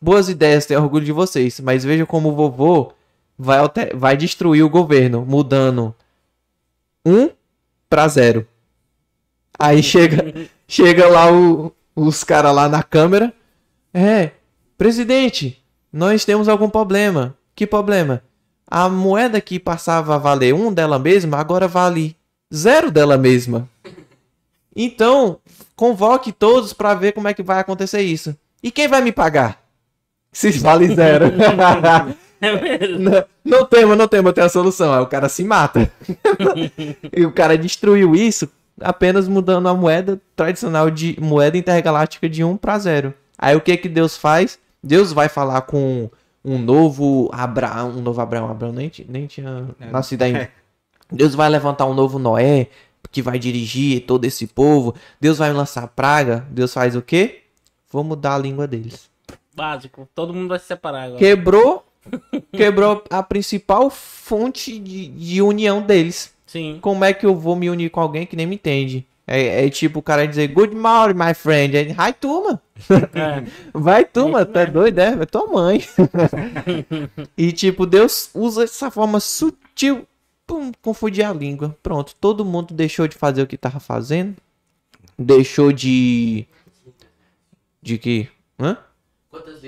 boas 0.02 0.30
ideias, 0.30 0.66
tenho 0.66 0.82
orgulho 0.82 1.06
de 1.06 1.12
vocês, 1.12 1.60
mas 1.60 1.84
veja 1.84 2.06
como 2.06 2.30
o 2.30 2.36
vovô 2.36 2.94
vai, 3.38 3.58
alter- 3.58 3.96
vai 3.98 4.16
destruir 4.16 4.64
o 4.64 4.70
governo, 4.70 5.26
mudando 5.26 5.96
um 7.06 7.30
pra 7.90 8.08
zero. 8.08 8.48
Aí 9.58 9.82
chega, 9.82 10.34
chega 10.68 11.08
lá 11.08 11.32
o- 11.32 11.74
os 11.96 12.24
caras 12.24 12.54
lá 12.54 12.68
na 12.70 12.84
câmera. 12.84 13.34
É, 13.94 14.32
presidente, 14.78 15.64
nós 15.92 16.26
temos 16.26 16.48
algum 16.50 16.70
problema. 16.70 17.36
Que 17.56 17.66
problema? 17.66 18.22
A 18.68 18.90
moeda 18.90 19.40
que 19.40 19.60
passava 19.60 20.16
a 20.16 20.18
valer 20.18 20.54
um 20.54 20.74
dela 20.74 20.98
mesma, 20.98 21.38
agora 21.38 21.68
vale 21.68 22.16
zero 22.54 22.92
dela 22.92 23.18
mesma. 23.18 23.70
Então, 24.76 25.40
convoque 25.76 26.32
todos 26.32 26.74
pra 26.74 26.94
ver 26.94 27.14
como 27.14 27.28
é 27.28 27.34
que 27.34 27.44
vai 27.44 27.60
acontecer 27.60 28.02
isso. 28.02 28.36
E 28.62 28.72
quem 28.72 28.88
vai 28.88 29.02
me 29.02 29.12
pagar? 29.12 29.62
Se 30.32 30.52
vale 30.52 30.94
zero. 30.94 31.26
É. 32.42 32.88
Não, 33.00 33.26
não 33.44 33.66
temo, 33.66 33.96
não 33.96 34.08
temo, 34.10 34.28
eu 34.28 34.34
tenho 34.34 34.46
a 34.46 34.50
solução. 34.50 34.94
Aí 34.94 35.00
o 35.00 35.08
cara 35.08 35.30
se 35.30 35.44
mata. 35.44 35.90
e 37.16 37.26
o 37.26 37.32
cara 37.32 37.58
destruiu 37.58 38.14
isso 38.14 38.48
apenas 38.80 39.28
mudando 39.28 39.70
a 39.70 39.74
moeda 39.74 40.20
tradicional 40.36 40.92
de 40.92 41.18
moeda 41.20 41.58
intergaláctica 41.58 42.28
de 42.28 42.44
1 42.44 42.58
para 42.58 42.78
0. 42.78 43.14
Aí 43.38 43.56
o 43.56 43.62
que 43.62 43.78
que 43.78 43.90
Deus 43.90 44.18
faz? 44.18 44.60
Deus 44.84 45.14
vai 45.14 45.30
falar 45.30 45.62
com 45.62 46.10
um 46.46 46.60
novo 46.60 47.30
Abraão, 47.34 47.90
um 47.90 48.02
novo 48.02 48.22
Abraão, 48.22 48.50
Abraão 48.50 48.72
nem, 48.72 48.92
nem 49.10 49.26
tinha 49.26 49.68
nascido 49.92 50.22
ainda. 50.22 50.50
Deus 51.12 51.36
vai 51.36 51.50
levantar 51.50 51.86
um 51.86 51.94
novo 51.94 52.20
Noé 52.20 52.68
que 53.12 53.22
vai 53.22 53.40
dirigir 53.40 54.06
todo 54.06 54.26
esse 54.26 54.48
povo. 54.48 54.94
Deus 55.20 55.38
vai 55.38 55.52
lançar 55.52 55.88
praga. 55.88 56.46
Deus 56.50 56.74
faz 56.74 56.96
o 56.96 57.02
quê? 57.02 57.44
Vou 57.92 58.04
mudar 58.04 58.36
a 58.36 58.38
língua 58.38 58.68
deles. 58.68 59.10
Básico. 59.56 60.08
Todo 60.14 60.34
mundo 60.34 60.50
vai 60.50 60.60
se 60.60 60.66
separar 60.66 61.04
agora. 61.04 61.20
Quebrou, 61.20 61.86
quebrou 62.52 63.04
a 63.10 63.24
principal 63.24 63.90
fonte 63.90 64.78
de, 64.78 65.08
de 65.08 65.42
união 65.42 65.82
deles. 65.82 66.34
Sim. 66.46 66.78
Como 66.82 67.04
é 67.04 67.14
que 67.14 67.26
eu 67.26 67.36
vou 67.36 67.56
me 67.56 67.70
unir 67.70 67.90
com 67.90 68.00
alguém 68.00 68.26
que 68.26 68.36
nem 68.36 68.46
me 68.46 68.56
entende? 68.56 69.06
É, 69.28 69.66
é 69.66 69.70
tipo 69.70 70.00
o 70.00 70.04
cara 70.04 70.28
dizer 70.28 70.48
good 70.50 70.76
morning, 70.76 71.18
my 71.18 71.34
friend. 71.34 71.76
Aí, 71.78 71.94
Vai 71.94 72.14
turma. 72.14 72.62
É. 72.90 73.44
Vai 73.74 74.06
turma, 74.06 74.42
Isso 74.42 74.52
tu 74.52 74.58
é 74.58 74.62
mesmo. 74.62 74.74
doido, 74.74 75.00
é? 75.00 75.08
É 75.14 75.26
tua 75.26 75.48
mãe. 75.48 75.84
e 77.38 77.52
tipo, 77.52 77.86
Deus 77.86 78.30
usa 78.34 78.64
essa 78.66 78.92
forma 78.92 79.20
sutil 79.20 80.08
pum, 80.46 80.72
confundir 80.82 81.26
a 81.26 81.34
língua. 81.34 81.76
Pronto, 81.82 82.16
todo 82.20 82.46
mundo 82.46 82.74
deixou 82.74 83.08
de 83.08 83.16
fazer 83.16 83.42
o 83.42 83.48
que 83.48 83.58
tava 83.58 83.80
fazendo. 83.80 84.36
Deixou 85.18 85.72
de. 85.72 86.46
De 87.82 87.98
que? 87.98 88.28
Hã? 88.60 88.78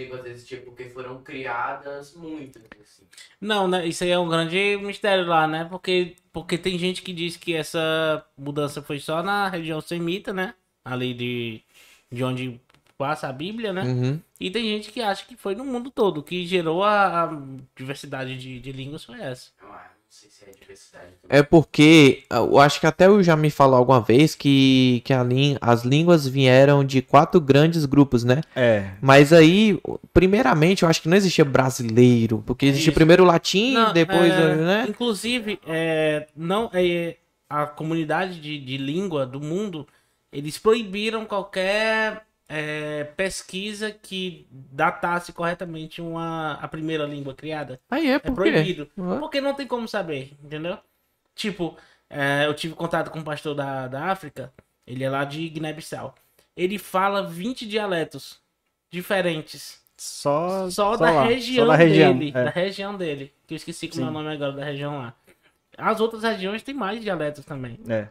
Quantas 0.05 0.25
línguas 0.25 0.25
existiam? 0.25 0.61
Porque 0.61 0.89
foram 0.89 1.23
criadas 1.23 2.13
muitas, 2.15 2.63
assim. 2.81 3.03
Não, 3.41 3.67
né? 3.67 3.87
Isso 3.87 4.03
aí 4.03 4.11
é 4.11 4.19
um 4.19 4.29
grande 4.29 4.77
mistério 4.77 5.25
lá, 5.25 5.47
né? 5.47 5.65
Porque, 5.65 6.15
porque 6.31 6.57
tem 6.57 6.77
gente 6.77 7.01
que 7.01 7.13
diz 7.13 7.35
que 7.37 7.53
essa 7.53 8.25
mudança 8.37 8.81
foi 8.81 8.99
só 8.99 9.23
na 9.23 9.49
região 9.49 9.81
semita, 9.81 10.31
né? 10.31 10.53
Ali 10.85 11.13
de, 11.13 11.61
de 12.11 12.23
onde 12.23 12.61
passa 12.97 13.27
a 13.27 13.33
Bíblia, 13.33 13.73
né? 13.73 13.83
Uhum. 13.83 14.21
E 14.39 14.51
tem 14.51 14.63
gente 14.65 14.91
que 14.91 15.01
acha 15.01 15.25
que 15.25 15.35
foi 15.35 15.55
no 15.55 15.65
mundo 15.65 15.89
todo. 15.89 16.23
Que 16.23 16.45
gerou 16.45 16.83
a, 16.83 17.23
a 17.23 17.41
diversidade 17.75 18.37
de, 18.37 18.59
de 18.59 18.71
línguas 18.71 19.03
foi 19.03 19.19
essa. 19.19 19.51
Eu 19.61 19.67
ah, 19.71 19.91
não 19.93 20.05
sei 20.09 20.29
se 20.29 20.45
é 20.45 20.51
diversidade. 20.67 21.05
É 21.29 21.41
porque 21.41 22.23
eu 22.29 22.59
acho 22.59 22.79
que 22.79 22.87
até 22.87 23.09
o 23.09 23.23
já 23.23 23.35
me 23.35 23.49
falou 23.49 23.77
alguma 23.77 24.01
vez 24.01 24.35
que, 24.35 25.01
que 25.05 25.13
a 25.13 25.23
lin- 25.23 25.57
as 25.61 25.83
línguas 25.83 26.27
vieram 26.27 26.83
de 26.83 27.01
quatro 27.01 27.39
grandes 27.39 27.85
grupos, 27.85 28.23
né? 28.23 28.41
É. 28.55 28.91
Mas 29.01 29.31
aí, 29.33 29.79
primeiramente, 30.13 30.83
eu 30.83 30.89
acho 30.89 31.01
que 31.01 31.09
não 31.09 31.17
existia 31.17 31.45
brasileiro, 31.45 32.43
porque 32.45 32.65
existia 32.67 32.89
Isso. 32.91 32.95
primeiro 32.95 33.23
o 33.23 33.25
latim, 33.25 33.73
Não, 33.73 33.93
depois, 33.93 34.31
é, 34.31 34.55
né? 34.55 34.85
Inclusive, 34.89 35.59
é, 35.67 36.27
não, 36.35 36.69
é, 36.73 37.15
a 37.49 37.65
comunidade 37.65 38.39
de, 38.39 38.59
de 38.59 38.77
língua 38.77 39.25
do 39.25 39.39
mundo, 39.39 39.87
eles 40.31 40.57
proibiram 40.57 41.25
qualquer 41.25 42.26
é, 42.49 43.03
pesquisa 43.15 43.91
que 43.91 44.47
datasse 44.51 45.33
corretamente 45.33 46.01
uma, 46.01 46.53
a 46.53 46.67
primeira 46.67 47.05
língua 47.05 47.33
criada. 47.33 47.79
Aí 47.89 48.07
é 48.09 48.13
É 48.13 48.19
por 48.19 48.35
quê? 48.43 48.51
proibido. 48.51 48.89
Ué? 48.97 49.19
Porque 49.19 49.41
não 49.41 49.53
tem 49.53 49.67
como 49.67 49.87
saber, 49.87 50.33
entendeu? 50.43 50.77
Tipo, 51.35 51.77
é, 52.09 52.45
eu 52.45 52.53
tive 52.53 52.73
contato 52.73 53.11
com 53.11 53.19
um 53.19 53.23
pastor 53.23 53.53
da, 53.53 53.87
da 53.87 54.05
África, 54.05 54.51
ele 54.85 55.03
é 55.03 55.09
lá 55.09 55.23
de 55.25 55.47
Guiné-Bissau. 55.49 56.15
Ele 56.55 56.77
fala 56.79 57.21
20 57.27 57.67
dialetos 57.67 58.39
diferentes. 58.89 59.81
Só, 59.97 60.69
Só, 60.69 60.95
da 60.95 61.11
lá, 61.11 61.23
região 61.25 61.65
só 61.65 61.71
da 61.71 61.77
região, 61.77 62.17
dele. 62.17 62.31
é. 62.35 62.43
Da 62.45 62.49
região 62.49 62.95
dele. 62.97 63.33
Que 63.47 63.53
eu 63.53 63.57
esqueci 63.57 63.87
como 63.87 64.05
é 64.05 64.07
o 64.07 64.11
nome 64.11 64.31
agora 64.31 64.51
da 64.53 64.63
região 64.63 64.97
lá. 64.99 65.13
As 65.77 65.99
outras 65.99 66.23
regiões 66.23 66.63
tem 66.63 66.73
mais 66.73 67.01
dialetos 67.01 67.43
também. 67.45 67.79
É. 67.87 68.07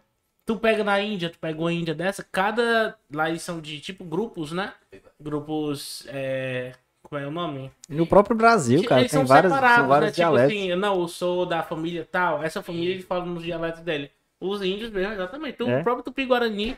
Tu 0.46 0.56
pega 0.56 0.84
na 0.84 1.00
Índia, 1.00 1.28
tu 1.28 1.38
pega 1.40 1.58
uma 1.60 1.72
Índia 1.72 1.92
dessa, 1.94 2.24
cada. 2.30 2.96
Lá 3.12 3.28
eles 3.28 3.42
são 3.42 3.60
de 3.60 3.80
tipo 3.80 4.04
grupos, 4.04 4.52
né? 4.52 4.72
Grupos. 5.20 6.06
É... 6.08 6.72
Como 7.02 7.20
é 7.20 7.26
o 7.26 7.30
nome? 7.30 7.70
No 7.88 8.06
próprio 8.06 8.36
Brasil, 8.36 8.82
cara, 8.84 9.00
eles 9.02 9.10
tem 9.12 9.20
são 9.20 9.26
vários, 9.26 9.52
separados, 9.52 9.78
são 9.78 9.88
vários 9.88 10.08
né? 10.08 10.12
Tipo 10.12 10.36
dialetos. 10.36 10.56
assim, 10.56 10.74
não, 10.74 11.00
eu 11.00 11.08
sou 11.08 11.46
da 11.46 11.62
família 11.62 12.08
tal, 12.10 12.42
essa 12.42 12.62
família 12.62 12.94
eles 12.94 13.04
falam 13.04 13.26
nos 13.26 13.42
dialetos 13.44 13.80
dele. 13.82 14.10
Os 14.40 14.60
índios 14.62 14.90
mesmo, 14.90 15.12
exatamente. 15.12 15.56
Tu- 15.58 15.68
É? 15.68 15.80
O 15.80 15.84
próprio 15.84 16.04
Tupi-Guarani, 16.04 16.76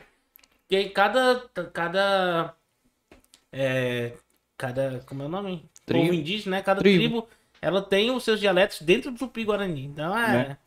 que 0.67 0.75
aí 0.75 0.89
cada. 0.89 1.43
Cada. 1.73 2.53
É. 3.51 4.13
Cada. 4.57 5.03
Como 5.05 5.23
é 5.23 5.25
o 5.25 5.29
nome? 5.29 5.65
Tribo. 5.85 6.05
Povo 6.05 6.13
indígena, 6.13 6.57
né? 6.57 6.63
Cada 6.63 6.79
Tribo. 6.81 6.97
tribo. 6.99 7.27
ela 7.61 7.81
tem 7.81 8.11
os 8.11 8.23
seus 8.23 8.39
dialetos 8.39 8.81
dentro 8.81 9.11
do 9.11 9.17
Tupi-Guarani. 9.17 9.85
Então 9.85 10.17
é. 10.17 10.27
Né? 10.49 10.57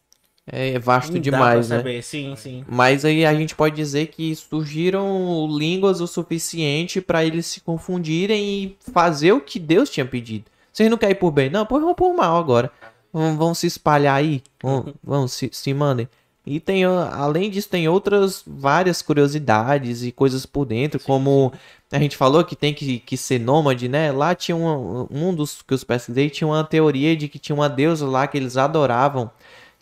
É 0.47 0.77
vasto 0.78 1.12
Não 1.12 1.19
dá 1.19 1.23
demais, 1.23 1.69
pra 1.69 1.77
né? 1.77 1.82
saber. 1.82 2.02
Sim, 2.02 2.35
sim. 2.36 2.64
Mas 2.69 3.05
aí 3.05 3.24
a 3.24 3.32
gente 3.32 3.55
pode 3.55 3.77
dizer 3.77 4.09
que 4.09 4.35
surgiram 4.35 5.47
línguas 5.48 6.01
o 6.01 6.06
suficiente 6.06 7.01
para 7.01 7.24
eles 7.24 7.47
se 7.47 7.60
confundirem 7.60 8.44
e 8.44 8.77
fazer 8.93 9.32
o 9.32 9.40
que 9.40 9.59
Deus 9.59 9.89
tinha 9.89 10.05
pedido. 10.05 10.44
Vocês 10.73 10.90
não 10.90 10.98
querem 10.98 11.14
ir 11.14 11.19
por 11.19 11.31
bem? 11.31 11.48
Não, 11.48 11.64
pois 11.64 11.82
vão 11.82 11.94
por 11.94 12.12
mal 12.14 12.36
agora. 12.39 12.73
Vão, 13.12 13.36
vão 13.36 13.55
se 13.55 13.66
espalhar 13.66 14.16
aí. 14.16 14.43
Vão, 14.60 14.93
vão 15.05 15.28
se, 15.28 15.48
se 15.52 15.73
mandem. 15.73 16.09
E 16.44 16.59
tem, 16.59 16.85
além 16.85 17.48
disso, 17.48 17.69
tem 17.69 17.89
outras 17.89 18.43
várias 18.44 19.01
curiosidades 19.01 20.02
e 20.02 20.10
coisas 20.10 20.44
por 20.44 20.64
dentro, 20.64 20.98
como 20.98 21.52
a 21.93 21.98
gente 22.01 22.16
falou 22.16 22.44
que 22.44 22.56
tem 22.56 22.74
que, 22.74 22.98
que 22.98 23.16
ser 23.16 23.39
nômade, 23.39 23.89
né? 23.89 24.10
Lá 24.10 24.35
tinha 24.35 24.56
um, 24.56 25.06
um 25.09 25.32
dos 25.32 25.62
que 25.62 25.73
os 25.73 25.85
pesquisei 25.85 26.28
tinha 26.28 26.48
uma 26.48 26.64
teoria 26.64 27.16
de 27.16 27.28
que 27.28 27.39
tinha 27.39 27.55
uma 27.55 27.69
deusa 27.69 28.09
lá 28.09 28.27
que 28.27 28.36
eles 28.36 28.56
adoravam, 28.56 29.31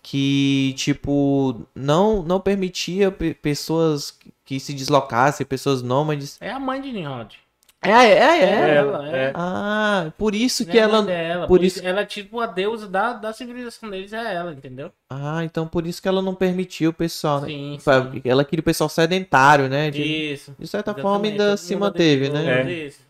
que, 0.02 0.74
tipo, 0.76 1.66
não, 1.74 2.22
não 2.22 2.40
permitia 2.40 3.10
pe- 3.10 3.34
pessoas 3.34 4.16
que 4.44 4.58
se 4.58 4.72
deslocassem, 4.72 5.46
pessoas 5.46 5.82
nômades. 5.82 6.36
É 6.40 6.50
a 6.50 6.58
mãe 6.58 6.80
de 6.80 6.90
Nimrod. 6.92 7.36
É, 7.82 7.90
é, 7.90 8.12
é. 8.18 8.44
É 8.44 8.74
ela, 8.74 9.08
é. 9.08 9.32
Ah, 9.34 10.12
por 10.18 10.34
isso 10.34 10.66
que 10.66 10.76
É 10.76 10.82
ela. 10.82 11.02
dela, 11.02 11.46
por 11.46 11.56
por 11.58 11.64
isso- 11.64 11.78
isso, 11.78 11.88
ela 11.88 12.02
é 12.02 12.04
tipo 12.04 12.38
a 12.38 12.46
deusa 12.46 12.86
da, 12.86 13.14
da 13.14 13.32
civilização 13.32 13.88
deles, 13.88 14.12
é 14.12 14.34
ela, 14.34 14.52
entendeu? 14.52 14.92
Ah, 15.08 15.42
então 15.44 15.66
por 15.66 15.86
isso 15.86 16.02
que 16.02 16.06
ela 16.08 16.20
não 16.20 16.34
permitiu 16.34 16.90
o 16.90 16.92
pessoal, 16.92 17.40
né? 17.40 17.46
Sim. 17.48 17.78
Ela 18.22 18.44
queria 18.44 18.60
o 18.60 18.64
pessoal 18.64 18.90
sedentário, 18.90 19.66
né? 19.66 19.90
De, 19.90 20.02
Isso. 20.02 20.54
de 20.58 20.66
certa 20.66 20.92
forma 20.94 21.24
ainda 21.26 21.48
todo 21.50 21.56
se 21.56 21.74
manteve, 21.74 22.28
né? 22.28 22.60
É. 22.70 22.72
isso. 22.86 23.00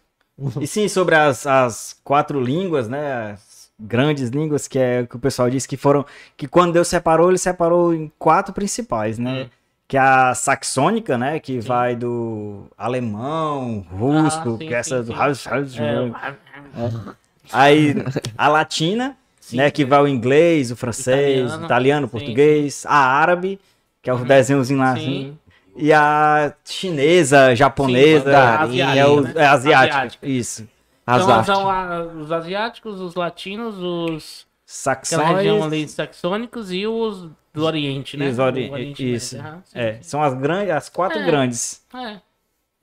E 0.61 0.67
sim, 0.69 0.87
sobre 0.89 1.17
as, 1.17 1.47
as 1.49 1.99
quatro 2.05 2.41
línguas, 2.41 2.89
né? 2.89 3.37
Grandes 3.81 4.29
línguas, 4.29 4.69
que 4.69 4.79
é 4.79 5.01
o 5.01 5.07
que 5.07 5.17
o 5.17 5.19
pessoal 5.19 5.49
diz 5.49 5.67
que 5.67 5.77
foram. 5.77 6.05
Que 6.37 6.47
quando 6.47 6.73
Deus 6.73 6.87
separou, 6.89 7.31
ele 7.31 7.39
separou 7.39 7.95
em 7.95 8.13
quatro 8.19 8.53
principais, 8.53 9.19
né? 9.19 9.45
Hum. 9.45 9.49
Que 9.89 9.97
é 9.97 10.01
a 10.01 10.35
saxônica, 10.35 11.17
né? 11.19 11.41
Que 11.41 11.59
vai 11.61 11.97
do 11.97 12.65
alemão, 12.79 13.85
russo, 13.91 14.39
Ah, 14.39 14.45
sim, 14.45 14.59
que 14.59 14.75
é 14.75 14.79
essa 14.79 15.03
sim, 15.03 15.13
do. 15.13 15.67
sim. 15.67 15.83
É, 15.83 17.15
Aí 17.53 17.95
a 18.39 18.49
latina, 18.49 19.17
sim, 19.41 19.57
né? 19.57 19.71
Que 19.71 19.85
vai 19.85 20.01
o 20.01 20.07
inglês, 20.09 20.71
o 20.71 20.77
francês, 20.77 21.41
Italiano, 21.47 21.65
italiano, 21.65 22.07
sim, 22.07 22.11
português, 22.13 22.85
a 22.87 22.95
árabe, 22.97 23.59
que 24.03 24.09
é 24.09 24.15
os 24.15 24.23
desenhozinhos 24.23 24.81
lá. 24.83 24.93
assim, 24.93 25.03
Sim. 25.03 25.39
E 25.77 25.93
a 25.93 26.53
chinesa, 26.65 27.55
japonesa, 27.55 28.31
Sim, 28.31 28.37
asiática, 28.37 28.99
é, 29.01 29.07
o, 29.07 29.21
né? 29.23 29.33
é 29.37 29.47
asiática. 29.47 29.97
Asiática. 29.99 30.27
Isso. 30.27 30.69
As 31.11 31.49
a- 31.49 32.03
os 32.19 32.31
asiáticos, 32.33 33.01
os 33.01 33.15
latinos, 33.15 33.77
os 33.79 34.47
Saxões. 34.65 35.63
ali 35.63 35.89
saxônicos 35.89 36.71
e 36.73 36.87
os 36.87 37.29
do 37.53 37.65
Oriente, 37.65 38.17
né? 38.17 38.29
Os 38.29 38.39
ori- 38.39 38.71
Oriente 38.71 39.15
isso. 39.15 39.37
Médio, 39.37 39.51
aham, 39.51 39.63
sim, 39.65 39.79
É, 39.79 39.99
são 40.03 40.23
as 40.23 40.35
grandes, 40.35 40.71
as 40.71 40.89
quatro 40.89 41.19
É. 41.19 41.27
grandes. 41.27 41.85
É. 41.95 42.21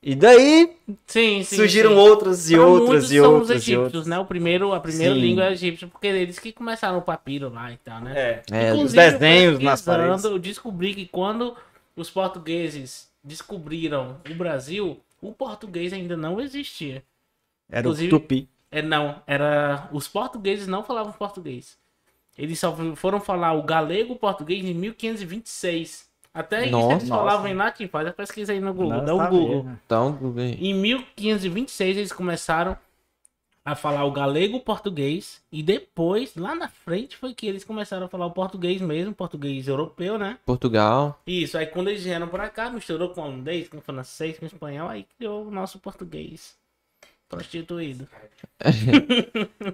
E 0.03 0.13
daí 0.13 0.77
Sim, 1.05 1.43
surgiram 1.43 1.89
sim. 1.91 1.95
outros 1.97 2.51
e 2.51 2.55
Pra 2.55 2.65
outros 2.65 2.89
muitos 2.89 3.11
e 3.11 3.17
são 3.17 3.25
outros 3.31 3.49
os 3.49 3.55
egípcios, 3.55 3.83
outros. 3.83 4.07
né? 4.07 4.19
O 4.19 4.25
primeiro, 4.25 4.73
a 4.73 4.79
primeira 4.79 5.13
língua 5.13 5.45
é 5.45 5.51
egípcia, 5.53 5.87
porque 5.87 6.07
eles 6.07 6.37
que 6.37 6.51
começaram 6.51 6.97
o 6.99 7.01
papiro 7.01 7.49
lá 7.49 7.71
e 7.71 7.77
tal, 7.77 8.01
né? 8.01 8.13
É. 8.15 8.43
É, 8.69 8.73
Os 8.73 8.93
desenhos 8.93 9.59
nas 9.59 9.81
paredes. 9.81 10.23
Eu 10.23 10.37
descobri 10.37 10.93
que 10.93 11.05
quando 11.07 11.55
os 11.95 12.09
portugueses 12.09 13.09
descobriram 13.23 14.17
o 14.29 14.35
Brasil, 14.35 14.99
o 15.21 15.31
português 15.33 15.91
ainda 15.91 16.15
não 16.15 16.39
existia. 16.39 17.03
Era 17.69 17.81
Inclusive- 17.81 18.15
o 18.15 18.19
tupi. 18.19 18.49
É, 18.71 18.81
não, 18.81 19.21
era. 19.25 19.87
Os 19.91 20.07
portugueses 20.07 20.67
não 20.67 20.83
falavam 20.83 21.11
português. 21.13 21.77
Eles 22.37 22.59
só 22.59 22.75
foram 22.95 23.19
falar 23.19 23.53
o 23.53 23.63
galego 23.63 24.15
português 24.15 24.63
em 24.63 24.73
1526. 24.73 26.07
Até 26.33 26.63
isso 26.63 26.71
Nossa. 26.71 26.93
eles 26.97 27.09
falavam 27.09 27.47
em 27.47 27.53
latim. 27.55 27.87
Faz 27.87 28.07
a 28.07 28.13
pesquisa 28.13 28.53
aí 28.53 28.59
no 28.59 28.73
Google. 28.73 28.91
Nossa, 29.01 29.05
dá 29.05 29.15
um 29.15 29.29
Google. 29.29 29.63
vendo. 29.63 29.79
Então, 29.85 30.19
Em 30.59 30.73
1526 30.73 31.97
eles 31.97 32.11
começaram 32.13 32.77
a 33.65 33.73
falar 33.75 34.05
o 34.05 34.11
galego 34.11 34.59
português 34.59 35.41
e 35.51 35.61
depois, 35.63 36.35
lá 36.35 36.53
na 36.55 36.67
frente, 36.69 37.17
foi 37.17 37.33
que 37.33 37.47
eles 37.47 37.63
começaram 37.65 38.05
a 38.05 38.09
falar 38.09 38.25
o 38.27 38.31
português 38.31 38.79
mesmo, 38.81 39.13
português 39.13 39.67
europeu, 39.67 40.17
né? 40.17 40.37
Portugal. 40.45 41.19
Isso, 41.25 41.57
aí 41.57 41.65
quando 41.65 41.89
eles 41.89 42.03
vieram 42.03 42.27
pra 42.27 42.49
cá, 42.49 42.69
misturou 42.69 43.09
com 43.09 43.21
holandês, 43.21 43.67
com 43.67 43.81
francês, 43.81 44.37
com 44.39 44.45
espanhol, 44.45 44.87
aí 44.89 45.05
criou 45.17 45.47
o 45.47 45.51
nosso 45.51 45.79
português 45.79 46.55
prostituído. 47.29 48.07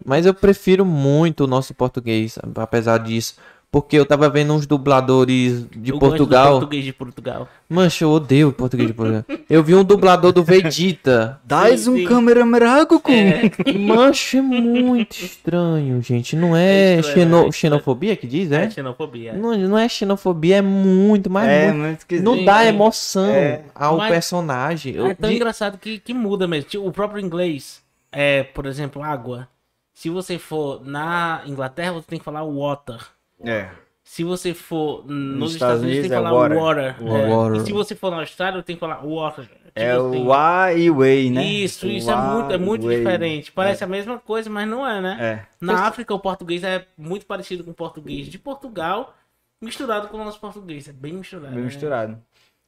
Mas 0.06 0.26
eu 0.26 0.34
prefiro 0.34 0.86
muito 0.86 1.44
o 1.44 1.48
nosso 1.48 1.74
português, 1.74 2.38
apesar 2.56 2.98
disso. 3.00 3.36
Porque 3.74 3.98
eu 3.98 4.06
tava 4.06 4.30
vendo 4.30 4.54
uns 4.54 4.68
dubladores 4.68 5.66
de 5.72 5.90
Eu 5.90 5.98
gosto 5.98 6.12
do 6.12 6.18
Portugal. 6.18 6.52
português 6.52 6.86
de 6.86 6.94
Portugal. 6.94 7.48
Mancha, 7.68 8.06
eu 8.06 8.12
odeio 8.12 8.50
o 8.50 8.54
português 8.54 8.88
de 8.88 8.94
Portugal. 8.94 9.26
Eu 9.50 9.64
vi 9.64 9.74
um 9.74 9.84
dublador 9.84 10.32
do 10.32 10.44
Vegeta. 10.44 11.42
Dás 11.44 11.82
Sim, 11.82 12.04
um 12.04 12.06
câmera 12.06 12.46
Goku. 12.86 13.10
É, 13.12 13.50
Mancha, 13.80 14.38
é 14.38 14.42
muito 14.44 15.14
estranho, 15.14 16.00
gente. 16.04 16.36
Não 16.36 16.56
é, 16.56 16.98
É 17.00 17.02
xeno- 17.02 17.48
é 17.48 17.52
xenofobia 17.52 18.16
que 18.16 18.28
diz, 18.28 18.52
é 18.52 18.66
é? 18.66 18.70
xenofobia. 18.70 19.34
Não, 19.34 19.58
não 19.58 19.76
é 19.80 19.90
xenofobia, 19.90 20.58
é 20.58 20.62
muito, 20.62 21.28
mas 21.32 21.48
É, 21.50 21.72
muito. 21.74 22.06
Não 22.22 22.46
dá 22.46 22.60
sim. 22.62 22.68
emoção 22.68 23.26
É. 23.26 23.64
ao 23.74 23.98
Mas- 23.98 24.12
personagem. 24.12 24.96
É 25.04 25.16
tão 25.16 25.32
de- 25.32 25.36
engraçado 25.38 25.80
que, 25.80 25.98
que 25.98 26.14
muda 26.14 26.48
mesmo. 26.48 26.70
Tipo, 26.70 26.88
o 26.88 26.92
próprio 26.92 27.20
inglês, 27.20 27.82
é, 28.12 28.44
por 28.44 28.68
exemplo, 28.68 29.02
água. 29.02 29.48
Se 29.96 30.12
você 30.12 30.38
for 30.38 30.86
na 30.86 31.42
Inglaterra, 31.48 31.94
você 31.94 32.06
tem 32.08 32.20
que 32.20 32.26
falar 32.26 32.44
water. 32.44 33.00
É. 33.44 33.70
Se 34.04 34.24
você 34.24 34.54
for 34.54 35.06
nos 35.08 35.54
Estados 35.54 35.82
Estados 35.82 35.82
Unidos, 35.82 36.02
tem 36.02 36.10
que 36.10 36.16
Unidos 36.16 36.28
é 36.28 36.30
falar 36.30 36.58
water. 36.58 36.96
water. 37.00 37.18
é. 37.26 37.30
Water. 37.36 37.62
E 37.62 37.66
se 37.66 37.72
você 37.72 37.96
for 37.96 38.12
na 38.12 38.20
Austrália, 38.20 38.62
tem 38.64 38.76
que 38.76 38.80
falar 38.80 39.02
water. 39.06 39.46
Tipo 39.46 39.60
É 39.76 39.92
assim. 39.92 40.24
o 40.26 40.34
A 40.34 40.74
e 40.74 40.90
o 40.92 40.98
Way, 40.98 41.30
né? 41.32 41.44
Isso, 41.46 41.88
isso 41.88 42.12
é 42.12 42.16
muito, 42.16 42.52
é 42.52 42.56
e 42.56 42.60
muito 42.60 42.86
Way. 42.86 42.98
diferente. 42.98 43.52
Parece 43.52 43.84
a 43.84 43.88
mesma 43.88 44.20
coisa, 44.20 44.50
mas 44.50 44.68
não 44.68 44.88
é, 44.88 45.02
né? 45.02 45.18
É. 45.20 45.46
Na 45.60 45.88
África, 45.88 46.14
o 46.14 46.20
português 46.20 46.64
é 46.64 46.86
muito 46.98 47.26
parecido 47.26 47.64
com 47.64 47.72
o 47.72 47.74
português 47.74 48.28
de 48.28 48.38
Portugal, 48.38 49.16
misturado 49.62 50.10
com 50.10 50.18
o 50.18 50.24
nosso 50.24 50.40
português. 50.40 50.88
É 50.88 50.94
bem 50.94 51.14
misturado. 51.14 51.48
Bem 51.48 51.60
né? 51.60 51.66
misturado. 51.66 52.18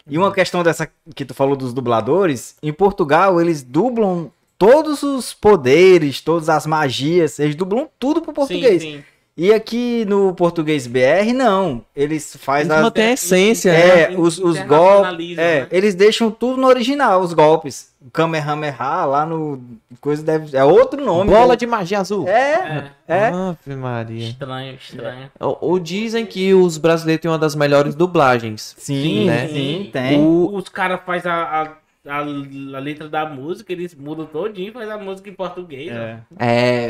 E 0.07 0.18
uma 0.18 0.31
questão 0.31 0.64
dessa 0.64 0.89
que 1.15 1.26
tu 1.26 1.34
falou 1.34 1.56
dos 1.56 1.73
dubladores, 1.73 2.56
em 2.64 2.72
Portugal 2.72 3.41
eles 3.41 3.61
dublam 3.61 4.31
todos 4.57 5.03
os 5.03 5.34
poderes, 5.34 6.22
todas 6.22 6.47
as 6.47 6.65
magias, 6.65 7.39
eles 7.39 7.56
dublam 7.56 7.89
tudo 7.99 8.22
pro 8.22 8.31
português. 8.34 8.81
Sim, 8.81 8.97
sim. 8.97 9.03
E 9.38 9.52
aqui 9.53 10.06
no 10.06 10.34
português 10.34 10.88
BR, 10.88 11.34
não. 11.36 11.84
Eles 11.94 12.38
fazem 12.40 12.68
Eles 12.68 12.72
as... 12.78 12.82
mantêm 12.84 13.06
a 13.07 13.12
essência, 13.12 13.74
né? 13.74 14.03
É, 14.03 14.10
os, 14.18 14.38
os 14.40 14.57
golpes. 14.60 14.62
Internacionalizam, 14.62 15.44
É, 15.44 15.60
né? 15.62 15.68
eles 15.72 15.94
deixam 15.94 16.32
tudo 16.32 16.56
no 16.62 16.68
original, 16.68 17.20
os 17.20 17.34
golpes. 17.34 17.94
O 18.06 18.10
Kamehameha 18.12 19.03
lá 19.06 19.26
no. 19.26 19.62
Coisa 19.99 20.24
deve. 20.24 20.56
É 20.56 20.64
outro 20.64 21.03
nome. 21.03 21.30
Bola 21.32 21.49
né? 21.49 21.56
de 21.57 21.66
magia 21.68 21.99
azul. 21.99 22.26
É, 22.30 22.90
É, 23.10 23.18
é. 23.18 23.28
Ave 23.28 23.76
Maria. 23.76 24.30
estranho, 24.30 24.76
estranho. 24.76 25.30
Ou, 25.38 25.57
ou 25.60 25.80
dizem 25.80 26.26
que 26.26 26.53
os 26.53 26.78
brasileiros 26.78 27.22
têm 27.22 27.30
uma 27.32 27.38
das 27.40 27.56
melhores 27.56 27.94
dublagens. 27.94 28.74
Sim, 28.78 29.26
né? 29.26 29.49
sim, 29.49 29.90
tem. 29.91 30.18
O- 30.18 30.52
Os 30.56 30.70
caras 30.70 31.02
fazem 31.06 31.30
a, 31.30 31.36
a, 31.64 31.68
a, 32.06 32.18
a 32.19 32.80
letra 32.80 33.07
da 33.10 33.26
música, 33.27 33.72
eles 33.73 33.94
mudam 33.95 34.26
todinho 34.26 34.69
e 34.69 34.72
fazem 34.72 34.91
a 34.91 34.98
música 34.98 35.30
em 35.30 35.34
português. 35.34 35.91
ó. 35.91 35.95
É. 35.95 36.19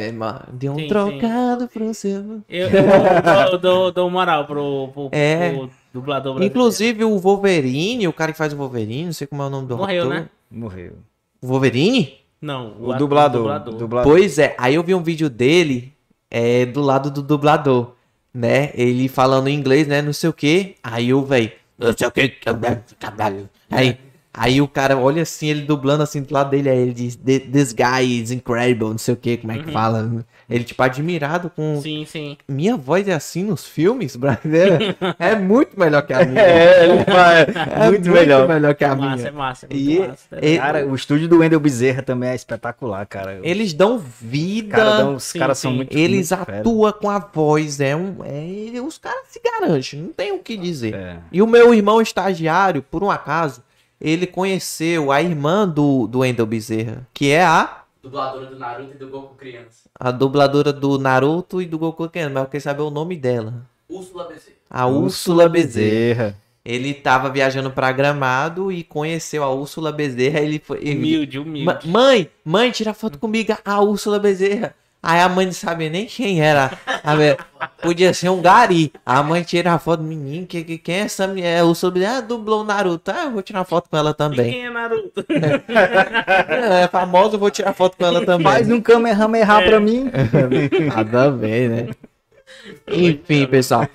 É, 0.07 0.11
mano. 0.11 0.41
Deu 0.53 0.71
um 0.73 0.75
Sim, 0.75 0.81
sim. 0.81 0.87
trocado 0.87 1.67
pro 1.67 1.93
seu. 1.93 2.41
Eu, 2.49 2.69
eu 2.69 3.49
dou, 3.51 3.57
dou, 3.59 3.91
dou 3.91 4.09
moral 4.09 4.45
pro, 4.45 4.89
pro, 4.93 5.09
É. 5.11 5.51
pro 5.53 5.69
dublador 5.93 6.33
brasileiro. 6.33 6.45
Inclusive 6.53 7.03
o 7.05 7.17
Wolverine, 7.17 8.07
o 8.07 8.13
cara 8.13 8.31
que 8.31 8.37
faz 8.37 8.53
o 8.53 8.57
Wolverine, 8.57 9.05
não 9.05 9.13
sei 9.13 9.27
como 9.27 9.41
é 9.41 9.45
o 9.45 9.49
nome 9.49 9.67
do 9.67 9.77
Morreu, 9.77 10.03
ator. 10.03 10.13
né? 10.15 10.29
Morreu. 10.51 10.93
O 11.41 11.47
Wolverine? 11.47 12.13
Não, 12.41 12.73
O, 12.79 12.85
ator- 12.91 12.97
dublador. 12.97 13.59
dublador. 13.77 14.03
Pois 14.11 14.37
é, 14.37 14.55
aí 14.57 14.75
eu 14.75 14.83
vi 14.83 14.93
um 14.93 15.01
vídeo 15.01 15.29
dele 15.29 15.93
é, 16.29 16.65
do 16.65 16.81
lado 16.81 17.09
do 17.09 17.21
dublador, 17.23 17.93
né? 18.33 18.71
Ele 18.75 19.07
falando 19.07 19.47
em 19.47 19.55
inglês, 19.55 19.87
né? 19.87 20.01
Não 20.01 20.13
sei 20.13 20.29
o 20.29 20.33
que. 20.33 20.75
Aí 20.83 21.09
eu, 21.09 21.23
velho, 21.23 21.51
não 21.77 21.93
sei 21.97 22.05
o 22.07 22.11
que, 22.11 22.29
caralho. 22.99 23.49
Aí, 23.71 23.97
aí 24.35 24.61
o 24.61 24.67
cara 24.67 24.97
olha 24.97 25.21
assim, 25.23 25.47
ele 25.47 25.61
dublando 25.61 26.03
assim 26.03 26.21
do 26.21 26.33
lado 26.33 26.49
dele, 26.49 26.69
aí 26.69 26.77
ele 26.79 26.93
diz, 26.93 27.15
"Th- 27.15 27.47
This 27.51 27.73
guy 27.73 28.21
is 28.21 28.31
incredible, 28.31 28.89
não 28.89 28.97
sei 28.97 29.13
o 29.13 29.17
que, 29.17 29.37
como 29.37 29.51
é 29.53 29.59
que 29.59 29.71
fala. 29.71 30.25
Ele, 30.47 30.63
tipo, 30.63 30.83
admirado 30.83 31.49
com. 31.49 31.81
Sim, 31.81 32.05
sim. 32.05 32.37
Minha 32.47 32.77
voz 32.77 33.07
é 33.07 33.13
assim 33.13 33.43
nos 33.43 33.65
filmes 33.65 34.13
brasileiros? 34.15 34.95
é 35.17 35.35
muito 35.35 35.79
melhor 35.79 36.03
que 36.05 36.13
a 36.13 36.23
minha. 36.23 36.39
É, 36.39 36.83
ele 36.87 37.03
faz. 37.03 37.47
É 37.55 37.89
muito, 37.89 38.09
melhor. 38.11 38.47
melhor 38.47 38.75
que 38.75 38.83
a 38.85 38.89
É 38.89 38.95
massa, 38.95 39.27
é 39.27 39.31
minha. 39.31 39.33
massa. 39.33 39.65
É 39.67 39.73
muito 39.73 39.89
E- 39.91 39.99
massa, 40.07 40.23
tá 40.29 40.37
e-? 40.45 40.57
Cara, 40.59 40.85
o 40.85 40.93
estúdio 40.93 41.27
do 41.27 41.39
Wendel 41.39 41.59
Bezerra 41.59 42.03
também 42.03 42.29
é 42.29 42.35
espetacular, 42.35 43.03
cara. 43.07 43.39
Eles 43.41 43.73
dão 43.73 43.97
vida. 43.97 44.75
Cara, 44.77 44.97
dão- 44.97 45.15
os 45.15 45.23
Sim, 45.23 45.39
caras 45.39 45.57
são 45.57 45.71
sim. 45.71 45.77
muito. 45.77 45.97
Eles 45.97 46.29
muito 46.29 46.45
fera. 46.45 46.59
atuam 46.59 46.91
com 46.93 47.09
a 47.09 47.17
voz, 47.17 47.79
é 47.79 47.95
um. 47.95 48.17
É, 48.23 48.79
os 48.81 48.99
caras 48.99 49.23
se 49.29 49.41
garantem, 49.43 49.99
não 49.99 50.09
tem 50.13 50.31
o 50.31 50.37
que 50.39 50.55
dizer. 50.55 50.93
É. 50.93 51.17
E 51.31 51.41
o 51.41 51.47
meu 51.47 51.73
irmão 51.73 51.99
estagiário, 51.99 52.83
por 52.83 53.03
um 53.03 53.09
acaso, 53.09 53.63
ele 53.99 54.27
conheceu 54.27 55.11
a 55.11 55.21
irmã 55.21 55.67
do, 55.67 56.07
do 56.07 56.19
Wendel 56.19 56.45
Bezerra, 56.45 57.07
que 57.13 57.31
é 57.31 57.43
a, 57.43 57.81
Dubladora 58.03 58.45
do 58.45 58.59
Naruto 58.59 58.91
e 58.93 58.97
do 58.99 59.09
Goku 59.09 59.35
criança. 59.35 59.89
a 59.99 60.11
dubladora 60.11 60.71
do 60.71 60.99
Naruto 60.99 61.59
e 61.61 61.65
do 61.65 61.79
Goku 61.79 62.07
Ken, 62.07 62.29
mas 62.29 62.43
eu 62.43 62.49
quero 62.49 62.63
saber 62.63 62.83
o 62.83 62.91
nome 62.91 63.15
dela. 63.17 63.65
Úrsula 63.89 64.25
Bezerra. 64.25 64.55
A 64.69 64.85
Úrsula 64.85 65.49
Bezerra. 65.49 66.37
Ele 66.63 66.93
tava 66.93 67.29
viajando 67.29 67.69
pra 67.71 67.91
Gramado 67.91 68.71
e 68.71 68.83
conheceu 68.83 69.43
a 69.43 69.51
Úrsula 69.51 69.91
Bezerra. 69.91 70.39
Ele 70.39 70.59
foi. 70.59 70.79
ele- 70.81 70.97
Humilde, 70.99 71.39
humilde. 71.39 71.87
Mãe, 71.87 72.29
mãe, 72.43 72.69
tira 72.71 72.93
foto 72.93 73.17
comigo, 73.19 73.55
a 73.63 73.81
Úrsula 73.81 74.19
Bezerra. 74.19 74.75
Aí 75.07 75.21
a 75.21 75.29
mãe 75.29 75.45
não 75.45 75.53
sabia 75.53 75.87
nem 75.87 76.07
quem 76.07 76.41
era. 76.41 76.71
Podia 77.79 78.11
ser 78.11 78.29
um 78.29 78.41
gari. 78.41 78.91
A 79.05 79.21
mãe 79.21 79.43
tira 79.43 79.73
a 79.73 79.77
foto, 79.77 80.01
menino, 80.01 80.47
que, 80.47 80.63
que, 80.63 80.79
quem 80.79 80.95
é 80.95 80.99
essa 81.01 81.27
mulher? 81.27 81.59
É 81.59 81.63
Úrsula 81.63 81.91
Bezerra, 81.91 82.17
ah, 82.17 82.21
dublou 82.21 82.61
o 82.61 82.63
Naruto. 82.63 83.11
Ah, 83.11 83.25
eu 83.25 83.31
vou 83.31 83.43
tirar 83.43 83.63
foto 83.65 83.87
com 83.87 83.95
ela 83.95 84.09
E 84.09 84.13
também. 84.15 84.51
quem 84.51 84.65
é 84.65 84.69
Naruto? 84.71 85.23
É, 85.29 86.87
famosa, 86.87 87.35
eu 87.35 87.39
vou 87.39 87.51
tirar 87.51 87.71
foto 87.73 87.95
com 87.97 88.03
ela 88.03 88.25
também. 88.25 88.43
Faz 88.51 88.67
um 88.71 88.81
Kamehameha 88.81 89.45
pra 89.61 89.79
mim. 89.79 90.09
Nada 90.95 91.25
a 91.25 91.29
ver, 91.29 91.69
né? 91.69 91.87
Enfim, 92.87 93.45
pessoal. 93.45 93.87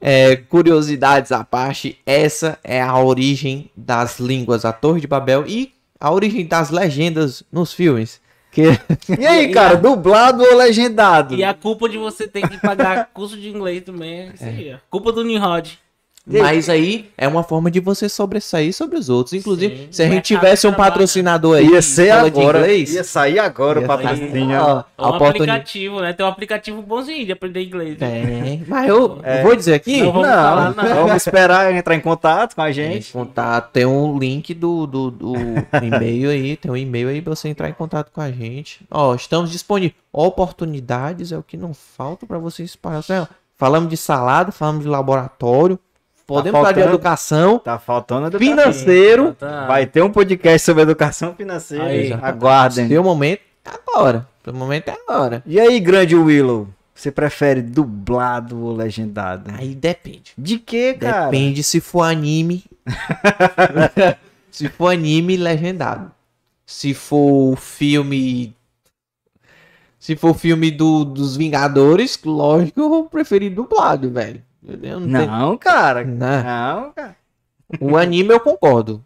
É, 0.00 0.36
curiosidades 0.36 1.32
à 1.32 1.42
parte, 1.42 1.98
essa 2.06 2.58
é 2.62 2.80
a 2.80 2.96
origem 2.96 3.70
das 3.76 4.20
línguas, 4.20 4.64
a 4.64 4.72
Torre 4.72 5.00
de 5.00 5.08
Babel 5.08 5.44
e 5.48 5.72
a 5.98 6.12
origem 6.12 6.46
das 6.46 6.70
legendas 6.70 7.42
nos 7.52 7.72
filmes. 7.72 8.20
Que 8.52 8.64
E 9.18 9.26
aí, 9.26 9.50
cara, 9.50 9.76
dublado 9.76 10.44
ou 10.44 10.56
legendado? 10.56 11.34
E 11.34 11.42
a 11.42 11.54
culpa 11.54 11.88
de 11.88 11.96
você 11.96 12.28
ter 12.28 12.46
que 12.46 12.60
pagar 12.60 13.08
curso 13.14 13.36
de 13.36 13.48
inglês 13.48 13.82
também 13.82 14.20
é 14.20 14.32
isso 14.34 14.44
aí, 14.44 14.74
ó. 14.74 14.78
Culpa 14.90 15.10
do 15.10 15.24
Nimrod. 15.24 15.78
Mas 16.24 16.68
aí 16.68 17.10
é 17.18 17.26
uma 17.26 17.42
forma 17.42 17.68
de 17.68 17.80
você 17.80 18.08
sobressair 18.08 18.72
sobre 18.72 18.96
os 18.96 19.08
outros. 19.08 19.32
Inclusive, 19.32 19.76
Sim. 19.76 19.88
se 19.90 20.02
a 20.04 20.08
gente 20.08 20.22
tivesse 20.22 20.68
um 20.68 20.72
patrocinador 20.72 21.56
aí, 21.58 21.66
Ia 21.66 21.82
ser 21.82 22.10
agora. 22.10 22.58
inglês, 22.60 22.94
Ia 22.94 23.02
sair 23.02 23.40
agora 23.40 23.80
o 23.80 23.82
ia 23.82 23.88
patrocínio. 23.88 24.30
sair, 24.30 24.56
ó, 24.56 24.84
É 24.98 25.02
um 25.04 25.14
aplicativo, 25.26 26.00
né? 26.00 26.12
Tem 26.12 26.24
um 26.24 26.28
aplicativo 26.28 26.80
bonzinho 26.80 27.26
de 27.26 27.32
aprender 27.32 27.64
inglês. 27.64 27.98
né? 27.98 28.20
Tem, 28.44 28.64
mas 28.68 28.88
eu 28.88 29.18
É. 29.24 29.42
vou 29.42 29.56
dizer 29.56 29.74
aqui. 29.74 30.00
Não 30.00 30.12
vamos 30.12 30.28
Não, 30.28 30.34
falar, 30.34 30.74
não. 30.76 30.94
vamos 30.94 31.14
esperar 31.16 31.74
entrar 31.74 31.94
em 31.96 32.00
contato 32.00 32.54
com 32.54 32.62
a 32.62 32.70
Gente, 32.70 32.92
gente. 32.94 33.12
contato, 33.12 33.72
tem 33.72 33.84
um 33.84 34.16
link 34.16 34.54
do, 34.54 34.86
do, 34.86 35.10
do 35.10 35.34
e-mail 35.82 36.30
aí, 36.30 36.56
tem 36.56 36.70
um 36.70 36.76
e-mail 36.76 37.08
aí 37.08 37.20
pra 37.20 37.34
você 37.34 37.48
entrar 37.48 37.68
em 37.68 37.72
contato 37.72 38.12
com 38.12 38.20
a 38.20 38.30
gente. 38.30 38.80
Ó, 38.90 39.12
estamos 39.14 39.50
disponíveis. 39.50 40.00
Oportunidades 40.12 41.32
é 41.32 41.36
o 41.38 41.42
que 41.42 41.56
não 41.56 41.74
falta 41.74 42.26
pra 42.26 42.38
vocês 42.38 42.76
passar. 42.76 43.28
Falamos 43.56 43.88
de 43.90 43.96
salada, 43.96 44.50
falamos 44.52 44.82
de 44.82 44.88
laboratório, 44.88 45.78
podemos 46.26 46.60
falar 46.60 46.72
de 46.72 46.80
educação, 46.80 47.58
Tá 47.58 47.78
faltando 47.78 48.26
educação. 48.26 48.50
financeiro. 48.50 49.34
Tá. 49.34 49.66
Vai 49.66 49.86
ter 49.86 50.02
um 50.02 50.10
podcast 50.10 50.64
sobre 50.64 50.82
educação 50.82 51.34
financeira. 51.34 51.84
Aí. 51.84 52.12
Aguardem. 52.12 52.88
Seu 52.88 53.02
momento 53.02 53.40
é 53.64 53.70
agora. 53.70 54.26
Seu 54.44 54.52
momento 54.52 54.88
é 54.88 54.96
agora. 55.06 55.42
E 55.46 55.58
aí, 55.60 55.78
grande 55.80 56.16
Willow? 56.16 56.68
Você 56.94 57.10
prefere 57.10 57.62
dublado 57.62 58.60
ou 58.64 58.72
legendado? 58.76 59.50
Aí 59.56 59.74
depende. 59.74 60.32
De 60.36 60.58
que, 60.58 60.94
cara? 60.94 61.24
Depende 61.24 61.62
se 61.62 61.80
for 61.80 62.02
anime. 62.02 62.64
se 64.50 64.68
for 64.68 64.92
anime, 64.92 65.36
legendado. 65.36 66.10
Se 66.66 66.94
for 66.94 67.56
filme. 67.56 68.54
Se 69.98 70.16
for 70.16 70.34
filme 70.34 70.70
do, 70.70 71.04
dos 71.04 71.36
Vingadores, 71.36 72.18
lógico, 72.24 72.80
eu 72.80 72.88
vou 72.88 73.04
preferir 73.08 73.52
dublado, 73.54 74.10
velho. 74.10 74.42
Eu 74.66 75.00
não 75.00 75.18
tenho- 75.20 75.30
Não, 75.30 75.56
cara. 75.58 76.04
Não. 76.04 76.16
Não, 76.42 76.92
cara. 76.92 77.16
O 77.80 77.96
anime 77.96 78.32
eu 78.34 78.40
concordo. 78.40 79.04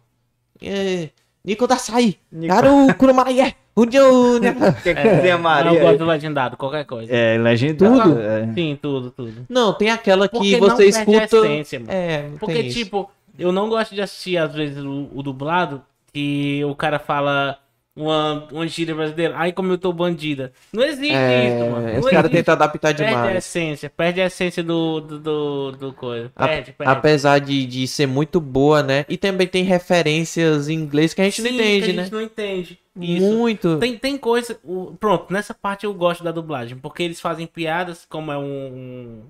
É... 0.61 1.09
Nico 1.43 1.65
da 1.67 1.77
Sai. 1.77 2.17
Garu 2.31 2.93
Kurumaie. 2.95 3.55
O 3.77 3.85
Dio- 3.85 4.39
Quer 4.81 4.95
que 4.95 5.21
tenha 5.21 5.21
Não, 5.21 5.29
eu 5.33 5.39
Maria? 5.39 5.79
gosto 5.79 5.97
do 5.99 6.05
legendado, 6.05 6.57
qualquer 6.57 6.83
coisa. 6.83 7.13
É, 7.15 7.37
legendado. 7.37 8.01
Tudo? 8.01 8.19
É. 8.19 8.51
Sim, 8.51 8.75
tudo, 8.81 9.11
tudo. 9.11 9.45
Não, 9.47 9.71
tem 9.71 9.91
aquela 9.91 10.27
que 10.27 10.35
Porque 10.35 10.57
você 10.57 10.67
não 10.67 10.75
perde 10.77 10.83
a 10.83 10.99
escuta. 10.99 11.37
essência, 11.45 11.79
mano. 11.81 11.91
É, 11.91 12.27
não 12.27 12.37
Porque, 12.39 12.55
tem 12.55 12.65
isso. 12.65 12.79
tipo, 12.79 13.07
eu 13.37 13.51
não 13.51 13.69
gosto 13.69 13.93
de 13.93 14.01
assistir, 14.01 14.35
às 14.35 14.51
vezes, 14.51 14.83
o, 14.83 15.09
o 15.13 15.21
dublado, 15.21 15.83
que 16.11 16.65
o 16.65 16.73
cara 16.73 16.97
fala 16.97 17.59
uma, 17.97 18.47
uma 18.51 18.67
gíria 18.67 18.93
brasileira. 18.95 19.33
Ai, 19.37 19.51
como 19.51 19.71
eu 19.71 19.77
tô 19.77 19.91
bandida. 19.91 20.53
Não 20.71 20.83
existe 20.83 21.13
É, 21.13 21.47
isso, 21.47 21.71
mano. 21.71 21.87
Não 21.93 21.99
Os 21.99 22.05
caras 22.05 22.31
existe. 22.31 22.31
tentam 22.31 22.53
adaptar 22.53 22.95
Perde 22.95 23.03
a 23.03 23.07
demais. 23.07 23.35
essência, 23.37 23.89
perde 23.89 24.21
a 24.21 24.25
essência 24.27 24.63
do, 24.63 25.01
do, 25.01 25.19
do, 25.19 25.71
do 25.73 25.93
coisa. 25.93 26.31
A- 26.35 26.47
Perde, 26.47 26.71
perde. 26.73 26.93
Apesar 26.93 27.39
de, 27.39 27.65
de 27.65 27.87
ser 27.87 28.05
muito 28.07 28.39
boa, 28.39 28.83
né? 28.83 29.05
E 29.09 29.17
também 29.17 29.47
tem 29.47 29.63
referências 29.63 30.69
em 30.69 30.73
inglês 30.75 31.13
que 31.13 31.21
a 31.21 31.25
gente 31.25 31.41
não 31.41 31.49
Sim, 31.49 31.55
entende, 31.55 31.85
que 31.85 31.91
a 31.91 31.93
né? 31.95 32.03
gente 32.03 32.13
não 32.13 32.21
entende. 32.21 32.79
Isso. 32.99 33.25
Muito. 33.25 33.77
Tem, 33.79 33.97
tem 33.97 34.17
coisa. 34.17 34.59
pronto, 34.99 35.31
nessa 35.31 35.53
parte 35.53 35.85
eu 35.85 35.93
gosto 35.93 36.23
da 36.23 36.31
dublagem. 36.31 36.77
Porque 36.77 37.03
eles 37.03 37.19
fazem 37.19 37.45
piadas, 37.47 38.05
como 38.09 38.31
é 38.31 38.37
um. 38.37 38.43
um- 38.43 39.23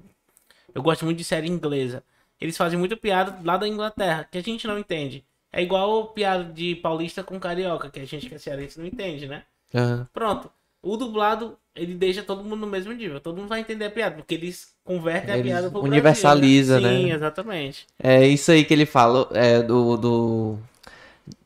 eu 0.73 0.81
gosto 0.81 1.06
muito 1.06 1.18
de 1.18 1.23
série 1.23 1.48
inglesa. 1.48 2.03
Eles 2.39 2.56
fazem 2.56 2.77
muita 2.77 2.95
piada 2.95 3.39
lá 3.44 3.57
da 3.57 3.68
Inglaterra, 3.68 4.27
que 4.31 4.38
a 4.38 4.41
gente 4.44 4.68
não 4.68 4.77
entende. 4.77 5.23
É 5.52 5.61
igual 5.61 6.07
piada 6.07 6.44
de 6.44 6.76
paulista 6.76 7.24
com 7.24 7.40
carioca, 7.40 7.90
que 7.90 7.99
a 7.99 8.06
gente 8.06 8.28
que 8.28 8.36
é 8.36 8.38
cearense 8.38 8.80
não 8.80 8.86
entende, 8.86 9.28
né? 9.28 9.44
Aham. 9.74 10.07
Pronto. 10.14 10.49
O 10.82 10.95
dublado, 10.95 11.57
ele 11.76 11.95
deixa 11.95 12.22
todo 12.22 12.44
mundo 12.44 12.57
no 12.57 12.68
mesmo 12.68 12.94
nível. 12.94 13.19
Todo 13.19 13.38
mundo 13.38 13.49
vai 13.49 13.60
entender 13.60 13.86
a 13.86 13.91
piada, 13.91 14.15
porque 14.15 14.36
eles 14.36 14.69
convertem 14.84 15.34
a 15.34 15.38
Eles 15.38 15.52
piada 15.52 15.69
pro 15.72 15.82
universaliza, 15.82 16.80
Brasil, 16.80 16.98
né? 16.98 17.03
Sim, 17.03 17.11
exatamente. 17.14 17.88
É 18.02 18.28
isso 18.28 18.52
aí 18.52 18.64
que 18.64 18.74
ele 18.74 18.86
fala. 18.86 19.28
É, 19.34 19.61
do, 19.61 19.98
do... 19.98 20.57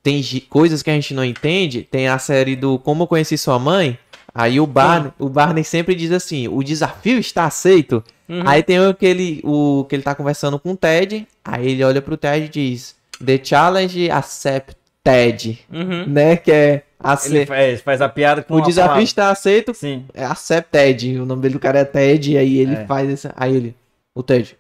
Tem 0.04 0.22
coisas 0.50 0.84
que 0.84 0.90
a 0.90 0.94
gente 0.94 1.14
não 1.14 1.24
entende. 1.24 1.84
Tem 1.84 2.08
a 2.08 2.20
série 2.20 2.56
do 2.56 2.78
Como 2.78 3.04
Eu 3.04 3.08
Conheci 3.08 3.38
Sua 3.38 3.58
Mãe. 3.58 3.98
Aí 4.34 4.60
o 4.60 4.68
Barney, 4.68 5.12
o 5.20 5.28
Barney 5.28 5.64
sempre 5.64 5.96
diz 5.96 6.12
assim: 6.12 6.48
o 6.48 6.64
desafio 6.64 7.18
está 7.18 7.46
aceito. 7.46 8.04
Uhum. 8.30 8.44
Aí 8.46 8.64
tem 8.64 8.80
o 8.80 8.94
que 8.94 9.06
ele, 9.06 9.42
o 9.44 9.86
que 9.90 9.96
ele 9.96 10.04
tá 10.04 10.16
conversando 10.16 10.60
com 10.60 10.72
o 10.72 10.78
Ted. 10.78 11.28
Aí 11.44 11.70
ele 11.70 11.84
olha 11.84 12.02
pro 12.02 12.18
Ted 12.18 12.46
e 12.46 12.50
diz: 12.50 12.96
The 13.26 13.40
challenge 13.44 14.10
accepted. 14.10 15.60
Uhum. 15.72 16.06
Né? 16.08 16.38
Que 16.38 16.52
é 16.52 16.84
ace- 17.04 17.36
Ele 17.36 17.46
faz, 17.46 17.82
faz 17.82 18.02
a 18.02 18.10
piada 18.10 18.44
com 18.44 18.56
O 18.56 18.62
desafio 18.62 18.84
palavra. 18.90 19.04
está 19.04 19.30
aceito. 19.32 19.74
Sim. 19.74 20.06
É 20.14 20.24
accepted. 20.26 21.20
O 21.20 21.26
nome 21.26 21.42
dele 21.42 21.54
do 21.56 21.60
cara 21.60 21.80
é 21.80 21.86
Ted. 21.86 22.32
E 22.34 22.38
aí 22.38 22.58
ele 22.60 22.76
É. 22.76 22.86
faz 22.86 23.10
esse. 23.10 23.30
Aí 23.36 23.56
ele. 23.56 23.76
O 24.16 24.22
Ted. 24.24 24.56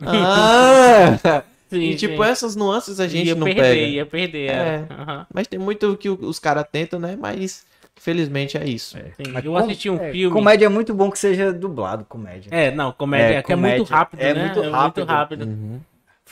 Ah! 0.04 1.42
Sim, 1.70 1.80
e 1.80 1.94
tipo, 1.96 2.22
sim. 2.22 2.28
essas 2.30 2.54
nuances 2.54 3.00
a 3.00 3.08
gente 3.08 3.28
ia 3.28 3.34
não 3.34 3.46
perder, 3.46 3.62
pega. 3.62 3.80
ia 3.86 4.04
perder. 4.06 4.50
É. 4.50 4.52
É. 4.52 4.86
Aham. 4.92 5.26
Mas 5.32 5.46
tem 5.46 5.58
muito 5.58 5.96
que 5.96 6.08
os 6.10 6.38
caras 6.38 6.66
tentam, 6.70 6.98
né? 7.00 7.16
Mas 7.18 7.64
infelizmente 7.98 8.58
é 8.58 8.66
isso. 8.66 8.98
Sim, 9.16 9.32
Mas 9.32 9.42
eu 9.44 9.56
assisti 9.56 9.88
um 9.88 9.96
é, 9.96 10.10
filme. 10.12 10.34
Comédia 10.34 10.66
é 10.66 10.68
muito 10.68 10.92
bom 10.92 11.10
que 11.10 11.18
seja 11.18 11.50
dublado, 11.50 12.04
comédia. 12.06 12.48
É, 12.50 12.70
não, 12.70 12.92
comédia, 12.92 13.38
É, 13.38 13.42
que 13.42 13.52
é 13.52 13.56
muito 13.56 13.72
comédia. 13.86 13.96
rápido, 13.96 14.20
É 14.20 14.34
né? 14.34 14.44
muito 14.46 14.62
É 14.62 14.68
rápido. 14.68 15.00
muito 15.06 15.10
rápido. 15.10 15.44
Uhum. 15.46 15.80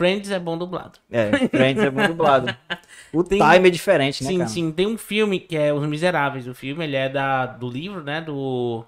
Friends 0.01 0.31
é 0.31 0.39
bom 0.39 0.57
dublado. 0.57 0.99
É, 1.11 1.47
Friends 1.49 1.85
é 1.85 1.91
bom 1.91 2.07
dublado. 2.07 2.57
O 3.13 3.23
Tem- 3.23 3.39
time 3.39 3.69
é 3.69 3.71
diferente, 3.71 4.25
né, 4.25 4.31
sim, 4.31 4.39
cara? 4.39 4.49
sim. 4.49 4.73
Tem 4.73 4.87
um 4.87 4.97
filme 4.97 5.39
que 5.39 5.57
é 5.57 5.75
Os 5.75 5.87
Miseráveis. 5.87 6.47
O 6.49 6.55
filme, 6.55 6.85
ele 6.85 6.97
é 6.97 7.09
da, 7.09 7.45
do 7.45 7.69
livro, 7.69 8.03
né? 8.03 8.21
Do 8.23 8.85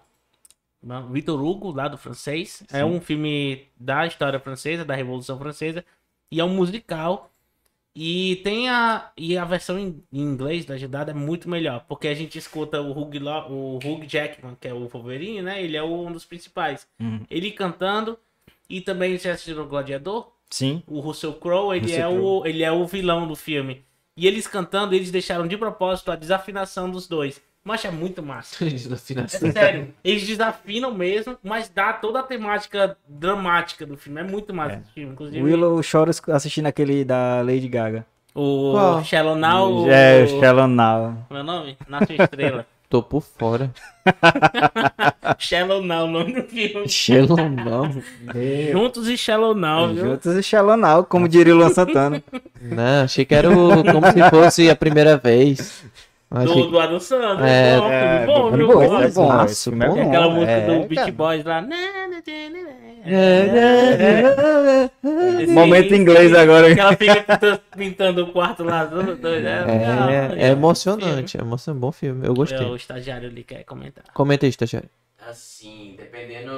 Victor 1.11 1.43
Hugo, 1.43 1.71
lá 1.73 1.87
do 1.89 1.99
francês. 1.99 2.63
É 2.73 2.85
um 2.85 3.01
filme 3.01 3.67
da 3.79 4.07
história 4.07 4.41
francesa, 4.41 4.85
da 4.85 4.95
Revolução 4.95 5.39
Francesa. 5.39 5.85
E 6.31 6.41
é 6.41 6.45
um 6.45 6.55
musical. 6.55 7.31
E 7.95 8.37
tem 8.43 8.71
a. 8.71 9.11
E 9.19 9.37
a 9.37 9.45
versão 9.45 9.79
em, 9.79 10.03
em 10.13 10.21
inglês 10.23 10.67
legendada 10.67 11.11
é 11.11 11.15
muito 11.15 11.49
melhor. 11.49 11.85
Porque 11.89 12.09
a 12.09 12.15
gente 12.15 12.39
escuta 12.39 12.81
o 12.81 12.91
Hugh, 12.93 13.19
Lo- 13.21 13.51
o 13.51 13.77
Hugh 13.77 14.07
Jackman, 14.09 14.57
que 14.61 14.67
é 14.69 14.73
o 14.73 14.89
Wolverine, 14.89 15.43
né? 15.43 15.63
Ele 15.63 15.77
é 15.77 15.83
um 15.83 16.11
dos 16.11 16.25
principais. 16.25 16.87
Uhum. 16.99 17.21
Ele 17.31 17.51
cantando. 17.51 18.19
E 18.71 18.81
também 18.81 19.19
você 19.19 19.29
assistiu 19.29 19.61
o 19.63 19.67
Gladiador? 19.67 20.33
Sim. 20.53 20.83
O 20.87 21.01
Russell 21.01 21.33
Crowe, 21.35 21.75
ele, 21.77 21.87
Russell 21.87 22.03
é 22.03 22.09
o, 22.09 22.47
ele 22.47 22.63
é 22.63 22.71
o 22.71 22.87
vilão 22.87 23.27
do 23.27 23.35
filme. 23.35 23.83
E 24.17 24.27
eles 24.27 24.47
cantando, 24.47 24.95
eles 24.95 25.11
deixaram 25.11 25.47
de 25.47 25.57
propósito 25.57 26.13
a 26.13 26.17
desafinação 26.17 26.91
dos 26.91 27.09
dois. 27.09 27.41
Mas 27.65 27.85
é 27.85 27.91
muito 27.91 28.23
massa. 28.23 28.57
É 28.65 29.29
sério. 29.53 29.95
Eles 30.03 30.27
desafinam 30.27 30.93
mesmo, 30.93 31.39
mas 31.43 31.69
dá 31.69 31.93
toda 31.93 32.21
a 32.21 32.23
temática 32.23 32.97
dramática 33.09 33.87
do 33.87 33.97
filme. 33.97 34.21
É 34.21 34.25
muito 34.25 34.53
massa 34.53 34.75
É. 34.75 34.79
esse 34.81 34.91
filme. 34.93 35.13
Inclusive, 35.13 35.43
Willow 35.43 35.81
chora 35.89 36.11
assistindo 36.29 36.67
aquele 36.67 37.05
da 37.05 37.41
Lady 37.41 37.69
Gaga. 37.69 38.05
o 38.35 38.73
Qual? 38.73 39.05
Shallow 39.05 39.37
Now. 39.37 39.89
É, 39.89 40.25
o... 40.25 40.41
Shallow 40.41 40.67
Now. 40.67 41.27
Meu 41.31 41.41
é 41.41 41.43
nome? 41.43 41.79
Nasce 41.89 42.15
Estrela. 42.15 42.67
Tô 42.93 43.03
por 43.03 43.23
fora. 43.23 43.71
Shallow 45.39 45.83
Now, 45.83 46.05
o 46.05 46.09
nome 46.11 46.35
do 46.35 46.43
filme. 46.47 46.87
Shallow 46.87 47.49
não. 47.49 47.91
Juntos 48.71 49.09
e 49.09 49.17
Shallow 49.17 49.55
Now, 49.55 49.89
viu? 49.95 50.05
Juntos 50.11 50.37
e 50.37 50.43
Shallow 50.43 50.77
Now, 50.77 51.03
como 51.03 51.27
diria 51.27 51.55
o 51.55 51.57
Luan 51.57 51.71
Santana. 51.71 52.23
Não, 52.61 53.05
achei 53.05 53.25
que 53.25 53.35
era 53.35 53.49
o, 53.51 53.83
como 53.83 54.07
se 54.13 54.29
fosse 54.29 54.69
a 54.69 54.77
primeira 54.77 55.17
vez. 55.17 55.83
Achei 56.31 56.55
Do, 56.65 56.71
do 56.71 56.79
Adam 56.79 57.01
Sandler. 57.01 57.49
É, 57.49 57.79
bom, 57.79 57.89
é, 57.91 58.27
bom, 58.27 58.49
é 58.53 58.57
viu? 58.59 58.67
bom, 58.67 58.75
Bom. 58.75 58.85
é 58.85 58.89
bom, 58.89 59.03
é 59.03 59.09
bom. 59.09 59.95
bom. 59.95 60.09
Aquela 60.09 60.29
música 60.31 60.53
É, 60.53 60.67
do 60.67 60.87
Beach 60.87 60.95
cara. 61.01 61.13
Boys 61.13 61.45
lá. 61.47 61.63
que- 61.63 61.69
Esse- 65.41 65.53
Momento 65.53 65.95
inglês 65.95 66.33
agora. 66.35 66.73
Que 66.75 66.81
ela 66.81 66.97
fica 66.97 67.25
pintando, 67.77 68.25
o 68.25 68.33
quarto 68.33 68.63
lá. 68.65 68.85
doido. 68.85 69.27
É, 69.27 69.41
É, 69.41 69.45
é 69.45 70.29
legal. 70.29 70.33
emocionante. 70.53 71.37
É 71.37 71.41
emocionante. 71.41 71.81
Bom 71.81 71.93
filme. 71.93 72.27
Eu 72.27 72.33
É, 72.33 72.37
gostei. 72.37 72.67
O 72.67 72.77
estagiário 72.77 73.29
ali 73.29 73.43
quer 73.45 73.65
comentar. 73.65 74.05
Comenta 74.15 74.47
aí, 74.47 74.51
estagiário. 74.51 74.89
Assim, 75.29 75.95
dependendo. 75.99 76.51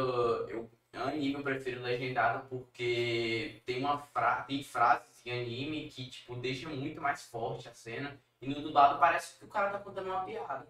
Eu 0.51 0.71
Anime 0.97 1.35
eu 1.35 1.43
prefiro 1.43 1.83
legendado 1.83 2.45
porque 2.49 3.61
tem 3.67 3.81
uma 3.81 3.99
fra... 3.99 4.45
tem 4.47 4.63
frases 4.63 5.21
em 5.27 5.33
anime 5.33 5.89
que, 5.93 6.09
tipo, 6.09 6.37
deixa 6.37 6.69
muito 6.69 7.01
mais 7.01 7.25
forte 7.25 7.69
a 7.69 7.73
cena. 7.75 8.13
E 8.41 8.49
no 8.49 8.61
dublado 8.63 9.01
parece 9.01 9.37
que 9.39 9.45
o 9.45 9.49
cara 9.49 9.71
tá 9.71 9.79
contando 9.81 10.07
uma 10.11 10.21
piada. 10.21 10.65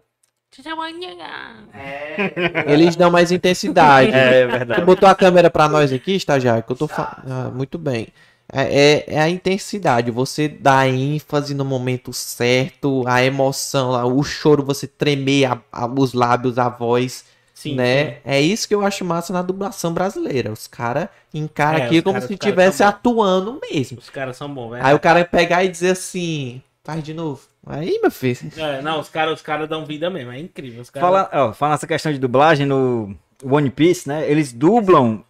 É. 1.73 2.71
Eles 2.71 2.95
dão 2.95 3.11
mais 3.11 3.31
intensidade. 3.31 4.11
É, 4.11 4.41
é 4.41 4.45
Tu 4.47 4.51
verdade. 4.51 4.81
botou 4.85 5.07
a 5.09 5.15
câmera 5.15 5.49
pra 5.49 5.67
nós 5.67 5.91
aqui, 5.91 6.15
estagiário, 6.15 6.63
que 6.63 6.71
eu 6.71 6.75
tô 6.75 6.87
falando. 6.87 7.53
muito 7.53 7.77
bem. 7.77 8.07
É, 8.51 8.61
é, 8.61 9.15
é 9.15 9.19
a 9.21 9.27
intensidade, 9.27 10.11
você 10.11 10.47
dá 10.47 10.87
ênfase 10.87 11.55
no 11.55 11.65
momento 11.65 12.13
certo, 12.13 13.03
a 13.07 13.23
emoção, 13.23 14.15
o 14.15 14.23
choro, 14.23 14.63
você 14.63 14.85
tremer 14.85 15.45
a- 15.45 15.59
a- 15.71 15.87
os 15.87 16.13
lábios, 16.13 16.59
a 16.59 16.69
voz, 16.69 17.25
Sim, 17.55 17.73
né? 17.75 18.05
sim. 18.05 18.13
É 18.23 18.39
isso 18.39 18.67
que 18.67 18.75
eu 18.75 18.85
acho 18.85 19.03
massa 19.03 19.33
na 19.33 19.41
dublação 19.41 19.91
brasileira. 19.93 20.51
Os 20.51 20.67
caras 20.67 21.09
encaram 21.33 21.79
É, 21.79 21.85
aqui 21.87 22.01
como 22.03 22.13
caras- 22.13 22.27
se 22.27 22.33
estivesse 22.35 22.83
atuando 22.83 23.59
mesmo. 23.71 23.97
Os 23.97 24.11
caras 24.11 24.37
são 24.37 24.47
bons, 24.53 24.69
velho. 24.71 24.85
Aí 24.85 24.93
o 24.93 24.99
cara 24.99 25.25
pegar 25.25 25.63
e 25.63 25.67
dizer 25.67 25.89
assim, 25.91 26.61
faz 26.85 27.03
de 27.03 27.13
novo. 27.13 27.41
Aí, 27.67 27.99
meu 28.01 28.11
filho. 28.11 28.39
É, 28.55 28.81
não, 28.81 29.01
os 29.01 29.09
caras 29.09 29.33
os 29.33 29.41
cara 29.41 29.67
dão 29.67 29.85
vida 29.85 30.09
mesmo, 30.09 30.31
é 30.31 30.39
incrível. 30.39 30.81
Os 30.81 30.89
caras... 30.89 31.05
Fala, 31.09 31.29
ó, 31.33 31.51
falando 31.51 31.73
essa 31.75 31.87
questão 31.87 32.13
de 32.13 32.19
dublagem 32.19 32.65
no 32.65 33.13
One 33.43 33.69
Piece, 33.69 34.07
né? 34.07 34.29
Eles 34.29 34.53
dublam 34.53 35.23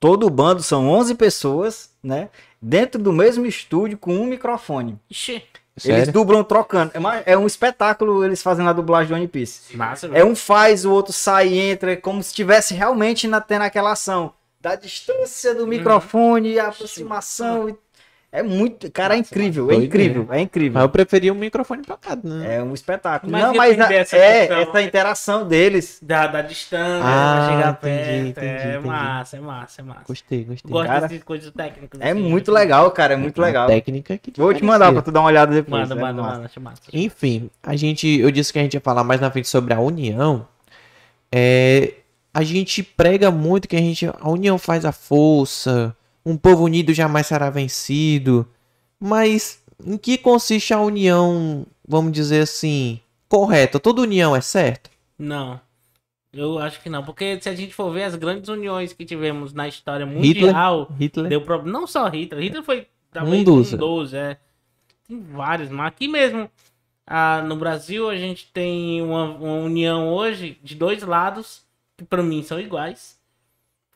todo 0.00 0.26
o 0.26 0.30
bando, 0.30 0.62
são 0.62 0.88
11 0.90 1.14
pessoas, 1.14 1.90
né? 2.02 2.28
Dentro 2.60 3.00
do 3.00 3.12
mesmo 3.12 3.46
estúdio 3.46 3.96
com 3.96 4.14
um 4.14 4.26
microfone. 4.26 4.98
Ixi, 5.08 5.32
Eles 5.84 5.96
Sério? 5.98 6.12
dublam 6.12 6.44
trocando. 6.44 6.90
É, 6.94 6.98
uma- 6.98 7.16
é 7.24 7.38
um 7.38 7.46
espetáculo 7.46 8.22
eles 8.24 8.42
fazem 8.42 8.66
a 8.66 8.72
dublagem 8.74 9.08
do 9.08 9.14
One 9.14 9.26
Piece. 9.28 9.74
massa, 9.76 10.06
É 10.12 10.22
um 10.24 10.36
faz, 10.36 10.84
o 10.84 10.90
outro 10.92 11.12
sai 11.14 11.48
e 11.48 11.58
entra, 11.58 11.92
é 11.92 11.96
como 11.96 12.22
se 12.22 12.28
estivesse 12.30 12.74
realmente 12.74 13.26
na, 13.26 13.40
tendo 13.40 13.62
aquela 13.62 13.92
ação. 13.92 14.34
Da 14.60 14.74
distância 14.76 15.54
do 15.54 15.66
microfone, 15.66 16.58
a 16.58 16.68
aproximação. 16.68 17.68
e- 17.70 17.74
É 18.34 18.42
muito. 18.42 18.90
Cara, 18.90 19.14
é 19.14 19.18
incrível, 19.18 19.64
é 19.70 19.74
doido, 19.74 19.84
incrível, 19.84 20.26
é 20.30 20.40
incrível. 20.40 20.72
Mas 20.72 20.82
eu 20.84 20.88
preferia 20.88 21.30
um 21.34 21.36
microfone 21.36 21.82
cá, 21.84 22.16
né? 22.24 22.56
É 22.56 22.62
um 22.62 22.72
espetáculo. 22.72 23.30
Mas 23.30 23.42
Não, 23.42 23.54
mas 23.54 23.78
essa 23.78 24.16
é 24.16 24.46
questão. 24.46 24.56
essa 24.58 24.82
interação 24.82 25.46
deles. 25.46 25.98
Da, 26.02 26.26
da 26.28 26.40
distância, 26.40 27.04
Ah, 27.04 27.48
chegar 27.50 27.70
entendi, 27.72 28.32
perto. 28.32 28.38
entendi, 28.38 28.46
é 28.46 28.70
entendi. 28.72 28.86
massa, 28.86 29.36
é 29.36 29.40
massa, 29.40 29.80
é 29.82 29.84
massa. 29.84 30.04
Gostei, 30.08 30.44
gostei. 30.44 30.70
Gosto 30.72 30.86
Cara, 30.86 31.00
dessas 31.08 31.22
coisas 31.24 31.52
técnicas. 31.52 32.00
É 32.00 32.10
assim, 32.12 32.20
muito 32.22 32.50
né? 32.50 32.60
legal, 32.60 32.90
cara, 32.90 33.12
é 33.12 33.16
muito 33.18 33.36
Uma 33.38 33.46
legal. 33.48 33.66
técnica 33.66 34.16
que 34.16 34.32
Vou 34.40 34.54
te 34.54 34.64
mandar 34.64 34.90
pra 34.94 35.02
tu 35.02 35.12
dar 35.12 35.20
uma 35.20 35.28
olhada 35.28 35.52
depois. 35.52 35.82
Manda, 35.82 35.94
né? 35.94 36.00
manda, 36.00 36.22
manda. 36.22 36.50
Enfim, 36.90 37.50
a 37.62 37.76
gente, 37.76 38.08
eu 38.18 38.30
disse 38.30 38.50
que 38.50 38.58
a 38.58 38.62
gente 38.62 38.72
ia 38.74 38.80
falar 38.80 39.04
mais 39.04 39.20
na 39.20 39.30
frente 39.30 39.46
sobre 39.48 39.74
a 39.74 39.78
união. 39.80 40.48
É, 41.30 41.94
a 42.32 42.42
gente 42.42 42.82
prega 42.82 43.30
muito 43.30 43.68
que 43.68 43.76
a 43.76 43.78
gente, 43.80 44.06
a 44.06 44.30
união 44.30 44.56
faz 44.56 44.86
a 44.86 44.92
força, 44.92 45.94
um 46.24 46.36
povo 46.36 46.64
unido 46.64 46.92
jamais 46.92 47.26
será 47.26 47.50
vencido. 47.50 48.46
Mas 48.98 49.62
em 49.84 49.96
que 49.96 50.16
consiste 50.16 50.72
a 50.72 50.80
união, 50.80 51.66
vamos 51.86 52.12
dizer 52.12 52.42
assim, 52.42 53.00
correta? 53.28 53.80
Toda 53.80 54.02
união 54.02 54.34
é 54.34 54.40
certa? 54.40 54.90
Não. 55.18 55.60
Eu 56.32 56.58
acho 56.58 56.80
que 56.80 56.88
não, 56.88 57.04
porque 57.04 57.38
se 57.40 57.48
a 57.48 57.54
gente 57.54 57.74
for 57.74 57.92
ver 57.92 58.04
as 58.04 58.14
grandes 58.14 58.48
uniões 58.48 58.92
que 58.92 59.04
tivemos 59.04 59.52
na 59.52 59.68
história 59.68 60.06
Hitler? 60.06 60.46
mundial, 60.46 60.90
Hitler? 60.98 61.28
deu 61.28 61.42
problema. 61.42 61.78
Não 61.80 61.86
só 61.86 62.08
Hitler, 62.08 62.42
Hitler 62.42 62.62
foi 62.62 62.86
talvez 63.12 63.36
Um 63.36 63.40
um 63.40 63.62
dos. 63.62 64.14
é. 64.14 64.38
Tem 65.06 65.20
vários, 65.20 65.68
mas 65.68 65.88
aqui 65.88 66.08
mesmo, 66.08 66.50
ah, 67.06 67.42
no 67.42 67.56
Brasil, 67.56 68.08
a 68.08 68.16
gente 68.16 68.48
tem 68.50 69.02
uma, 69.02 69.24
uma 69.24 69.54
união 69.56 70.08
hoje 70.08 70.58
de 70.62 70.74
dois 70.74 71.02
lados, 71.02 71.62
que 71.98 72.04
pra 72.04 72.22
mim 72.22 72.42
são 72.42 72.58
iguais. 72.58 73.18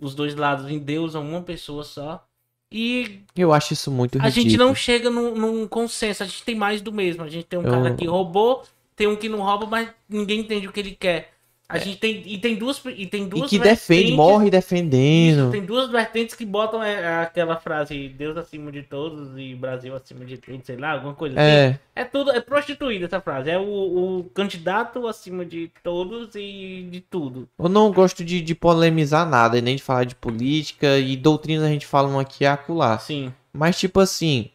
Os 0.00 0.14
dois 0.14 0.34
lados 0.34 0.70
endeusam 0.70 1.26
uma 1.26 1.40
pessoa 1.42 1.82
só. 1.84 2.24
E 2.70 3.20
Eu 3.34 3.52
acho 3.52 3.72
isso 3.72 3.90
muito 3.90 4.18
a 4.18 4.22
ridículo. 4.22 4.42
gente 4.50 4.56
não 4.58 4.74
chega 4.74 5.08
num, 5.08 5.34
num 5.34 5.68
consenso, 5.68 6.22
a 6.22 6.26
gente 6.26 6.42
tem 6.42 6.54
mais 6.54 6.80
do 6.80 6.92
mesmo. 6.92 7.22
A 7.22 7.28
gente 7.28 7.44
tem 7.46 7.58
um 7.58 7.62
Eu- 7.62 7.70
cara 7.70 7.94
que 7.94 8.06
roubou, 8.06 8.62
tem 8.94 9.06
um 9.06 9.16
que 9.16 9.28
não 9.28 9.40
rouba, 9.40 9.66
mas 9.66 9.88
ninguém 10.08 10.40
entende 10.40 10.66
o 10.66 10.72
que 10.72 10.80
ele 10.80 10.94
quer. 10.94 11.32
A 11.68 11.78
gente 11.78 11.98
tem 11.98 12.22
e 12.24 12.38
tem 12.38 12.54
duas 12.54 12.80
e 12.84 13.06
tem 13.06 13.22
É. 13.22 13.26
E 13.26 13.28
duas 13.28 13.50
que 13.50 13.58
defende, 13.58 14.12
morre 14.12 14.44
Isso, 14.44 14.50
defendendo. 14.52 15.50
tem 15.50 15.64
duas 15.64 15.90
vertentes 15.90 16.34
que 16.36 16.46
botam 16.46 16.80
é, 16.82 17.22
aquela 17.22 17.56
frase 17.56 18.08
Deus 18.08 18.36
acima 18.36 18.70
de 18.70 18.82
todos 18.84 19.36
e 19.36 19.54
Brasil 19.54 19.94
acima 19.96 20.24
de 20.24 20.38
tudo, 20.38 20.60
sei 20.64 20.76
lá, 20.76 20.92
alguma 20.92 21.14
coisa 21.14 21.34
assim. 21.34 21.44
É, 21.44 21.80
É 21.96 22.04
tudo, 22.04 22.30
é 22.30 22.40
prostituída 22.40 23.06
essa 23.06 23.20
frase. 23.20 23.50
É 23.50 23.58
o, 23.58 23.62
o 24.20 24.24
candidato 24.32 25.08
acima 25.08 25.44
de 25.44 25.70
todos 25.82 26.34
e 26.36 26.86
de 26.88 27.00
tudo. 27.00 27.48
eu 27.58 27.68
não 27.68 27.90
gosto 27.90 28.24
de, 28.24 28.40
de 28.40 28.54
polemizar 28.54 29.28
nada, 29.28 29.60
nem 29.60 29.74
de 29.74 29.82
falar 29.82 30.04
de 30.04 30.14
política 30.14 30.98
e 30.98 31.16
doutrinas 31.16 31.64
a 31.64 31.68
gente 31.68 31.86
fala 31.86 32.08
um 32.08 32.18
aqui 32.18 32.44
e 32.44 32.46
acolá. 32.46 32.94
Assim. 32.94 33.32
Mas, 33.52 33.78
tipo 33.78 33.98
assim, 33.98 34.50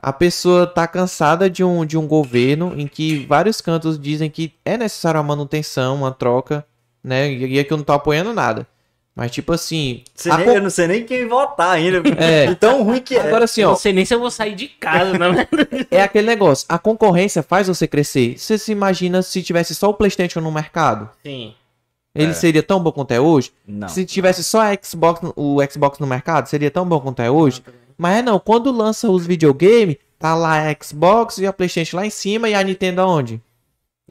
a 0.00 0.12
pessoa 0.12 0.66
tá 0.66 0.86
cansada 0.86 1.48
de 1.48 1.62
um, 1.62 1.84
de 1.84 1.96
um 1.96 2.06
governo 2.06 2.72
em 2.76 2.86
que 2.86 3.24
vários 3.26 3.60
cantos 3.60 3.98
dizem 3.98 4.28
que 4.30 4.52
é 4.64 4.76
necessário 4.76 5.18
uma 5.20 5.26
manutenção, 5.28 5.96
uma 5.96 6.10
troca, 6.12 6.64
né? 7.02 7.32
E 7.32 7.58
aqui 7.60 7.72
eu 7.72 7.76
não 7.76 7.84
tô 7.84 7.92
apoiando 7.92 8.32
nada. 8.32 8.66
Mas, 9.14 9.30
tipo 9.30 9.52
assim. 9.52 10.02
A 10.30 10.38
nem- 10.38 10.48
Eu 10.54 10.62
não 10.62 10.70
sei 10.70 10.86
nem 10.88 11.04
quem 11.04 11.28
votar 11.28 11.72
ainda. 11.76 12.00
É. 12.16 12.54
Tão 12.54 12.82
ruim 12.82 12.98
que 13.00 13.14
é. 13.14 13.20
Agora, 13.20 13.44
assim, 13.44 13.60
Eu 13.60 13.68
ó, 13.68 13.70
não 13.72 13.78
sei 13.78 13.92
nem 13.92 14.06
se 14.06 14.14
eu 14.14 14.18
vou 14.18 14.30
sair 14.30 14.54
de 14.54 14.68
casa, 14.68 15.18
né? 15.18 15.46
é 15.90 16.00
aquele 16.02 16.26
negócio. 16.26 16.64
A 16.66 16.78
concorrência 16.78 17.42
faz 17.42 17.68
você 17.68 17.86
crescer. 17.86 18.38
Você 18.38 18.56
se 18.56 18.72
imagina 18.72 19.20
se 19.20 19.42
tivesse 19.42 19.74
só 19.74 19.90
o 19.90 19.94
PlayStation 19.94 20.40
no 20.40 20.50
mercado? 20.50 21.10
Sim. 21.22 21.52
Ele 22.14 22.30
É. 22.30 22.34
seria 22.34 22.62
tão 22.62 22.82
bom 22.82 22.90
quanto 22.90 23.10
é 23.12 23.20
hoje? 23.20 23.52
Não. 23.66 23.86
Se 23.88 24.04
tivesse 24.06 24.42
só 24.42 24.62
a 24.62 24.74
Xbox, 24.82 25.20
o 25.36 25.58
Xbox 25.70 25.98
no 25.98 26.06
mercado, 26.06 26.46
seria 26.48 26.70
tão 26.70 26.86
bom 26.88 26.98
quanto 27.00 27.20
é 27.20 27.30
hoje? 27.30 27.62
Mas 27.98 28.18
é 28.18 28.22
não, 28.22 28.38
quando 28.38 28.70
lança 28.72 29.10
os 29.10 29.26
videogames, 29.26 29.96
tá 30.18 30.34
lá 30.34 30.68
a 30.70 30.76
Xbox 30.82 31.38
e 31.38 31.46
a 31.46 31.52
Playstation 31.52 31.96
lá 31.96 32.06
em 32.06 32.10
cima 32.10 32.48
e 32.48 32.54
a 32.54 32.62
Nintendo 32.62 33.00
aonde? 33.00 33.40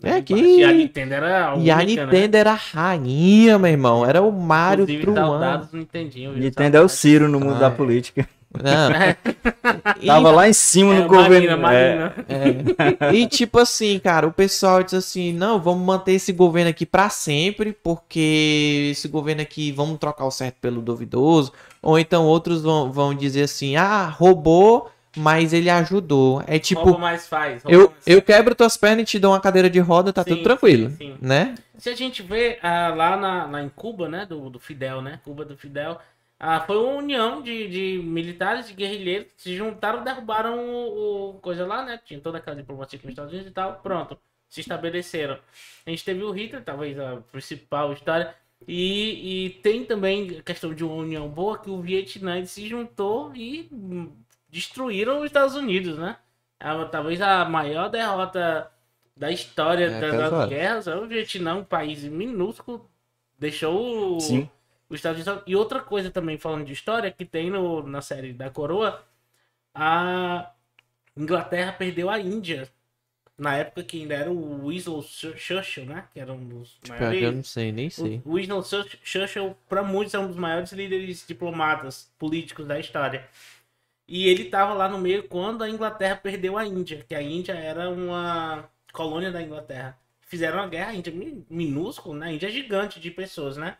É 0.04 0.14
aqui. 0.16 0.34
E 0.34 0.64
a 0.64 0.72
Nintendo 0.74 1.14
era 1.14 1.52
a 1.54 1.58
E 1.58 1.70
a 1.70 1.78
única, 1.78 2.06
né? 2.08 2.12
Nintendo 2.12 2.38
era 2.38 2.52
a 2.52 2.56
rainha, 2.56 3.60
meu 3.60 3.70
irmão. 3.72 4.04
Era 4.06 4.22
o 4.22 4.32
Mario 4.32 4.84
Inclusive, 4.84 5.04
truando. 5.04 5.22
saudados 5.32 5.68
não 5.72 5.80
entendiam. 5.82 6.34
viu? 6.34 6.42
Nintendo 6.42 6.78
é 6.78 6.82
o 6.82 6.90
Ciro 6.90 7.28
no 7.30 7.40
mundo 7.40 7.56
Ah, 7.56 7.60
da 7.60 7.68
é. 7.68 7.70
política. 7.72 8.28
Não. 8.54 8.92
E- 10.02 10.08
Tava 10.08 10.32
lá 10.32 10.50
em 10.50 10.54
cima 10.54 10.94
É, 10.96 11.00
no 11.02 11.08
governo. 11.08 11.58
Marina, 11.58 11.74
É, 11.74 12.54
Marina. 12.54 12.96
É. 13.00 13.14
E 13.14 13.28
tipo 13.28 13.60
assim, 13.60 14.00
cara, 14.00 14.28
o 14.28 14.32
pessoal 14.34 14.84
diz 14.84 14.94
assim: 14.94 15.32
não, 15.32 15.60
vamos 15.60 15.86
manter 15.86 16.14
esse 16.14 16.34
governo 16.34 16.70
aqui 16.70 16.86
pra 16.86 17.10
sempre, 17.10 17.72
porque 17.72 18.90
esse 18.92 19.08
governo 19.08 19.42
aqui, 19.42 19.72
vamos 19.72 19.98
trocar 20.00 20.26
o 20.26 20.32
certo 20.32 20.56
pelo 20.60 20.82
duvidoso. 20.82 21.54
Ou 21.82 21.98
então 22.00 22.26
outros 22.26 22.62
vão, 22.62 22.92
vão 22.92 23.14
dizer 23.14 23.44
assim: 23.44 23.76
ah, 23.76 24.06
roubou, 24.08 24.90
mas 25.16 25.54
ele 25.54 25.70
ajudou. 25.70 26.44
É 26.48 26.58
tipo, 26.60 26.82
Rouba 26.82 27.00
mais 27.00 27.28
faz. 27.28 27.62
eu, 27.68 27.82
mais 27.92 27.92
eu 28.08 28.22
quebro 28.22 28.56
tuas 28.56 28.76
pernas 28.76 29.04
e 29.04 29.06
te 29.06 29.20
dou 29.20 29.32
uma 29.32 29.40
cadeira 29.40 29.70
de 29.70 29.80
roda, 29.80 30.12
tá 30.12 30.24
Sim, 30.24 30.32
tudo 30.32 30.44
tranquilo, 30.44 30.90
sim, 30.90 30.98
sim. 30.98 31.16
né? 31.22 31.56
Se 31.78 31.90
a 31.90 31.96
gente 31.96 32.22
vê 32.22 32.60
ah, 32.62 32.94
lá, 32.96 33.18
na, 33.18 33.46
lá 33.46 33.62
em 33.64 33.70
Cuba, 33.70 34.08
né, 34.08 34.26
do, 34.28 34.50
do 34.52 34.60
Fidel, 34.60 35.02
né, 35.02 35.20
Cuba 35.24 35.44
do 35.44 35.58
Fidel, 35.58 35.98
ah, 36.44 36.62
foi 36.62 36.78
uma 36.78 36.96
união 36.98 37.42
de, 37.44 37.68
de 37.70 38.04
militares 38.04 38.70
e 38.70 38.74
guerrilheiros 38.74 39.32
que 39.34 39.42
se 39.44 39.56
juntaram, 39.56 40.04
derrubaram 40.04 40.60
o, 40.60 41.32
o 41.32 41.40
coisa 41.42 41.66
lá, 41.68 41.86
né, 41.86 42.00
tinha 42.04 42.20
toda 42.20 42.40
aquela 42.40 42.56
diplomacia 42.56 42.98
com 43.00 43.08
os 43.08 43.12
Estados 43.12 43.32
Unidos 43.34 43.52
e 43.52 43.54
tal, 43.54 43.76
pronto, 43.82 44.20
se 44.50 44.62
estabeleceram. 44.62 45.40
A 45.86 45.90
gente 45.92 46.04
teve 46.06 46.24
o 46.24 46.32
Hitler, 46.32 46.64
talvez 46.64 46.98
a 47.00 47.18
principal 47.32 47.94
história, 47.94 48.36
e, 48.68 49.46
e 49.48 49.50
tem 49.62 49.86
também 49.86 50.40
a 50.40 50.44
questão 50.44 50.74
de 50.74 50.84
uma 50.84 50.96
união 50.96 51.30
boa, 51.30 51.60
que 51.60 51.70
o 51.70 51.82
Vietnã 51.82 52.44
se 52.46 52.68
juntou 52.68 53.34
e 53.36 53.70
destruíram 54.50 55.20
os 55.20 55.26
Estados 55.26 55.56
Unidos, 55.56 55.98
né? 55.98 56.18
Ah, 56.60 56.86
Talvez 56.86 57.22
a 57.22 57.46
maior 57.46 57.90
derrota 57.90 58.72
da 59.16 59.32
história 59.32 59.88
É, 59.88 60.00
da- 60.00 60.30
das 60.30 60.48
guerras 60.48 60.88
é 60.88 60.96
o 60.96 61.08
Vietnã, 61.08 61.56
um 61.56 61.64
país 61.64 62.04
minúsculo, 62.04 62.90
deixou 63.40 64.18
o- 64.18 64.20
Sim. 64.20 64.50
Os 64.94 65.00
Estados 65.00 65.26
Unidos. 65.26 65.44
E 65.48 65.56
outra 65.56 65.80
coisa 65.82 66.12
também, 66.12 66.38
falando 66.38 66.66
de 66.66 66.74
história, 66.74 67.12
que 67.12 67.26
tem 67.26 67.50
no, 67.50 67.84
na 67.88 68.02
série 68.02 68.34
da 68.34 68.50
Coroa, 68.50 69.04
a 69.74 70.52
Inglaterra 71.16 71.74
perdeu 71.74 72.10
a 72.10 72.20
Índia. 72.20 72.70
Na 73.38 73.56
época 73.58 73.84
que 73.84 74.00
ainda 74.02 74.14
era 74.14 74.32
o 74.32 74.68
Winslow 74.68 75.02
Churchill, 75.02 75.86
né? 75.86 76.08
Que 76.14 76.20
era 76.20 76.32
um 76.32 76.48
dos 76.48 76.78
Pior 76.84 76.98
que 76.98 77.04
eu 77.04 77.08
maiores. 77.08 77.36
não 77.38 77.44
sei, 77.44 77.72
nem 77.72 77.90
sei. 77.90 78.22
O 78.24 78.36
Winslow 78.36 78.64
Churchill, 79.04 79.58
para 79.68 79.82
muitos, 79.82 80.14
é 80.14 80.20
um 80.20 80.28
dos 80.28 80.36
maiores 80.36 80.72
líderes 80.74 81.26
diplomatas 81.28 82.12
políticos 82.20 82.68
da 82.68 82.80
história. 82.80 83.28
E 84.08 84.28
ele 84.28 84.44
estava 84.44 84.74
lá 84.74 84.90
no 84.90 85.00
meio 85.00 85.28
quando 85.28 85.64
a 85.64 85.70
Inglaterra 85.70 86.16
perdeu 86.18 86.58
a 86.58 86.66
Índia, 86.66 87.04
que 87.08 87.16
a 87.16 87.22
Índia 87.22 87.54
era 87.54 87.90
uma 87.90 88.70
colônia 88.94 89.32
da 89.32 89.42
Inglaterra. 89.42 89.98
Fizeram 90.22 90.60
uma 90.60 90.68
guerra, 90.68 90.92
a 90.92 90.96
Índia 90.96 91.12
é 91.12 91.14
mi- 91.14 91.46
minúsculo, 91.50 92.16
né? 92.16 92.28
A 92.28 92.32
Índia 92.34 92.48
é 92.48 92.52
gigante 92.52 93.00
de 93.00 93.10
pessoas, 93.10 93.58
né? 93.58 93.78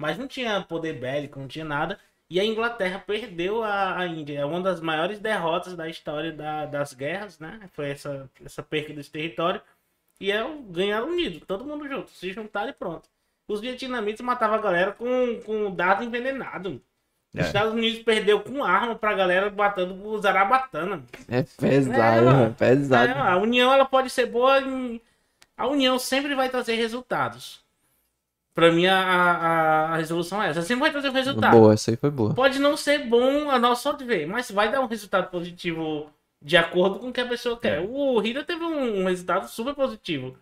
Mas 0.00 0.16
não 0.16 0.26
tinha 0.28 0.60
poder 0.62 0.94
bélico, 0.94 1.38
não 1.40 1.48
tinha 1.48 1.64
nada. 1.64 1.98
E 2.30 2.38
a 2.38 2.44
Inglaterra 2.44 3.02
perdeu 3.04 3.64
a, 3.64 3.98
a 3.98 4.06
Índia. 4.06 4.38
É 4.40 4.44
uma 4.44 4.60
das 4.60 4.80
maiores 4.80 5.18
derrotas 5.18 5.74
da 5.74 5.88
história 5.88 6.30
da- 6.32 6.66
das 6.66 6.92
guerras, 6.92 7.38
né? 7.38 7.60
Foi 7.72 7.90
essa, 7.90 8.30
essa 8.44 8.62
perda 8.62 8.94
desse 8.94 9.10
território. 9.10 9.60
E 10.20 10.30
é 10.30 10.44
o 10.44 10.58
ganhar 10.62 11.02
unido, 11.04 11.44
todo 11.46 11.64
mundo 11.64 11.88
junto, 11.88 12.10
se 12.10 12.32
juntar 12.32 12.68
e 12.68 12.72
pronto. 12.72 13.08
Os 13.48 13.60
vietnamitas 13.60 14.20
matavam 14.20 14.56
a 14.58 14.60
galera 14.60 14.92
com, 14.92 15.40
com 15.44 15.74
dado 15.74 16.04
envenenado. 16.04 16.82
Os 17.34 17.40
É. 17.40 17.42
Estados 17.44 17.72
Unidos 17.72 18.00
perdeu 18.02 18.40
com 18.40 18.62
arma 18.64 18.94
pra 18.94 19.14
galera 19.14 19.50
matando 19.50 19.94
o 20.06 20.20
Zarabatana. 20.20 21.02
É 21.28 21.42
pesado, 21.42 22.00
É, 22.00 22.20
mano. 22.20 22.54
pesado. 22.54 23.10
É, 23.12 23.18
a 23.18 23.36
união 23.36 23.72
ela 23.72 23.84
pode 23.84 24.10
ser 24.10 24.26
boa. 24.26 24.60
em- 24.60 25.00
A 25.56 25.66
união 25.66 25.98
sempre 25.98 26.34
vai 26.34 26.48
trazer 26.48 26.74
resultados. 26.74 27.64
Pra 28.58 28.72
mim, 28.72 28.86
a, 28.86 28.98
a, 28.98 29.92
a 29.92 29.96
resolução 29.98 30.42
é 30.42 30.48
essa. 30.50 30.62
Sempre 30.62 30.80
vai 30.80 30.90
trazer 30.90 31.10
um 31.10 31.12
resultado. 31.12 31.52
Boa, 31.56 31.74
essa 31.74 31.92
aí 31.92 31.96
foi 31.96 32.10
boa. 32.10 32.34
Pode 32.34 32.58
não 32.58 32.76
ser 32.76 33.06
bom 33.06 33.48
a 33.48 33.56
nossa 33.56 33.82
sorte 33.82 34.02
ver, 34.02 34.26
mas 34.26 34.50
vai 34.50 34.68
dar 34.72 34.80
um 34.80 34.86
resultado 34.88 35.30
positivo 35.30 36.06
de 36.44 36.56
acordo 36.56 36.98
com 36.98 37.08
o 37.10 37.12
que 37.12 37.20
a 37.20 37.26
pessoa 37.28 37.56
quer. 37.56 37.78
O 37.88 38.20
Hida 38.20 38.42
teve 38.42 38.64
um, 38.64 39.02
um 39.02 39.04
resultado 39.06 39.46
super 39.48 39.74
positivo 39.74 40.34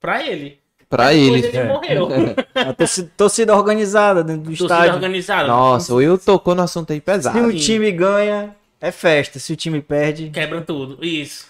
pra 0.00 0.26
ele. 0.26 0.58
Pra 0.88 1.10
Depois 1.12 1.44
ele. 1.44 1.46
ele 1.48 1.56
É. 1.58 1.64
morreu. 1.66 2.08
A 2.56 2.72
torcida, 2.72 3.12
torcida 3.14 3.54
organizada 3.54 4.24
dentro 4.24 4.42
do 4.44 4.46
Torcida 4.56 4.64
estádio. 4.74 4.94
organizada. 4.94 5.46
Nossa, 5.46 5.92
o 5.92 5.96
Will 5.98 6.16
tocou 6.16 6.54
no 6.54 6.62
assunto 6.62 6.94
aí 6.94 7.00
pesado. 7.02 7.38
Se 7.38 7.44
o 7.44 7.54
time 7.58 7.92
ganha, 7.92 8.56
é 8.80 8.90
festa. 8.90 9.38
Se 9.38 9.52
o 9.52 9.56
time 9.56 9.82
perde, 9.82 10.30
Quebra 10.30 10.62
tudo. 10.62 11.04
Isso. 11.04 11.46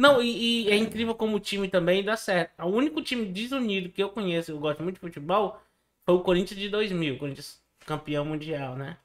Não, 0.00 0.22
e, 0.22 0.64
e 0.64 0.70
é 0.70 0.76
incrível 0.76 1.14
como 1.14 1.36
o 1.36 1.40
time 1.40 1.68
também 1.68 2.02
dá 2.02 2.16
certo. 2.16 2.52
O 2.62 2.68
único 2.68 3.02
time 3.02 3.26
desunido 3.26 3.90
que 3.90 4.02
eu 4.02 4.08
conheço, 4.08 4.50
eu 4.50 4.58
gosto 4.58 4.82
muito 4.82 4.94
de 4.94 5.00
futebol, 5.00 5.60
foi 6.06 6.14
o 6.14 6.20
Corinthians 6.20 6.58
de 6.58 6.68
2000. 6.68 7.14
O 7.14 7.18
Corinthians 7.18 7.60
campeão 7.84 8.24
mundial, 8.24 8.76
né? 8.76 8.96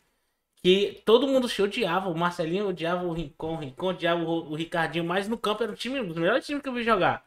Que 0.63 1.01
todo 1.05 1.27
mundo 1.27 1.49
se 1.49 1.61
odiava. 1.61 2.09
O 2.09 2.17
Marcelinho 2.17 2.69
odiava 2.69 3.05
o 3.05 3.11
Rincon, 3.11 3.55
o 3.55 3.59
Rincon 3.59 3.87
odiava 3.87 4.21
o, 4.23 4.51
o 4.51 4.55
Ricardinho. 4.55 5.03
Mas 5.03 5.27
no 5.27 5.37
campo 5.37 5.63
era 5.63 5.71
o 5.71 5.75
time, 5.75 5.99
um 5.99 6.07
dos 6.07 6.17
melhores 6.17 6.45
times 6.45 6.63
que 6.63 6.69
eu 6.69 6.73
vi 6.73 6.83
jogar. 6.83 7.25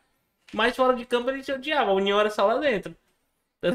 Mas 0.52 0.74
fora 0.74 0.96
de 0.96 1.04
campo 1.04 1.30
ele 1.30 1.44
se 1.44 1.52
odiava. 1.52 1.90
A 1.90 1.94
união 1.94 2.18
era 2.18 2.30
só 2.30 2.46
lá 2.46 2.58
dentro. 2.58 2.96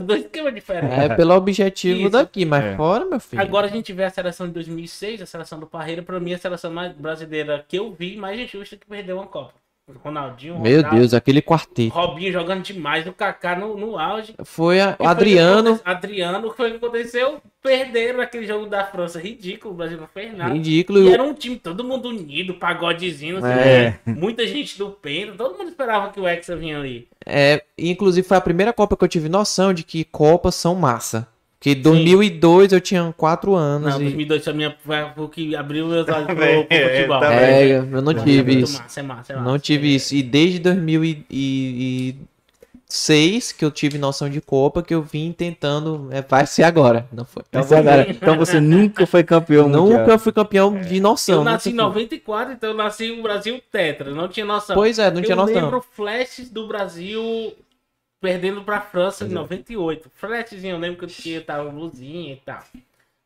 Dois 0.06 0.24
esquemas 0.24 0.54
diferentes. 0.56 0.98
É 0.98 1.16
pelo 1.16 1.36
objetivo 1.36 2.02
Isso. 2.02 2.10
daqui, 2.10 2.46
mas 2.46 2.64
É. 2.64 2.76
fora, 2.76 3.06
meu 3.06 3.20
filho. 3.20 3.42
Agora 3.42 3.68
a 3.68 3.70
gente 3.70 3.92
vê 3.92 4.06
a 4.06 4.10
seleção 4.10 4.48
de 4.48 4.54
2006, 4.54 5.22
a 5.22 5.26
seleção 5.26 5.60
do 5.60 5.68
Parreira, 5.68 6.02
pra 6.02 6.20
mim 6.20 6.34
a 6.34 6.38
seleção 6.38 6.72
mais 6.72 6.94
brasileira 6.94 7.64
que 7.68 7.78
eu 7.78 7.92
vi, 7.92 8.16
mais 8.16 8.40
injusta 8.40 8.78
que 8.78 8.88
perdeu 8.88 9.18
uma 9.18 9.28
Copa. 9.28 9.63
Ronaldinho, 10.02 10.60
Meu 10.60 10.78
Ronaldo, 10.78 10.98
Deus, 10.98 11.14
aquele 11.14 11.42
quarteto. 11.42 11.94
Robinho 11.94 12.32
jogando 12.32 12.62
demais, 12.64 13.06
o 13.06 13.12
Kaká 13.12 13.54
no, 13.58 13.76
no 13.76 14.00
auge. 14.00 14.34
Foi 14.46 14.80
a- 14.80 14.92
o 14.92 14.96
foi 15.04 15.06
Adriano. 15.08 15.70
aconte- 15.74 15.82
Adriano, 15.84 16.48
o 16.48 16.52
que 16.52 16.58
foi 16.58 16.72
aconteceu? 16.76 17.42
Perderam 17.62 18.22
aquele 18.22 18.46
jogo 18.48 18.66
da 18.66 18.86
França, 18.86 19.20
ridículo, 19.20 19.74
o 19.74 19.78
Brasil 19.78 19.98
não 19.98 20.08
fez 20.08 20.36
nada. 20.38 20.54
Ridículo. 20.54 21.04
E 21.04 21.12
era 21.14 21.22
um 21.22 21.34
time 21.34 21.58
todo 21.58 21.84
mundo 21.84 22.10
unido, 22.10 22.54
pagodezinho, 22.54 23.38
assim, 23.38 23.48
É. 23.48 24.00
muita 24.06 24.48
gente 24.48 24.78
do 24.78 24.90
Penta, 24.90 25.34
todo 25.34 25.58
mundo 25.58 25.70
esperava 25.70 26.12
que 26.12 26.20
o 26.20 26.28
Hexa 26.28 26.56
vinha 26.56 26.80
ali. 26.80 27.08
É, 27.26 27.64
inclusive 27.78 28.26
foi 28.26 28.38
a 28.38 28.42
primeira 28.42 28.72
Copa 28.72 28.96
que 28.96 29.04
eu 29.04 29.08
tive 29.10 29.28
noção 29.28 29.74
de 29.74 29.84
que 29.84 30.06
Copas 30.06 30.56
são 30.56 30.76
massa. 30.76 31.28
Porque 31.64 31.76
2002 31.76 32.74
eu 32.74 32.82
tinha 32.82 33.14
4 33.16 33.56
anos 33.56 33.94
Não, 33.94 34.02
e 34.02 34.04
2002 34.04 34.44
foi, 34.44 34.54
minha, 34.54 34.76
foi 34.84 34.98
o 35.16 35.30
que 35.30 35.56
abriu 35.56 35.88
meus 35.88 36.06
olhos 36.10 36.26
pro, 36.36 36.36
pro 36.36 36.46
futebol. 36.90 37.20
também. 37.22 37.38
é, 37.40 37.78
eu 37.78 38.02
não 38.02 38.12
é 38.12 38.16
tive 38.16 38.52
muito 38.52 38.66
isso. 38.66 38.82
Massa, 38.82 39.00
é 39.00 39.04
massa, 39.04 39.32
é 39.32 39.36
massa. 39.38 39.50
Não 39.50 39.58
tive 39.58 39.96
isso. 39.96 40.14
E 40.14 40.22
desde 40.22 40.60
2006 40.60 43.54
que 43.54 43.64
eu 43.64 43.72
tive 43.72 43.98
noção 43.98 44.30
de 44.30 44.42
Copa 44.42 44.84
que 44.84 44.94
eu 44.94 45.02
vim 45.02 45.32
tentando, 45.32 46.10
é, 46.12 46.22
vai 46.22 46.46
ser 46.46 46.64
agora, 46.64 47.08
não 47.14 47.24
foi. 47.24 47.44
então, 47.48 47.62
Vai 47.62 47.70
ser 47.70 47.76
você, 47.76 47.80
agora. 47.90 48.12
então 48.12 48.38
você 48.38 48.60
nunca 48.60 49.08
foi 49.08 49.24
campeão 49.24 49.70
mundial. 49.70 50.00
Nunca 50.00 50.18
fui 50.18 50.34
campeão 50.34 50.78
de 50.78 51.00
noção. 51.00 51.36
Eu 51.36 51.44
nasci 51.46 51.70
em 51.70 51.74
nunca 51.76 51.94
fui. 51.94 52.02
94, 52.02 52.54
então 52.56 52.72
eu 52.72 52.76
nasci 52.76 53.16
no 53.16 53.24
Brasil 53.24 53.62
tetra, 53.72 54.12
não 54.12 54.28
tinha 54.28 54.46
noção. 54.46 54.76
Pois 54.76 55.00
é, 55.00 55.10
não 55.10 55.22
tinha 55.22 55.32
eu 55.32 55.38
noção. 55.38 55.56
lembro 55.56 55.82
flashes 55.96 56.50
do 56.50 56.68
Brasil 56.68 57.54
perdendo 58.24 58.64
pra 58.64 58.80
França 58.80 59.26
em 59.26 59.30
98. 59.30 60.10
Flashzinho, 60.16 60.76
eu 60.76 60.80
lembro 60.80 60.98
que 60.98 61.04
eu 61.04 61.10
tinha 61.10 61.42
tava 61.42 61.70
luzinha 61.70 62.32
e 62.32 62.38
tal. 62.38 62.64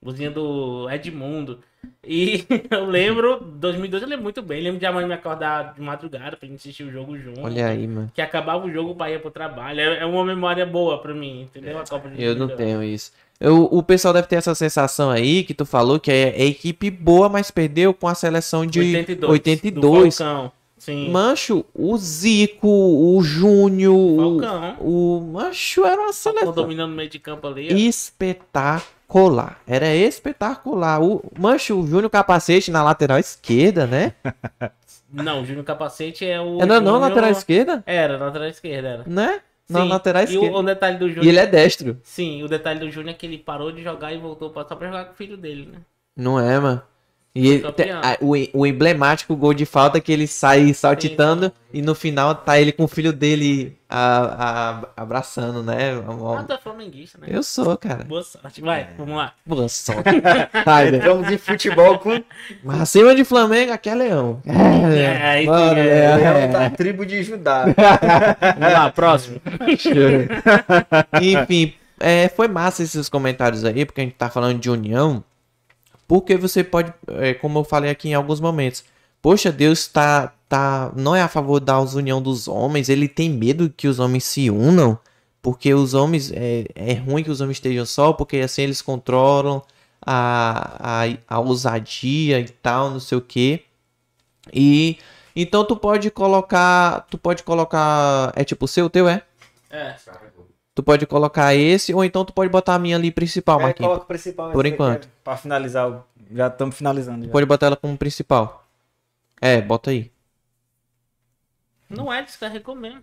Luzinha 0.03 0.31
do 0.31 0.89
Edmundo. 0.89 1.59
E 2.03 2.43
eu 2.71 2.83
lembro, 2.85 3.39
2002 3.39 4.01
eu 4.01 4.09
lembro 4.09 4.23
muito 4.23 4.41
bem. 4.41 4.59
Lembro 4.63 4.79
de 4.79 4.87
a 4.87 4.91
mãe 4.91 5.05
me 5.05 5.13
acordar 5.13 5.75
de 5.75 5.81
madrugada 5.81 6.35
pra 6.35 6.47
gente 6.47 6.57
assistir 6.57 6.83
o 6.83 6.91
jogo 6.91 7.15
junto. 7.15 7.41
Olha 7.41 7.67
aí, 7.67 7.87
mano. 7.87 8.11
Que 8.11 8.21
acabava 8.21 8.65
o 8.65 8.71
jogo 8.71 8.95
pra 8.95 9.11
ir 9.11 9.21
pro 9.21 9.29
trabalho. 9.29 9.79
É 9.79 9.99
é 9.99 10.05
uma 10.05 10.25
memória 10.25 10.65
boa 10.65 10.99
pra 10.99 11.13
mim, 11.13 11.43
entendeu? 11.43 11.77
A 11.77 11.85
Copa 11.85 12.09
de 12.09 12.21
Eu 12.21 12.33
não 12.35 12.47
2002. 12.47 12.57
tenho 12.57 12.83
isso. 12.83 13.11
Eu, 13.39 13.65
o 13.65 13.83
pessoal 13.83 14.15
deve 14.15 14.27
ter 14.27 14.37
essa 14.37 14.55
sensação 14.55 15.11
aí 15.11 15.43
que 15.43 15.53
tu 15.53 15.63
falou 15.63 15.99
que 15.99 16.09
é, 16.09 16.29
é 16.29 16.45
equipe 16.45 16.89
boa, 16.89 17.29
mas 17.29 17.51
perdeu 17.51 17.93
com 17.93 18.07
a 18.07 18.15
seleção 18.15 18.65
de 18.65 18.79
82. 18.79 19.31
82. 19.31 20.15
Do 20.15 20.17
Falcão. 20.17 20.51
Sim. 20.77 21.09
Mancho, 21.09 21.65
o 21.73 21.97
Zico, 21.97 22.67
o 22.67 23.21
Júnior, 23.23 23.95
o, 24.79 25.17
o 25.17 25.21
Mancho 25.21 25.85
era 25.85 25.99
uma 26.01 26.13
seleção 26.13 26.53
dominando 26.53 26.91
o 26.91 26.95
meio 26.95 27.09
de 27.09 27.19
campo 27.19 27.47
ali. 27.47 27.69
ó. 27.71 27.75
espetacular. 27.75 29.59
Era 29.67 29.93
espetacular. 29.95 31.01
O 31.01 31.23
Mancho, 31.37 31.79
o 31.79 31.87
Júnior 31.87 32.09
Capacete 32.09 32.71
na 32.71 32.83
lateral 32.83 33.17
esquerda, 33.19 33.87
né? 33.87 34.13
Não, 35.11 35.41
o 35.41 35.45
Júnior 35.45 35.63
Capacete 35.63 36.25
é 36.25 36.39
o. 36.39 36.57
Era 36.61 36.65
não 36.81 36.93
Júnior- 36.95 36.99
lateral 36.99 37.29
esquerda, 37.31 37.81
Era, 37.85 38.17
lateral 38.17 38.47
esquerda, 38.49 38.87
era. 38.89 39.03
né? 39.07 39.39
Na 39.69 39.81
Sim, 39.83 39.87
lateral 39.87 40.21
E 40.21 40.25
esquerda. 40.25 40.55
o, 40.57 40.59
o 40.59 40.63
detalhe 40.63 40.97
do 40.97 41.07
Júnior. 41.07 41.25
E 41.25 41.29
ele 41.29 41.39
é 41.39 41.47
destro. 41.47 41.97
Sim, 42.03 42.43
o 42.43 42.47
detalhe 42.49 42.79
do 42.81 42.91
Júnior 42.91 43.11
é 43.11 43.13
que 43.17 43.25
ele 43.25 43.37
parou 43.37 43.71
de 43.71 43.81
jogar 43.81 44.11
e 44.13 44.17
voltou 44.17 44.49
pra, 44.49 44.65
só 44.67 44.75
pra 44.75 44.87
jogar 44.87 45.05
com 45.05 45.13
o 45.13 45.15
filho 45.15 45.37
dele, 45.37 45.69
né? 45.71 45.79
Não 46.15 46.37
é, 46.39 46.59
mano? 46.59 46.81
E 47.39 47.63
a- 47.91 48.17
o, 48.21 48.33
o 48.61 48.65
emblemático 48.65 49.35
gol 49.35 49.53
de 49.53 49.65
falta 49.65 49.97
é 49.97 50.01
que 50.01 50.11
ele 50.11 50.25
sai 50.27 50.73
saltitando 50.73 51.51
e 51.71 51.81
no 51.81 51.93
final 51.93 52.33
tá 52.33 52.59
ele 52.59 52.71
com 52.71 52.85
o 52.85 52.87
filho 52.87 53.13
dele 53.13 53.77
a- 53.89 54.81
a- 54.95 55.01
abraçando, 55.01 55.61
né? 55.61 55.91
Ah, 56.37 56.43
tu 56.43 56.53
é 56.53 56.57
flamenguista, 56.57 57.19
né? 57.21 57.27
Eu 57.29 57.43
sou, 57.43 57.77
cara. 57.77 58.03
Boa 58.05 58.23
sorte. 58.23 58.61
Vai, 58.61 58.87
vamos 58.97 59.15
lá. 59.15 59.33
Boa 59.45 59.69
sorte. 59.69 60.09
Ai, 60.65 60.85
velho. 60.91 60.95
Entramos 60.97 61.31
em 61.31 61.37
futebol 61.37 61.99
com 61.99 62.23
Mas 62.63 62.81
acima 62.81 63.13
de 63.13 63.23
Flamengo, 63.23 63.71
aqui 63.71 63.89
é 63.89 63.95
Leão. 63.95 64.41
É, 64.45 64.99
É, 65.03 65.21
aí 65.27 65.45
Mano, 65.45 65.75
que 65.75 65.79
é. 65.81 65.83
Leão. 66.15 66.17
Leão 66.37 66.51
da 66.51 66.69
tribo 66.71 67.05
de 67.05 67.21
Judá. 67.23 67.65
Vamos 68.57 68.73
lá, 68.73 68.89
próximo. 68.91 69.39
Enfim, 71.21 71.73
é, 71.99 72.27
foi 72.29 72.47
massa 72.47 72.83
esses 72.83 73.09
comentários 73.09 73.63
aí, 73.65 73.85
porque 73.85 74.01
a 74.01 74.03
gente 74.03 74.15
tá 74.15 74.29
falando 74.29 74.59
de 74.59 74.69
união. 74.69 75.23
Porque 76.07 76.37
você 76.37 76.63
pode, 76.63 76.93
é, 77.09 77.33
como 77.33 77.59
eu 77.59 77.63
falei 77.63 77.91
aqui 77.91 78.09
em 78.09 78.13
alguns 78.13 78.39
momentos, 78.39 78.83
poxa, 79.21 79.51
Deus 79.51 79.87
tá, 79.87 80.33
tá, 80.47 80.91
não 80.95 81.15
é 81.15 81.21
a 81.21 81.27
favor 81.27 81.59
da 81.59 81.79
união 81.79 82.21
dos 82.21 82.47
homens, 82.47 82.87
ele 82.87 83.07
tem 83.07 83.29
medo 83.29 83.69
que 83.69 83.87
os 83.87 83.99
homens 83.99 84.23
se 84.23 84.49
unam, 84.49 84.97
porque 85.41 85.73
os 85.73 85.93
homens, 85.93 86.31
é, 86.31 86.65
é 86.75 86.93
ruim 86.93 87.23
que 87.23 87.31
os 87.31 87.41
homens 87.41 87.57
estejam 87.57 87.85
só, 87.85 88.13
porque 88.13 88.37
assim 88.37 88.61
eles 88.61 88.81
controlam 88.81 89.61
a, 90.05 91.03
a, 91.03 91.17
a 91.27 91.39
ousadia 91.39 92.39
e 92.39 92.49
tal, 92.49 92.89
não 92.91 92.99
sei 92.99 93.17
o 93.17 93.21
que. 93.21 93.63
E 94.53 94.97
então 95.35 95.65
tu 95.65 95.75
pode 95.75 96.09
colocar, 96.09 97.05
tu 97.09 97.17
pode 97.17 97.43
colocar, 97.43 98.31
é 98.35 98.43
tipo 98.43 98.65
o 98.65 98.67
seu, 98.67 98.85
o 98.85 98.89
teu 98.89 99.07
é? 99.07 99.23
É. 99.69 99.95
Tu 100.77 100.83
pode 100.83 101.07
colocar 101.07 101.55
esse, 101.55 101.91
ou 101.91 102.05
então 102.05 102.23
tu 102.23 102.31
pode 102.31 102.51
botar 102.51 102.75
a 102.75 102.79
minha 102.79 102.95
ali 102.95 103.09
principal, 103.09 103.59
É, 103.59 103.63
Marquinhos. 103.63 103.87
coloca 103.89 104.03
o 104.03 104.07
principal. 104.07 104.51
Por 104.51 104.63
enquanto. 104.67 105.07
é 105.07 105.11
Pra 105.23 105.35
finalizar. 105.35 105.89
o- 105.89 106.03
Já 106.31 106.49
estamos 106.49 106.77
finalizando. 106.77 107.25
já. 107.25 107.31
Pode 107.31 107.47
botar 107.47 107.65
ela 107.65 107.75
como 107.75 107.97
principal. 107.97 108.63
É, 109.41 109.59
bota 109.59 109.89
aí. 109.89 110.11
Não 111.89 112.13
é, 112.13 112.21
descarregou 112.21 112.75
mesmo. 112.75 113.01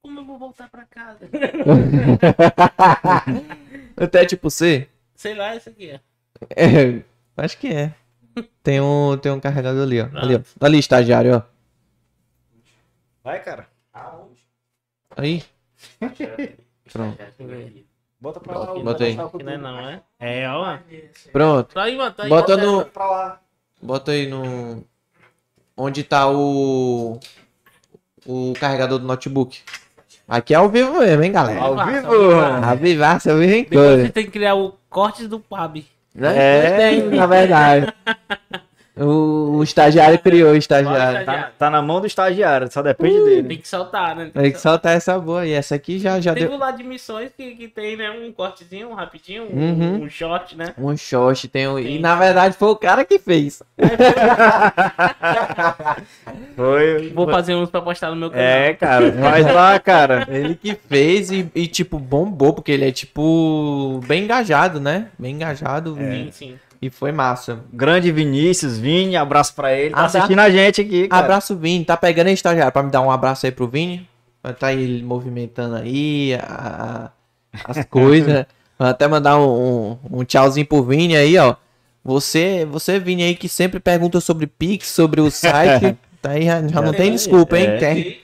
Como 0.00 0.20
eu 0.20 0.24
vou 0.24 0.38
voltar 0.38 0.70
pra 0.70 0.86
casa? 0.86 1.28
Até 3.94 4.24
tipo 4.24 4.48
C? 4.50 4.88
Sei 5.14 5.34
lá, 5.34 5.54
esse 5.54 5.68
aqui 5.68 5.90
é. 5.90 6.00
É, 6.56 7.02
acho 7.36 7.58
que 7.58 7.68
é. 7.68 7.94
Tem 8.62 8.80
um, 8.80 9.18
tem 9.18 9.30
um 9.30 9.38
carregador 9.40 9.82
ali, 9.82 10.00
ó. 10.00 10.08
Ali, 10.14 10.36
ó. 10.36 10.40
Ali, 10.64 10.78
estagiário, 10.78 11.36
ó. 11.36 11.42
Vai, 13.22 13.42
cara. 13.42 13.68
Aí. 15.14 15.44
Pronto. 16.92 17.18
Bota 18.20 18.40
pra 18.40 18.58
lá. 18.58 18.66
Bota 18.80 19.04
aí. 19.04 19.16
não 19.16 19.52
é 19.52 19.56
não, 19.58 19.80
é? 19.80 20.00
É, 20.20 20.48
ó. 20.48 20.78
Pronto. 21.32 21.74
Tá 21.74 21.82
aí, 21.82 21.96
mano. 21.96 22.12
Tá 22.12 22.22
aí. 22.24 22.28
Bota 22.28 22.56
Bota 22.56 22.66
no. 22.66 22.84
Pra 22.86 23.06
lá. 23.10 23.40
Bota 23.80 24.12
aí 24.12 24.26
no. 24.28 24.84
Onde 25.76 26.04
tá 26.04 26.30
o. 26.30 27.18
O 28.24 28.52
carregador 28.60 28.98
do 29.00 29.06
notebook. 29.06 29.60
Aqui 30.28 30.54
é 30.54 30.56
ao 30.56 30.68
vivo 30.68 31.00
mesmo, 31.00 31.22
hein, 31.24 31.32
galera? 31.32 31.60
Ao 31.60 31.78
Ao 31.78 31.86
vivo. 31.86 32.10
vivo. 32.10 32.40
A 32.40 32.74
vivaça, 32.74 33.32
ao 33.32 33.38
vivo 33.38 33.52
em 33.52 33.64
Depois 33.64 33.86
cores. 33.88 34.06
você 34.06 34.12
tem 34.12 34.24
que 34.24 34.30
criar 34.30 34.54
o 34.54 34.74
cortes 34.88 35.26
do 35.28 35.40
PAB. 35.40 35.84
Né? 36.14 36.36
É. 36.36 36.76
Tem, 36.76 37.02
na 37.10 37.26
verdade. 37.26 37.92
O, 38.94 39.56
o 39.56 39.62
estagiário 39.62 40.18
criou 40.18 40.52
o 40.52 40.56
estagiário. 40.56 41.24
Tá, 41.24 41.50
tá 41.58 41.70
na 41.70 41.80
mão 41.80 41.98
do 41.98 42.06
estagiário, 42.06 42.70
só 42.70 42.82
depende 42.82 43.18
Uh, 43.18 43.24
dele. 43.24 43.48
Tem 43.48 43.56
que 43.58 43.66
soltar, 43.68 44.14
né? 44.14 44.30
Tem 44.34 44.52
que 44.52 44.60
soltar 44.60 44.94
essa 44.94 45.18
boa. 45.18 45.46
E 45.46 45.52
essa 45.52 45.74
aqui 45.74 45.98
já, 45.98 46.20
já 46.20 46.34
Tem 46.34 46.42
deu 46.44 46.52
o 46.52 46.58
lado 46.58 46.76
de 46.76 46.84
missões 46.84 47.30
que, 47.34 47.54
que 47.54 47.68
tem, 47.68 47.96
né? 47.96 48.10
Um 48.10 48.30
cortezinho, 48.32 48.90
um 48.90 48.94
rapidinho, 48.94 49.44
um, 49.44 49.62
Uhum. 49.72 50.02
um 50.04 50.10
short, 50.10 50.56
né? 50.56 50.74
um 50.76 50.94
short. 50.94 51.48
Tem 51.48 51.66
um... 51.68 51.78
E 51.78 51.84
Tem. 51.84 52.00
na 52.00 52.16
verdade 52.16 52.54
foi 52.54 52.68
o 52.68 52.76
cara 52.76 53.02
que 53.02 53.16
fez. 53.18 53.62
Foi. 56.54 57.10
Vou 57.14 57.30
fazer 57.30 57.54
uns 57.54 57.70
pra 57.70 57.80
postar 57.80 58.10
no 58.10 58.16
meu 58.16 58.30
canal. 58.30 58.44
É, 58.44 58.74
cara, 58.74 59.12
faz 59.12 59.46
lá, 59.46 59.78
cara. 59.78 60.26
Ele 60.30 60.54
que 60.54 60.74
fez 60.74 61.30
e, 61.30 61.50
e, 61.54 61.66
tipo, 61.66 61.98
bombou, 61.98 62.52
porque 62.52 62.72
ele 62.72 62.86
é, 62.88 62.92
tipo, 62.92 64.00
bem 64.06 64.24
engajado, 64.24 64.80
né? 64.80 65.08
Bem 65.18 65.34
engajado. 65.34 65.94
Sim, 65.96 66.28
sim. 66.30 66.58
E 66.82 66.90
foi 66.90 67.12
massa. 67.12 67.60
Grande 67.72 68.10
Vinícius, 68.10 68.76
Vini, 68.76 69.14
abraço 69.16 69.54
pra 69.54 69.72
ele. 69.72 69.90
Tá 69.94 69.98
Abra- 70.04 70.06
assistindo 70.18 70.38
a 70.40 70.50
gente 70.50 70.80
aqui, 70.80 71.06
cara. 71.06 71.22
Abraço, 71.22 71.56
Vini. 71.56 71.84
Tá 71.84 71.96
pegando 71.96 72.26
aí, 72.26 72.34
estagiário, 72.34 72.72
pra 72.72 72.82
me 72.82 72.90
dar 72.90 73.00
um 73.02 73.10
abraço 73.10 73.46
aí 73.46 73.52
pro 73.52 73.68
Vini. 73.68 74.08
Tá 74.58 74.72
ele 74.72 75.00
movimentando 75.04 75.76
aí 75.76 76.34
a- 76.34 77.12
a- 77.54 77.60
as 77.70 77.84
coisas. 77.86 78.44
Vou 78.76 78.88
até 78.88 79.06
mandar 79.06 79.38
um, 79.38 79.92
um, 79.92 79.98
um 80.18 80.24
tchauzinho 80.24 80.66
pro 80.66 80.82
Vini 80.82 81.16
aí, 81.16 81.38
ó. 81.38 81.54
Você, 82.02 82.64
você, 82.68 82.98
Vini 82.98 83.22
aí, 83.22 83.36
que 83.36 83.48
sempre 83.48 83.78
pergunta 83.78 84.20
sobre 84.20 84.48
Pix, 84.48 84.88
sobre 84.88 85.20
o 85.20 85.30
site. 85.30 85.96
tá 86.20 86.30
aí, 86.30 86.46
já, 86.46 86.66
já 86.66 86.82
não 86.82 86.92
tem 86.92 87.12
desculpa, 87.12 87.56
hein? 87.56 87.66
É. 87.68 87.78
QR, 87.78 88.16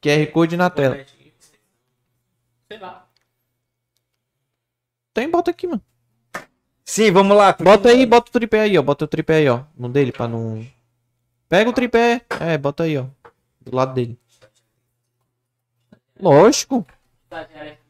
QR 0.00 0.26
Code 0.32 0.56
na 0.56 0.70
tela. 0.70 0.96
Sei 2.70 2.78
lá. 2.78 3.04
Tem, 5.12 5.28
bota 5.28 5.50
aqui, 5.50 5.66
mano. 5.66 5.82
Sim, 6.88 7.10
vamos 7.10 7.36
lá. 7.36 7.52
Bota 7.52 7.88
aí, 7.88 8.06
bota 8.06 8.30
o 8.30 8.32
tripé 8.32 8.60
aí, 8.60 8.78
ó. 8.78 8.82
Bota 8.82 9.04
o 9.04 9.08
tripé 9.08 9.34
aí, 9.38 9.48
ó. 9.48 9.64
No 9.76 9.88
dele, 9.88 10.12
pra 10.12 10.28
não. 10.28 10.64
Pega 11.48 11.68
o 11.68 11.72
tripé. 11.72 12.22
É, 12.40 12.56
bota 12.56 12.84
aí, 12.84 12.96
ó. 12.96 13.06
Do 13.60 13.74
lado 13.74 13.92
dele. 13.92 14.16
Lógico. 16.20 16.86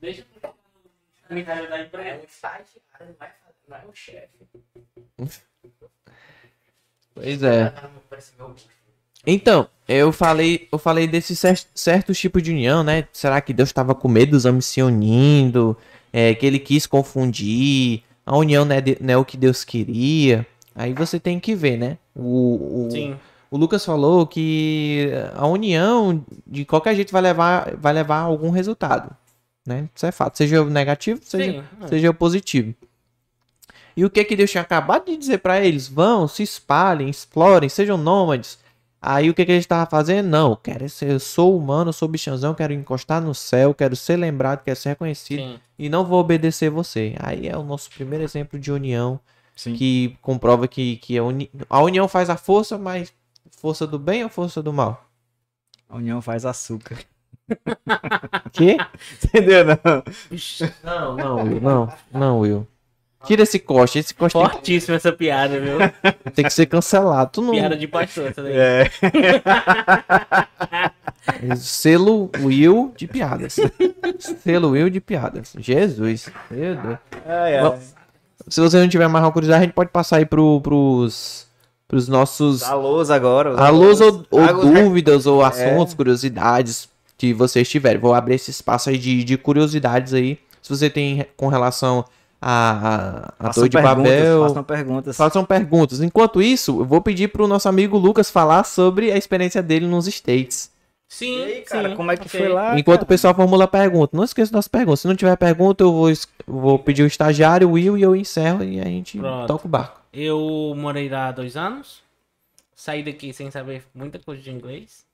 Deixa. 0.00 0.24
Pois 7.14 7.42
é. 7.42 7.72
Então, 9.26 9.68
eu 9.88 10.12
falei, 10.12 10.68
eu 10.70 10.78
falei 10.78 11.06
desses 11.06 11.38
cer- 11.38 11.66
certos 11.74 12.18
tipos 12.18 12.42
de 12.42 12.50
união, 12.52 12.84
né? 12.84 13.08
Será 13.12 13.40
que 13.40 13.52
Deus 13.52 13.68
estava 13.70 13.94
com 13.94 14.08
medo 14.08 14.30
dos 14.32 14.44
homens 14.44 14.66
se 14.66 14.82
unindo? 14.82 15.76
É, 16.12 16.34
que 16.34 16.46
ele 16.46 16.58
quis 16.58 16.86
confundir? 16.86 18.02
A 18.26 18.36
união 18.36 18.64
não 18.64 18.74
é, 18.74 18.80
de- 18.80 18.98
não 19.00 19.14
é 19.14 19.16
o 19.16 19.24
que 19.24 19.36
Deus 19.36 19.62
queria? 19.64 20.44
Aí 20.74 20.92
você 20.92 21.18
tem 21.20 21.38
que 21.40 21.54
ver, 21.54 21.78
né? 21.78 21.96
O, 22.14 22.86
o, 22.86 22.90
Sim. 22.90 23.16
o 23.50 23.56
Lucas 23.56 23.84
falou 23.84 24.26
que 24.26 25.08
a 25.34 25.46
união, 25.46 26.24
de 26.46 26.64
qualquer 26.64 26.94
jeito, 26.96 27.12
vai 27.12 27.22
levar, 27.22 27.74
vai 27.76 27.92
levar 27.92 28.16
a 28.16 28.22
algum 28.22 28.50
resultado. 28.50 29.14
Né? 29.64 29.88
Isso 29.94 30.04
é 30.06 30.12
fato. 30.12 30.36
Seja 30.36 30.60
o 30.62 30.68
negativo, 30.68 31.20
seja, 31.22 31.52
Sim. 31.52 31.88
seja 31.88 32.10
o 32.10 32.14
positivo. 32.14 32.74
E 33.96 34.04
o 34.04 34.10
que 34.10 34.22
que 34.24 34.36
Deus 34.36 34.50
tinha 34.50 34.60
acabado 34.62 35.06
de 35.06 35.16
dizer 35.16 35.38
para 35.38 35.64
eles? 35.64 35.88
Vão, 35.88 36.28
se 36.28 36.42
espalhem, 36.42 37.08
explorem, 37.08 37.68
sejam 37.68 37.96
nômades. 37.96 38.58
Aí 39.00 39.30
o 39.30 39.34
que 39.34 39.44
que 39.44 39.52
ele 39.52 39.58
estava 39.58 39.88
fazendo? 39.88 40.26
Não, 40.26 40.50
eu 40.50 40.56
quero 40.56 40.88
ser, 40.88 41.10
eu 41.10 41.20
sou 41.20 41.56
humano, 41.56 41.90
eu 41.90 41.92
sou 41.92 42.08
bichãozão, 42.08 42.54
quero 42.54 42.72
encostar 42.72 43.20
no 43.22 43.34
céu, 43.34 43.74
quero 43.74 43.94
ser 43.94 44.16
lembrado, 44.16 44.64
quero 44.64 44.78
ser 44.78 44.90
reconhecido 44.90 45.40
Sim. 45.40 45.60
e 45.78 45.88
não 45.88 46.04
vou 46.04 46.18
obedecer 46.18 46.70
você. 46.70 47.14
Aí 47.20 47.46
é 47.46 47.56
o 47.56 47.62
nosso 47.62 47.90
primeiro 47.90 48.24
exemplo 48.24 48.58
de 48.58 48.72
união 48.72 49.20
Sim. 49.54 49.74
que 49.74 50.16
comprova 50.20 50.66
que, 50.66 50.96
que 50.96 51.16
a, 51.16 51.22
uni... 51.22 51.50
a 51.68 51.80
união 51.80 52.08
faz 52.08 52.30
a 52.30 52.36
força, 52.36 52.76
mas 52.78 53.12
força 53.50 53.86
do 53.86 53.98
bem 53.98 54.24
ou 54.24 54.30
força 54.30 54.62
do 54.62 54.72
mal? 54.72 55.06
A 55.88 55.96
união 55.96 56.20
faz 56.20 56.44
açúcar. 56.44 56.98
Que? 58.52 58.76
Entendeu, 59.22 59.64
não? 59.64 60.02
Não, 60.82 61.16
não, 61.16 61.36
Will, 61.44 61.60
não, 61.60 61.92
não, 62.12 62.38
Will. 62.40 62.66
Tira 63.26 63.42
esse 63.42 63.58
coste, 63.58 63.98
esse 63.98 64.14
coste 64.14 64.38
tem, 64.38 64.48
Fortíssima 64.48 64.96
essa 64.96 65.12
piada, 65.12 65.58
viu? 65.60 65.78
tem 66.34 66.44
que 66.44 66.52
ser 66.52 66.66
cancelado. 66.66 67.30
Tu 67.32 67.42
não... 67.42 67.50
Piada 67.52 67.76
de 67.76 67.88
pastor, 67.88 68.28
essa 68.28 68.42
daí. 68.42 68.54
É. 68.56 68.90
Selo 71.56 72.30
Will 72.40 72.92
de 72.96 73.06
piadas. 73.06 73.56
Selo 74.42 74.70
Will 74.70 74.90
de 74.90 75.00
piadas. 75.00 75.52
Jesus. 75.58 76.28
Meu 76.50 76.76
Deus. 76.76 76.98
Ai, 77.26 77.56
ai. 77.58 77.62
Bom, 77.62 77.78
Se 78.48 78.60
você 78.60 78.78
não 78.78 78.88
tiver 78.88 79.08
mais 79.08 79.24
uma 79.24 79.32
curiosidade, 79.32 79.62
a 79.62 79.66
gente 79.66 79.74
pode 79.74 79.90
passar 79.90 80.18
aí 80.18 80.26
pro, 80.26 80.60
pros, 80.60 81.46
pros 81.88 82.08
nossos 82.08 82.62
Alôs 82.62 83.10
agora. 83.10 83.52
os 83.54 83.58
alôs 83.58 84.00
ou, 84.00 84.24
ou 84.30 84.40
os 84.40 84.64
re- 84.70 84.82
dúvidas 84.82 85.26
ou 85.26 85.42
assuntos, 85.42 85.94
curiosidades 85.94 86.88
que 87.18 87.32
vocês 87.32 87.68
tiverem. 87.68 88.00
Vou 88.00 88.14
abrir 88.14 88.34
esse 88.36 88.50
espaço 88.50 88.88
aí 88.90 88.98
de, 88.98 89.24
de 89.24 89.36
curiosidades 89.36 90.14
aí. 90.14 90.38
Se 90.62 90.70
você 90.70 90.88
tem 90.90 91.26
com 91.36 91.48
relação 91.48 92.04
a, 92.48 93.32
a, 93.40 93.48
a 93.48 93.52
Torre 93.52 93.68
de 93.68 93.76
perguntas, 93.76 93.96
Babel, 94.12 94.42
Façam 94.48 94.64
perguntas. 94.64 95.16
façam 95.16 95.44
perguntas. 95.44 96.00
Enquanto 96.00 96.40
isso, 96.40 96.80
eu 96.80 96.84
vou 96.84 97.00
pedir 97.00 97.28
pro 97.28 97.48
nosso 97.48 97.68
amigo 97.68 97.98
Lucas 97.98 98.30
falar 98.30 98.62
sobre 98.64 99.10
a 99.10 99.16
experiência 99.16 99.62
dele 99.62 99.86
nos 99.86 100.06
States. 100.06 100.70
Sim, 101.08 101.38
E 101.38 101.44
aí, 101.44 101.62
cara, 101.62 101.90
sim, 101.90 101.96
como 101.96 102.10
é 102.10 102.16
que 102.16 102.26
ok. 102.26 102.40
foi 102.40 102.48
lá? 102.48 102.78
Enquanto 102.78 102.98
o 103.02 103.04
cara? 103.04 103.08
pessoal 103.08 103.34
formula 103.34 103.66
pergunta. 103.68 104.16
Não 104.16 104.24
esqueça 104.24 104.52
das 104.52 104.66
perguntas. 104.68 105.00
Se 105.00 105.08
não 105.08 105.14
tiver 105.16 105.36
pergunta, 105.36 105.82
eu 105.84 105.92
vou, 105.92 106.12
vou 106.46 106.78
pedir 106.78 107.02
o 107.04 107.06
estagiário, 107.06 107.68
o 107.68 107.72
Will, 107.72 107.96
e 107.96 108.02
eu 108.02 108.14
encerro 108.14 108.62
e 108.64 108.80
a 108.80 108.84
gente 108.84 109.18
Pronto. 109.18 109.46
toca 109.46 109.66
o 109.66 109.70
barco. 109.70 110.00
Eu 110.12 110.74
morei 110.76 111.08
lá 111.08 111.28
há 111.28 111.32
dois 111.32 111.56
anos. 111.56 112.02
Saí 112.74 113.02
daqui 113.02 113.32
sem 113.32 113.50
saber 113.50 113.84
muita 113.94 114.18
coisa 114.18 114.42
de 114.42 114.50
inglês. 114.50 115.05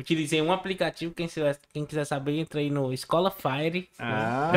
Utilizei 0.00 0.40
um 0.40 0.50
aplicativo. 0.50 1.12
Quem 1.14 1.26
quiser, 1.28 1.58
quem 1.74 1.84
quiser 1.84 2.04
saber, 2.06 2.38
entrei 2.40 2.70
no 2.70 2.90
Escola 2.92 3.30
Fire. 3.30 3.86
Ah, 3.98 4.50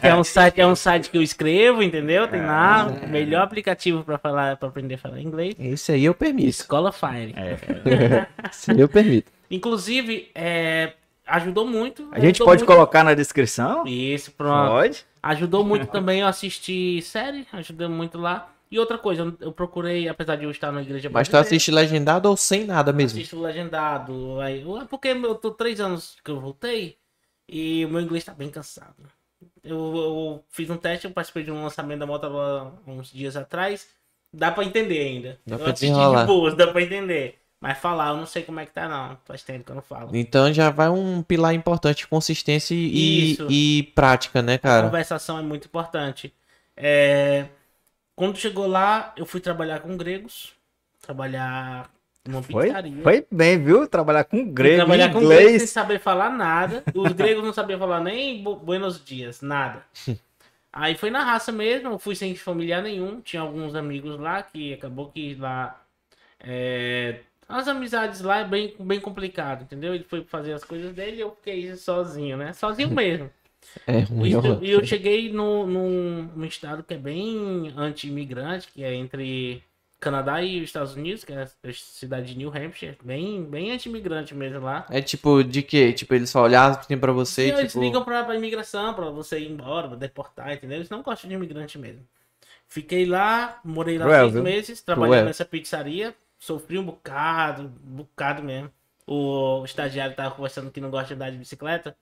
Que 0.00 0.06
é 0.08 0.14
um 0.14 0.22
site, 0.24 0.60
é 0.60 0.66
um 0.66 0.74
site 0.76 1.08
que 1.10 1.16
eu 1.16 1.22
escrevo, 1.22 1.82
entendeu? 1.82 2.28
Tem 2.28 2.42
lá 2.42 2.86
o 2.86 3.08
melhor 3.08 3.42
aplicativo 3.42 4.04
para 4.04 4.18
falar, 4.18 4.56
para 4.56 4.68
aprender 4.68 4.94
a 4.96 4.98
falar 4.98 5.20
inglês. 5.20 5.54
Esse 5.58 5.92
aí 5.92 6.04
eu 6.04 6.14
permito. 6.14 6.48
Escola 6.50 6.92
Fire. 6.92 7.34
Esse 8.50 8.70
aí 8.72 8.80
eu 8.80 8.88
permito. 8.88 9.32
Inclusive, 9.50 10.30
é, 10.34 10.92
ajudou 11.26 11.66
muito. 11.66 12.08
A 12.12 12.20
gente 12.20 12.38
pode 12.40 12.62
muito- 12.62 12.66
colocar 12.66 13.02
na 13.02 13.14
descrição? 13.14 13.86
Isso, 13.86 14.30
pronto. 14.32 14.70
Pode. 14.70 15.04
Ajudou 15.22 15.64
muito 15.64 15.86
também 15.86 16.20
eu 16.20 16.26
assistir 16.26 17.02
série, 17.02 17.46
ajudou 17.52 17.88
muito 17.88 18.18
lá. 18.18 18.48
E 18.70 18.78
outra 18.78 18.96
coisa, 18.96 19.36
eu- 19.40 19.52
procurei, 19.52 20.08
apesar 20.08 20.36
de 20.36 20.44
eu 20.44 20.50
estar 20.50 20.70
na 20.70 20.80
igreja 20.82 21.10
Mas 21.10 21.26
tu 21.28 21.32
brasileira, 21.32 21.46
assiste 21.56 21.70
legendado 21.72 22.28
ou 22.28 22.36
sem 22.36 22.64
nada 22.64 22.92
mesmo? 22.92 23.18
assisto 23.18 23.40
legendado. 23.40 24.40
Aí, 24.40 24.62
é 24.80 24.84
porque 24.84 25.08
eu 25.08 25.34
tô 25.34 25.50
três 25.50 25.80
anos 25.80 26.16
que 26.24 26.30
eu 26.30 26.40
voltei 26.40 26.96
e 27.48 27.84
o 27.84 27.88
meu 27.88 28.00
inglês 28.00 28.24
tá 28.24 28.32
bem 28.32 28.48
cansado. 28.48 28.94
Eu, 29.64 29.76
eu 29.96 30.44
fiz 30.50 30.70
um 30.70 30.76
teste, 30.76 31.06
eu 31.06 31.10
participei 31.10 31.42
de 31.42 31.50
um 31.50 31.62
lançamento 31.64 31.98
da 32.00 32.06
Motorola 32.06 32.80
uns 32.86 33.10
dias 33.10 33.36
atrás. 33.36 33.88
Dá 34.32 34.52
pra 34.52 34.64
entender 34.64 35.00
ainda. 35.00 35.40
Dá 35.44 35.56
eu 35.56 35.58
pra 35.58 35.72
assisti 35.72 35.92
de 35.92 36.26
boas, 36.26 36.54
dá 36.54 36.68
pra 36.68 36.82
entender. 36.82 37.38
Mas 37.60 37.76
falar, 37.78 38.10
eu 38.10 38.16
não 38.16 38.26
sei 38.26 38.42
como 38.44 38.60
é 38.60 38.66
que 38.66 38.72
tá, 38.72 38.88
não. 38.88 39.18
Faz 39.24 39.42
tempo 39.42 39.64
que 39.64 39.70
eu 39.72 39.74
não 39.74 39.82
falo. 39.82 40.10
Então 40.14 40.52
já 40.52 40.70
vai 40.70 40.88
um 40.88 41.22
pilar 41.22 41.52
importante, 41.52 42.06
consistência 42.06 42.74
e, 42.74 43.32
Isso. 43.32 43.46
e 43.50 43.82
prática, 43.94 44.40
né, 44.40 44.54
A 44.54 44.58
cara? 44.58 44.86
conversação 44.86 45.38
é 45.38 45.42
muito 45.42 45.66
importante. 45.66 46.32
É, 46.76 47.46
Quando 48.20 48.36
chegou 48.36 48.66
lá, 48.66 49.14
eu 49.16 49.24
fui 49.24 49.40
trabalhar 49.40 49.80
com 49.80 49.96
gregos. 49.96 50.52
Trabalhar 51.00 51.90
numa 52.28 52.42
Foi, 52.42 52.66
pizzaria. 52.66 53.02
foi 53.02 53.26
bem, 53.32 53.64
viu? 53.64 53.88
Trabalhar 53.88 54.24
com 54.24 54.36
Fui 54.36 54.52
grego, 54.52 54.76
trabalhar 54.76 55.08
com 55.10 55.20
gregos 55.20 55.36
sem 55.38 55.54
inglês. 55.54 55.70
saber 55.70 55.98
falar 56.00 56.28
nada. 56.28 56.84
Os 56.94 57.12
gregos 57.14 57.42
não 57.42 57.54
sabiam 57.54 57.78
falar 57.78 57.98
nem 58.00 58.42
bu- 58.42 58.56
buenos 58.56 59.02
dias, 59.02 59.40
nada. 59.40 59.82
Aí 60.70 60.94
foi 60.96 61.08
na 61.10 61.24
raça 61.24 61.50
mesmo, 61.50 61.98
fui 61.98 62.14
sem 62.14 62.36
familiar 62.36 62.82
nenhum. 62.82 63.22
Tinha 63.22 63.40
alguns 63.40 63.74
amigos 63.74 64.20
lá 64.20 64.42
que 64.42 64.74
acabou 64.74 65.10
que 65.10 65.34
lá. 65.36 65.80
é, 66.40 67.20
As 67.48 67.68
amizades 67.68 68.20
lá 68.20 68.40
é 68.40 68.44
bem, 68.44 68.74
bem 68.78 69.00
complicado, 69.00 69.62
entendeu? 69.62 69.94
Ele 69.94 70.04
foi 70.04 70.22
fazer 70.24 70.52
as 70.52 70.62
coisas 70.62 70.92
dele 70.94 71.16
e 71.16 71.20
eu 71.20 71.34
fiquei 71.36 71.74
sozinho, 71.74 72.36
né? 72.36 72.52
Sozinho 72.52 72.90
mesmo. 72.90 73.30
É 73.86 74.00
ruim. 74.00 74.30
E 74.62 74.70
eu 74.70 74.84
cheguei 74.84 75.32
no, 75.32 75.66
num, 75.66 76.30
num 76.34 76.44
estado 76.44 76.82
que 76.82 76.94
é 76.94 76.98
bem 76.98 77.72
anti-imigrante, 77.76 78.68
que 78.68 78.82
é 78.82 78.94
entre 78.94 79.62
Canadá 80.00 80.42
e 80.42 80.58
os 80.58 80.64
Estados 80.64 80.94
Unidos, 80.96 81.24
que 81.24 81.32
é 81.32 81.42
a 81.42 81.72
cidade 81.72 82.32
de 82.32 82.38
New 82.38 82.48
Hampshire. 82.48 82.96
Bem, 83.04 83.44
bem 83.44 83.70
anti-imigrante 83.70 84.34
mesmo 84.34 84.60
lá. 84.60 84.86
É 84.90 85.00
tipo, 85.02 85.44
de 85.44 85.62
quê? 85.62 85.92
Tipo, 85.92 86.14
eles 86.14 86.30
só 86.30 86.42
olhavam 86.42 86.80
assim 86.80 86.96
pra 86.98 87.12
você 87.12 87.48
E 87.48 87.50
e 87.50 87.50
eles 87.50 87.72
tipo... 87.72 87.84
ligam 87.84 88.02
pra, 88.02 88.24
pra 88.24 88.34
imigração, 88.34 88.94
pra 88.94 89.10
você 89.10 89.38
ir 89.40 89.50
embora, 89.50 89.88
pra 89.88 89.96
deportar, 89.96 90.52
entendeu? 90.52 90.78
Eles 90.78 90.90
não 90.90 91.02
gostam 91.02 91.28
de 91.28 91.34
imigrante 91.36 91.78
mesmo. 91.78 92.02
Fiquei 92.68 93.04
lá, 93.04 93.60
morei 93.64 93.98
lá 93.98 94.06
Cruel, 94.06 94.20
seis 94.22 94.32
viu? 94.32 94.42
meses, 94.42 94.80
trabalhando 94.80 95.12
Cruel. 95.12 95.24
nessa 95.26 95.44
pizzaria. 95.44 96.14
Sofri 96.38 96.78
um 96.78 96.84
bocado, 96.84 97.64
um 97.64 97.96
bocado 97.96 98.42
mesmo. 98.42 98.70
O 99.06 99.64
estagiário 99.64 100.14
tava 100.16 100.34
conversando 100.34 100.70
que 100.70 100.80
não 100.80 100.88
gosta 100.90 101.08
de 101.08 101.14
andar 101.14 101.30
de 101.30 101.36
bicicleta. 101.36 101.96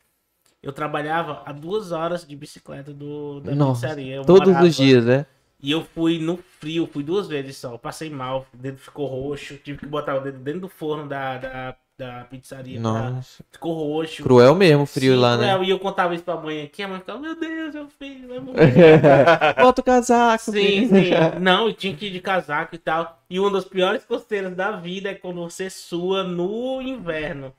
Eu 0.62 0.72
trabalhava 0.72 1.43
a 1.47 1.52
duas 1.52 1.93
horas 1.93 2.26
de 2.26 2.35
bicicleta 2.35 2.93
do, 2.93 3.40
da 3.40 3.55
Nossa, 3.55 3.82
pizzaria. 3.89 4.16
Eu 4.16 4.24
Todos 4.24 4.48
morava- 4.48 4.66
os 4.66 4.76
dias, 4.76 5.05
né? 5.05 5.26
E 5.60 5.70
eu 5.72 5.82
fui 5.85 6.18
no 6.20 6.36
frio, 6.60 6.86
fui 6.86 7.02
duas 7.02 7.26
vezes 7.28 7.56
só. 7.56 7.76
Passei 7.78 8.09
mal, 8.10 8.47
o 8.55 8.56
dedo 8.56 8.78
ficou 8.78 9.06
roxo. 9.06 9.56
Tive 9.56 9.78
que 9.78 9.86
botar 9.86 10.16
o 10.16 10.20
dedo 10.20 10.39
dentro 10.39 10.60
do 10.62 10.68
forno 10.68 11.09
da, 11.09 11.36
da, 11.39 11.76
da 11.98 12.24
pizzaria. 12.24 12.80
pra- 12.80 13.10
Nossa. 13.10 13.43
Ficou 13.51 13.72
roxo. 13.74 14.22
Cruel 14.22 14.55
mesmo 14.55 14.85
o 14.85 14.86
frio 14.86 15.14
Sim, 15.14 15.20
lá, 15.20 15.36
né? 15.36 15.44
cruel. 15.48 15.64
E 15.64 15.70
eu 15.70 15.78
contava 15.80 16.14
isso 16.14 16.22
pra 16.22 16.36
mãe 16.36 16.62
aqui, 16.62 16.80
a 16.82 16.86
mãe 16.89 16.98
ficava, 17.01 17.18
meu 17.18 17.39
Deus, 17.39 17.74
meu 17.74 17.89
filho 17.89 18.28
vai 18.28 18.39
morrer. 18.39 19.01
Bota 19.60 19.80
o 19.80 19.85
casaco. 19.85 20.44
sim, 20.52 20.89
sim. 20.89 21.10
Não, 21.40 21.66
eu 21.68 21.72
tinha 21.74 21.94
que 21.97 22.06
ir 22.06 22.10
de 22.10 22.20
casaco 22.20 22.74
e 22.76 22.78
tal. 22.78 23.20
E 23.28 23.40
uma 23.40 23.51
das 23.51 23.64
piores 23.64 24.05
costeiras 24.05 24.55
da 24.55 24.72
vida 24.72 25.09
é 25.10 25.14
quando 25.14 25.40
você 25.43 25.68
sua 25.70 26.22
no 26.22 26.80
inverno. 26.80 27.52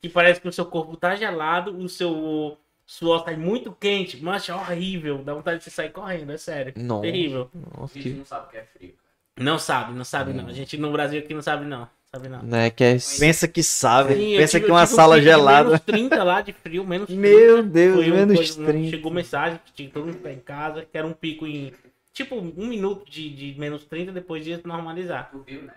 Que 0.00 0.08
parece 0.08 0.40
que 0.40 0.48
o 0.48 0.52
seu 0.52 0.64
corpo 0.66 0.96
tá 0.96 1.16
gelado, 1.16 1.76
o 1.76 1.88
seu 1.88 2.56
suor 2.86 3.24
tá 3.24 3.32
muito 3.36 3.72
quente. 3.72 4.22
Mancha, 4.22 4.52
é 4.52 4.54
horrível. 4.54 5.18
Dá 5.24 5.34
vontade 5.34 5.58
de 5.58 5.64
você 5.64 5.70
sair 5.70 5.90
correndo, 5.90 6.30
é 6.32 6.38
sério. 6.38 6.72
Nossa. 6.76 7.02
Terrível. 7.02 7.50
Nossa, 7.76 7.98
que... 7.98 8.08
não 8.10 8.24
sabe 8.24 8.46
o 8.46 8.50
que 8.50 8.56
é 8.58 8.62
frio. 8.64 8.94
Não 9.40 9.58
sabe, 9.58 9.92
não 9.94 10.04
sabe 10.04 10.30
Hum. 10.32 10.34
não. 10.34 10.46
A 10.48 10.52
gente 10.52 10.76
no 10.76 10.90
Brasil 10.92 11.18
aqui 11.20 11.34
não 11.34 11.42
sabe 11.42 11.64
não. 11.64 11.88
Sabe 12.14 12.28
não. 12.28 12.42
Né, 12.42 12.70
que 12.70 12.82
é... 12.82 12.96
Pensa 13.18 13.46
que 13.46 13.62
sabe. 13.62 14.14
Sim, 14.14 14.36
Pensa 14.38 14.52
tive- 14.58 14.64
que 14.66 14.70
uma 14.72 14.82
um 14.84 14.86
sala 14.86 15.18
de 15.18 15.24
gelada. 15.26 15.64
Menos 15.70 15.80
30 15.82 16.24
lá 16.24 16.40
de 16.40 16.52
frio, 16.54 16.84
menos 16.84 17.06
30. 17.06 17.20
Meu 17.20 17.62
Deus, 17.62 17.96
Foi 17.96 18.10
menos 18.10 18.56
um- 18.56 18.64
30. 18.64 18.90
Chegou 18.90 19.12
mensagem 19.12 19.60
que 19.64 19.72
tinha 19.72 19.90
todo 19.90 20.06
mundo 20.06 20.26
em 20.26 20.38
casa, 20.38 20.86
que 20.90 20.96
era 20.96 21.06
um 21.06 21.12
pico 21.12 21.46
em. 21.46 21.72
Tipo, 22.14 22.36
um 22.36 22.66
minuto 22.66 23.08
de, 23.08 23.28
de 23.28 23.60
menos 23.60 23.84
30, 23.84 24.10
depois 24.12 24.46
ia 24.46 24.60
normalizar. 24.64 25.28
Tu 25.30 25.38
viu, 25.46 25.62
né? 25.62 25.74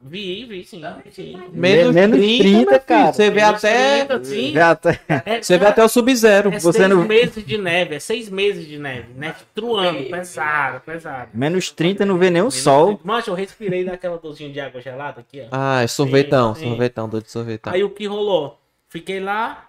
Vi, 0.00 0.44
vi, 0.44 0.64
sim. 0.64 0.80
sim. 1.10 1.36
Menos, 1.52 1.92
Menos 1.94 2.16
30, 2.18 2.38
30, 2.42 2.58
meu 2.60 2.68
filho. 2.68 2.80
cara. 2.86 3.12
Você 3.12 3.30
vê 3.30 3.40
até... 3.40 4.04
30, 4.04 4.24
sim. 4.24 4.52
Já 4.52 4.74
tá- 4.76 4.98
É, 5.26 5.42
Você 5.42 5.58
vê 5.58 5.66
até 5.66 5.84
o 5.84 5.88
Sub-Zero. 5.88 6.52
é 6.54 6.58
você 6.60 6.78
seis 6.78 6.88
não- 6.90 7.04
meses 7.04 7.44
de 7.44 7.58
neve, 7.58 7.96
é 7.96 7.98
seis 7.98 8.28
meses 8.30 8.66
de 8.66 8.78
neve. 8.78 9.08
Neve 9.16 9.38
truando, 9.54 10.04
pesado, 10.08 10.80
pesado. 10.82 11.30
Menos 11.34 11.70
30 11.72 12.06
não 12.06 12.16
vê 12.16 12.30
nenhum 12.30 12.44
Menos 12.44 12.54
sol. 12.54 12.86
30. 12.96 13.02
Mancha, 13.04 13.30
eu 13.30 13.34
respirei 13.34 13.84
daquela 13.84 14.18
dozinha 14.18 14.50
de 14.50 14.60
água 14.60 14.80
gelada 14.80 15.20
aqui, 15.20 15.40
ó. 15.42 15.46
Ah, 15.50 15.82
é 15.82 15.86
sorvetão, 15.88 16.54
Sim, 16.54 16.60
sim. 16.62 16.68
sorvetão, 16.68 17.08
dor 17.08 17.22
de 17.22 17.30
sorvetão. 17.30 17.72
Aí 17.72 17.82
o 17.82 17.90
que 17.90 18.06
rolou? 18.06 18.58
Fiquei 18.88 19.20
lá, 19.20 19.66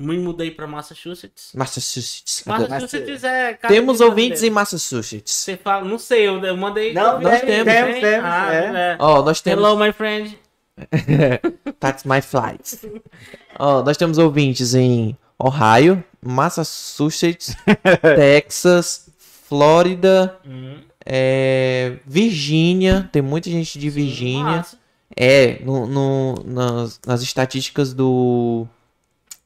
me 0.00 0.18
mudei 0.18 0.50
pra 0.50 0.66
Massachusetts. 0.66 1.50
Massachusetts. 1.54 2.42
Massachusetts 2.46 3.22
é. 3.22 3.52
Temos 3.68 4.00
ouvintes 4.00 4.42
em. 4.42 4.50
Massachusetts. 4.50 5.32
Você 5.32 5.56
fala, 5.56 5.84
não 5.84 5.98
sei, 5.98 6.26
eu, 6.26 6.42
eu 6.44 6.56
mandei. 6.56 6.92
Não, 6.94 7.20
nós 7.20 7.40
Tem, 7.40 7.48
temos, 7.64 7.72
temos, 7.72 8.00
temos, 8.00 8.24
Ah, 8.24 8.54
é. 8.54 8.58
é. 8.58 8.96
Ó, 8.98 9.22
nós 9.22 9.40
temos... 9.40 9.62
Hello, 9.64 9.78
my 9.78 9.92
friend. 9.92 10.38
That's 11.78 12.04
my 12.04 12.20
flight. 12.22 12.78
Ó, 13.58 13.82
nós 13.82 13.96
temos 13.96 14.16
ouvintes 14.18 14.74
em 14.74 15.16
Ohio, 15.38 16.02
Massachusetts, 16.24 17.54
Texas, 18.16 19.10
Flórida, 19.48 20.38
Hum, 20.46 20.78
é, 21.04 21.96
Virgínia. 22.06 23.08
Tem 23.12 23.20
muita 23.22 23.50
gente 23.50 23.78
de 23.78 23.90
Virgínia. 23.90 24.64
É, 25.16 25.58
no, 25.64 25.86
no- 25.86 26.34
nas, 26.44 27.00
nas 27.04 27.20
estatísticas 27.20 27.92
do, 27.92 28.66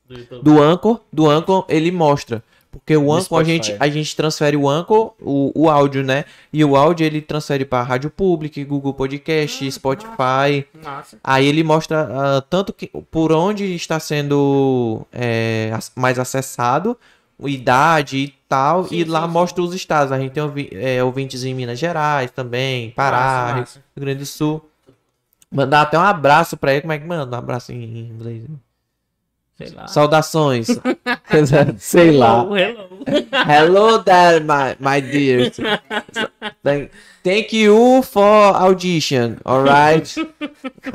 Do 0.09 0.15
YouTube. 0.19 0.43
do 0.43 0.63
Anchor, 0.63 1.01
do 1.13 1.31
Anchor, 1.31 1.65
ele 1.69 1.91
mostra. 1.91 2.43
Porque 2.71 2.97
o 2.97 3.13
Anchor, 3.13 3.39
a 3.39 3.45
gente, 3.45 3.77
a 3.79 3.89
gente 3.89 4.17
transfere 4.17 4.57
o 4.57 4.69
Anchor, 4.69 5.13
o, 5.21 5.53
o 5.55 5.71
áudio, 5.71 6.03
né? 6.03 6.25
E 6.53 6.65
o 6.65 6.75
áudio 6.77 7.07
ele 7.07 7.21
transfere 7.21 7.65
para 7.65 7.85
Rádio 7.85 8.11
Public, 8.11 8.65
Google 8.65 8.93
Podcast, 8.93 9.65
Ah, 9.65 9.71
Spotify. 9.71 10.67
Massa. 10.83 11.17
Aí 11.23 11.47
ele 11.47 11.63
mostra 11.63 12.09
ah, 12.11 12.41
tanto 12.43 12.73
que 12.73 12.89
por 13.13 13.31
onde 13.31 13.77
está 13.77 14.01
sendo 14.01 15.07
é, 15.13 15.71
mais 15.95 16.19
acessado, 16.19 16.99
idade 17.45 18.17
e 18.19 18.35
tal, 18.49 18.87
Sim, 18.89 18.97
e 18.97 19.05
lá 19.05 19.21
sim, 19.23 19.27
sim. 19.29 19.33
mostra 19.33 19.63
os 19.63 19.73
estados. 19.73 20.11
A 20.13 20.19
gente 20.19 20.33
tem 20.33 20.43
ouvi- 20.43 20.71
é, 20.73 21.03
ouvintes 21.03 21.45
em 21.45 21.55
Minas 21.55 21.79
Gerais 21.79 22.33
também, 22.33 22.91
Pará, 22.91 23.55
Massa, 23.57 23.79
Rio. 23.79 24.05
Grande 24.05 24.19
do 24.19 24.27
Sul. 24.27 24.69
Mandar 25.51 25.83
até 25.83 25.97
um 25.97 26.03
abraço 26.03 26.57
pra 26.57 26.73
ele. 26.73 26.81
Como 26.81 26.93
é 26.93 26.99
que 26.99 27.07
manda? 27.07 27.37
Um 27.37 27.39
abraço 27.39 27.71
em 27.71 28.01
inglês. 28.11 28.43
Sei 29.57 29.69
lá. 29.71 29.87
Saudações. 29.87 30.67
Sei 31.79 32.11
lá. 32.11 32.43
Hello, 32.43 32.57
hello. 32.57 32.89
Hello 33.49 34.03
there, 34.03 34.41
my, 34.41 34.75
my 34.81 35.01
dears. 35.01 35.57
Thank, 36.63 36.91
thank 37.23 37.57
you 37.57 38.03
for 38.03 38.57
audition, 38.57 39.37
alright? 39.47 40.13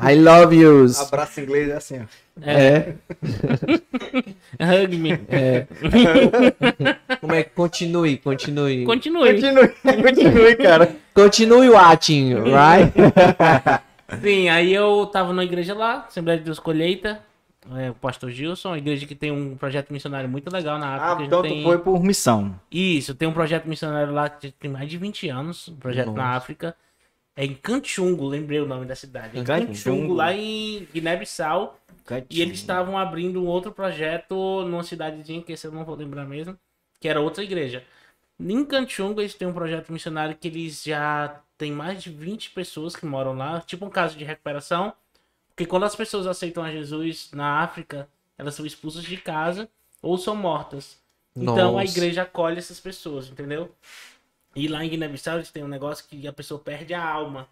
I 0.02 0.16
love 0.16 0.54
yous. 0.54 1.00
Abraço 1.00 1.40
em 1.40 1.44
inglês 1.44 1.70
é 1.70 1.74
assim, 1.76 2.02
ó. 2.02 2.30
É. 2.42 2.94
Hug 4.84 4.98
me. 4.98 5.20
É. 5.30 5.68
Como 7.20 7.34
é 7.34 7.44
que 7.44 7.50
continue, 7.52 8.18
continue. 8.18 8.86
Continue. 8.86 9.34
Continue, 9.34 9.70
continue, 10.04 10.56
cara. 10.56 10.96
Continue 11.14 11.70
watching, 11.70 12.34
right? 12.36 12.94
Sim, 14.22 14.50
aí 14.50 14.74
eu 14.74 15.06
tava 15.06 15.34
na 15.34 15.44
igreja 15.44 15.74
lá, 15.74 16.06
Assembleia 16.08 16.40
de 16.40 16.46
Deus 16.46 16.60
Colheita, 16.60 17.22
é, 17.76 17.92
o 17.92 17.96
pastor 17.96 18.32
Gilson, 18.32 18.74
a 18.74 18.78
igreja 18.78 19.06
que 19.06 19.16
tem 19.16 19.32
um 19.32 19.56
projeto 19.56 19.92
missionário 19.92 20.30
muito 20.30 20.52
legal 20.52 20.78
na 20.78 20.96
África. 20.96 21.22
Ah, 21.22 21.26
então 21.26 21.42
tem... 21.42 21.64
foi 21.64 21.78
por 21.78 22.02
missão. 22.04 22.60
Isso, 22.72 23.14
tem 23.14 23.28
um 23.28 23.34
projeto 23.34 23.66
missionário 23.66 24.14
lá 24.14 24.30
que 24.30 24.52
tem 24.52 24.70
mais 24.70 24.90
de 24.90 24.98
20 24.98 25.30
anos, 25.30 25.68
um 25.68 25.76
projeto 25.76 26.08
na 26.08 26.14
Nossa. 26.14 26.38
África. 26.38 26.76
É 27.36 27.46
em 27.46 27.54
Canchungo, 27.54 28.28
lembrei 28.28 28.60
o 28.60 28.66
nome 28.66 28.86
da 28.86 28.96
cidade. 28.96 29.40
Em 29.40 29.44
Canchungo. 29.44 30.14
Lá 30.14 30.34
em 30.34 30.88
Guiné-Bissau. 30.94 31.80
E 32.30 32.42
eles 32.42 32.60
estavam 32.60 32.98
abrindo 32.98 33.42
um 33.42 33.46
outro 33.46 33.72
projeto 33.72 34.66
numa 34.66 34.84
cidadezinha, 34.84 35.42
que 35.42 35.54
esse 35.54 35.66
eu 35.66 35.72
não 35.72 35.86
vou 35.86 35.96
lembrar 35.96 36.26
mesmo, 36.26 36.58
que 37.00 37.08
era 37.08 37.22
outra 37.22 37.44
igreja. 37.44 37.84
Em 38.40 38.66
Canchungo, 38.66 39.22
eles 39.22 39.36
têm 39.36 39.48
um 39.48 39.54
projeto 39.54 39.94
missionário 39.94 40.36
que 40.36 40.48
eles 40.48 40.84
já 40.84 41.40
tem 41.58 41.72
mais 41.72 42.02
de 42.02 42.10
20 42.10 42.50
pessoas 42.52 42.96
que 42.96 43.06
moram 43.06 43.34
lá, 43.34 43.62
tipo 43.62 43.86
um 43.86 43.90
caso 43.90 44.18
de 44.18 44.24
recuperação. 44.24 44.94
Porque 45.60 45.68
quando 45.68 45.84
as 45.84 45.94
pessoas 45.94 46.26
aceitam 46.26 46.64
a 46.64 46.72
Jesus 46.72 47.32
na 47.34 47.62
África, 47.62 48.08
elas 48.38 48.56
são 48.56 48.66
expulsas 48.66 49.04
de 49.04 49.18
casa 49.18 49.68
ou 50.02 50.18
são 50.18 50.34
mortas. 50.34 50.98
Então 51.36 51.78
a 51.78 51.82
Nossa. 51.82 51.92
igreja 51.92 52.22
acolhe 52.22 52.58
essas 52.58 52.80
pessoas, 52.80 53.28
entendeu? 53.28 53.70
E 54.56 54.70
lá 54.70 54.86
em 54.86 54.90
Guiné-Bissau 54.90 55.36
eles 55.36 55.52
têm 55.52 55.62
um 55.62 55.68
negócio 55.68 56.06
que 56.08 56.26
a 56.26 56.32
pessoa 56.32 56.62
perde 56.62 56.94
a 56.94 57.04
alma. 57.06 57.46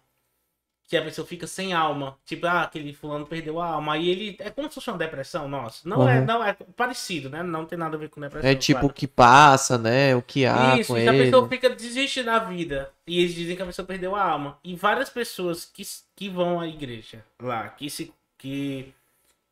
Que 0.88 0.96
a 0.96 1.02
pessoa 1.02 1.26
fica 1.26 1.46
sem 1.46 1.74
alma. 1.74 2.16
Tipo, 2.24 2.46
ah, 2.46 2.62
aquele 2.62 2.94
fulano 2.94 3.26
perdeu 3.26 3.60
a 3.60 3.66
alma. 3.66 3.92
Aí 3.92 4.08
ele. 4.08 4.36
É 4.40 4.48
como 4.48 4.68
se 4.68 4.74
fosse 4.76 4.88
uma 4.90 4.96
depressão, 4.96 5.46
nossa. 5.46 5.86
Não, 5.86 6.08
é, 6.08 6.18
Uhum. 6.20 6.24
não 6.24 6.42
é 6.42 6.54
parecido, 6.74 7.28
né? 7.28 7.42
Não 7.42 7.66
tem 7.66 7.78
nada 7.78 7.94
a 7.96 7.98
ver 8.00 8.08
com 8.08 8.20
depressão. 8.22 8.48
É 8.50 8.54
tipo 8.54 8.78
o 8.78 8.80
claro. 8.82 8.94
que 8.94 9.06
passa, 9.06 9.76
né? 9.76 10.16
O 10.16 10.22
que 10.22 10.46
há 10.46 10.78
Isso, 10.78 10.94
com 10.94 10.98
e 10.98 11.06
a 11.06 11.12
pessoa 11.12 11.46
fica 11.48 11.68
desiste 11.68 12.22
da 12.22 12.38
vida. 12.38 12.90
E 13.06 13.20
eles 13.20 13.34
dizem 13.34 13.54
que 13.54 13.62
a 13.62 13.66
pessoa 13.66 13.84
perdeu 13.86 14.16
a 14.16 14.22
alma. 14.22 14.58
E 14.64 14.74
várias 14.74 15.10
pessoas 15.10 15.66
que, 15.66 15.82
que 16.16 16.28
vão 16.30 16.58
à 16.58 16.66
igreja 16.66 17.22
lá, 17.40 17.68
que 17.68 17.90
se. 17.90 18.12
Que, 18.38 18.94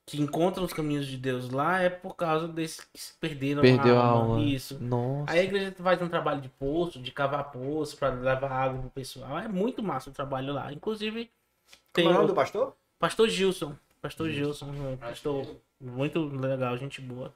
que 0.07 0.23
encontram 0.23 0.65
os 0.65 0.73
caminhos 0.73 1.07
de 1.07 1.17
Deus 1.17 1.51
lá 1.51 1.81
é 1.83 1.91
por 1.91 2.15
causa 2.15 2.47
desse 2.47 2.81
que 2.93 3.01
se 3.01 3.13
perderam 3.15 3.61
Perdeu 3.61 3.99
a 3.99 4.03
a 4.03 4.07
alma. 4.07 4.35
alma. 4.37 4.45
Isso. 4.45 4.79
Nossa. 4.81 5.33
Aí 5.33 5.41
a 5.41 5.43
igreja 5.45 5.75
faz 5.83 6.01
um 6.01 6.09
trabalho 6.09 6.41
de 6.41 6.49
poço, 6.49 7.01
de 7.01 7.11
cavar 7.11 7.51
poço 7.51 7.97
pra 7.97 8.11
levar 8.11 8.53
água 8.53 8.81
pro 8.83 8.91
pessoal. 8.91 9.37
É 9.39 9.49
muito 9.49 9.83
massa 9.83 10.09
o 10.09 10.13
trabalho 10.13 10.53
lá. 10.55 10.73
Inclusive, 10.73 11.29
tem 11.93 12.05
Como 12.05 12.15
é 12.15 12.19
o 12.19 12.23
nome 12.23 12.29
do 12.29 12.35
pastor? 12.35 12.77
pastor 13.01 13.29
Gilson. 13.29 13.75
Pastor 14.01 14.31
Gilson, 14.31 14.67
um 14.67 14.97
pastor 14.97 15.45
muito 15.81 16.25
legal, 16.29 16.77
gente 16.77 17.01
boa. 17.01 17.35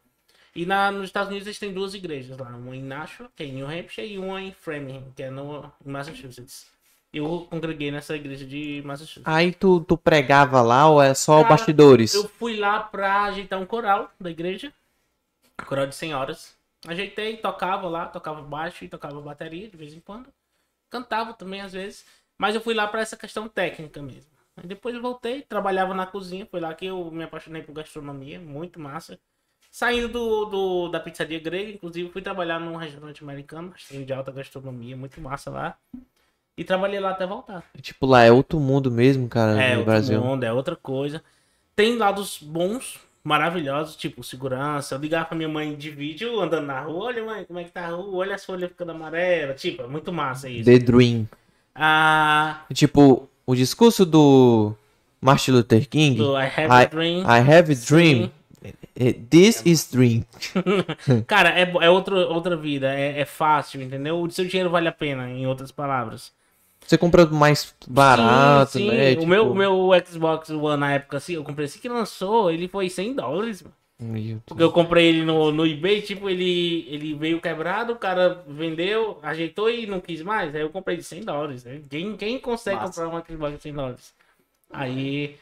E 0.54 0.64
na, 0.64 0.92
nos 0.92 1.06
Estados 1.06 1.28
Unidos 1.30 1.48
eles 1.48 1.58
têm 1.58 1.72
duas 1.72 1.94
igrejas 1.94 2.38
lá. 2.38 2.48
Uma 2.50 2.76
em 2.76 2.82
Nashua, 2.82 3.28
que 3.34 3.42
é 3.42 3.46
em 3.46 3.52
New 3.54 3.66
Hampshire, 3.68 4.06
e 4.06 4.18
uma 4.18 4.40
em 4.40 4.52
Framingham, 4.52 5.10
que 5.16 5.22
é 5.24 5.30
no, 5.30 5.64
em 5.84 5.90
Massachusetts. 5.90 6.66
Eu 7.12 7.46
congreguei 7.50 7.90
nessa 7.90 8.14
igreja 8.14 8.46
de 8.46 8.82
Massachusetts. 8.84 9.24
Aí 9.26 9.52
tu, 9.52 9.80
tu 9.80 9.96
pregava 9.96 10.62
lá 10.62 10.88
ou 10.88 11.02
é 11.02 11.12
só 11.12 11.38
Cara, 11.38 11.48
bastidores? 11.48 12.14
Eu 12.14 12.28
fui 12.28 12.56
lá 12.56 12.80
pra 12.80 13.24
ajeitar 13.24 13.58
um 13.60 13.66
coral 13.66 14.10
da 14.20 14.30
igreja. 14.30 14.72
Coral 15.66 15.86
de 15.88 15.94
senhoras. 15.94 16.56
Ajeitei, 16.86 17.36
tocava 17.36 17.88
lá, 17.88 18.06
tocava 18.06 18.40
baixo 18.40 18.84
e 18.84 18.88
tocava 18.88 19.20
bateria 19.20 19.68
de 19.68 19.76
vez 19.76 19.92
em 19.92 20.00
quando. 20.00 20.28
Cantava 20.88 21.34
também 21.34 21.60
às 21.60 21.72
vezes. 21.72 22.06
Mas 22.38 22.54
eu 22.54 22.60
fui 22.60 22.74
lá 22.74 22.86
pra 22.86 23.00
essa 23.00 23.16
questão 23.16 23.48
técnica 23.48 24.00
mesmo. 24.00 24.30
Aí 24.56 24.66
depois 24.66 24.94
eu 24.94 25.02
voltei, 25.02 25.42
trabalhava 25.42 25.92
na 25.94 26.06
cozinha. 26.06 26.46
Foi 26.46 26.60
lá 26.60 26.72
que 26.74 26.86
eu 26.86 27.10
me 27.10 27.24
apaixonei 27.24 27.62
por 27.62 27.72
gastronomia. 27.74 28.38
Muito 28.38 28.78
massa. 28.78 29.18
Saindo 29.70 30.08
do, 30.08 30.44
do- 30.46 30.88
da 30.88 30.98
pizzaria 31.00 31.38
grega, 31.40 31.70
inclusive 31.72 32.10
fui 32.10 32.22
trabalhar 32.22 32.58
num 32.58 32.76
restaurante 32.76 33.22
americano, 33.22 33.70
restaurante 33.70 34.06
de 34.06 34.12
alta 34.12 34.32
gastronomia, 34.32 34.96
muito 34.96 35.20
massa 35.20 35.50
lá. 35.50 35.76
E 36.56 36.64
trabalhei 36.64 37.00
lá 37.00 37.10
até 37.10 37.26
voltar. 37.26 37.64
Tipo, 37.80 38.06
lá 38.06 38.22
é 38.22 38.30
outro 38.30 38.60
mundo 38.60 38.90
mesmo, 38.90 39.28
cara, 39.28 39.52
É, 39.62 39.70
no 39.70 39.78
outro 39.78 39.84
Brasil. 39.92 40.20
mundo, 40.20 40.44
é 40.44 40.52
outra 40.52 40.76
coisa. 40.76 41.22
Tem 41.74 41.96
lados 41.96 42.38
bons, 42.42 42.98
maravilhosos, 43.24 43.96
tipo 43.96 44.22
segurança. 44.22 44.94
Eu 44.94 44.98
ligava 44.98 45.24
pra 45.26 45.36
minha 45.36 45.48
mãe 45.48 45.74
de 45.74 45.90
vídeo 45.90 46.38
andando 46.40 46.66
na 46.66 46.80
rua, 46.80 47.06
olha 47.06 47.24
mãe, 47.24 47.44
como 47.44 47.58
é 47.58 47.64
que 47.64 47.70
tá 47.70 47.86
a 47.86 47.90
rua, 47.90 48.16
olha 48.16 48.34
as 48.34 48.44
folhas 48.44 48.68
ficando 48.70 48.92
amarelas. 48.92 49.60
Tipo, 49.60 49.82
é 49.84 49.86
muito 49.86 50.12
massa 50.12 50.48
isso. 50.48 50.64
The 50.66 50.78
Dream. 50.78 51.26
Ah, 51.74 52.62
Tipo, 52.74 53.28
o 53.46 53.54
discurso 53.54 54.04
do 54.04 54.74
Martin 55.20 55.52
Luther 55.52 55.88
King, 55.88 56.16
do 56.18 56.36
I 56.38 56.44
Have 56.44 56.60
I- 56.60 56.68
a 56.72 56.84
Dream. 56.84 57.20
I 57.22 57.38
Have 57.38 57.72
a 57.72 57.76
Dream, 57.76 58.24
Sim. 58.24 58.30
É, 59.00 59.14
This 59.14 59.62
is 59.64 59.90
dream. 59.90 60.26
Cara, 61.26 61.58
é, 61.58 61.62
é 61.62 61.88
outro, 61.88 62.16
outra 62.16 62.54
vida, 62.54 62.92
é, 62.92 63.20
é 63.20 63.24
fácil, 63.24 63.80
entendeu? 63.80 64.20
O 64.20 64.30
seu 64.30 64.44
dinheiro 64.44 64.68
vale 64.68 64.88
a 64.88 64.92
pena, 64.92 65.30
em 65.30 65.46
outras 65.46 65.72
palavras. 65.72 66.30
Você 66.86 66.98
compra 66.98 67.24
mais 67.26 67.74
barato, 67.88 68.72
Sim, 68.72 68.90
sim. 68.90 68.96
né? 68.96 69.14
O 69.18 69.26
meu, 69.26 69.50
o 69.50 69.54
meu 69.54 69.90
Xbox 70.06 70.50
One 70.50 70.78
na 70.80 70.92
época, 70.92 71.16
assim, 71.16 71.34
eu 71.34 71.44
comprei 71.44 71.64
assim 71.64 71.78
que 71.78 71.88
lançou, 71.88 72.50
ele 72.50 72.68
foi 72.68 72.90
100 72.90 73.14
dólares, 73.14 73.64
Porque 74.44 74.62
eu 74.62 74.72
comprei 74.72 75.06
ele 75.06 75.24
no, 75.24 75.50
no 75.52 75.66
eBay, 75.66 76.02
tipo, 76.02 76.28
ele, 76.28 76.86
ele 76.88 77.14
veio 77.14 77.40
quebrado, 77.40 77.92
o 77.94 77.98
cara 77.98 78.42
vendeu, 78.46 79.18
ajeitou 79.22 79.70
e 79.70 79.86
não 79.86 80.00
quis 80.00 80.20
mais. 80.22 80.54
Aí 80.54 80.60
eu 80.62 80.70
comprei 80.70 80.96
de 80.96 81.04
100 81.04 81.24
dólares. 81.24 81.64
né? 81.64 81.80
Quem, 81.88 82.16
quem 82.16 82.38
consegue 82.38 82.76
Massa. 82.76 83.02
comprar 83.04 83.18
um 83.18 83.36
Xbox 83.36 83.56
de 83.56 83.62
100 83.62 83.72
dólares? 83.74 84.14
Aí 84.70 85.36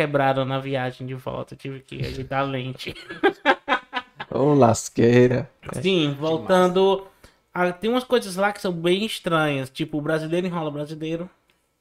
quebraram 0.00 0.46
na 0.46 0.58
viagem 0.58 1.06
de 1.06 1.14
volta, 1.14 1.54
tive 1.54 1.80
que 1.80 2.00
ajeitar 2.00 2.40
a 2.40 2.44
lente. 2.44 2.94
Ô, 4.32 4.54
lasqueira. 4.54 5.50
Sim, 5.82 6.14
voltando. 6.18 7.06
a- 7.52 7.70
tem 7.70 7.90
umas 7.90 8.04
coisas 8.04 8.34
lá 8.36 8.50
que 8.50 8.62
são 8.62 8.72
bem 8.72 9.04
estranhas. 9.04 9.68
Tipo, 9.68 9.98
o 9.98 10.00
brasileiro 10.00 10.46
enrola 10.46 10.70
brasileiro. 10.70 11.28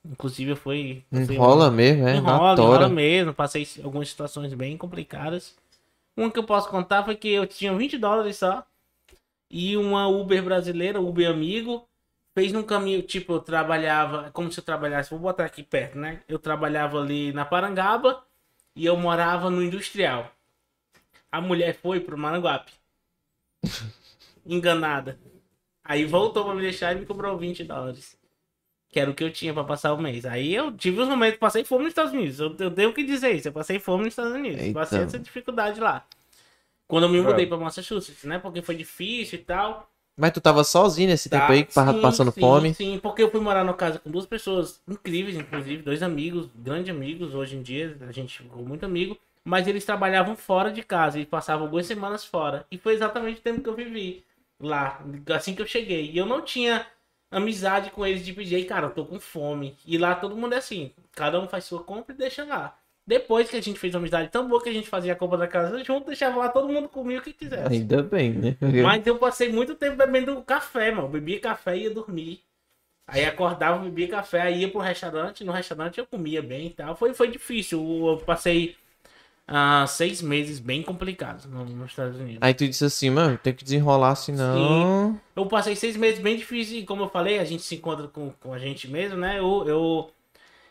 Inclusive, 0.05 0.51
eu 0.51 0.55
fui. 0.57 1.03
passei 1.09 1.35
Enrola 1.37 1.71
mesmo, 1.71 2.07
é? 2.07 2.15
Enrola, 2.17 2.59
enrola 2.61 2.89
mesmo. 2.89 3.33
Passei 3.33 3.65
algumas 3.83 4.09
situações 4.09 4.53
bem 4.53 4.75
complicadas. 4.75 5.55
Uma 6.17 6.29
que 6.29 6.39
eu 6.39 6.43
posso 6.43 6.67
contar 6.69 7.03
foi 7.05 7.15
que 7.15 7.29
eu 7.29 7.47
tinha 7.47 7.73
20 7.73 7.97
dólares 7.97 8.35
só. 8.37 8.65
E 9.49 9.77
uma 9.77 10.07
Uber 10.07 10.43
brasileira, 10.43 10.99
Uber 10.99 11.29
amigo, 11.29 11.85
fez 12.33 12.51
num 12.51 12.63
caminho, 12.63 13.01
tipo, 13.01 13.33
eu 13.33 13.39
trabalhava, 13.39 14.27
é 14.27 14.31
como 14.31 14.51
se 14.51 14.59
eu 14.59 14.63
trabalhasse, 14.63 15.09
vou 15.09 15.19
botar 15.19 15.45
aqui 15.45 15.63
perto, 15.63 15.97
né? 15.97 16.21
Eu 16.27 16.39
trabalhava 16.39 16.99
ali 16.99 17.33
na 17.33 17.45
Parangaba 17.45 18.23
e 18.75 18.85
eu 18.85 18.95
morava 18.95 19.49
no 19.49 19.63
Industrial. 19.63 20.31
A 21.31 21.41
mulher 21.41 21.75
foi 21.75 21.99
pro 21.99 22.17
Maranguape. 22.17 22.71
Enganada. 24.45 25.19
Aí 25.83 26.05
voltou 26.05 26.45
pra 26.45 26.53
me 26.53 26.61
deixar 26.61 26.95
e 26.95 26.99
me 26.99 27.05
cobrou 27.05 27.37
20 27.37 27.63
dólares. 27.63 28.17
Que 28.89 28.99
era 28.99 29.11
o 29.11 29.13
que 29.13 29.23
eu 29.23 29.31
tinha 29.31 29.53
pra 29.53 29.63
passar 29.63 29.93
o 29.93 30.01
mês. 30.01 30.25
Aí 30.25 30.53
eu 30.53 30.71
tive 30.71 31.01
os 31.01 31.07
momentos, 31.07 31.39
passei 31.39 31.63
fome 31.63 31.83
nos 31.83 31.91
Estados 31.91 32.13
Unidos. 32.13 32.39
Eu, 32.39 32.55
eu 32.59 32.71
tenho 32.71 32.93
que 32.93 33.03
dizer 33.03 33.31
isso, 33.31 33.47
eu 33.47 33.51
passei 33.51 33.79
fome 33.79 34.05
nos 34.05 34.13
Estados 34.13 34.33
Unidos. 34.33 34.61
Eita. 34.61 34.79
Passei 34.79 35.01
essa 35.01 35.19
dificuldade 35.19 35.79
lá. 35.79 36.05
Quando 36.87 37.03
eu 37.03 37.09
me 37.09 37.21
mudei 37.21 37.45
pra 37.45 37.57
Massachusetts, 37.57 38.23
né? 38.23 38.39
Porque 38.39 38.63
foi 38.63 38.75
difícil 38.75 39.37
e 39.39 39.43
tal. 39.43 39.91
Mas 40.19 40.31
tu 40.33 40.41
tava 40.41 40.63
sozinho 40.63 41.07
nesse 41.09 41.29
tempo 41.29 41.45
Tá, 41.45 41.51
aí, 41.51 41.63
que 41.63 41.73
tava 41.73 41.93
sim, 41.93 42.01
passando 42.01 42.31
sim, 42.31 42.41
fome. 42.41 42.73
Sim, 42.73 42.99
porque 42.99 43.21
eu 43.21 43.29
fui 43.31 43.39
morar 43.39 43.63
na 43.63 43.73
casa 43.73 43.99
com 43.99 44.09
duas 44.09 44.25
pessoas 44.25 44.81
incríveis, 44.87 45.35
inclusive, 45.37 45.83
dois 45.83 46.01
amigos, 46.01 46.49
grandes 46.55 46.89
amigos. 46.93 47.35
Hoje 47.35 47.55
em 47.55 47.61
dia 47.61 47.97
a 48.07 48.11
gente 48.11 48.39
ficou 48.39 48.63
muito 48.65 48.85
amigo. 48.85 49.17
Mas 49.43 49.67
eles 49.67 49.85
trabalhavam 49.85 50.35
fora 50.35 50.71
de 50.71 50.83
casa 50.83 51.19
e 51.19 51.25
passavam 51.25 51.65
algumas 51.65 51.85
semanas 51.85 52.25
fora. 52.25 52.65
E 52.71 52.77
foi 52.77 52.93
exatamente 52.93 53.39
o 53.39 53.43
tempo 53.43 53.61
que 53.61 53.69
eu 53.69 53.75
vivi 53.75 54.23
lá, 54.59 55.01
assim 55.35 55.55
que 55.55 55.61
eu 55.61 55.67
cheguei. 55.67 56.11
E 56.11 56.17
eu 56.17 56.25
não 56.25 56.41
tinha 56.41 56.85
amizade 57.31 57.91
com 57.91 58.05
eles 58.05 58.25
de 58.25 58.33
pedir, 58.33 58.55
"Ei, 58.55 58.65
cara, 58.65 58.87
eu 58.87 58.91
tô 58.91 59.05
com 59.05 59.19
fome. 59.19 59.77
E 59.85 59.97
lá 59.97 60.15
todo 60.15 60.35
mundo 60.35 60.53
é 60.53 60.57
assim, 60.57 60.91
cada 61.13 61.39
um 61.39 61.47
faz 61.47 61.65
sua 61.65 61.83
compra 61.83 62.13
e 62.13 62.17
deixa 62.17 62.43
lá. 62.43 62.77
Depois 63.09 63.49
que 63.49 63.55
a 63.57 63.61
gente 63.61 63.79
fez 63.79 63.95
uma 63.95 64.01
amizade 64.01 64.29
tão 64.29 64.47
boa 64.47 64.61
que 64.61 64.69
a 64.69 64.71
gente 64.71 64.87
fazia 64.87 65.13
a 65.13 65.15
compra 65.15 65.35
da 65.39 65.47
casa 65.47 65.83
junto, 65.83 66.05
deixava 66.05 66.37
lá 66.37 66.47
todo 66.47 66.69
mundo 66.69 66.87
comia 66.87 67.17
o 67.17 67.21
que 67.23 67.33
quisesse. 67.33 67.73
Ainda 67.73 68.03
bem, 68.03 68.33
né? 68.33 68.55
Mas 68.83 69.07
eu 69.07 69.17
passei 69.17 69.51
muito 69.51 69.73
tempo 69.73 69.97
bebendo 69.97 70.39
café, 70.43 70.91
mano. 70.91 71.07
Bebia 71.07 71.39
café 71.39 71.75
e 71.75 71.83
ia 71.85 71.89
dormir. 71.89 72.41
Aí 73.07 73.25
acordava, 73.25 73.79
bebia 73.83 74.07
café, 74.09 74.41
aí 74.41 74.59
ia 74.61 74.69
pro 74.69 74.79
restaurante. 74.79 75.43
No 75.43 75.51
restaurante 75.51 75.97
eu 75.97 76.05
comia 76.05 76.39
bem 76.43 76.67
e 76.67 76.69
tal. 76.69 76.95
Foi, 76.95 77.11
foi 77.15 77.31
difícil. 77.31 77.79
Eu 78.07 78.17
passei 78.17 78.75
ah, 79.47 79.87
seis 79.87 80.21
meses 80.21 80.59
bem 80.59 80.83
complicados 80.83 81.47
no- 81.47 81.65
nos 81.65 81.89
Estados 81.89 82.19
Unidos. 82.19 82.37
Aí 82.41 82.53
tu 82.53 82.67
disse 82.67 82.85
assim, 82.85 83.09
mano, 83.09 83.39
tem 83.39 83.55
que 83.55 83.63
desenrolar, 83.63 84.13
senão. 84.13 85.19
Eu 85.35 85.47
passei 85.47 85.75
seis 85.75 85.97
meses 85.97 86.19
bem 86.21 86.37
difíceis 86.37 86.83
e 86.83 86.85
como 86.85 87.01
eu 87.01 87.09
falei, 87.09 87.39
a 87.39 87.43
gente 87.43 87.63
se 87.63 87.73
encontra 87.73 88.07
com, 88.07 88.29
com 88.39 88.53
a 88.53 88.59
gente 88.59 88.87
mesmo, 88.87 89.17
né? 89.17 89.39
Eu, 89.39 89.67
eu, 89.67 90.11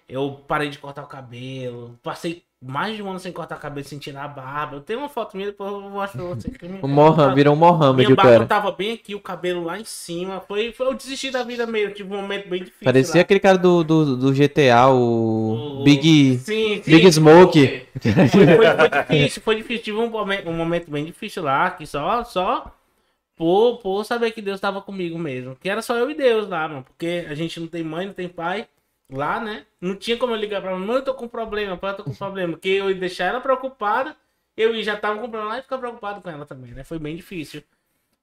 eu 0.08 0.40
parei 0.48 0.68
de 0.70 0.78
cortar 0.78 1.02
o 1.02 1.06
cabelo. 1.06 1.98
Passei 2.02 2.42
mais 2.60 2.96
de 2.96 3.02
um 3.02 3.08
ano 3.10 3.20
sem 3.20 3.30
cortar 3.30 3.56
o 3.56 3.60
cabelo, 3.60 3.86
sem 3.86 3.98
tirar 4.00 4.24
a 4.24 4.28
barba. 4.28 4.76
Eu 4.76 4.80
tenho 4.80 4.98
uma 4.98 5.08
foto 5.08 5.36
minha, 5.36 5.48
depois 5.50 5.70
eu 5.70 5.80
você. 5.90 6.50
que 6.50 6.66
minha- 6.66 6.80
O 6.82 6.88
Mohamed, 6.88 7.34
virou 7.36 7.54
um 7.54 7.56
Mohamed, 7.56 8.04
Minha 8.06 8.16
barba 8.16 8.32
cara. 8.32 8.46
tava 8.46 8.72
bem 8.72 8.92
aqui, 8.94 9.14
o 9.14 9.20
cabelo 9.20 9.62
lá 9.62 9.78
em 9.78 9.84
cima. 9.84 10.40
Foi, 10.40 10.72
foi 10.72 10.86
eu 10.88 10.94
desisti 10.94 11.30
da 11.30 11.44
vida 11.44 11.66
meio, 11.66 11.92
tive 11.94 12.12
um 12.12 12.20
momento 12.20 12.48
bem 12.48 12.60
difícil. 12.64 12.84
Parecia 12.84 13.16
lá. 13.16 13.20
aquele 13.20 13.38
cara 13.38 13.58
do, 13.58 13.84
do, 13.84 14.16
do 14.16 14.32
GTA, 14.32 14.88
o, 14.88 15.80
O- 15.80 15.84
Big, 15.84 16.38
Sim, 16.38 16.82
sim. 16.82 16.90
Big 16.90 17.12
Smoke. 17.12 17.82
Foi, 18.02 18.12
foi- 18.28 18.56
foi 18.56 18.88
difícil, 19.02 19.42
foi 19.42 19.56
difícil. 19.56 19.84
Tive 19.84 19.98
um 19.98 20.10
momento, 20.10 20.48
um 20.48 20.56
momento 20.56 20.90
bem 20.90 21.04
difícil 21.04 21.42
lá, 21.44 21.70
que 21.70 21.86
só, 21.86 22.24
só 22.24 22.74
por, 23.36 23.78
por 23.78 24.04
saber 24.04 24.32
que 24.32 24.42
Deus 24.42 24.58
tava 24.60 24.80
comigo 24.82 25.16
mesmo. 25.18 25.54
Que 25.60 25.68
era 25.68 25.80
só 25.80 25.96
eu 25.96 26.10
e 26.10 26.14
Deus 26.14 26.48
lá, 26.48 26.66
mano. 26.66 26.82
Porque 26.84 27.24
a 27.28 27.34
gente 27.36 27.60
não 27.60 27.68
tem 27.68 27.84
mãe, 27.84 28.06
não 28.06 28.12
tem 28.14 28.28
pai 28.28 28.66
lá, 29.10 29.40
né? 29.40 29.64
Não 29.80 29.94
tinha 29.94 30.16
como 30.16 30.32
eu 30.32 30.36
ligar 30.36 30.60
pra 30.60 30.76
mãe, 30.76 30.96
eu 30.96 31.02
tô 31.04 31.14
com 31.14 31.28
problema, 31.28 31.76
pai, 31.76 31.92
eu 31.92 31.96
tô 31.96 32.04
com 32.04 32.14
problema. 32.14 32.52
Porque 32.54 32.68
eu 32.68 32.90
ia 32.90 32.96
deixar 32.96 33.24
ela 33.26 33.40
preocupada, 33.40 34.14
eu 34.56 34.74
ia- 34.74 34.82
já 34.82 34.96
tava 34.96 35.14
com 35.18 35.28
problema 35.28 35.48
lá 35.54 35.58
e 35.58 35.62
ficar 35.62 35.78
preocupado 35.78 36.20
com 36.20 36.28
ela 36.30 36.44
também, 36.44 36.72
né? 36.72 36.84
Foi 36.84 36.98
bem 36.98 37.16
difícil. 37.16 37.62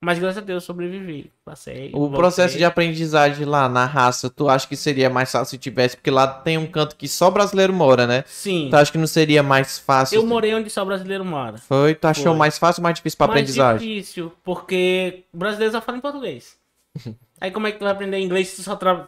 Mas 0.01 0.19
graças 0.19 0.37
a 0.37 0.41
Deus 0.41 0.63
sobrevivi. 0.63 1.31
Passei. 1.43 1.89
O 1.93 1.99
voltei. 2.01 2.17
processo 2.17 2.57
de 2.57 2.65
aprendizagem 2.65 3.45
lá 3.45 3.67
na 3.67 3.85
raça, 3.85 4.29
tu 4.29 4.47
acha 4.47 4.67
que 4.67 4.75
seria 4.75 5.09
mais 5.09 5.31
fácil 5.31 5.51
se 5.51 5.57
tivesse? 5.57 5.95
Porque 5.95 6.11
lá 6.11 6.27
tem 6.27 6.57
um 6.57 6.67
canto 6.67 6.95
que 6.95 7.07
só 7.07 7.31
brasileiro 7.31 7.73
mora, 7.73 8.05
né? 8.05 8.23
Sim. 8.27 8.67
Tu 8.69 8.75
acha 8.75 8.91
que 8.91 8.97
não 8.97 9.07
seria 9.07 9.41
mais 9.41 9.79
fácil? 9.79 10.17
Eu 10.17 10.25
morei 10.27 10.53
onde 10.53 10.69
só 10.69 10.83
brasileiro 10.85 11.25
mora. 11.25 11.57
Foi? 11.57 11.95
Tu 11.95 12.05
achou 12.05 12.25
Foi. 12.25 12.35
mais 12.37 12.59
fácil 12.59 12.81
ou 12.81 12.83
mais 12.83 12.95
difícil 12.97 13.17
pra 13.17 13.27
mais 13.27 13.37
aprendizagem? 13.39 13.87
difícil, 13.87 14.31
porque 14.43 15.23
brasileiro 15.33 15.71
só 15.71 15.81
fala 15.81 15.97
em 15.97 16.01
português. 16.01 16.55
Aí 17.41 17.49
como 17.49 17.65
é 17.65 17.71
que 17.71 17.79
tu 17.79 17.83
vai 17.83 17.93
aprender 17.93 18.19
inglês 18.19 18.49
se 18.49 18.57
tu 18.57 18.63
só 18.63 18.75
tra... 18.75 19.07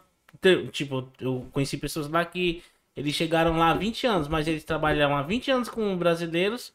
Tipo, 0.71 1.11
eu 1.19 1.47
conheci 1.51 1.77
pessoas 1.77 2.07
lá 2.09 2.23
que 2.25 2.63
eles 2.95 3.13
chegaram 3.13 3.57
lá 3.57 3.71
há 3.71 3.73
20 3.73 4.07
anos, 4.07 4.27
mas 4.27 4.47
eles 4.47 4.63
trabalham 4.63 5.15
há 5.15 5.21
20 5.21 5.51
anos 5.51 5.69
com 5.69 5.95
brasileiros, 5.97 6.73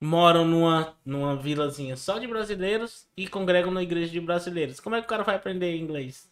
moram 0.00 0.44
numa, 0.46 0.96
numa 1.04 1.36
vilazinha 1.36 1.96
só 1.96 2.18
de 2.18 2.26
brasileiros 2.26 3.06
e 3.16 3.28
congregam 3.28 3.70
na 3.70 3.82
igreja 3.82 4.10
de 4.10 4.20
brasileiros. 4.20 4.80
Como 4.80 4.96
é 4.96 5.00
que 5.00 5.06
o 5.06 5.08
cara 5.08 5.22
vai 5.24 5.36
aprender 5.36 5.76
inglês? 5.76 6.30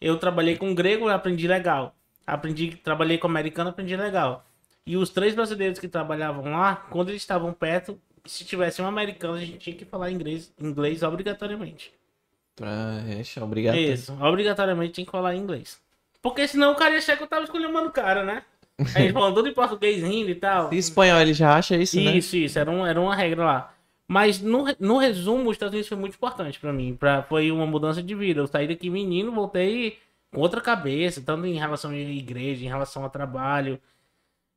Eu 0.00 0.18
trabalhei 0.18 0.56
com 0.56 0.74
grego, 0.74 1.08
aprendi 1.08 1.46
legal. 1.46 1.94
Aprendi, 2.26 2.76
trabalhei 2.76 3.18
com 3.18 3.26
americano, 3.26 3.70
aprendi 3.70 3.96
legal. 3.96 4.46
E 4.86 4.96
os 4.96 5.10
três 5.10 5.34
brasileiros 5.34 5.78
que 5.78 5.88
trabalhavam 5.88 6.50
lá, 6.50 6.74
quando 6.74 7.10
eles 7.10 7.22
estavam 7.22 7.52
perto, 7.52 8.00
se 8.24 8.44
tivesse 8.44 8.80
um 8.82 8.86
americano, 8.86 9.34
a 9.34 9.40
gente 9.40 9.58
tinha 9.58 9.76
que 9.76 9.84
falar 9.84 10.10
inglês, 10.10 10.52
inglês 10.58 11.02
obrigatoriamente. 11.02 11.92
Ah, 12.60 13.02
é, 13.08 13.42
obrigado. 13.42 13.76
Isso, 13.76 14.16
obrigatoriamente 14.20 14.92
tinha 14.92 15.04
que 15.04 15.10
falar 15.10 15.34
inglês. 15.34 15.80
Porque 16.22 16.46
senão 16.46 16.72
o 16.72 16.76
cara 16.76 16.92
ia 16.92 16.98
achar 16.98 17.16
que 17.16 17.22
eu 17.22 17.26
tava 17.26 17.44
escolhendo 17.44 17.78
o 17.78 17.90
cara, 17.90 18.22
né? 18.24 18.42
Aí 18.94 19.04
eles 19.04 19.12
falando 19.12 19.34
tudo 19.34 19.48
em 19.48 19.54
português 19.54 20.02
rindo 20.02 20.30
e 20.30 20.34
tal. 20.34 20.72
E 20.72 20.78
espanhol 20.78 21.20
ele 21.20 21.34
já 21.34 21.54
acha 21.54 21.76
isso, 21.76 21.96
né? 22.00 22.16
Isso, 22.16 22.36
isso, 22.36 22.58
era, 22.58 22.70
um, 22.70 22.86
era 22.86 23.00
uma 23.00 23.14
regra 23.14 23.44
lá. 23.44 23.74
Mas 24.08 24.40
no, 24.40 24.64
no 24.78 24.98
resumo, 24.98 25.50
os 25.50 25.54
Estados 25.54 25.72
Unidos 25.72 25.88
foi 25.88 25.98
muito 25.98 26.14
importante 26.14 26.58
pra 26.58 26.72
mim. 26.72 26.96
Pra, 26.96 27.22
foi 27.22 27.50
uma 27.50 27.66
mudança 27.66 28.02
de 28.02 28.14
vida. 28.14 28.40
Eu 28.40 28.46
saí 28.46 28.66
daqui 28.66 28.90
menino, 28.90 29.32
voltei 29.32 29.98
com 30.32 30.40
outra 30.40 30.60
cabeça, 30.60 31.22
tanto 31.24 31.46
em 31.46 31.58
relação 31.58 31.90
à 31.90 31.96
igreja, 31.96 32.64
em 32.64 32.68
relação 32.68 33.04
ao 33.04 33.10
trabalho, 33.10 33.78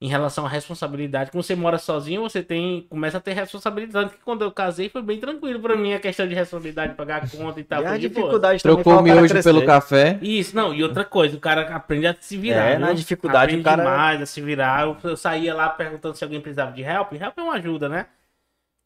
em 0.02 0.08
relação 0.08 0.46
à 0.46 0.50
responsabilidade. 0.50 1.32
Quando 1.32 1.44
você 1.44 1.56
mora 1.56 1.78
sozinho, 1.78 2.22
você 2.22 2.44
tem 2.44 2.86
começa 2.90 3.18
a 3.18 3.22
ter 3.22 3.34
responsabilidade. 3.34 4.10
Que 4.10 4.18
quando 4.18 4.42
eu 4.44 4.52
casei 4.52 4.90
foi 4.90 5.02
bem 5.02 5.18
tranquilo 5.20 5.62
pra 5.62 5.78
mim 5.78 5.94
a 5.94 6.00
questão 6.00 6.28
de 6.28 6.36
responsabilidade, 6.36 6.94
pagar 6.96 7.24
a 7.24 7.30
conta 7.30 7.60
e 7.60 7.64
tal. 7.64 7.82
e 7.84 7.86
a 7.86 7.98
dificuldade 7.98 8.62
também 8.62 8.84
Trocou 8.84 9.00
o 9.00 9.04
miojo 9.04 9.42
pelo 9.42 9.66
café. 9.66 10.20
Isso, 10.22 10.56
não, 10.56 10.74
e 10.74 10.84
outra 10.84 11.06
coisa, 11.06 11.38
o 11.38 11.40
cara 11.40 11.74
aprende 11.74 12.08
a 12.08 12.16
se 12.20 12.36
virar. 12.36 12.66
É, 12.66 12.78
na 12.78 12.88
viu? 12.88 12.96
dificuldade, 12.96 13.46
aprende 13.46 13.62
o 13.62 13.64
cara- 13.64 13.84
demais 13.84 14.22
a 14.22 14.26
se 14.26 14.42
virar. 14.42 14.82
Eu, 14.84 14.98
eu 15.04 15.16
saía 15.16 15.54
lá 15.54 15.70
perguntando 15.70 16.16
se 16.18 16.24
alguém 16.24 16.42
precisava 16.42 16.72
de 16.74 16.82
help. 16.82 17.14
Help 17.14 17.38
é 17.38 17.42
uma 17.42 17.54
ajuda, 17.56 17.88
né? 17.88 18.08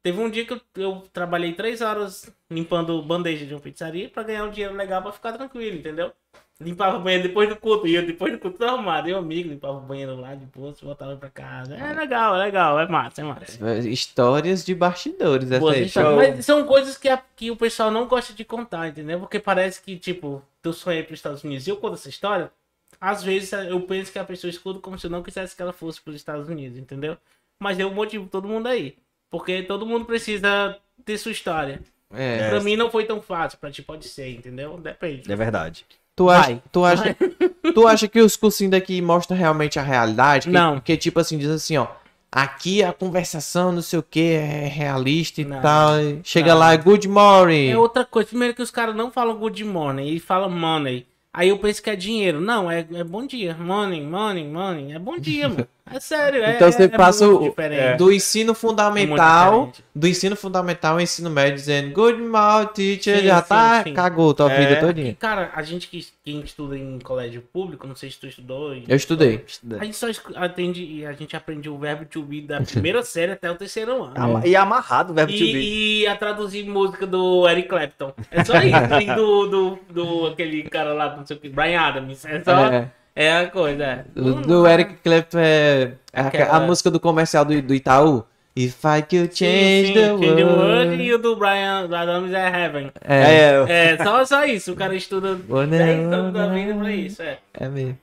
Teve 0.04 0.20
um 0.22 0.30
dia 0.30 0.46
que 0.46 0.54
eu, 0.54 0.62
eu 0.78 1.04
trabalhei 1.12 1.54
três 1.54 1.82
horas 1.82 2.32
limpando 2.50 3.02
bandeja 3.02 3.46
de 3.46 3.54
uma 3.54 3.60
pizzaria 3.60 4.08
pra 4.08 4.24
ganhar 4.24 4.44
um 4.46 4.52
dinheiro 4.52 4.76
legal 4.76 5.02
pra 5.02 5.12
ficar 5.12 5.34
tranquilo, 5.34 5.78
entendeu? 5.78 6.14
Limpava 6.60 6.98
o 6.98 7.02
banheiro 7.02 7.28
depois 7.28 7.48
do 7.48 7.56
culto, 7.56 7.86
ia 7.88 8.02
depois 8.02 8.34
do 8.34 8.40
culto 8.40 8.58
tudo 8.58 8.68
arrumado. 8.68 9.08
Eu, 9.08 9.20
amigo, 9.20 9.50
limpava 9.50 9.78
o 9.78 9.82
banheiro 9.82 10.16
lá 10.20 10.34
de 10.34 10.46
boa, 10.48 10.74
voltava 10.82 11.16
pra 11.16 11.30
casa. 11.30 11.76
É 11.76 11.94
legal, 11.94 12.36
é 12.36 12.46
legal, 12.46 12.80
é 12.80 12.88
massa, 12.88 13.22
é 13.22 13.24
massa. 13.24 13.80
Histórias 13.88 14.66
de 14.66 14.74
bastidores, 14.74 15.52
essa 15.52 15.60
Boas 15.60 15.76
aí. 15.76 15.92
Mas 16.16 16.46
são 16.46 16.66
coisas 16.66 16.98
que, 16.98 17.08
a- 17.10 17.22
que 17.36 17.52
o 17.52 17.56
pessoal 17.56 17.92
não 17.92 18.08
gosta 18.08 18.34
de 18.34 18.44
contar, 18.44 18.88
entendeu? 18.88 19.20
Porque 19.20 19.40
parece 19.40 19.80
que, 19.82 19.98
tipo, 19.98 20.42
teu 20.62 20.74
sonho 20.74 21.00
é 21.00 21.04
pros 21.04 21.20
Estados 21.20 21.44
Unidos. 21.44 21.68
E 21.68 21.70
eu 21.70 21.78
conto 21.78 21.94
essa 21.94 22.10
história, 22.10 22.52
às 23.00 23.22
vezes 23.24 23.52
eu 23.54 23.80
penso 23.82 24.12
que 24.12 24.18
a 24.18 24.24
pessoa 24.24 24.50
escuta 24.50 24.80
como 24.80 24.98
se 24.98 25.06
eu 25.06 25.12
não 25.12 25.22
quisesse 25.22 25.56
que 25.56 25.62
ela 25.62 25.74
fosse 25.74 26.02
pros 26.02 26.16
Estados 26.16 26.50
Unidos, 26.50 26.78
entendeu? 26.80 27.18
Mas 27.60 27.78
eu 27.78 27.92
motivo 27.92 28.26
todo 28.28 28.48
mundo 28.48 28.66
aí. 28.66 28.98
Porque 29.30 29.62
todo 29.62 29.86
mundo 29.86 30.06
precisa 30.06 30.76
ter 31.06 31.20
sua 31.20 31.32
história. 31.32 31.82
É. 32.12 32.50
Pra 32.50 32.62
mim 32.62 32.76
não 32.76 32.90
foi 32.90 33.06
tão 33.06 33.22
fácil, 33.22 33.60
pra 33.60 33.70
ti 33.70 33.84
pode 33.84 34.08
ser, 34.08 34.30
entendeu? 34.32 34.78
Depende. 34.78 35.32
É 35.32 35.36
verdade. 35.36 35.86
Tu 36.18 36.30
acha, 36.30 36.50
Vai. 36.50 36.62
tu, 36.72 36.84
acha, 36.84 37.16
tu 37.76 37.88
acha 37.88 38.08
que 38.08 38.20
os 38.20 38.36
cursinhos 38.36 38.72
daqui 38.72 39.00
mostram 39.02 39.38
realmente 39.38 39.78
a 39.80 39.84
realidade? 39.84 40.48
Que- 40.48 40.52
Não. 40.54 40.80
Que 40.82 40.98
tipo 40.98 41.20
assim, 41.20 41.38
diz 41.38 41.48
assim, 41.50 41.78
ó. 41.78 41.86
aqui 42.32 42.84
a 42.84 42.92
conversação, 42.92 43.72
não 43.72 43.84
sei 43.84 44.00
o 44.00 44.04
que, 44.04 44.32
é 44.34 44.68
realista 44.68 45.42
e 45.42 45.46
Não, 45.46 45.62
tal. 45.62 45.92
Chega 46.24 46.54
não. 46.54 46.60
lá, 46.60 46.76
good 46.76 47.08
morning. 47.08 47.70
É 47.70 47.78
outra 47.78 48.04
coisa. 48.04 48.30
Primeiro 48.30 48.56
que 48.56 48.64
os 48.64 48.72
caras 48.72 48.96
não 48.96 49.12
falam 49.12 49.38
good 49.38 49.64
morning, 49.64 50.08
eles 50.08 50.24
falam 50.24 50.50
money. 50.50 51.06
Aí 51.32 51.50
eu 51.50 51.60
penso 51.60 51.84
que 51.84 51.90
é 51.92 51.96
dinheiro. 51.96 52.42
Não, 52.42 52.70
é, 52.72 52.80
é 52.80 53.04
bom 53.04 53.24
dia. 53.28 53.56
Morning, 53.60 54.02
morning, 54.02 54.48
morning. 54.50 54.94
É 54.94 54.98
bom 55.00 55.20
dia, 55.20 55.48
mano. 55.50 55.68
É 55.94 56.00
sério. 56.00 56.44
É, 56.44 56.56
Então 56.56 56.72
você 56.72 56.84
é 56.84 56.88
passa 56.88 57.26
muito 57.28 57.44
o- 57.46 57.50
diferente. 57.50 57.98
Do 57.98 58.12
ensino 58.12 58.54
fundamental, 58.54 59.72
do 59.96 60.08
ensino 60.08 60.36
fundamental 60.36 60.94
ao 60.96 61.02
ensino 61.02 61.30
médio, 61.30 61.56
dizendo 61.56 61.94
good 61.94 62.22
morning, 62.22 62.68
teacher, 62.74 63.20
Sim, 63.20 63.26
já 63.26 63.42
sim, 63.42 63.48
tá, 63.50 63.84
sim. 63.84 63.94
cagou 63.94 64.34
tua 64.34 64.52
É. 64.52 64.60
vida 64.60 64.72
E, 64.74 64.80
todinha. 64.80 65.16
cara, 65.20 65.52
a 65.56 65.62
gente 65.64 65.88
que 65.88 66.06
quem 66.24 66.42
estuda 66.42 66.78
em 66.78 67.00
colégio 67.00 67.42
público, 67.42 67.88
não 67.88 67.96
sei 67.96 68.10
se 68.12 68.20
tu 68.20 68.28
estudou. 68.28 68.74
Eu 68.88 68.96
estudei. 68.96 69.46
A 69.80 69.86
gente 69.86 69.96
só 69.98 70.08
atende 70.36 70.84
e 70.84 71.06
a 71.06 71.14
gente 71.14 71.36
aprende 71.36 71.70
o 71.70 71.78
verbo 71.78 72.06
to 72.06 72.22
be 72.22 72.42
da 72.42 72.60
primeira 72.62 73.02
série 73.04 73.32
até 73.32 73.50
o 73.50 73.56
terceiro 73.56 74.04
ano. 74.04 74.14
Ama- 74.16 74.42
E 74.46 74.56
amarrado 74.56 75.12
o 75.12 75.16
verbo 75.16 75.32
to 75.32 75.38
be. 75.40 75.46
E, 75.46 76.02
e 76.02 76.08
a 76.08 76.16
traduzir 76.16 76.66
música 76.68 77.06
do 77.08 77.48
Eric 77.48 77.68
Clapton. 77.70 78.14
É 78.32 78.44
só 78.44 78.54
isso. 78.58 79.02
e 79.02 79.16
do, 79.16 79.48
do, 79.48 79.80
do 79.90 80.28
aquele 80.28 80.64
cara 80.64 80.94
lá, 80.94 81.16
não 81.16 81.26
sei 81.26 81.38
o 81.38 81.40
que, 81.40 81.50
Brian 81.50 81.80
Adams. 81.80 82.26
É 82.26 82.42
só. 82.44 82.66
É, 82.68 82.92
É, 83.18 83.38
a 83.38 83.48
coisa. 83.50 83.84
É. 83.84 84.06
do, 84.14 84.36
do 84.42 84.68
Eric 84.68 84.94
Clapton 85.04 85.40
é, 85.40 85.92
é 86.14 86.44
a- 86.44 86.58
a 86.58 86.60
música 86.60 86.92
do 86.92 87.00
comercial 87.00 87.44
do, 87.44 87.60
do 87.62 87.74
Itaú. 87.74 88.24
If 88.56 88.84
I 88.86 89.02
could 89.04 89.36
Sim, 89.38 89.46
change 89.46 89.88
sim, 89.88 89.94
the 89.94 90.08
Change 90.18 90.44
world. 90.44 90.96
E 91.04 91.14
o 91.14 91.18
do 91.20 91.36
Brian 91.36 91.88
Adams 91.92 92.34
é 92.34 92.48
Heaven. 92.66 92.92
É, 93.08 93.24
É, 93.70 93.92
É, 93.94 93.98
só, 94.04 94.26
só 94.26 94.46
isso. 94.46 94.72
O 94.74 94.76
cara 94.76 94.96
estuda 94.96 95.38
Oh, 95.48 95.58
não, 95.62 95.68
10 95.68 96.00
anos 96.12 96.34
da 96.34 96.48
vida 96.48 96.74
pra 96.74 96.92
isso. 96.92 97.22
É. 97.22 97.38
é 97.54 97.68
mesmo. 97.70 97.98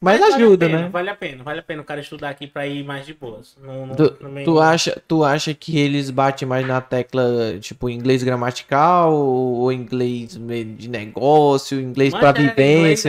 Mas 0.00 0.20
vale 0.20 0.32
a 0.32 0.36
ajuda, 0.36 0.66
pena, 0.66 0.82
né? 0.82 0.88
Vale 0.90 1.10
a 1.10 1.14
pena, 1.16 1.42
vale 1.42 1.58
a 1.58 1.62
pena 1.62 1.82
o 1.82 1.84
cara 1.84 2.00
estudar 2.00 2.28
aqui 2.28 2.46
pra 2.46 2.66
ir 2.68 2.84
mais 2.84 3.04
de 3.04 3.14
boas. 3.14 3.56
Não, 3.60 3.86
não, 3.86 3.96
Tu, 3.96 4.10
também- 4.10 4.44
tu 4.44 4.60
acha, 4.60 5.02
tu 5.08 5.24
acha 5.24 5.52
que 5.52 5.76
eles 5.76 6.08
batem 6.10 6.46
mais 6.46 6.64
na 6.64 6.80
tecla, 6.80 7.58
tipo, 7.60 7.90
inglês 7.90 8.22
gramatical 8.22 9.12
ou 9.12 9.72
inglês 9.72 10.38
de 10.76 10.88
negócio, 10.88 11.80
inglês 11.80 12.12
Mas 12.12 12.20
pra 12.20 12.28
é, 12.28 12.32
Inglês, 12.44 12.48
é 12.48 12.52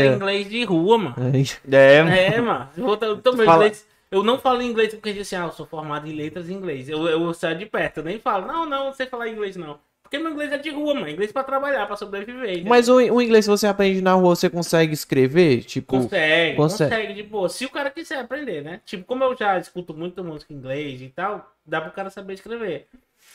vivência? 0.04 0.06
inglês 0.16 0.50
de 0.50 0.64
rua, 0.64 0.98
mano. 0.98 1.16
é. 1.72 1.98
É, 2.36 2.42
mano. 2.42 2.70
Eu, 2.76 2.84
vou- 2.86 2.98
eu, 3.02 3.18
tô- 3.18 3.34
meu 3.34 3.46
Fala- 3.46 3.66
inglês- 3.66 3.86
eu 4.10 4.24
não 4.24 4.40
falo 4.40 4.62
inglês 4.64 4.92
porque 4.96 5.14
diz 5.14 5.22
assim, 5.28 5.36
ah, 5.36 5.46
eu 5.46 5.52
sou 5.52 5.68
formado 5.68 6.08
em 6.08 6.14
letras 6.16 6.50
em 6.50 6.54
inglês. 6.54 6.90
Eu, 6.90 7.08
eu 7.08 7.32
saio 7.36 7.56
de 7.58 7.68
perto, 7.68 7.98
eu 7.98 8.04
nem 8.04 8.18
falo, 8.18 8.48
não, 8.48 8.66
não, 8.68 8.86
não 8.86 8.94
sei 8.96 9.06
falar 9.06 9.30
inglês 9.30 9.56
não. 9.56 9.78
Porque 10.10 10.18
meu 10.18 10.32
inglês 10.32 10.52
é 10.52 10.58
de 10.58 10.72
rua, 10.72 10.96
mano. 10.96 11.08
Inglês 11.08 11.32
pra 11.32 11.44
trabalhar, 11.44 11.86
pra 11.86 11.96
sobreviver. 11.96 12.50
entendeu? 12.50 12.68
Mas 12.70 12.90
o, 12.90 12.96
o 12.96 13.22
inglês 13.22 13.46
que 13.46 13.52
você 13.52 13.68
aprende 13.68 14.02
na 14.02 14.14
rua, 14.14 14.36
você 14.36 14.50
consegue 14.50 14.92
escrever? 14.92 15.64
Tipo, 15.66 15.98
Consegue, 15.98 16.56
consegue. 16.58 16.90
consegue, 16.90 17.14
de 17.14 17.22
boa. 17.24 17.48
Se 17.48 17.64
o 17.66 17.70
cara 17.70 17.92
quiser 17.92 18.18
aprender, 18.20 18.64
né? 18.64 18.82
Tipo, 18.86 19.04
como 19.06 19.24
eu 19.24 19.38
já 19.38 19.60
escuto 19.60 19.94
muita 19.94 20.24
música 20.24 20.52
em 20.52 20.56
inglês 20.56 21.00
e 21.00 21.10
tal, 21.10 21.48
dá 21.64 21.80
pro 21.80 21.92
cara 21.92 22.10
saber 22.10 22.34
escrever. 22.34 22.88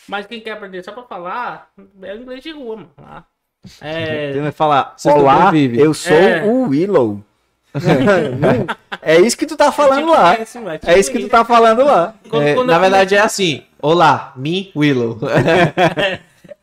Mas 0.08 0.26
quem 0.26 0.40
quer 0.40 0.50
aprender 0.50 0.82
só 0.82 0.90
pra 0.90 1.04
falar, 1.04 1.70
é 2.02 2.12
o 2.12 2.16
inglês 2.20 2.42
de 2.42 2.50
rua, 2.50 2.76
mano. 2.76 2.90
Ah. 2.98 3.22
É. 3.80 4.30
Ele 4.34 4.40
vai 4.40 4.52
falar, 4.52 4.94
Você 4.96 5.08
olá, 5.10 5.44
sobrevive." 5.46 5.78
eu 5.78 5.94
sou 5.94 6.12
É. 6.12 6.42
o 6.42 6.68
Willow. 6.70 7.22
É 9.02 9.20
isso 9.20 9.36
que 9.36 9.46
tu 9.46 9.56
tá 9.56 9.70
falando 9.70 10.08
lá. 10.10 10.30
Tipo 10.36 10.42
isso, 10.44 10.58
É 10.86 10.98
isso 10.98 11.12
que 11.12 11.18
tu 11.20 11.28
tá 11.28 11.44
falando 11.44 11.84
lá. 11.84 12.14
Quando- 12.28 12.42
é, 12.46 12.64
na 12.64 12.78
verdade 12.78 13.14
é 13.14 13.20
assim. 13.20 13.62
Olá, 13.80 14.32
me 14.36 14.72
Willow. 14.74 15.18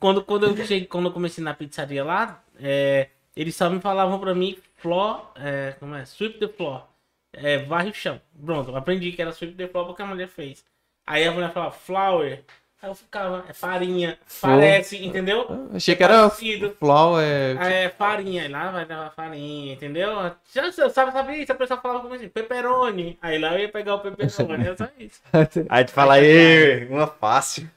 quando, 0.02 0.23
quando 0.23 0.48
eu 0.48 0.57
cheguei, 0.65 0.88
quando 0.88 1.06
eu 1.06 1.11
comecei 1.14 1.44
na 1.44 1.53
pizzaria 1.53 2.03
lá, 2.03 2.44
é, 2.60 3.10
eles 3.36 3.56
só 3.56 3.69
me 3.69 3.80
falavam 3.80 4.19
pra 4.19 4.34
mim, 4.34 4.57
floor, 4.78 5.32
é, 5.36 5.76
como 5.80 5.94
é? 5.94 6.03
Sweep 6.03 6.40
the 6.40 6.48
floor. 6.48 6.88
É, 7.32 7.60
varre 7.60 7.91
o 7.91 7.94
chão. 7.94 8.19
Pronto, 8.44 8.72
eu 8.72 8.76
aprendi 8.76 9.11
que 9.11 9.22
era 9.22 9.32
sweep 9.32 9.53
the 9.56 9.68
floor 9.68 9.86
porque 9.86 10.02
a 10.02 10.06
mulher 10.07 10.28
fez. 10.28 10.65
Aí 11.06 11.23
a 11.23 11.32
mulher 11.32 11.53
falava 11.53 11.72
flour. 11.72 12.40
Aí 12.82 12.90
eu 12.90 12.95
ficava, 12.95 13.45
é 13.48 13.53
farinha, 13.53 14.18
parece, 14.41 15.06
entendeu? 15.06 15.69
Achei 15.72 15.95
que 15.95 16.03
era 16.03 16.28
Parecido. 16.28 16.76
flow, 16.80 17.19
é... 17.19 17.56
Aí 17.60 17.73
é 17.73 17.90
farinha, 17.90 18.41
aí 18.41 18.48
lá 18.48 18.72
vai 18.72 18.86
dar 18.88 19.11
farinha, 19.11 19.73
entendeu? 19.73 20.15
Já 20.52 20.72
já 20.72 20.90
sabe, 20.90 21.11
sabe 21.11 21.44
isso, 21.44 21.52
a 21.52 21.56
pessoa 21.56 21.80
falava 21.80 22.02
como 22.02 22.15
assim, 22.15 22.28
pepperoni. 22.28 23.19
Aí 23.22 23.38
lá 23.38 23.53
eu 23.53 23.60
ia 23.60 23.69
pegar 23.69 23.94
o 23.94 23.99
pepperoni, 23.99 24.68
é 24.68 24.76
só 24.76 24.90
isso. 24.98 25.22
Aí 25.69 25.86
tu 25.86 25.91
fala 25.91 26.15
aí, 26.15 26.88
uma 26.90 27.06
fácil. 27.06 27.69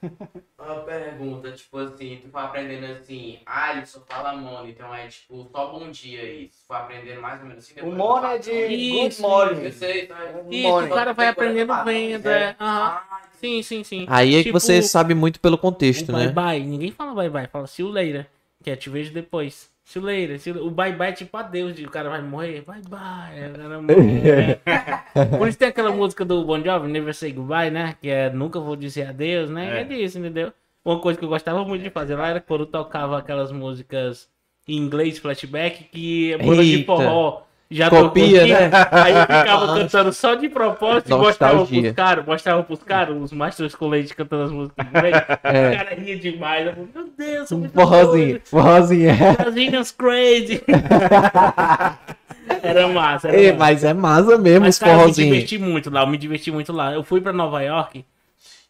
Uma 0.65 0.81
pergunta, 0.81 1.53
tipo 1.53 1.79
assim, 1.79 2.19
tu 2.23 2.29
foi 2.31 2.43
aprendendo 2.43 2.87
assim, 2.87 3.39
ah, 3.47 3.85
só 3.85 4.01
fala 4.07 4.35
mono, 4.37 4.67
então 4.69 4.95
é 4.95 5.07
tipo, 5.09 5.49
só 5.55 5.67
bom 5.67 5.91
dia 5.91 6.25
isso. 6.25 6.65
Foi 6.67 6.77
aprendendo 6.77 7.21
mais 7.21 7.41
ou 7.43 7.49
menos 7.49 7.65
assim. 7.65 7.75
O 7.81 7.91
tu 7.91 8.25
é 8.27 8.39
de 8.39 8.51
Isso, 8.51 8.99
good 8.99 9.21
morning. 9.21 9.65
Eu 9.65 9.73
sei, 9.73 10.07
tá? 10.07 10.25
Isso, 10.51 10.69
Morning. 10.69 10.91
o 10.91 10.95
cara 10.95 11.13
vai 11.13 11.27
Depois 11.27 11.49
aprendendo 11.49 11.85
vendo, 11.85 12.27
é. 12.29 12.43
é. 12.43 12.57
Aham. 12.61 12.87
Ah, 12.89 13.21
Sim, 13.41 13.63
sim, 13.63 13.85
sim. 13.85 14.07
Aí 14.09 14.35
é 14.37 14.39
que 14.39 14.45
Tipo, 14.45 14.59
você 14.59 14.81
sabe 14.83 15.13
muito 15.15 15.39
pelo 15.39 15.59
contexto, 15.59 16.09
o 16.09 16.13
bye 16.13 16.27
né? 16.29 16.33
bye, 16.33 16.61
ninguém 16.65 16.91
fala 16.91 17.15
bye 17.15 17.29
bye, 17.29 17.47
fala 17.47 17.67
see 17.67 17.83
you 17.85 17.91
later, 17.91 18.27
que 18.63 18.71
é 18.71 18.77
te 18.77 18.89
vejo 18.89 19.13
depois. 19.13 19.69
You 19.95 20.03
later. 20.03 20.41
O 20.63 20.71
bye 20.71 20.93
bye 20.93 21.11
é 21.11 21.13
tipo 21.13 21.37
adeus, 21.37 21.75
de 21.75 21.85
o 21.85 21.91
cara 21.91 22.09
vai 22.09 22.23
morrer, 22.23 22.63
bye 22.63 22.81
bye, 22.89 23.39
aí 23.39 23.51
o 23.51 23.55
cara 23.55 23.83
morre. 23.83 24.59
Por 25.39 25.47
isso 25.47 25.59
tem 25.59 25.69
aquela 25.69 25.93
música 25.93 26.25
do 26.25 26.45
Bon 26.45 26.63
Jovi, 26.63 26.91
Never 26.91 27.15
Say 27.15 27.33
Goodbye, 27.33 27.71
né? 27.71 27.95
Que 28.01 28.09
é 28.09 28.31
nunca 28.31 28.59
vou 28.59 28.77
dizer 28.77 29.09
adeus, 29.09 29.51
né? 29.51 29.83
É, 29.83 29.85
disso, 29.85 30.19
entendeu? 30.19 30.53
Uma 30.85 30.99
coisa 31.01 31.19
que 31.19 31.25
eu 31.25 31.29
gostava 31.29 31.65
muito 31.65 31.83
de 31.83 31.91
fazer 31.91 32.17
lá 32.17 32.29
era 32.29 32.41
quando 32.41 32.67
tocava 32.67 33.19
aquelas 33.19 33.53
músicas 33.53 34.29
em 34.67 34.77
inglês, 34.77 35.19
flashback, 35.19 35.85
que 35.85 36.33
é 36.33 36.39
banda 36.39 36.65
de 36.65 36.85
forró. 36.85 37.43
Já 37.71 37.89
Copia, 37.91 38.41
tocou, 38.43 38.55
né? 38.55 38.71
Aí 38.93 39.13
eu 39.15 39.21
ficava 39.41 39.75
cantando 39.79 40.13
só 40.13 40.35
de 40.35 40.49
propósito 40.49 41.11
e 41.11 41.15
mostrava 41.15 41.55
Nostalgia. 41.55 41.83
pros 41.83 41.95
caras, 41.97 42.27
mostrava 42.27 42.63
pros 42.63 42.83
caras, 42.83 43.17
os 43.23 43.33
masters 43.33 43.75
com 43.75 43.89
leite 43.89 44.15
cantando 44.15 44.45
as 44.45 44.51
músicas. 44.53 44.87
É. 45.43 45.71
O 45.71 45.77
cara 45.79 45.95
ria 45.95 46.19
demais. 46.19 46.67
Eu 46.67 46.73
falei, 46.75 46.89
meu 46.95 47.09
Deus, 47.17 47.53
Um 47.53 47.69
forrozinho, 47.69 48.41
forrozinho. 48.45 49.11
é. 49.11 49.33
Brazilians 49.37 49.91
crazy. 49.91 50.63
era 52.63 52.89
massa, 52.89 53.29
era 53.29 53.37
Ei, 53.41 53.47
massa. 53.53 53.59
mas 53.59 53.85
é 53.85 53.95
massa 53.95 54.39
mesmo 54.39 54.61
Mas, 54.67 54.79
cara, 54.79 55.03
eu 55.03 55.07
me 55.07 55.13
diverti 55.13 55.59
muito 55.59 55.91
lá, 55.91 56.03
eu 56.03 56.07
me 56.07 56.19
diverti 56.19 56.51
muito 56.51 56.73
lá. 56.73 56.93
Eu 56.93 57.03
fui 57.03 57.21
pra 57.21 57.33
Nova 57.33 57.63
York 57.63 58.05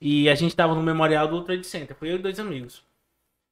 e 0.01 0.29
a 0.29 0.35
gente 0.35 0.55
tava 0.55 0.75
no 0.75 0.83
memorial 0.83 1.27
do 1.29 1.43
Trade 1.43 1.67
Center. 1.67 1.97
Fui 1.99 2.11
eu 2.11 2.17
e 2.17 2.19
dois 2.19 2.39
amigos. 2.39 2.83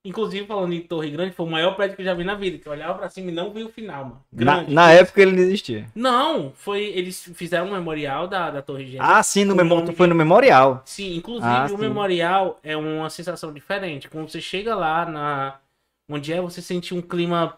Inclusive, 0.05 0.47
falando 0.47 0.73
em 0.73 0.81
Torre 0.81 1.11
Grande, 1.11 1.33
foi 1.33 1.47
o 1.47 1.49
maior 1.49 1.77
prédio 1.77 1.95
que 1.95 2.03
eu 2.03 2.07
já 2.07 2.13
vi 2.13 2.25
na 2.25 2.35
vida. 2.35 2.59
Que 2.59 2.67
eu 2.67 2.73
olhava 2.73 2.95
pra 2.95 3.09
cima 3.09 3.31
e 3.31 3.35
não 3.35 3.53
vi 3.53 3.63
o 3.63 3.69
final, 3.69 4.05
mano. 4.05 4.25
Na, 4.33 4.57
Grande. 4.57 4.75
na 4.75 4.93
época 4.93 5.23
ele 5.23 5.31
não 5.31 5.39
existia. 5.39 5.87
Não, 5.95 6.53
foi. 6.57 6.83
Eles 6.87 7.31
fizeram 7.35 7.69
um 7.69 7.73
memorial 7.73 8.27
da, 8.27 8.51
da 8.51 8.61
Torre 8.61 8.85
Gêmea. 8.87 9.01
Ah, 9.01 9.23
sim, 9.23 9.45
no 9.45 9.55
O 9.55 9.57
memo... 9.57 9.77
nome 9.77 9.95
foi 9.95 10.09
no 10.09 10.15
memorial. 10.17 10.83
Sim, 10.85 11.15
inclusive 11.15 11.47
Ah, 11.47 11.67
o 11.67 11.69
sim. 11.69 11.77
memorial 11.77 12.59
é 12.65 12.77
uma 12.77 13.09
sensação 13.11 13.53
diferente. 13.53 14.09
Quando 14.09 14.29
você 14.29 14.41
chega 14.41 14.75
lá 14.75 15.07
na. 15.07 15.59
Onde 16.09 16.33
é, 16.33 16.41
você 16.41 16.61
sente 16.61 16.93
um 16.93 17.01
clima. 17.01 17.57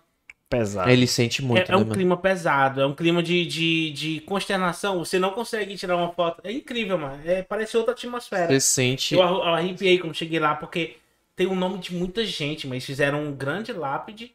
Pesado. 0.50 0.90
Ele 0.90 1.06
sente 1.06 1.42
muito, 1.42 1.62
é, 1.62 1.64
é 1.64 1.68
né, 1.70 1.76
um 1.76 1.80
mano? 1.80 1.92
clima 1.94 2.16
pesado, 2.18 2.80
é 2.82 2.86
um 2.86 2.94
clima 2.94 3.22
de, 3.22 3.46
de, 3.46 3.90
de 3.90 4.20
consternação. 4.20 4.98
Você 4.98 5.18
não 5.18 5.30
consegue 5.30 5.74
tirar 5.76 5.96
uma 5.96 6.12
foto. 6.12 6.42
É 6.44 6.52
incrível, 6.52 6.98
mano. 6.98 7.18
É, 7.24 7.42
parece 7.42 7.74
outra 7.78 7.92
atmosfera. 7.92 8.48
Você 8.48 8.60
sente... 8.60 9.14
Eu 9.14 9.22
arrepiei 9.42 9.98
quando 9.98 10.14
cheguei 10.14 10.38
lá, 10.38 10.54
porque 10.54 10.98
tem 11.36 11.46
o 11.46 11.54
nome 11.54 11.78
de 11.78 11.94
muita 11.94 12.24
gente, 12.24 12.66
mas 12.66 12.84
fizeram 12.84 13.24
um 13.24 13.34
grande 13.34 13.72
lápide 13.72 14.34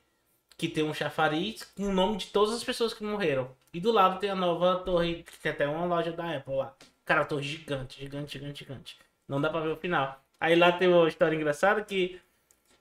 que 0.58 0.68
tem 0.68 0.84
um 0.84 0.94
chafariz 0.94 1.64
com 1.76 1.84
o 1.84 1.94
nome 1.94 2.18
de 2.18 2.28
todas 2.28 2.54
as 2.54 2.64
pessoas 2.64 2.94
que 2.94 3.04
morreram. 3.04 3.50
E 3.74 3.80
do 3.80 3.92
lado 3.92 4.20
tem 4.20 4.30
a 4.30 4.36
nova 4.36 4.78
torre, 4.80 5.24
que 5.24 5.40
tem 5.40 5.52
até 5.52 5.68
uma 5.68 5.86
loja 5.86 6.12
da 6.12 6.36
Apple 6.36 6.56
lá. 6.56 6.76
Cara, 7.06 7.24
torre 7.24 7.44
gigante, 7.44 8.00
gigante, 8.00 8.34
gigante, 8.34 8.60
gigante. 8.60 8.98
Não 9.28 9.40
dá 9.40 9.50
pra 9.50 9.62
ver 9.62 9.70
o 9.70 9.78
final. 9.78 10.22
Aí 10.40 10.56
lá 10.56 10.72
tem 10.72 10.88
uma 10.88 11.08
história 11.08 11.36
engraçada 11.36 11.84
que 11.84 12.20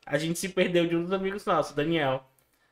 a 0.05 0.19
gente 0.19 0.39
se 0.39 0.49
perdeu 0.49 0.87
de 0.87 0.97
um 0.97 1.03
dos 1.03 1.13
amigos 1.13 1.45
nossos, 1.45 1.75
Daniel. 1.75 2.29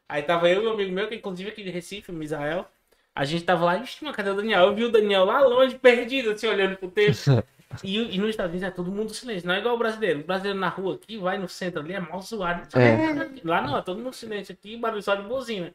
Aí 0.08 0.22
tava 0.22 0.48
eu 0.48 0.62
e 0.62 0.66
um 0.66 0.72
amigo 0.72 0.92
meu, 0.92 1.08
que 1.08 1.14
inclusive 1.14 1.50
é 1.50 1.52
aqui 1.52 1.62
de 1.62 1.70
Recife, 1.70 2.10
o 2.10 2.14
Misael. 2.14 2.68
A 3.14 3.24
gente 3.24 3.44
tava 3.44 3.64
lá, 3.64 3.78
ixi, 3.78 4.04
cadê 4.12 4.30
o 4.30 4.34
Daniel? 4.34 4.66
Eu 4.66 4.74
vi 4.74 4.84
o 4.84 4.90
Daniel 4.90 5.24
lá 5.24 5.40
longe, 5.40 5.78
perdido, 5.78 6.30
assim, 6.30 6.46
olhando 6.46 6.76
pro 6.76 6.90
tempo. 6.90 7.16
E, 7.82 8.14
e 8.14 8.18
nos 8.18 8.30
Estados 8.30 8.52
Unidos 8.52 8.68
é 8.68 8.70
todo 8.70 8.92
mundo 8.92 9.12
silêncio, 9.12 9.46
não 9.46 9.54
é 9.54 9.58
igual 9.58 9.74
o 9.74 9.78
brasileiro. 9.78 10.20
O 10.20 10.24
brasileiro 10.24 10.58
na 10.58 10.68
rua 10.68 10.94
aqui, 10.94 11.18
vai 11.18 11.38
no 11.38 11.48
centro 11.48 11.80
ali, 11.80 11.94
é 11.94 12.00
mal 12.00 12.20
zoado. 12.22 12.68
É. 12.78 13.40
Lá 13.44 13.60
não, 13.60 13.76
é 13.76 13.82
todo 13.82 14.00
mundo 14.00 14.14
silêncio 14.14 14.52
aqui, 14.52 14.76
barulho 14.76 15.02
só 15.02 15.14
de 15.14 15.22
buzina. 15.22 15.74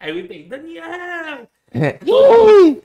Aí 0.00 0.10
eu 0.10 0.16
gritei, 0.16 0.48
Daniel! 0.48 1.48
É. 1.72 1.98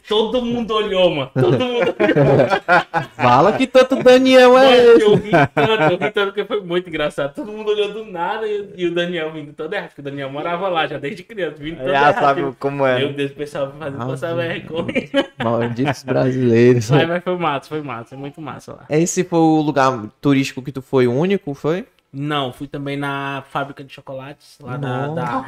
Todo 0.08 0.42
mundo 0.42 0.74
olhou, 0.74 1.10
mano. 1.10 1.32
Todo 1.34 1.58
mundo 1.58 1.96
Fala 3.16 3.54
que 3.54 3.66
tanto 3.66 3.96
Daniel 4.04 4.58
é 4.58 4.64
Mano, 4.76 4.92
esse. 4.92 5.02
eu 5.02 5.16
ri 5.16 5.32
tanto, 5.32 5.84
eu 5.84 5.98
ri 5.98 6.12
tanto 6.12 6.26
porque 6.28 6.46
foi 6.46 6.62
muito 6.62 6.90
engraçado. 6.90 7.34
Todo 7.34 7.52
mundo 7.52 7.70
olhou 7.72 7.94
do 7.94 8.06
nada 8.06 8.46
e, 8.46 8.74
e 8.76 8.88
o 8.88 8.94
Daniel 8.94 9.32
vindo 9.32 9.54
todo 9.54 9.74
errado, 9.74 9.88
porque 9.90 10.02
o 10.02 10.04
Daniel 10.04 10.30
morava 10.30 10.68
lá 10.68 10.86
já 10.86 10.98
desde 10.98 11.24
criança, 11.24 11.56
vindo 11.60 11.78
todo 11.78 11.88
Já 11.90 11.94
errado. 12.10 12.20
sabe 12.20 12.56
como 12.60 12.86
é. 12.86 13.00
Meu 13.00 13.14
Deus, 13.14 13.32
o 13.32 13.36
pessoal 13.36 13.74
fazendo 13.80 14.02
Ah, 14.04 14.06
passar 14.08 14.36
vergonha. 14.36 14.94
Malditos 15.42 16.04
brasileiros. 16.04 16.90
Mas, 16.92 17.08
mas 17.08 17.24
foi 17.24 17.38
massa, 17.38 17.70
foi 17.70 17.82
massa, 17.82 18.18
muito 18.18 18.42
massa 18.42 18.74
lá. 18.74 18.86
Esse 18.90 19.24
foi 19.24 19.40
o 19.40 19.62
lugar 19.62 19.98
turístico 20.20 20.62
que 20.62 20.72
tu 20.72 20.82
foi 20.82 21.08
único, 21.08 21.54
foi? 21.54 21.86
Não, 22.12 22.54
fui 22.54 22.68
também 22.68 22.96
na 22.96 23.44
fábrica 23.50 23.84
de 23.84 23.92
chocolates, 23.92 24.58
lá 24.62 24.78
da, 24.78 25.08
da 25.08 25.46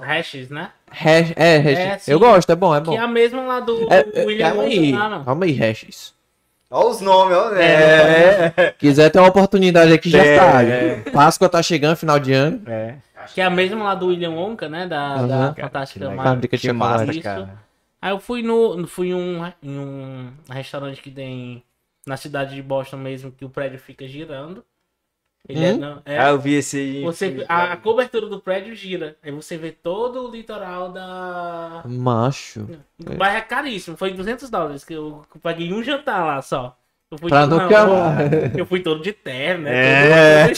Hashes, 0.00 0.48
né? 0.48 0.70
Hash, 0.98 1.32
é, 1.36 1.58
hash. 1.58 1.78
É, 1.78 1.98
sim. 1.98 2.12
eu 2.12 2.18
gosto, 2.18 2.50
é 2.50 2.56
bom, 2.56 2.74
é 2.74 2.80
bom. 2.80 2.92
Que 2.92 2.96
é 2.98 3.00
a 3.00 3.06
mesma 3.08 3.42
lá 3.42 3.60
do 3.60 3.92
É, 3.92 4.06
é, 4.14 4.24
William 4.24 4.46
calma 4.48 4.62
aí, 4.62 4.92
calma 5.24 5.44
aí, 5.44 5.52
hashes. 5.52 6.14
Olha 6.70 6.88
os 6.88 7.00
nomes, 7.00 7.36
ó. 7.36 7.54
É. 7.54 8.52
É. 8.56 8.70
Quiser 8.78 9.10
ter 9.10 9.18
uma 9.20 9.28
oportunidade 9.28 9.92
aqui, 9.92 10.10
já 10.10 10.24
É, 10.24 10.38
sabe. 10.38 10.70
é. 10.70 10.94
Páscoa 11.12 11.48
tá 11.48 11.62
chegando, 11.62 11.96
final 11.96 12.18
de 12.18 12.32
ano. 12.32 12.60
É. 12.66 12.96
Que 13.34 13.40
é 13.40 13.44
a 13.44 13.50
mesma 13.50 13.82
lá 13.84 13.94
do 13.94 14.06
William 14.06 14.30
Wonka, 14.30 14.68
né? 14.68 14.86
Da, 14.86 15.14
Aham. 15.14 15.28
da 15.28 15.54
Fantástica. 15.54 16.10
Fábrica 16.14 16.56
de 16.56 16.62
Que 16.66 16.72
massa, 16.72 16.92
chocolate. 16.98 17.18
Isso. 17.18 17.22
cara. 17.22 17.50
Aí 18.00 18.10
eu 18.12 18.20
fui 18.20 18.42
no. 18.42 18.86
Fui 18.86 19.08
em 19.08 19.14
um, 19.14 19.44
em 19.62 19.78
um 19.78 20.30
restaurante 20.50 21.00
que 21.02 21.10
tem 21.10 21.62
na 22.06 22.16
cidade 22.16 22.54
de 22.54 22.62
Boston 22.62 22.96
mesmo, 22.98 23.32
que 23.32 23.44
o 23.44 23.48
prédio 23.50 23.78
fica 23.78 24.06
girando. 24.06 24.64
Ele 25.48 25.64
é, 25.64 25.72
Hum? 25.72 25.76
não, 25.78 26.02
é- 26.04 26.18
Ah, 26.18 26.30
eu 26.30 26.38
vi 26.38 26.54
esse 26.54 26.76
aí. 26.78 27.02
você, 27.02 27.44
a, 27.48 27.72
a 27.72 27.76
cobertura 27.76 28.26
do 28.26 28.40
prédio 28.40 28.74
gira. 28.74 29.16
Aí 29.22 29.30
você 29.30 29.56
vê 29.56 29.70
todo 29.70 30.26
o 30.26 30.30
litoral 30.30 30.90
da. 30.90 31.82
Macho. 31.84 32.66
O 33.08 33.14
bairro 33.14 33.38
é 33.38 33.40
caríssimo. 33.42 33.96
Foi 33.96 34.12
200 34.12 34.50
dólares 34.50 34.84
que 34.84 34.94
eu 34.94 35.22
paguei 35.42 35.72
um 35.72 35.82
jantar 35.82 36.24
lá 36.24 36.42
só. 36.42 36.76
Eu 37.08 37.18
fui 37.18 37.28
Pra 37.30 37.46
todo- 37.46 37.60
nunca 37.62 37.86
mais. 37.86 38.54
Eu 38.56 38.66
fui 38.66 38.80
todo 38.80 39.00
de 39.00 39.12
terno, 39.12 39.62
né? 39.64 40.42
É. 40.42 40.48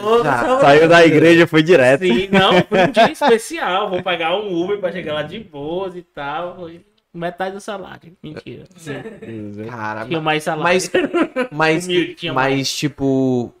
Todo 0.00 0.24
Ah? 0.26 0.58
Saiu 0.62 0.88
da 0.88 1.04
igreja, 1.04 1.46
foi 1.46 1.62
direto. 1.62 2.00
Sim, 2.02 2.28
não, 2.32 2.62
foi 2.62 2.80
um 2.86 2.90
dia 2.90 3.12
especial. 3.12 3.90
Vou 3.90 4.02
pagar 4.02 4.34
um 4.34 4.50
Uber 4.64 4.78
pra 4.78 4.90
chegar 4.90 5.12
lá 5.12 5.22
de 5.22 5.38
boas 5.38 5.94
e 5.94 6.00
tal. 6.00 6.56
Foi 6.56 6.80
metade 7.12 7.54
do 7.56 7.60
salário. 7.60 8.16
Mentira. 8.22 8.64
Cara, 9.70 10.06
Tinha 10.06 10.20
mais 10.20 10.42
salário. 10.44 10.62
mas, 10.64 10.90
mas, 11.52 11.88
mas, 12.34 12.72
tipo, 12.76 13.52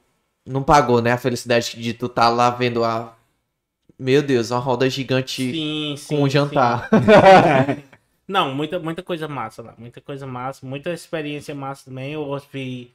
não 0.48 0.62
pagou, 0.62 1.00
né? 1.02 1.12
A 1.12 1.18
felicidade 1.18 1.80
de 1.80 1.92
tu 1.94 2.08
tá 2.08 2.28
lá 2.28 2.50
vendo 2.50 2.82
a. 2.84 3.14
Meu 3.98 4.22
Deus, 4.22 4.50
uma 4.50 4.60
roda 4.60 4.88
gigante 4.88 5.52
Sim, 5.52 5.94
sim. 5.96 6.16
com 6.16 6.22
um 6.22 6.28
jantar. 6.30 6.88
Não, 8.28 8.54
muita, 8.54 8.78
muita 8.78 9.02
coisa 9.02 9.26
massa 9.26 9.62
lá. 9.62 9.74
Muita 9.78 10.00
coisa 10.00 10.26
massa. 10.26 10.64
Muita 10.66 10.90
experiência 10.92 11.54
massa 11.54 11.86
também. 11.86 12.12
Eu 12.12 12.40
vi 12.52 12.92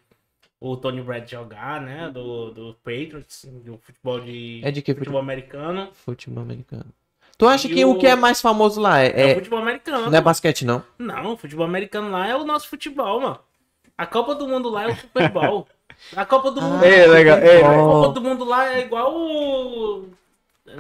o 0.61 0.77
Tony 0.77 1.01
Brad 1.01 1.27
jogar, 1.29 1.81
né? 1.81 2.09
Do, 2.13 2.51
do 2.51 2.73
Patriots, 2.83 3.45
do 3.65 3.77
futebol 3.79 4.19
de. 4.21 4.61
É 4.63 4.71
de 4.71 4.81
que 4.81 4.93
futebol 4.93 5.19
americano. 5.19 5.89
Futebol 6.05 6.43
americano. 6.43 6.85
Tu 7.37 7.47
acha 7.47 7.67
E 7.67 7.73
que 7.73 7.83
o- 7.83 7.91
o 7.93 7.97
que 7.97 8.05
é 8.05 8.15
mais 8.15 8.39
famoso 8.39 8.79
lá 8.79 8.99
É, 9.01 9.07
é. 9.07 9.25
o 9.25 9.29
é- 9.29 9.35
futebol 9.35 9.59
americano. 9.59 10.09
não 10.09 10.17
é 10.17 10.21
basquete, 10.21 10.63
não? 10.65 10.83
Não, 10.99 11.33
o 11.33 11.37
futebol 11.37 11.65
americano 11.65 12.11
lá 12.11 12.27
é 12.27 12.35
o 12.35 12.45
nosso 12.45 12.69
futebol, 12.69 13.19
mano. 13.19 13.39
A 13.97 14.05
Copa 14.05 14.35
do 14.35 14.47
Mundo 14.47 14.69
lá 14.69 14.83
é 14.83 14.93
o 14.93 14.95
Super 14.95 15.29
Bowl. 15.31 15.67
A 16.15 16.25
Copa 16.25 16.51
do 16.51 16.61
Mundo. 16.61 16.83
É, 16.83 17.07
legal. 17.07 17.37
É, 17.37 17.63
A 17.63 17.69
legal. 17.69 17.91
Copa 17.91 18.19
do 18.19 18.21
Mundo 18.21 18.45
lá 18.45 18.73
é 18.73 18.81
igual 18.81 19.13
o... 19.15 20.09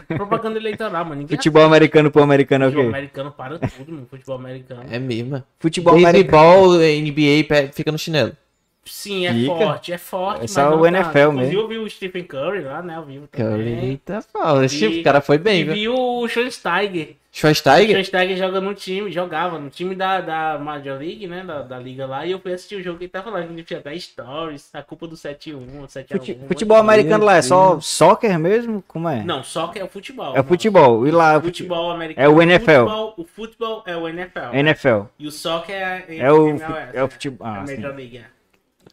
propaganda 0.07 0.57
eleitoral, 0.57 1.05
mano. 1.05 1.21
Ninguém 1.21 1.37
Futebol 1.37 1.63
americano 1.63 2.11
pro 2.11 2.23
americano 2.23 2.65
é 2.65 2.67
o 2.67 2.71
Futebol 2.71 2.89
americano 2.89 3.31
para 3.31 3.59
tudo, 3.59 3.91
mano. 3.91 4.07
Futebol 4.09 4.35
americano. 4.35 4.83
É 4.89 4.99
mesmo. 4.99 5.43
Futebol 5.59 5.93
americano. 5.93 6.13
Beisebol, 6.13 6.77
NBA, 6.77 7.71
fica 7.73 7.91
no 7.91 7.97
chinelo. 7.97 8.35
Sim, 8.85 9.25
é 9.27 9.33
Fica. 9.33 9.55
forte, 9.55 9.93
é 9.93 9.97
forte. 9.97 10.43
É 10.43 10.47
só 10.47 10.75
o 10.75 10.85
NFL 10.85 11.11
tanto. 11.11 11.13
mesmo. 11.13 11.31
Inclusive 11.53 11.55
eu 11.61 11.67
vi 11.69 11.77
o 11.77 11.89
Stephen 11.89 12.23
Curry 12.25 12.61
lá, 12.63 12.81
né, 12.81 12.95
ao 12.95 13.05
vivo 13.05 13.27
também. 13.27 13.79
Eita, 13.91 14.21
fala. 14.21 14.65
E- 14.65 14.99
O 14.99 15.03
cara 15.03 15.21
foi 15.21 15.37
bem, 15.37 15.61
E 15.61 15.63
viu? 15.63 15.73
vi 15.73 15.87
o 15.89 16.27
Schweinsteiger. 16.27 17.11
O 17.11 17.35
Schweinsteiger? 17.35 17.89
Schweinsteiger 17.91 18.37
joga 18.37 18.59
no 18.61 18.73
time, 18.75 19.09
jogava 19.11 19.57
no 19.57 19.69
time 19.69 19.95
da, 19.95 20.19
da 20.21 20.59
Major 20.59 20.99
League, 20.99 21.25
né, 21.27 21.43
da, 21.43 21.61
da 21.63 21.79
liga 21.79 22.05
lá. 22.05 22.25
E 22.25 22.31
eu 22.31 22.39
fui 22.39 22.51
assistir 22.53 22.75
o 22.75 22.83
jogo 22.83 22.97
e 23.01 23.03
ele 23.05 23.09
tava 23.09 23.29
lá, 23.31 23.41
ele 23.41 23.63
tinha 23.63 23.79
até 23.79 23.97
stories, 23.97 24.69
a 24.73 24.83
culpa 24.83 25.07
do 25.07 25.15
7-1, 25.15 25.87
7x1. 25.87 26.17
Fute- 26.19 26.37
Futebol 26.47 26.77
americano 26.77 27.23
lá 27.23 27.37
é 27.37 27.41
só 27.41 27.79
soccer 27.79 28.37
mesmo? 28.37 28.83
Como 28.87 29.07
é? 29.09 29.23
Não, 29.23 29.41
que 29.71 29.79
é 29.79 29.83
o 29.83 29.87
futebol. 29.87 30.35
É 30.35 30.41
o 30.41 30.43
futebol. 30.43 31.07
E 31.07 31.11
lá 31.11 31.37
O 31.37 31.41
futebol 31.41 31.89
americano. 31.89 32.25
É 32.25 32.29
o 32.29 32.41
NFL. 32.41 32.65
futebol- 32.85 33.13
o 33.17 33.23
futebol 33.25 33.83
é 33.87 33.95
o 33.97 34.07
NFL. 34.09 34.53
NFL. 34.53 35.01
E 35.17 35.25
o 35.25 35.31
soccer 35.31 35.73
é, 35.75 36.05
É 36.17 36.31
o, 36.31 36.49
MLS, 36.49 36.73
é 36.93 36.99
o 37.01 37.05
né? 37.05 37.09
futebol. 37.09 37.47
É 37.47 37.49
Ah, 37.49 37.61
a 37.61 37.67
sim. 37.67 37.75
Major 37.77 37.95
League. 37.95 38.17
é. 38.17 38.32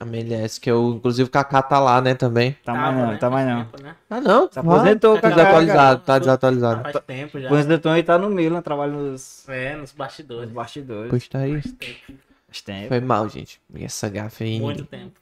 A 0.01 0.07
MLS, 0.07 0.59
que 0.59 0.71
eu, 0.71 0.95
inclusive 0.97 1.29
o 1.29 1.31
Kaká 1.31 1.61
tá 1.61 1.79
lá, 1.79 2.01
né, 2.01 2.15
também. 2.15 2.57
Tá 2.65 2.73
mais 2.73 2.97
não, 2.97 3.07
né, 3.09 3.17
tá 3.19 3.29
mais 3.29 3.47
não. 3.47 3.65
tempo, 3.65 3.83
né? 3.83 3.97
Ah, 4.09 4.21
não. 4.21 4.51
Se 4.51 4.59
aposentou, 4.59 5.21
Tá 5.21 5.29
desatualizado, 5.29 6.03
tá 6.03 6.19
desatualizado. 6.19 6.83
Faz 6.83 7.05
tempo 7.07 7.39
já. 7.39 7.79
Tom 7.79 7.91
aí 7.91 8.03
tá 8.03 8.17
no 8.17 8.31
Milan, 8.31 8.63
trabalha 8.63 8.93
nos, 8.93 9.47
É, 9.47 9.73
nos 9.73 9.81
nos 9.83 9.93
bastidores. 9.93 10.51
bastidores. 10.51 11.11
Pois 11.11 11.29
tá 11.29 11.41
aí. 11.41 11.61
Faz 11.61 11.75
tempo. 11.75 12.19
Faz 12.49 12.63
tempo. 12.63 12.89
Foi 12.89 13.01
mal, 13.01 13.29
gente. 13.29 13.61
Essa 13.75 14.09
gafe 14.09 14.45
aí. 14.45 14.59
Muito 14.59 14.87
tempo. 14.87 15.21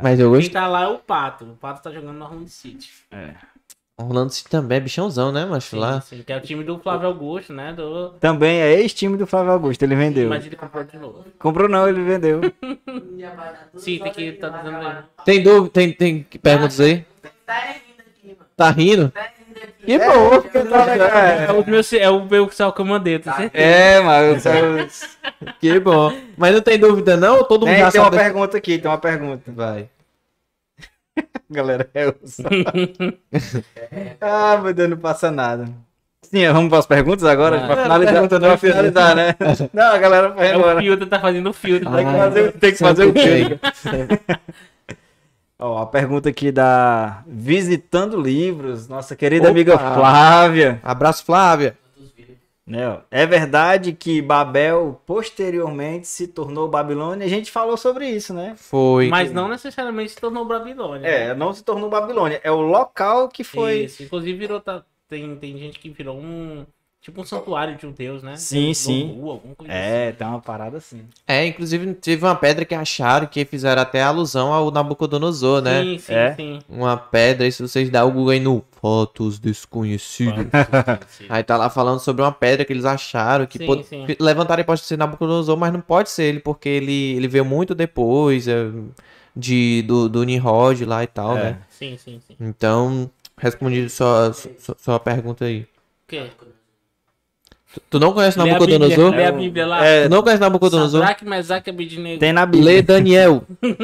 Mas 0.00 0.20
eu 0.20 0.30
Quem 0.30 0.38
gosto. 0.42 0.52
tá 0.52 0.68
lá 0.68 0.84
é 0.84 0.86
o 0.86 0.98
Pato. 0.98 1.44
O 1.44 1.56
Pato 1.56 1.82
tá 1.82 1.90
jogando 1.90 2.16
no 2.16 2.24
Orlando 2.24 2.48
City. 2.48 2.88
É. 3.10 3.34
Orlando 4.04 4.32
City 4.32 4.48
também 4.48 4.78
é 4.78 4.80
bichãozão, 4.80 5.30
né, 5.32 5.44
macho? 5.44 5.70
Sim, 5.70 5.78
Lá. 5.78 6.00
sim, 6.00 6.22
que 6.22 6.32
é 6.32 6.36
o 6.36 6.40
time 6.40 6.64
do 6.64 6.78
Flávio 6.78 7.08
Augusto, 7.08 7.52
né? 7.52 7.72
Do... 7.72 8.10
Também 8.20 8.60
é 8.60 8.80
ex-time 8.80 9.16
do 9.16 9.26
Flávio 9.26 9.52
Augusto, 9.52 9.82
ele 9.82 9.94
vendeu. 9.94 10.28
Mas 10.28 10.46
ele 10.46 10.56
comprou 10.56 10.84
de 10.84 10.98
novo. 10.98 11.24
Comprou 11.38 11.68
não, 11.68 11.88
ele 11.88 12.02
vendeu. 12.02 12.40
Sim, 13.76 13.98
tem 13.98 14.12
que 14.12 14.32
tá 14.32 14.48
dizendo. 14.48 15.04
Tem 15.24 15.42
dúvida? 15.42 15.70
Tem, 15.70 15.92
tem 15.92 16.22
perguntas 16.42 16.80
aí? 16.80 17.04
Tá 17.46 17.58
rindo 17.60 18.00
aqui, 18.00 18.26
mano. 18.26 18.46
Tá 18.56 18.70
rindo? 18.70 19.08
Tá 19.10 19.20
rindo 19.20 19.58
aqui. 19.58 19.86
Que 19.86 19.98
bom, 19.98 20.40
fica 20.42 20.58
É 20.60 21.52
o 21.52 21.66
meu, 21.66 21.80
é 21.98 22.10
o 22.10 22.24
meu 22.26 22.50
sal 22.50 22.72
que 22.72 22.80
eu 22.80 22.84
mandei, 22.84 23.18
tá 23.18 23.34
certo? 23.34 23.54
É, 23.54 24.00
mas. 24.00 25.18
Que 25.58 25.80
bom. 25.80 26.12
Mas 26.36 26.54
não 26.54 26.60
tem 26.60 26.78
dúvida, 26.78 27.16
não? 27.16 27.44
Todo 27.44 27.66
mundo 27.66 27.74
tem, 27.74 27.84
já 27.84 27.90
tem 27.90 28.00
uma 28.00 28.10
sabe. 28.10 28.16
pergunta 28.16 28.56
aqui, 28.56 28.78
tem 28.78 28.90
uma 28.90 28.98
pergunta. 28.98 29.42
Vai. 29.52 29.88
Galera, 31.50 31.88
é 31.94 32.08
o 32.08 32.14
Ah, 34.20 34.58
meu 34.62 34.74
Deus, 34.74 34.90
não 34.90 34.96
passa 34.96 35.30
nada. 35.30 35.66
Sim, 36.22 36.46
vamos 36.52 36.68
para 36.68 36.78
as 36.78 36.86
perguntas 36.86 37.24
agora? 37.24 37.64
Ah. 37.64 37.66
Pra 37.66 37.82
finalizar, 37.82 38.14
não, 38.22 38.28
pra 38.28 38.56
finalizar, 38.56 39.16
né? 39.16 39.34
Não, 39.72 39.92
a 39.92 39.98
galera 39.98 40.28
vai 40.28 40.52
É 40.52 40.54
embora. 40.54 40.78
o 40.78 40.82
filtro, 40.82 41.06
tá 41.06 41.18
fazendo 41.18 41.50
o 41.50 41.52
filtro. 41.52 41.90
Tem 41.90 42.06
que 42.06 42.12
fazer, 42.12 42.52
tem 42.52 42.72
que 42.72 42.78
fazer 42.78 43.04
o 43.06 43.12
quê? 43.12 43.58
Ó, 45.58 45.82
a 45.82 45.86
pergunta 45.86 46.28
aqui 46.28 46.52
da 46.52 47.22
Visitando 47.26 48.20
Livros, 48.20 48.88
nossa 48.88 49.16
querida 49.16 49.44
Opa. 49.44 49.50
amiga 49.50 49.78
Flávia. 49.78 50.78
Abraço, 50.82 51.24
Flávia. 51.24 51.76
Né. 52.70 53.00
É 53.10 53.26
verdade 53.26 53.92
que 53.92 54.22
Babel 54.22 55.02
posteriormente 55.04 56.06
se 56.06 56.28
tornou 56.28 56.68
Babilônia? 56.68 57.26
A 57.26 57.28
gente 57.28 57.50
falou 57.50 57.76
sobre 57.76 58.08
isso, 58.08 58.32
né? 58.32 58.54
Foi. 58.56 59.08
Mas 59.08 59.32
não 59.32 59.48
necessariamente 59.48 60.12
se 60.12 60.20
tornou 60.20 60.44
Babilônia. 60.44 61.04
É, 61.04 61.28
né? 61.28 61.34
não 61.34 61.52
se 61.52 61.64
tornou 61.64 61.90
Babilônia. 61.90 62.40
É 62.44 62.50
o 62.50 62.60
local 62.60 63.28
que 63.28 63.42
foi. 63.42 63.80
Isso. 63.80 64.04
Inclusive 64.04 64.38
virou. 64.38 64.60
tá- 64.60 64.84
tem, 65.08 65.34
tem 65.34 65.58
gente 65.58 65.80
que 65.80 65.90
virou 65.90 66.16
um. 66.16 66.64
Tipo 67.02 67.22
um 67.22 67.24
santuário 67.24 67.76
de 67.78 67.86
um 67.86 67.92
deus, 67.92 68.22
né? 68.22 68.36
Sim, 68.36 68.64
Deus 68.66 68.76
sim. 68.78 69.08
Alguma 69.08 69.54
coisa 69.54 69.72
assim. 69.72 69.82
É, 69.82 70.12
tá 70.12 70.28
uma 70.28 70.40
parada 70.40 70.76
assim. 70.76 71.02
É, 71.26 71.46
inclusive 71.46 71.94
teve 71.94 72.22
uma 72.26 72.34
pedra 72.34 72.62
que 72.66 72.74
acharam 72.74 73.26
que 73.26 73.42
fizeram 73.46 73.80
até 73.80 74.02
alusão 74.02 74.52
ao 74.52 74.70
Nabucodonosor, 74.70 75.62
né? 75.62 75.82
Sim, 75.82 75.98
sim, 75.98 76.12
É? 76.12 76.34
sim. 76.34 76.58
Uma 76.68 76.98
pedra, 76.98 77.46
e 77.46 77.52
se 77.52 77.62
vocês 77.62 77.88
dão 77.88 78.06
o 78.06 78.12
Google 78.12 78.30
aí 78.32 78.40
no 78.40 78.62
Fotos 78.82 79.38
Desconhecidas. 79.38 80.34
Aí 81.30 81.42
tá 81.42 81.56
lá 81.56 81.70
falando 81.70 82.00
sobre 82.00 82.20
uma 82.22 82.32
pedra 82.32 82.66
que 82.66 82.72
eles 82.72 82.84
acharam 82.84 83.46
que 83.46 83.56
Sim, 83.56 83.66
pode- 83.66 83.84
sim. 83.86 84.04
levantaram 84.20 84.62
pode 84.62 84.82
ser 84.82 84.98
Nabucodonosor, 84.98 85.56
mas 85.56 85.72
não 85.72 85.80
pode 85.80 86.10
ser 86.10 86.24
ele, 86.24 86.40
porque 86.40 86.68
ele, 86.68 87.14
ele 87.16 87.28
veio 87.28 87.46
muito 87.46 87.74
depois 87.74 88.46
é, 88.46 88.70
de, 89.34 89.80
do, 89.82 90.06
do 90.06 90.22
Nimrod 90.22 90.84
lá 90.84 91.02
e 91.02 91.06
tal, 91.06 91.38
É. 91.38 91.42
né? 91.44 91.58
Sim, 91.70 91.96
sim, 91.96 92.20
sim. 92.28 92.36
Então, 92.38 93.10
respondi 93.38 93.88
sua, 93.88 94.34
sua, 94.34 94.76
sua 94.78 95.00
pergunta 95.00 95.46
aí. 95.46 95.62
O 95.62 95.66
quê? 96.08 96.30
Tu, 97.88 98.00
não 98.00 98.12
conhece 98.12 98.36
Nabucodonosor? 98.36 99.10
Lê 99.14 99.26
a 99.26 99.32
Bíblia 99.32 99.66
lá. 99.66 99.84
É, 99.84 100.04
Tu 100.04 100.10
não 100.10 100.22
conhece 100.22 100.40
Nabucodonosor? 100.40 101.00
Sadraque, 101.00 101.24
Mesaque 101.24 101.70
e 101.70 102.18
tem 102.18 102.32
na 102.32 102.44
Bíblia. 102.44 102.64
Lê 102.64 102.82
Daniel. 102.82 103.44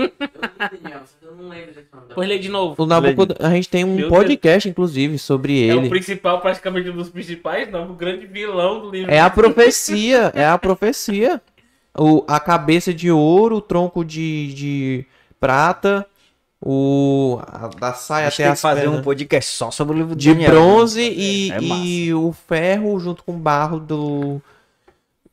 Pois 2.15 2.29
lê 2.29 2.39
de 2.39 2.49
novo. 2.49 2.83
O 2.83 2.87
Nabucod... 2.87 3.35
A 3.39 3.51
gente 3.51 3.69
tem 3.69 3.85
um 3.85 3.95
Meu 3.95 4.09
podcast, 4.09 4.67
inclusive, 4.69 5.19
sobre 5.19 5.69
É 5.69 5.75
o 5.75 5.81
ele. 5.81 5.89
principal, 5.91 6.41
praticamente 6.41 6.89
um 6.89 6.97
dos 6.97 7.11
principais, 7.11 7.71
não. 7.71 7.91
O 7.91 7.95
grande 7.95 8.27
vilão 8.27 8.81
do 8.81 8.91
livro. 8.91 9.11
É 9.11 9.21
a 9.21 9.29
profecia, 9.29 10.33
é 10.35 10.47
a 10.47 10.57
profecia. 10.57 11.41
O, 11.99 12.25
a 12.27 12.41
cabeça 12.41 12.93
de 12.93 13.11
ouro, 13.11 13.57
o 13.57 13.61
tronco 13.61 14.03
de, 14.05 14.55
de 14.55 15.07
prata, 15.39 16.07
o 16.61 17.39
a, 17.47 17.69
da 17.69 17.93
saia 17.93 18.29
até 18.29 18.37
tem 18.39 18.47
que 18.47 18.53
as 18.53 18.61
fazer 18.61 18.83
um 18.89 18.93
pernas 18.93 19.05
podcast 19.05 19.53
só 19.53 19.71
sobre 19.71 19.95
o 19.95 19.99
livro 19.99 20.17
de 20.17 20.31
Daniel. 20.33 20.51
bronze 20.51 21.01
e, 21.03 21.53
É 21.53 21.59
e 21.61 22.15
o 22.15 22.33
ferro 22.33 22.99
junto 22.99 23.23
com 23.23 23.33
o 23.35 23.39
barro 23.39 23.79
do 23.79 24.41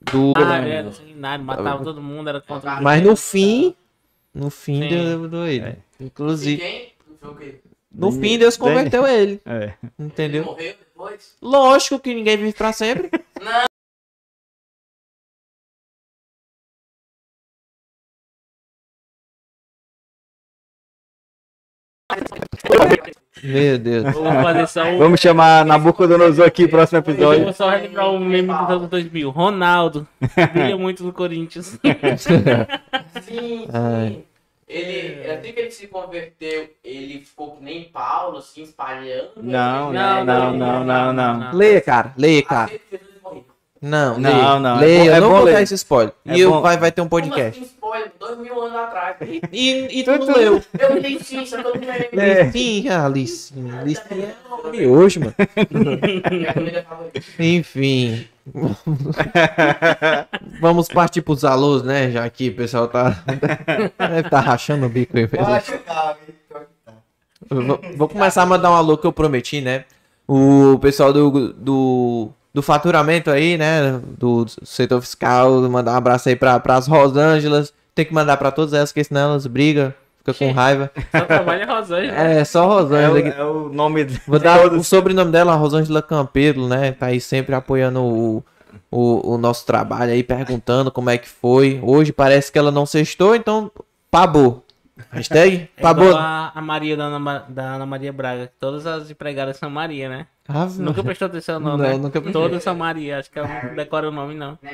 do 0.02 0.34
Ah, 0.36 0.58
era 0.58 0.92
sanguinário, 0.92 1.46
matava 1.46 1.84
todo 1.84 2.02
mundo, 2.02 2.28
era 2.30 2.42
contra 2.42 2.82
mas 2.82 3.02
no 3.02 3.16
fim 3.16 3.74
no 4.34 4.50
fim 4.50 4.82
Sim. 4.82 4.90
deu 4.90 5.30
do 5.30 5.46
ele 5.46 5.64
É. 5.66 5.76
E 6.00 6.06
inclusive 6.06 6.62
quem? 6.62 6.94
No 7.92 8.12
fim 8.12 8.38
Deus 8.38 8.58
converteu 8.58 9.08
ele 9.08 9.40
É. 9.46 9.74
Ele 9.82 9.92
entendeu 10.00 10.44
morreu 10.44 10.74
depois? 10.78 11.36
lógico 11.42 12.00
que 12.00 12.14
ninguém 12.14 12.36
vive 12.38 12.54
pra 12.54 12.74
sempre 12.74 13.10
Não. 13.42 13.64
Meu 23.44 23.78
Deus 23.78 24.06
um. 24.16 24.98
Vamos 24.98 25.20
chamar 25.20 25.66
Nabucodonosor 25.66 26.46
aqui, 26.46 26.68
próximo 26.68 27.00
Eu 27.06 27.12
episódio. 27.14 27.44
vou 27.44 27.54
só 27.54 27.70
relembrar 27.70 28.10
um 28.10 28.20
meme 28.20 28.48
dos 28.48 28.70
anos 28.70 28.90
2000. 28.90 29.30
Ronaldo. 29.32 30.08
Brilha 30.54 30.78
muito 30.78 31.04
no 31.04 31.12
Corinthians. 31.12 31.78
Sim, 33.22 33.68
sim. 33.68 34.24
Ele, 34.68 35.30
assim 35.30 35.52
que 35.52 35.60
ele 35.60 35.72
se 35.72 35.88
converteu, 35.88 36.70
ele 36.84 37.20
ficou 37.20 37.58
que 37.58 37.64
nem 37.64 37.84
Paulo, 37.84 38.38
assim, 38.38 38.64
espalhando. 38.64 39.32
Não, 39.38 39.90
Ele- 39.90 39.98
não, 40.00 40.26
não, 40.26 40.84
não, 40.84 41.14
não, 41.14 41.38
não. 41.38 41.54
Leia, 41.54 41.82
cara. 41.82 42.14
Leia, 42.18 42.42
cara. 42.44 42.72
Morrer. 43.84 43.90
Não, 43.92 44.18
Não, 44.20 44.32
leia. 44.32 44.60
não, 44.60 44.78
é 44.78 44.80
Leia, 44.80 45.04
bom- 45.04 45.12
é 45.12 45.18
eu 45.18 45.22
não 45.22 45.30
bom 45.30 45.36
vou 45.36 45.44
ler. 45.46 45.54
dar 45.54 45.62
esse 45.62 45.74
spoiler. 45.76 46.14
É 46.26 46.38
e 46.38 46.40
eu, 46.42 46.52
bom. 46.52 46.62
vai, 46.62 46.78
vai 46.78 46.92
ter 46.92 47.02
um 47.02 47.10
Como 47.10 47.22
podcast. 47.22 47.60
assim, 47.60 47.70
spoiler? 47.74 48.12
Dois 48.20 48.38
mil 48.38 48.62
anos 48.62 48.76
atrás. 48.78 49.16
E, 49.52 50.00
e 50.00 50.04
Tu- 50.04 50.20
tu 50.20 50.26
não 50.26 50.36
leu. 50.38 50.64
Eu 50.80 50.98
li 50.98 51.24
sim, 51.24 51.46
só 51.46 51.62
tô. 51.62 51.74
É. 52.14 52.42
Alice. 52.96 53.54
Alice 53.82 54.02
é 54.74 54.88
hoje, 54.88 55.20
mano. 55.20 55.34
Minha 56.32 56.54
comida 56.54 56.84
favorita. 56.88 57.22
Enfim. 57.40 58.26
Vamos 60.62 60.88
partir 60.88 61.22
pros 61.22 61.44
alôs, 61.44 61.84
né? 61.84 62.10
Já 62.12 62.30
que 62.30 62.50
o 62.50 62.56
pessoal 62.56 62.88
tá. 62.88 63.22
Deve 63.98 64.30
tá 64.30 64.40
rachando 64.40 64.86
o 64.86 64.90
bico 64.90 65.18
aí. 65.18 65.24
Eu 67.50 67.62
Vou, 67.62 67.80
vou 67.98 68.08
começar 68.10 68.42
a 68.44 68.46
mandar 68.46 68.72
um 68.72 68.76
alô 68.76 68.98
que 68.98 69.06
eu 69.06 69.12
prometi, 69.14 69.60
né? 69.62 69.84
O 70.28 70.80
pessoal 70.80 71.12
do, 71.12 71.52
do, 71.54 72.30
do 72.54 72.62
faturamento 72.62 73.32
aí, 73.32 73.58
né? 73.58 74.00
Do 74.18 74.46
setor 74.64 75.02
fiscal, 75.02 75.62
mandar 75.70 75.94
um 75.94 75.98
abraço 75.98 76.30
aí 76.30 76.36
pra, 76.36 76.60
pras 76.60 76.88
Rosângelas. 76.88 77.74
Tem 77.96 78.06
que 78.06 78.14
mandar 78.14 78.38
pra 78.38 78.52
todas 78.52 78.74
elas, 78.74 78.92
porque 78.92 79.04
senão 79.04 79.32
elas 79.32 79.46
brigam, 79.48 79.94
fica 80.20 80.34
com 80.34 80.52
raiva. 80.52 80.92
Só 81.12 81.26
trabalha 81.26 81.66
Rosângela. 81.66 82.18
É, 82.18 82.44
só 82.46 82.64
É, 82.64 82.66
o, 82.66 82.70
Rosângela. 82.70 83.20
é 83.20 83.44
o 83.44 83.70
nome 83.70 84.06
Vou 84.28 84.40
dar 84.40 84.66
o 84.74 84.84
sobrenome 84.84 85.32
dela, 85.32 85.56
Rosângela 85.56 86.02
Campelo, 86.02 86.68
né? 86.68 86.92
Tá 86.92 87.08
aí 87.08 87.20
sempre 87.22 87.54
apoiando 87.56 88.02
o, 88.04 88.44
o, 88.92 89.34
o 89.34 89.38
nosso 89.38 89.66
trabalho 89.66 90.12
aí, 90.12 90.24
perguntando 90.24 90.92
como 90.92 91.10
é 91.10 91.18
que 91.18 91.28
foi. 91.30 91.80
Hoje 91.84 92.12
parece 92.12 92.52
que 92.52 92.58
ela 92.58 92.72
não 92.72 92.86
sextou, 92.86 93.36
então 93.36 93.72
pabou. 94.10 94.64
Hashtag 95.12 95.70
É 95.76 95.82
pabou. 95.82 96.08
igual 96.08 96.22
a, 96.22 96.52
a 96.54 96.62
Maria 96.62 96.96
da 96.96 97.04
Ana, 97.06 97.46
da 97.50 97.64
Ana 97.76 97.86
Maria 97.86 98.14
Braga. 98.14 98.48
que 98.48 98.54
Todas 98.60 98.86
as 98.88 99.10
empregadas 99.10 99.58
são 99.58 99.70
Maria, 99.70 100.08
né? 100.10 100.28
Ave 100.48 100.80
Nunca 100.80 100.90
Maria. 100.92 101.04
prestou 101.04 101.28
atenção 101.28 101.60
não, 101.60 101.78
Não, 101.78 101.78
né? 101.78 101.94
nunca 101.94 102.22
prestei. 102.22 102.34
Todas 102.34 102.64
são 102.64 102.76
Maria. 102.76 103.20
Acho 103.20 103.32
que 103.32 103.40
ela 103.40 103.48
não 103.64 103.76
decora 103.76 104.10
o 104.10 104.12
nome, 104.12 104.36
não. 104.36 104.58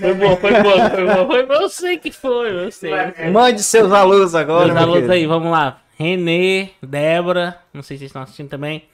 Foi 0.00 0.14
bom, 0.14 0.36
foi 0.36 0.62
bom, 0.62 0.90
foi 0.90 1.06
bom. 1.06 1.26
Foi 1.26 1.46
bom, 1.46 1.54
eu 1.54 1.68
sei 1.68 1.98
que 1.98 2.10
foi, 2.10 2.50
eu 2.66 2.70
sei. 2.70 2.92
Mande 3.32 3.62
seus 3.62 3.92
alunos 3.92 4.34
agora. 4.34 4.72
Meu 4.72 4.82
alunos 4.82 5.08
aí, 5.10 5.26
vamos 5.26 5.50
lá. 5.50 5.80
Renê, 5.98 6.70
Débora, 6.82 7.58
não 7.72 7.82
sei 7.82 7.96
se 7.96 8.00
vocês 8.00 8.08
estão 8.10 8.22
assistindo 8.22 8.48
também. 8.48 8.84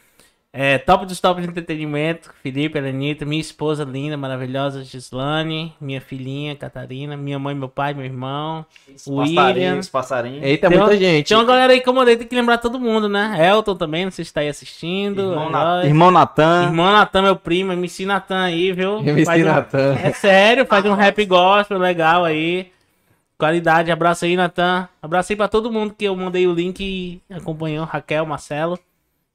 É, 0.53 0.79
top 0.79 1.07
dos 1.07 1.21
tops 1.21 1.45
de 1.45 1.49
entretenimento, 1.49 2.33
Felipe, 2.43 2.77
Elenita, 2.77 3.25
minha 3.25 3.41
esposa 3.41 3.85
linda, 3.85 4.17
maravilhosa, 4.17 4.83
Gislane, 4.83 5.73
minha 5.81 6.01
filhinha, 6.01 6.57
Catarina, 6.57 7.17
minha 7.17 7.39
mãe, 7.39 7.55
meu 7.55 7.69
pai, 7.69 7.95
meu 7.95 8.05
irmão, 8.05 8.67
William. 9.07 9.35
Passarinhos, 9.37 9.89
passarinhos. 9.89 10.43
Eita, 10.43 10.69
Tem 10.69 10.77
muita 10.77 10.93
uma- 10.95 10.99
gente. 10.99 11.29
Tem 11.29 11.37
uma 11.37 11.45
galera 11.45 11.73
aí 11.73 11.81
que 11.81 11.89
eu 11.89 11.93
mandei, 11.95 12.17
tem 12.17 12.27
que 12.27 12.35
lembrar 12.35 12.59
todo 12.59 12.81
mundo, 12.81 13.09
né? 13.09 13.37
Elton 13.49 13.77
também, 13.77 14.05
não 14.05 14.11
sei 14.11 14.25
se 14.25 14.35
tá 14.35 14.41
aí 14.41 14.49
assistindo. 14.49 15.21
Irmão, 15.23 15.49
é 15.49 15.53
Na-. 15.53 15.85
Irmão 15.87 16.11
Natan. 16.11 16.65
Irmão 16.65 16.91
Natan, 16.91 17.23
meu 17.23 17.37
primo, 17.37 17.73
MC 17.73 18.05
Natan 18.05 18.43
aí, 18.43 18.73
viu? 18.73 18.99
MC 18.99 19.25
Faz 19.25 19.43
um- 19.43 19.47
Natan. 19.47 19.95
É 20.03 20.13
sério, 20.13 20.67
faz 20.67 20.85
um 20.85 20.95
rap 20.95 21.25
gospel 21.27 21.79
legal 21.79 22.25
aí. 22.25 22.73
Qualidade, 23.39 23.93
abraço 23.93 24.25
aí, 24.25 24.35
Natan. 24.37 24.89
Abraço 25.01 25.33
aí 25.33 25.37
pra 25.37 25.47
todo 25.47 25.71
mundo 25.71 25.95
que 25.97 26.05
eu 26.07 26.17
mandei 26.17 26.49
o 26.49 26.53
link 26.53 26.81
e 26.83 27.23
acompanhou, 27.33 27.85
Raquel, 27.87 28.27
Marcelo. 28.27 28.77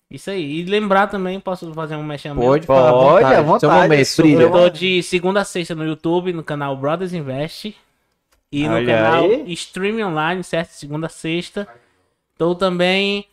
Isso 0.09 0.29
aí. 0.29 0.59
E 0.59 0.65
lembrar 0.65 1.07
também, 1.07 1.39
posso 1.39 1.73
fazer 1.73 1.95
um 1.95 2.03
mexendo 2.03 2.35
Pode, 2.35 2.67
Pode, 2.67 3.21
falar 3.21 3.37
à 3.37 3.41
vontade, 3.41 3.59
Seu 3.59 3.71
momento, 3.71 4.15
brilha. 4.17 4.41
Eu 4.43 4.51
tô 4.51 4.69
de 4.69 5.01
segunda 5.03 5.41
a 5.41 5.45
sexta 5.45 5.73
no 5.73 5.85
YouTube, 5.85 6.33
no 6.33 6.43
canal 6.43 6.77
Brothers 6.77 7.13
Invest. 7.13 7.75
E 8.51 8.67
no 8.67 8.85
canal 8.85 9.25
aí. 9.25 9.51
Stream 9.53 10.05
Online, 10.07 10.43
certo? 10.43 10.69
Segunda 10.69 11.07
a 11.07 11.09
sexta. 11.09 11.67
Tô 12.37 12.53
também 12.53 13.25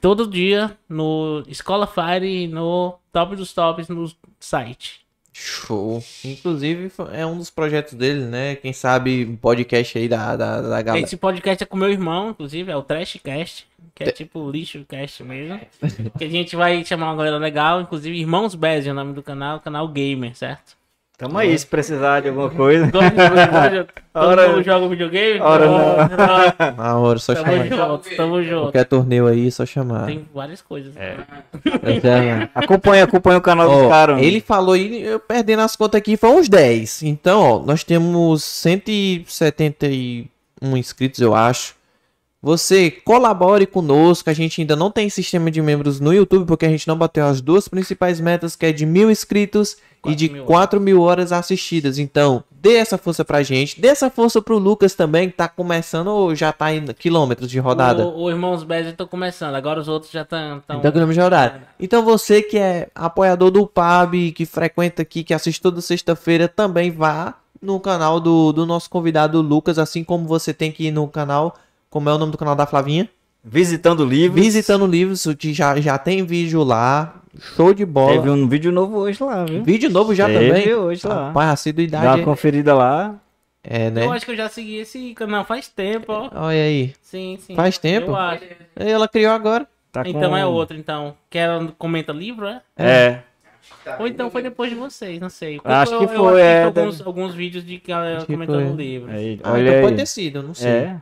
todo 0.00 0.28
dia 0.28 0.76
no 0.88 1.42
Escola 1.48 1.86
Fire 1.86 2.26
e 2.26 2.46
no 2.46 2.98
Top 3.12 3.34
dos 3.34 3.52
Tops 3.52 3.88
no 3.88 4.10
site. 4.38 5.05
Show. 5.38 6.02
Inclusive, 6.24 6.90
é 7.12 7.26
um 7.26 7.36
dos 7.36 7.50
projetos 7.50 7.92
dele, 7.92 8.24
né? 8.24 8.56
Quem 8.56 8.72
sabe 8.72 9.26
um 9.26 9.36
podcast 9.36 9.98
aí 9.98 10.08
da, 10.08 10.34
da, 10.34 10.62
da 10.62 10.80
galera. 10.80 11.04
Esse 11.04 11.18
podcast 11.18 11.62
é 11.62 11.66
com 11.66 11.76
meu 11.76 11.90
irmão, 11.90 12.30
inclusive, 12.30 12.72
é 12.72 12.76
o 12.76 12.82
Trashcast, 12.82 13.68
que 13.94 14.02
é 14.02 14.10
tipo 14.10 14.50
lixo 14.50 14.82
cast 14.88 15.22
mesmo. 15.22 15.60
que 16.16 16.24
a 16.24 16.28
gente 16.28 16.56
vai 16.56 16.82
chamar 16.86 17.10
uma 17.10 17.16
galera 17.16 17.36
legal, 17.36 17.82
inclusive 17.82 18.18
Irmãos 18.18 18.54
Bez 18.54 18.86
é 18.86 18.90
o 18.90 18.94
nome 18.94 19.12
do 19.12 19.22
canal, 19.22 19.60
canal 19.60 19.86
Gamer, 19.88 20.34
certo? 20.34 20.74
Tamo 21.18 21.38
aí, 21.38 21.58
se 21.58 21.66
precisar 21.66 22.20
de 22.20 22.28
alguma 22.28 22.50
coisa. 22.50 22.88
Gosta 22.92 23.10
de 23.10 23.16
videogame? 23.30 23.86
Todo 24.12 24.28
Ora- 24.28 24.48
mundo 24.48 24.62
joga 24.62 24.88
videogame? 24.88 25.40
ora 25.40 25.66
não. 25.66 25.74
Ora, 25.74 26.08
Na 26.76 26.98
hora, 26.98 27.18
só 27.18 27.34
Tamo 27.34 27.46
chamar. 27.46 27.66
junto, 27.68 28.16
tamo 28.16 28.42
junto. 28.42 28.60
Qualquer 28.62 28.84
torneio 28.86 29.26
aí, 29.26 29.50
só 29.52 29.64
chamar. 29.66 30.06
Tem 30.06 30.26
várias 30.34 30.60
coisas. 30.62 30.94
É. 30.96 31.16
É. 32.02 32.48
Acompanha, 32.54 33.04
acompanha 33.04 33.36
o 33.38 33.42
canal 33.42 33.68
Ó, 33.70 33.78
dos 33.80 33.88
caras. 33.88 34.22
ele 34.22 34.40
falou 34.40 34.74
aí, 34.74 35.02
eu 35.02 35.20
perdendo 35.20 35.60
as 35.62 35.76
contas 35.76 35.98
aqui, 35.98 36.16
foi 36.16 36.30
uns 36.30 36.48
10. 36.48 37.02
Então, 37.02 37.42
ó, 37.42 37.58
nós 37.60 37.84
temos 37.84 38.42
171 38.44 40.76
inscritos, 40.76 41.20
eu 41.20 41.34
acho. 41.34 41.74
Você 42.46 42.92
colabore 42.92 43.66
conosco. 43.66 44.30
A 44.30 44.32
gente 44.32 44.60
ainda 44.60 44.76
não 44.76 44.88
tem 44.88 45.10
sistema 45.10 45.50
de 45.50 45.60
membros 45.60 45.98
no 45.98 46.14
YouTube, 46.14 46.46
porque 46.46 46.64
a 46.64 46.68
gente 46.68 46.86
não 46.86 46.96
bateu 46.96 47.26
as 47.26 47.40
duas 47.40 47.66
principais 47.66 48.20
metas, 48.20 48.54
que 48.54 48.64
é 48.64 48.70
de 48.70 48.86
mil 48.86 49.10
inscritos 49.10 49.76
e 50.06 50.14
de 50.14 50.28
mil 50.28 50.44
4 50.44 50.80
mil 50.80 51.02
horas 51.02 51.32
assistidas. 51.32 51.98
Então, 51.98 52.44
dê 52.48 52.76
essa 52.76 52.96
força 52.96 53.24
pra 53.24 53.42
gente. 53.42 53.80
Dê 53.80 53.88
essa 53.88 54.08
força 54.08 54.40
pro 54.40 54.58
Lucas 54.58 54.94
também, 54.94 55.28
que 55.28 55.34
tá 55.34 55.48
começando 55.48 56.06
ou 56.06 56.36
já 56.36 56.52
tá 56.52 56.72
em 56.72 56.86
quilômetros 56.86 57.50
de 57.50 57.58
rodada. 57.58 58.06
O, 58.06 58.22
o 58.22 58.30
Irmãos 58.30 58.62
Bez 58.62 58.86
eu 58.86 58.92
tô 58.92 59.08
começando, 59.08 59.56
agora 59.56 59.80
os 59.80 59.88
outros 59.88 60.12
já 60.12 60.22
estão. 60.22 60.62
Então, 60.64 60.80
quilômetros 60.80 61.16
de 61.16 61.20
rodada. 61.20 61.62
Então 61.80 62.04
você 62.04 62.40
que 62.42 62.58
é 62.58 62.86
apoiador 62.94 63.50
do 63.50 63.66
PAB, 63.66 64.30
que 64.30 64.46
frequenta 64.46 65.02
aqui, 65.02 65.24
que 65.24 65.34
assiste 65.34 65.60
toda 65.60 65.80
sexta-feira, 65.80 66.46
também 66.46 66.92
vá 66.92 67.34
no 67.60 67.80
canal 67.80 68.20
do, 68.20 68.52
do 68.52 68.64
nosso 68.64 68.88
convidado 68.88 69.40
Lucas, 69.40 69.80
assim 69.80 70.04
como 70.04 70.28
você 70.28 70.54
tem 70.54 70.70
que 70.70 70.86
ir 70.86 70.90
no 70.92 71.08
canal, 71.08 71.56
como 71.96 72.10
é 72.10 72.12
o 72.12 72.18
nome 72.18 72.30
do 72.30 72.36
canal 72.36 72.54
da 72.54 72.66
Flavinha? 72.66 73.08
Visitando 73.42 74.04
livros. 74.04 74.38
Visitando 74.44 74.86
Livros, 74.86 75.26
que 75.38 75.54
já, 75.54 75.80
já 75.80 75.96
tem 75.96 76.22
vídeo 76.26 76.62
lá, 76.62 77.22
show 77.40 77.72
de 77.72 77.86
bola. 77.86 78.12
Teve 78.12 78.28
um 78.28 78.46
vídeo 78.46 78.70
novo 78.70 78.98
hoje 78.98 79.22
lá, 79.24 79.46
viu? 79.46 79.64
Vídeo 79.64 79.88
novo 79.88 80.14
já 80.14 80.26
Teve 80.26 80.46
também. 80.48 80.74
hoje 80.74 81.06
lá. 81.06 81.28
Rapaz, 81.28 81.44
a 81.46 81.48
Dá 81.48 81.52
assiduidade 81.54 82.06
uma 82.20 82.22
conferida 82.26 82.74
lá. 82.74 83.14
é, 83.64 83.88
né? 83.88 84.04
Eu 84.04 84.12
acho 84.12 84.26
que 84.26 84.32
eu 84.32 84.36
já 84.36 84.46
segui 84.50 84.76
esse 84.76 85.14
canal 85.14 85.42
faz 85.46 85.68
tempo, 85.68 86.12
ó. 86.12 86.28
Olha 86.34 86.62
aí. 86.64 86.92
Sim, 87.00 87.38
sim. 87.40 87.54
Faz 87.54 87.78
tempo? 87.78 88.10
Eu 88.10 88.16
acho. 88.16 88.44
Ela 88.76 89.08
criou 89.08 89.32
agora. 89.32 89.66
Tá 89.90 90.02
com... 90.04 90.10
Então 90.10 90.36
é 90.36 90.44
outro, 90.44 90.76
então. 90.76 91.14
Que 91.30 91.38
ela 91.38 91.72
comenta 91.78 92.12
livro, 92.12 92.46
é? 92.46 92.60
É. 92.76 93.20
Ou 93.98 94.06
então 94.06 94.28
foi 94.30 94.42
depois 94.42 94.68
de 94.68 94.76
vocês, 94.76 95.18
não 95.18 95.30
sei. 95.30 95.58
Acho 95.64 95.94
Eu- 95.94 95.98
que 96.00 96.04
eu 96.04 96.08
foi, 96.18 96.40
é, 96.42 96.62
assisto 96.64 96.78
alguns, 96.80 97.06
alguns 97.06 97.34
vídeos 97.34 97.64
de 97.64 97.78
que 97.78 97.90
ela 97.90 98.18
Acho 98.18 98.26
que 98.26 98.32
comentando 98.34 98.74
foi. 98.74 98.84
livro. 98.84 99.10
Aí, 99.10 99.40
Ah, 99.42 99.52
olha 99.52 99.62
então 99.62 99.74
aí. 99.76 99.82
pode 99.82 99.96
ter 99.96 100.06
sido, 100.06 100.38
eu 100.40 100.42
não 100.42 100.52
sei. 100.54 100.68
É. 100.70 100.96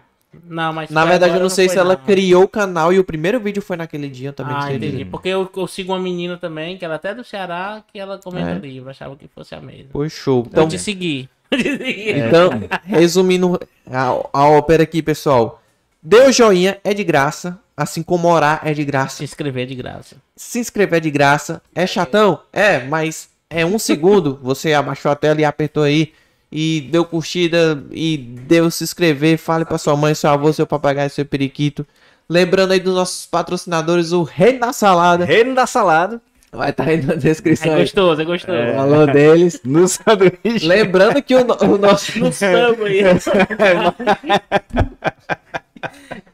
Não, 0.47 0.73
mas 0.73 0.91
Na 0.91 1.05
verdade, 1.05 1.35
eu 1.35 1.41
não 1.41 1.49
sei 1.49 1.69
se 1.69 1.79
ela 1.79 1.97
não. 1.97 2.05
criou 2.05 2.45
o 2.45 2.49
canal 2.49 2.93
e 2.93 2.99
o 2.99 3.05
primeiro 3.05 3.39
vídeo 3.41 3.63
foi 3.63 3.77
naquele 3.77 4.09
dia, 4.09 4.33
também 4.33 4.55
Ah, 4.57 4.73
entendi. 4.73 5.05
Porque 5.05 5.29
eu, 5.29 5.49
eu 5.57 5.67
sigo 5.67 5.93
uma 5.93 5.99
menina 5.99 6.37
também, 6.37 6.77
que 6.77 6.85
ela 6.85 6.95
é 6.95 6.97
até 6.97 7.15
do 7.15 7.23
Ceará, 7.25 7.83
que 7.93 7.99
ela 7.99 8.19
comenta 8.19 8.51
É. 8.51 8.59
livro. 8.59 8.91
Achava 8.91 9.17
que 9.17 9.29
fosse 9.29 9.55
a 9.55 9.61
mesma. 9.61 9.87
Foi 9.93 10.09
show. 10.09 10.41
Então, 10.47 10.65
Então, 10.65 10.69
te 10.69 10.79
segui. 10.79 11.29
Segui. 11.55 12.11
então 12.13 12.51
resumindo 12.85 13.61
a, 13.91 14.07
a 14.33 14.49
ópera 14.49 14.83
aqui, 14.83 15.03
pessoal. 15.03 15.63
Dê 16.03 16.21
o 16.27 16.33
joinha, 16.33 16.79
é 16.83 16.93
de 16.95 17.05
graça. 17.05 17.59
Assim 17.77 18.03
como 18.03 18.29
orar 18.29 18.61
é 18.65 18.73
de 18.73 18.85
graça. 18.85 19.17
Se 19.17 19.25
inscrever 19.25 19.67
de 19.67 19.75
graça. 19.75 20.17
Se 20.37 20.59
inscrever 20.61 20.99
é 20.99 21.01
de 21.01 21.11
graça. 21.11 21.61
É 21.75 21.87
chatão? 21.87 22.41
É, 22.53 22.81
mas 22.85 23.29
é 23.51 23.65
um 23.67 23.79
segundo. 23.79 24.39
Você 24.43 24.73
abaixou 24.73 25.11
a 25.11 25.17
tela 25.17 25.41
e 25.41 25.45
apertou 25.45 25.83
aí. 25.83 26.13
E 26.57 26.83
deu 26.83 27.05
curtida 27.05 27.83
e 27.91 28.17
deu 28.17 28.71
se 28.71 28.85
inscrever. 28.85 29.37
Fale 29.39 29.65
pra 29.65 29.77
sua 29.77 29.97
mãe, 29.97 30.15
seu 30.15 30.31
avô, 30.31 30.53
seu 30.53 30.65
papagaio, 30.67 31.11
seu 31.11 31.25
periquito. 31.27 31.85
Lembrando 32.31 32.71
aí 32.73 32.79
dos 32.79 32.95
nossos 32.95 33.27
patrocinadores, 33.27 34.13
o 34.13 34.23
Rei 34.23 34.57
da 34.57 34.73
Salada. 34.73 35.25
Reino 35.25 35.53
da 35.53 35.67
salada. 35.67 36.23
Vai 36.53 36.71
estar 36.71 36.85
aí 36.87 37.03
na 37.03 37.15
descrição. 37.17 37.73
É 37.73 37.75
aí. 37.75 37.81
gostoso, 37.81 38.23
é 38.23 38.25
gostoso. 38.25 38.57
O 38.57 38.77
valor 38.77 39.13
deles. 39.13 39.61
No 39.67 39.89
sanduíche. 39.89 40.65
Lembrando 40.65 41.21
que 41.21 41.35
o, 41.35 41.45
no- 41.45 41.57
o 41.75 41.77
nosso. 41.77 42.17
No 42.21 42.33
samba 42.33 42.85
aí. 42.87 43.01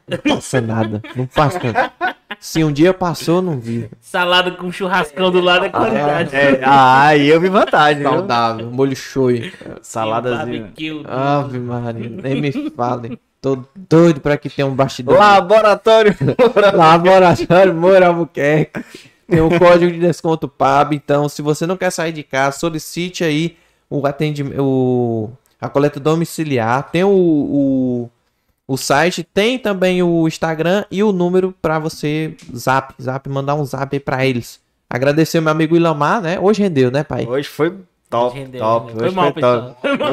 Não 0.07 0.17
passa 0.17 0.61
nada. 0.61 1.01
Não 1.15 1.25
passa. 1.25 1.59
Se 2.39 2.63
um 2.63 2.71
dia 2.71 2.93
passou, 2.93 3.41
não 3.41 3.59
vi. 3.59 3.89
Salada 3.99 4.51
com 4.51 4.71
churrascão 4.71 5.29
do 5.31 5.39
lado 5.39 5.65
é 5.65 5.69
qualidade. 5.69 6.35
É, 6.35 6.59
ah, 6.63 7.07
aí 7.07 7.27
eu 7.27 7.39
vi 7.39 7.49
vantagem? 7.49 8.03
Saudável. 8.03 8.71
Molho 8.71 8.95
shoyu. 8.95 9.51
Saladazinha. 9.81 10.73
Ave 11.07 11.59
Maria. 11.59 12.09
Nem 12.09 12.41
me 12.41 12.69
falem. 12.71 13.19
Tô 13.41 13.63
doido 13.75 14.21
pra 14.21 14.37
que 14.37 14.49
tenha 14.49 14.67
um 14.67 14.75
bastidor. 14.75 15.17
Laboratório. 15.17 16.15
Laboratório 16.73 17.73
Moura 17.73 18.07
Albuquerque. 18.07 18.83
Tem 19.27 19.41
o 19.41 19.57
código 19.57 19.91
de 19.91 19.99
desconto 19.99 20.47
PAB. 20.47 20.93
Então, 20.93 21.27
se 21.27 21.41
você 21.41 21.65
não 21.65 21.77
quer 21.77 21.89
sair 21.89 22.11
de 22.11 22.21
casa, 22.21 22.59
solicite 22.59 23.23
aí 23.23 23.57
o 23.89 24.05
atendimento. 24.05 24.61
O... 24.61 25.31
a 25.59 25.69
coleta 25.69 25.99
domiciliar. 25.99 26.91
Tem 26.91 27.03
o, 27.03 27.09
o, 27.09 28.09
o 28.71 28.77
site, 28.77 29.23
tem 29.23 29.57
também 29.59 30.01
o 30.03 30.27
Instagram 30.27 30.85
e 30.89 31.03
o 31.03 31.11
número 31.11 31.53
pra 31.61 31.77
você 31.79 32.35
zap, 32.55 32.93
zap, 33.01 33.27
mandar 33.29 33.55
um 33.55 33.65
zap 33.65 33.93
aí 33.95 33.99
pra 33.99 34.25
eles. 34.25 34.59
Agradecer 34.89 35.39
o 35.39 35.41
meu 35.41 35.51
amigo 35.51 35.75
Ilamar, 35.75 36.21
né? 36.21 36.37
Hoje 36.39 36.61
rendeu, 36.61 36.91
né, 36.91 37.03
pai? 37.03 37.25
Hoje 37.25 37.47
foi 37.47 37.73
top, 38.09 38.37
Rendeu, 38.37 38.59
top. 38.61 38.87
rendeu. 38.93 38.99
Foi 38.99 39.07
Hoje 39.07 39.15
mal, 39.15 39.33
foi 39.33 39.41
top. 39.41 39.75
pessoal. 39.81 40.11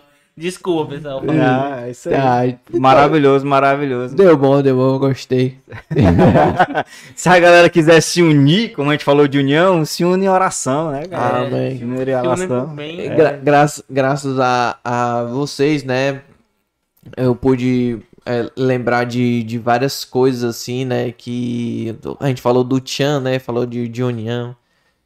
Desculpa, 0.36 0.94
pessoal. 0.94 1.22
Ah, 1.28 1.88
isso 1.90 2.08
aí. 2.08 2.14
Ai, 2.14 2.58
Maravilhoso, 2.72 3.44
maravilhoso. 3.46 4.16
deu 4.16 4.34
bom, 4.38 4.62
deu 4.62 4.74
bom, 4.74 4.98
gostei. 4.98 5.58
Se 7.14 7.28
a 7.28 7.38
galera 7.38 7.68
quiser 7.68 8.00
se 8.00 8.22
unir, 8.22 8.72
como 8.72 8.88
a 8.88 8.92
gente 8.94 9.04
falou 9.04 9.28
de 9.28 9.38
união, 9.38 9.84
se 9.84 10.02
une 10.02 10.24
em 10.24 10.28
oração, 10.28 10.92
né, 10.92 11.04
cara? 11.06 11.46
Amém. 11.46 11.76
Se 11.78 11.84
une 11.84 12.02
em 12.10 12.14
oração. 12.14 12.66
bem. 12.68 13.00
É, 13.02 13.14
Gra- 13.14 13.38
graças, 13.42 13.84
graças 13.90 14.40
a, 14.40 14.78
a 14.82 15.24
vocês, 15.24 15.84
né? 15.84 16.22
Eu 17.16 17.34
pude 17.34 17.98
é, 18.26 18.50
lembrar 18.56 19.04
de, 19.04 19.42
de 19.42 19.58
várias 19.58 20.04
coisas 20.04 20.44
assim, 20.44 20.84
né? 20.84 21.12
Que 21.12 21.96
a 22.18 22.28
gente 22.28 22.42
falou 22.42 22.62
do 22.62 22.80
Tchan, 22.80 23.20
né? 23.20 23.38
Falou 23.38 23.66
de, 23.66 23.88
de 23.88 24.02
união. 24.02 24.54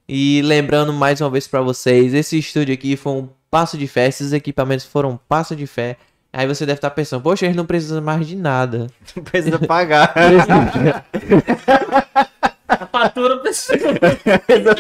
E 0.09 0.43
lembrando 0.43 0.93
mais 0.93 1.21
uma 1.21 1.31
vez 1.31 1.47
pra 1.49 1.62
vocês, 1.62 2.12
esse 2.12 2.39
estúdio 2.39 2.75
aqui 2.75 2.97
foi 2.97 3.12
um 3.12 3.29
passo 3.51 3.79
de 3.79 3.87
fé, 3.87 4.07
esses 4.07 4.33
equipamentos 4.33 4.85
foram 4.85 5.12
um 5.12 5.16
passo 5.16 5.57
de 5.57 5.66
fé. 5.66 5.97
Aí 6.33 6.47
você 6.47 6.66
deve 6.66 6.79
estar 6.79 6.91
pensando, 6.91 7.23
poxa, 7.23 7.47
eles 7.47 7.57
não 7.57 7.65
precisam 7.65 8.03
mais 8.03 8.27
de 8.27 8.35
nada. 8.35 8.89
Não 9.15 9.23
precisa 9.23 9.59
pagar. 9.61 10.12
A 13.05 13.09
fatura 13.09 13.37
precisa. 13.39 13.77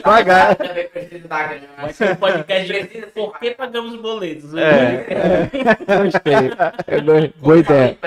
pagar. 0.02 0.56
Também 0.56 0.88
precisa 0.88 1.28
da 1.28 1.42
grana. 1.42 1.62
Vai 1.80 1.92
ser 1.92 2.12
um 2.12 2.16
podcast 2.16 2.66
de 2.66 2.72
Precisa 2.84 3.06
por 3.14 3.38
que 3.38 3.50
pagamos 3.50 4.00
boletos. 4.00 4.54
É. 4.54 5.50
Gostei. 6.02 6.34
Eu 6.88 7.02
go- 7.02 7.32
Boa 7.40 7.58
ideia. 7.58 7.98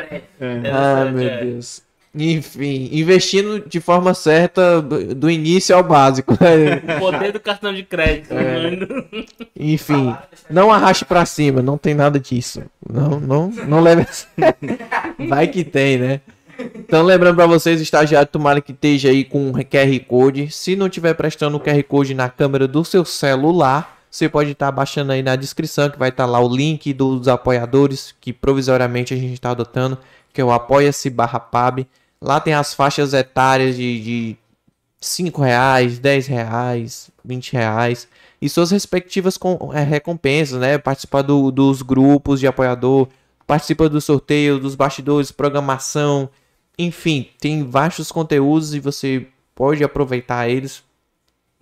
Ah, 0.73 1.05
meu 1.05 1.27
é. 1.29 1.41
Deus. 1.43 1.85
Enfim, 2.19 2.89
investindo 2.93 3.59
de 3.67 3.79
forma 3.79 4.11
certa 4.15 4.81
do 4.81 5.29
início 5.29 5.75
ao 5.75 5.83
básico. 5.83 6.33
O 6.33 6.99
poder 6.99 7.31
do 7.31 7.39
cartão 7.39 7.71
de 7.71 7.83
crédito. 7.83 8.33
É. 8.33 9.25
Enfim, 9.55 10.15
não 10.49 10.71
arraste 10.71 11.05
pra 11.05 11.25
cima, 11.27 11.61
não 11.61 11.77
tem 11.77 11.93
nada 11.93 12.19
disso. 12.19 12.63
Não, 12.91 13.19
não, 13.19 13.49
não 13.67 13.79
leve 13.81 14.01
assim. 14.09 14.25
Vai 15.29 15.47
que 15.47 15.63
tem, 15.63 15.97
né? 15.99 16.21
Então, 16.75 17.03
lembrando 17.03 17.35
pra 17.35 17.45
vocês, 17.45 17.79
estagiário 17.81 18.27
tomara 18.31 18.61
que 18.61 18.71
esteja 18.71 19.09
aí 19.09 19.23
com 19.23 19.49
o 19.49 19.53
QR 19.53 19.99
Code. 20.07 20.49
Se 20.51 20.75
não 20.75 20.89
tiver 20.89 21.13
prestando 21.13 21.57
o 21.57 21.59
QR 21.59 21.81
Code 21.83 22.13
na 22.13 22.29
câmera 22.29 22.67
do 22.67 22.83
seu 22.83 23.05
celular, 23.05 23.97
você 24.09 24.27
pode 24.27 24.51
estar 24.51 24.71
baixando 24.71 25.11
aí 25.11 25.21
na 25.21 25.35
descrição, 25.35 25.89
que 25.89 25.99
vai 25.99 26.09
estar 26.09 26.25
lá 26.25 26.39
o 26.39 26.47
link 26.53 26.93
dos 26.93 27.27
apoiadores, 27.27 28.15
que 28.19 28.33
provisoriamente 28.33 29.13
a 29.13 29.17
gente 29.17 29.33
está 29.33 29.51
adotando, 29.51 29.97
que 30.33 30.41
é 30.41 30.43
o 30.43 30.51
apoia-se 30.51 31.09
barra 31.09 31.39
pab. 31.39 31.85
Lá 32.21 32.39
tem 32.39 32.53
as 32.53 32.73
faixas 32.73 33.13
etárias 33.13 33.75
de, 33.75 34.01
de 34.01 34.35
5 34.99 35.41
reais, 35.41 35.99
10 35.99 36.27
reais, 36.27 37.09
20 37.23 37.53
reais 37.53 38.07
e 38.41 38.49
suas 38.49 38.71
respectivas 38.71 39.37
com- 39.37 39.71
é, 39.73 39.83
recompensas, 39.83 40.59
né? 40.59 40.77
Participar 40.79 41.21
do- 41.21 41.51
dos 41.51 41.81
grupos 41.83 42.39
de 42.39 42.47
apoiador, 42.47 43.07
participa 43.45 43.87
do 43.87 44.01
sorteio, 44.01 44.57
dos 44.59 44.73
bastidores, 44.73 45.31
programação, 45.31 46.27
enfim, 46.77 47.29
tem 47.39 47.63
vastos 47.63 48.11
conteúdos 48.11 48.73
e 48.73 48.79
você 48.79 49.27
pode 49.55 49.83
aproveitar 49.83 50.49
eles, 50.49 50.83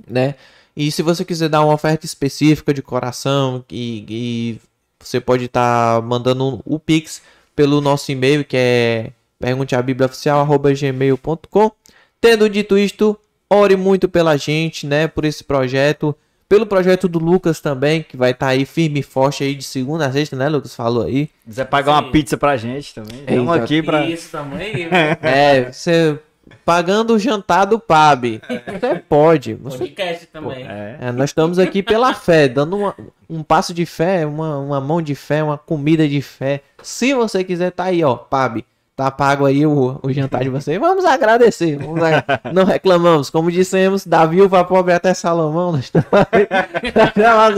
né? 0.07 0.35
E 0.75 0.91
se 0.91 1.01
você 1.01 1.23
quiser 1.23 1.47
dar 1.47 1.63
uma 1.63 1.73
oferta 1.73 2.05
específica 2.05 2.73
de 2.73 2.81
coração, 2.81 3.63
e, 3.71 4.05
e 4.09 4.59
você 4.99 5.21
pode 5.21 5.45
estar 5.45 6.01
mandando 6.01 6.61
o 6.65 6.77
Pix 6.77 7.21
pelo 7.55 7.79
nosso 7.79 8.11
e-mail 8.11 8.43
que 8.43 8.57
é 8.57 9.13
pergunteabibliaoficial.gmail.com 9.39 11.71
Tendo 12.19 12.49
dito 12.49 12.77
isto, 12.77 13.17
ore 13.49 13.75
muito 13.75 14.09
pela 14.09 14.35
gente, 14.35 14.87
né? 14.87 15.07
Por 15.07 15.25
esse 15.25 15.43
projeto. 15.43 16.15
Pelo 16.47 16.65
projeto 16.65 17.07
do 17.07 17.17
Lucas 17.17 17.59
também, 17.59 18.03
que 18.03 18.15
vai 18.15 18.29
estar 18.31 18.47
aí 18.49 18.65
firme 18.65 18.99
e 18.99 19.03
forte 19.03 19.43
aí 19.43 19.55
de 19.55 19.63
segunda 19.63 20.05
a 20.05 20.11
sexta, 20.11 20.35
né, 20.35 20.47
Lucas? 20.47 20.75
Falou 20.75 21.03
aí. 21.03 21.29
quiser 21.43 21.65
pagar 21.65 21.93
uma 21.93 22.03
Sim. 22.03 22.11
pizza 22.11 22.37
pra 22.37 22.55
gente 22.55 22.93
também. 22.93 23.19
Estamos 23.21 23.43
Exato. 23.55 23.63
aqui 23.63 23.81
pra. 23.83 24.05
Isso 24.05 24.29
também. 24.31 24.87
É, 25.23 25.71
você 25.71 26.19
pagando 26.63 27.15
o 27.15 27.19
jantar 27.19 27.65
do 27.65 27.79
PAB. 27.79 28.39
Você 28.79 28.95
pode. 29.09 29.53
Você 29.55 29.77
Podcast 29.89 30.27
também. 30.27 30.63
É. 30.67 30.97
É, 31.01 31.11
nós 31.11 31.31
estamos 31.31 31.57
aqui 31.57 31.81
pela 31.81 32.13
fé, 32.13 32.47
dando 32.47 32.77
uma- 32.77 32.95
um 33.27 33.41
passo 33.41 33.73
de 33.73 33.85
fé, 33.85 34.23
uma, 34.25 34.59
uma 34.59 34.79
mão 34.79 35.01
de 35.01 35.15
fé, 35.15 35.41
uma 35.41 35.57
comida 35.57 36.07
de 36.07 36.21
fé. 36.21 36.61
Se 36.83 37.13
você 37.15 37.43
quiser, 37.43 37.71
tá 37.71 37.85
aí, 37.85 38.03
ó, 38.03 38.15
Pab. 38.15 38.63
Tá 38.95 39.11
pago 39.11 39.45
aí 39.45 39.65
o, 39.65 39.99
o 40.01 40.13
jantar 40.13 40.43
de 40.43 40.49
vocês. 40.49 40.79
Vamos 40.79 41.03
agradecer. 41.03 41.77
vamos 41.77 42.01
agra- 42.01 42.23
Não 42.53 42.63
reclamamos. 42.63 43.29
Como 43.29 43.51
dissemos, 43.51 44.05
da 44.07 44.25
viúva 44.25 44.63
pobre 44.63 44.93
até 44.93 45.13
Salomão. 45.13 45.73
Nós 45.73 45.85
estamos 45.85 46.07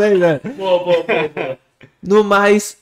aí. 0.04 0.18
Né? 0.18 0.40
Boa, 0.58 0.84
boa, 0.84 1.04
boa, 1.04 1.30
boa. 1.30 1.58
No 2.02 2.24
mais, 2.24 2.78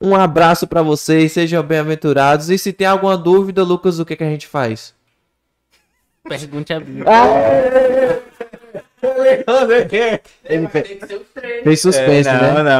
um 0.00 0.14
abraço 0.16 0.66
pra 0.66 0.80
vocês. 0.80 1.32
Sejam 1.32 1.62
bem-aventurados. 1.62 2.48
E 2.48 2.56
se 2.56 2.72
tem 2.72 2.86
alguma 2.86 3.16
dúvida, 3.18 3.62
Lucas, 3.62 3.98
o 3.98 4.06
que, 4.06 4.16
que 4.16 4.24
a 4.24 4.30
gente 4.30 4.46
faz? 4.46 4.94
Pergunte 6.26 6.72
a 6.72 6.80
Bíblia. 6.80 7.04
Ele 10.44 10.68
fez 10.68 11.80
suspense, 11.80 12.28
É, 12.28 12.32
né? 12.32 12.52
não, 12.54 12.64
não. 12.64 12.70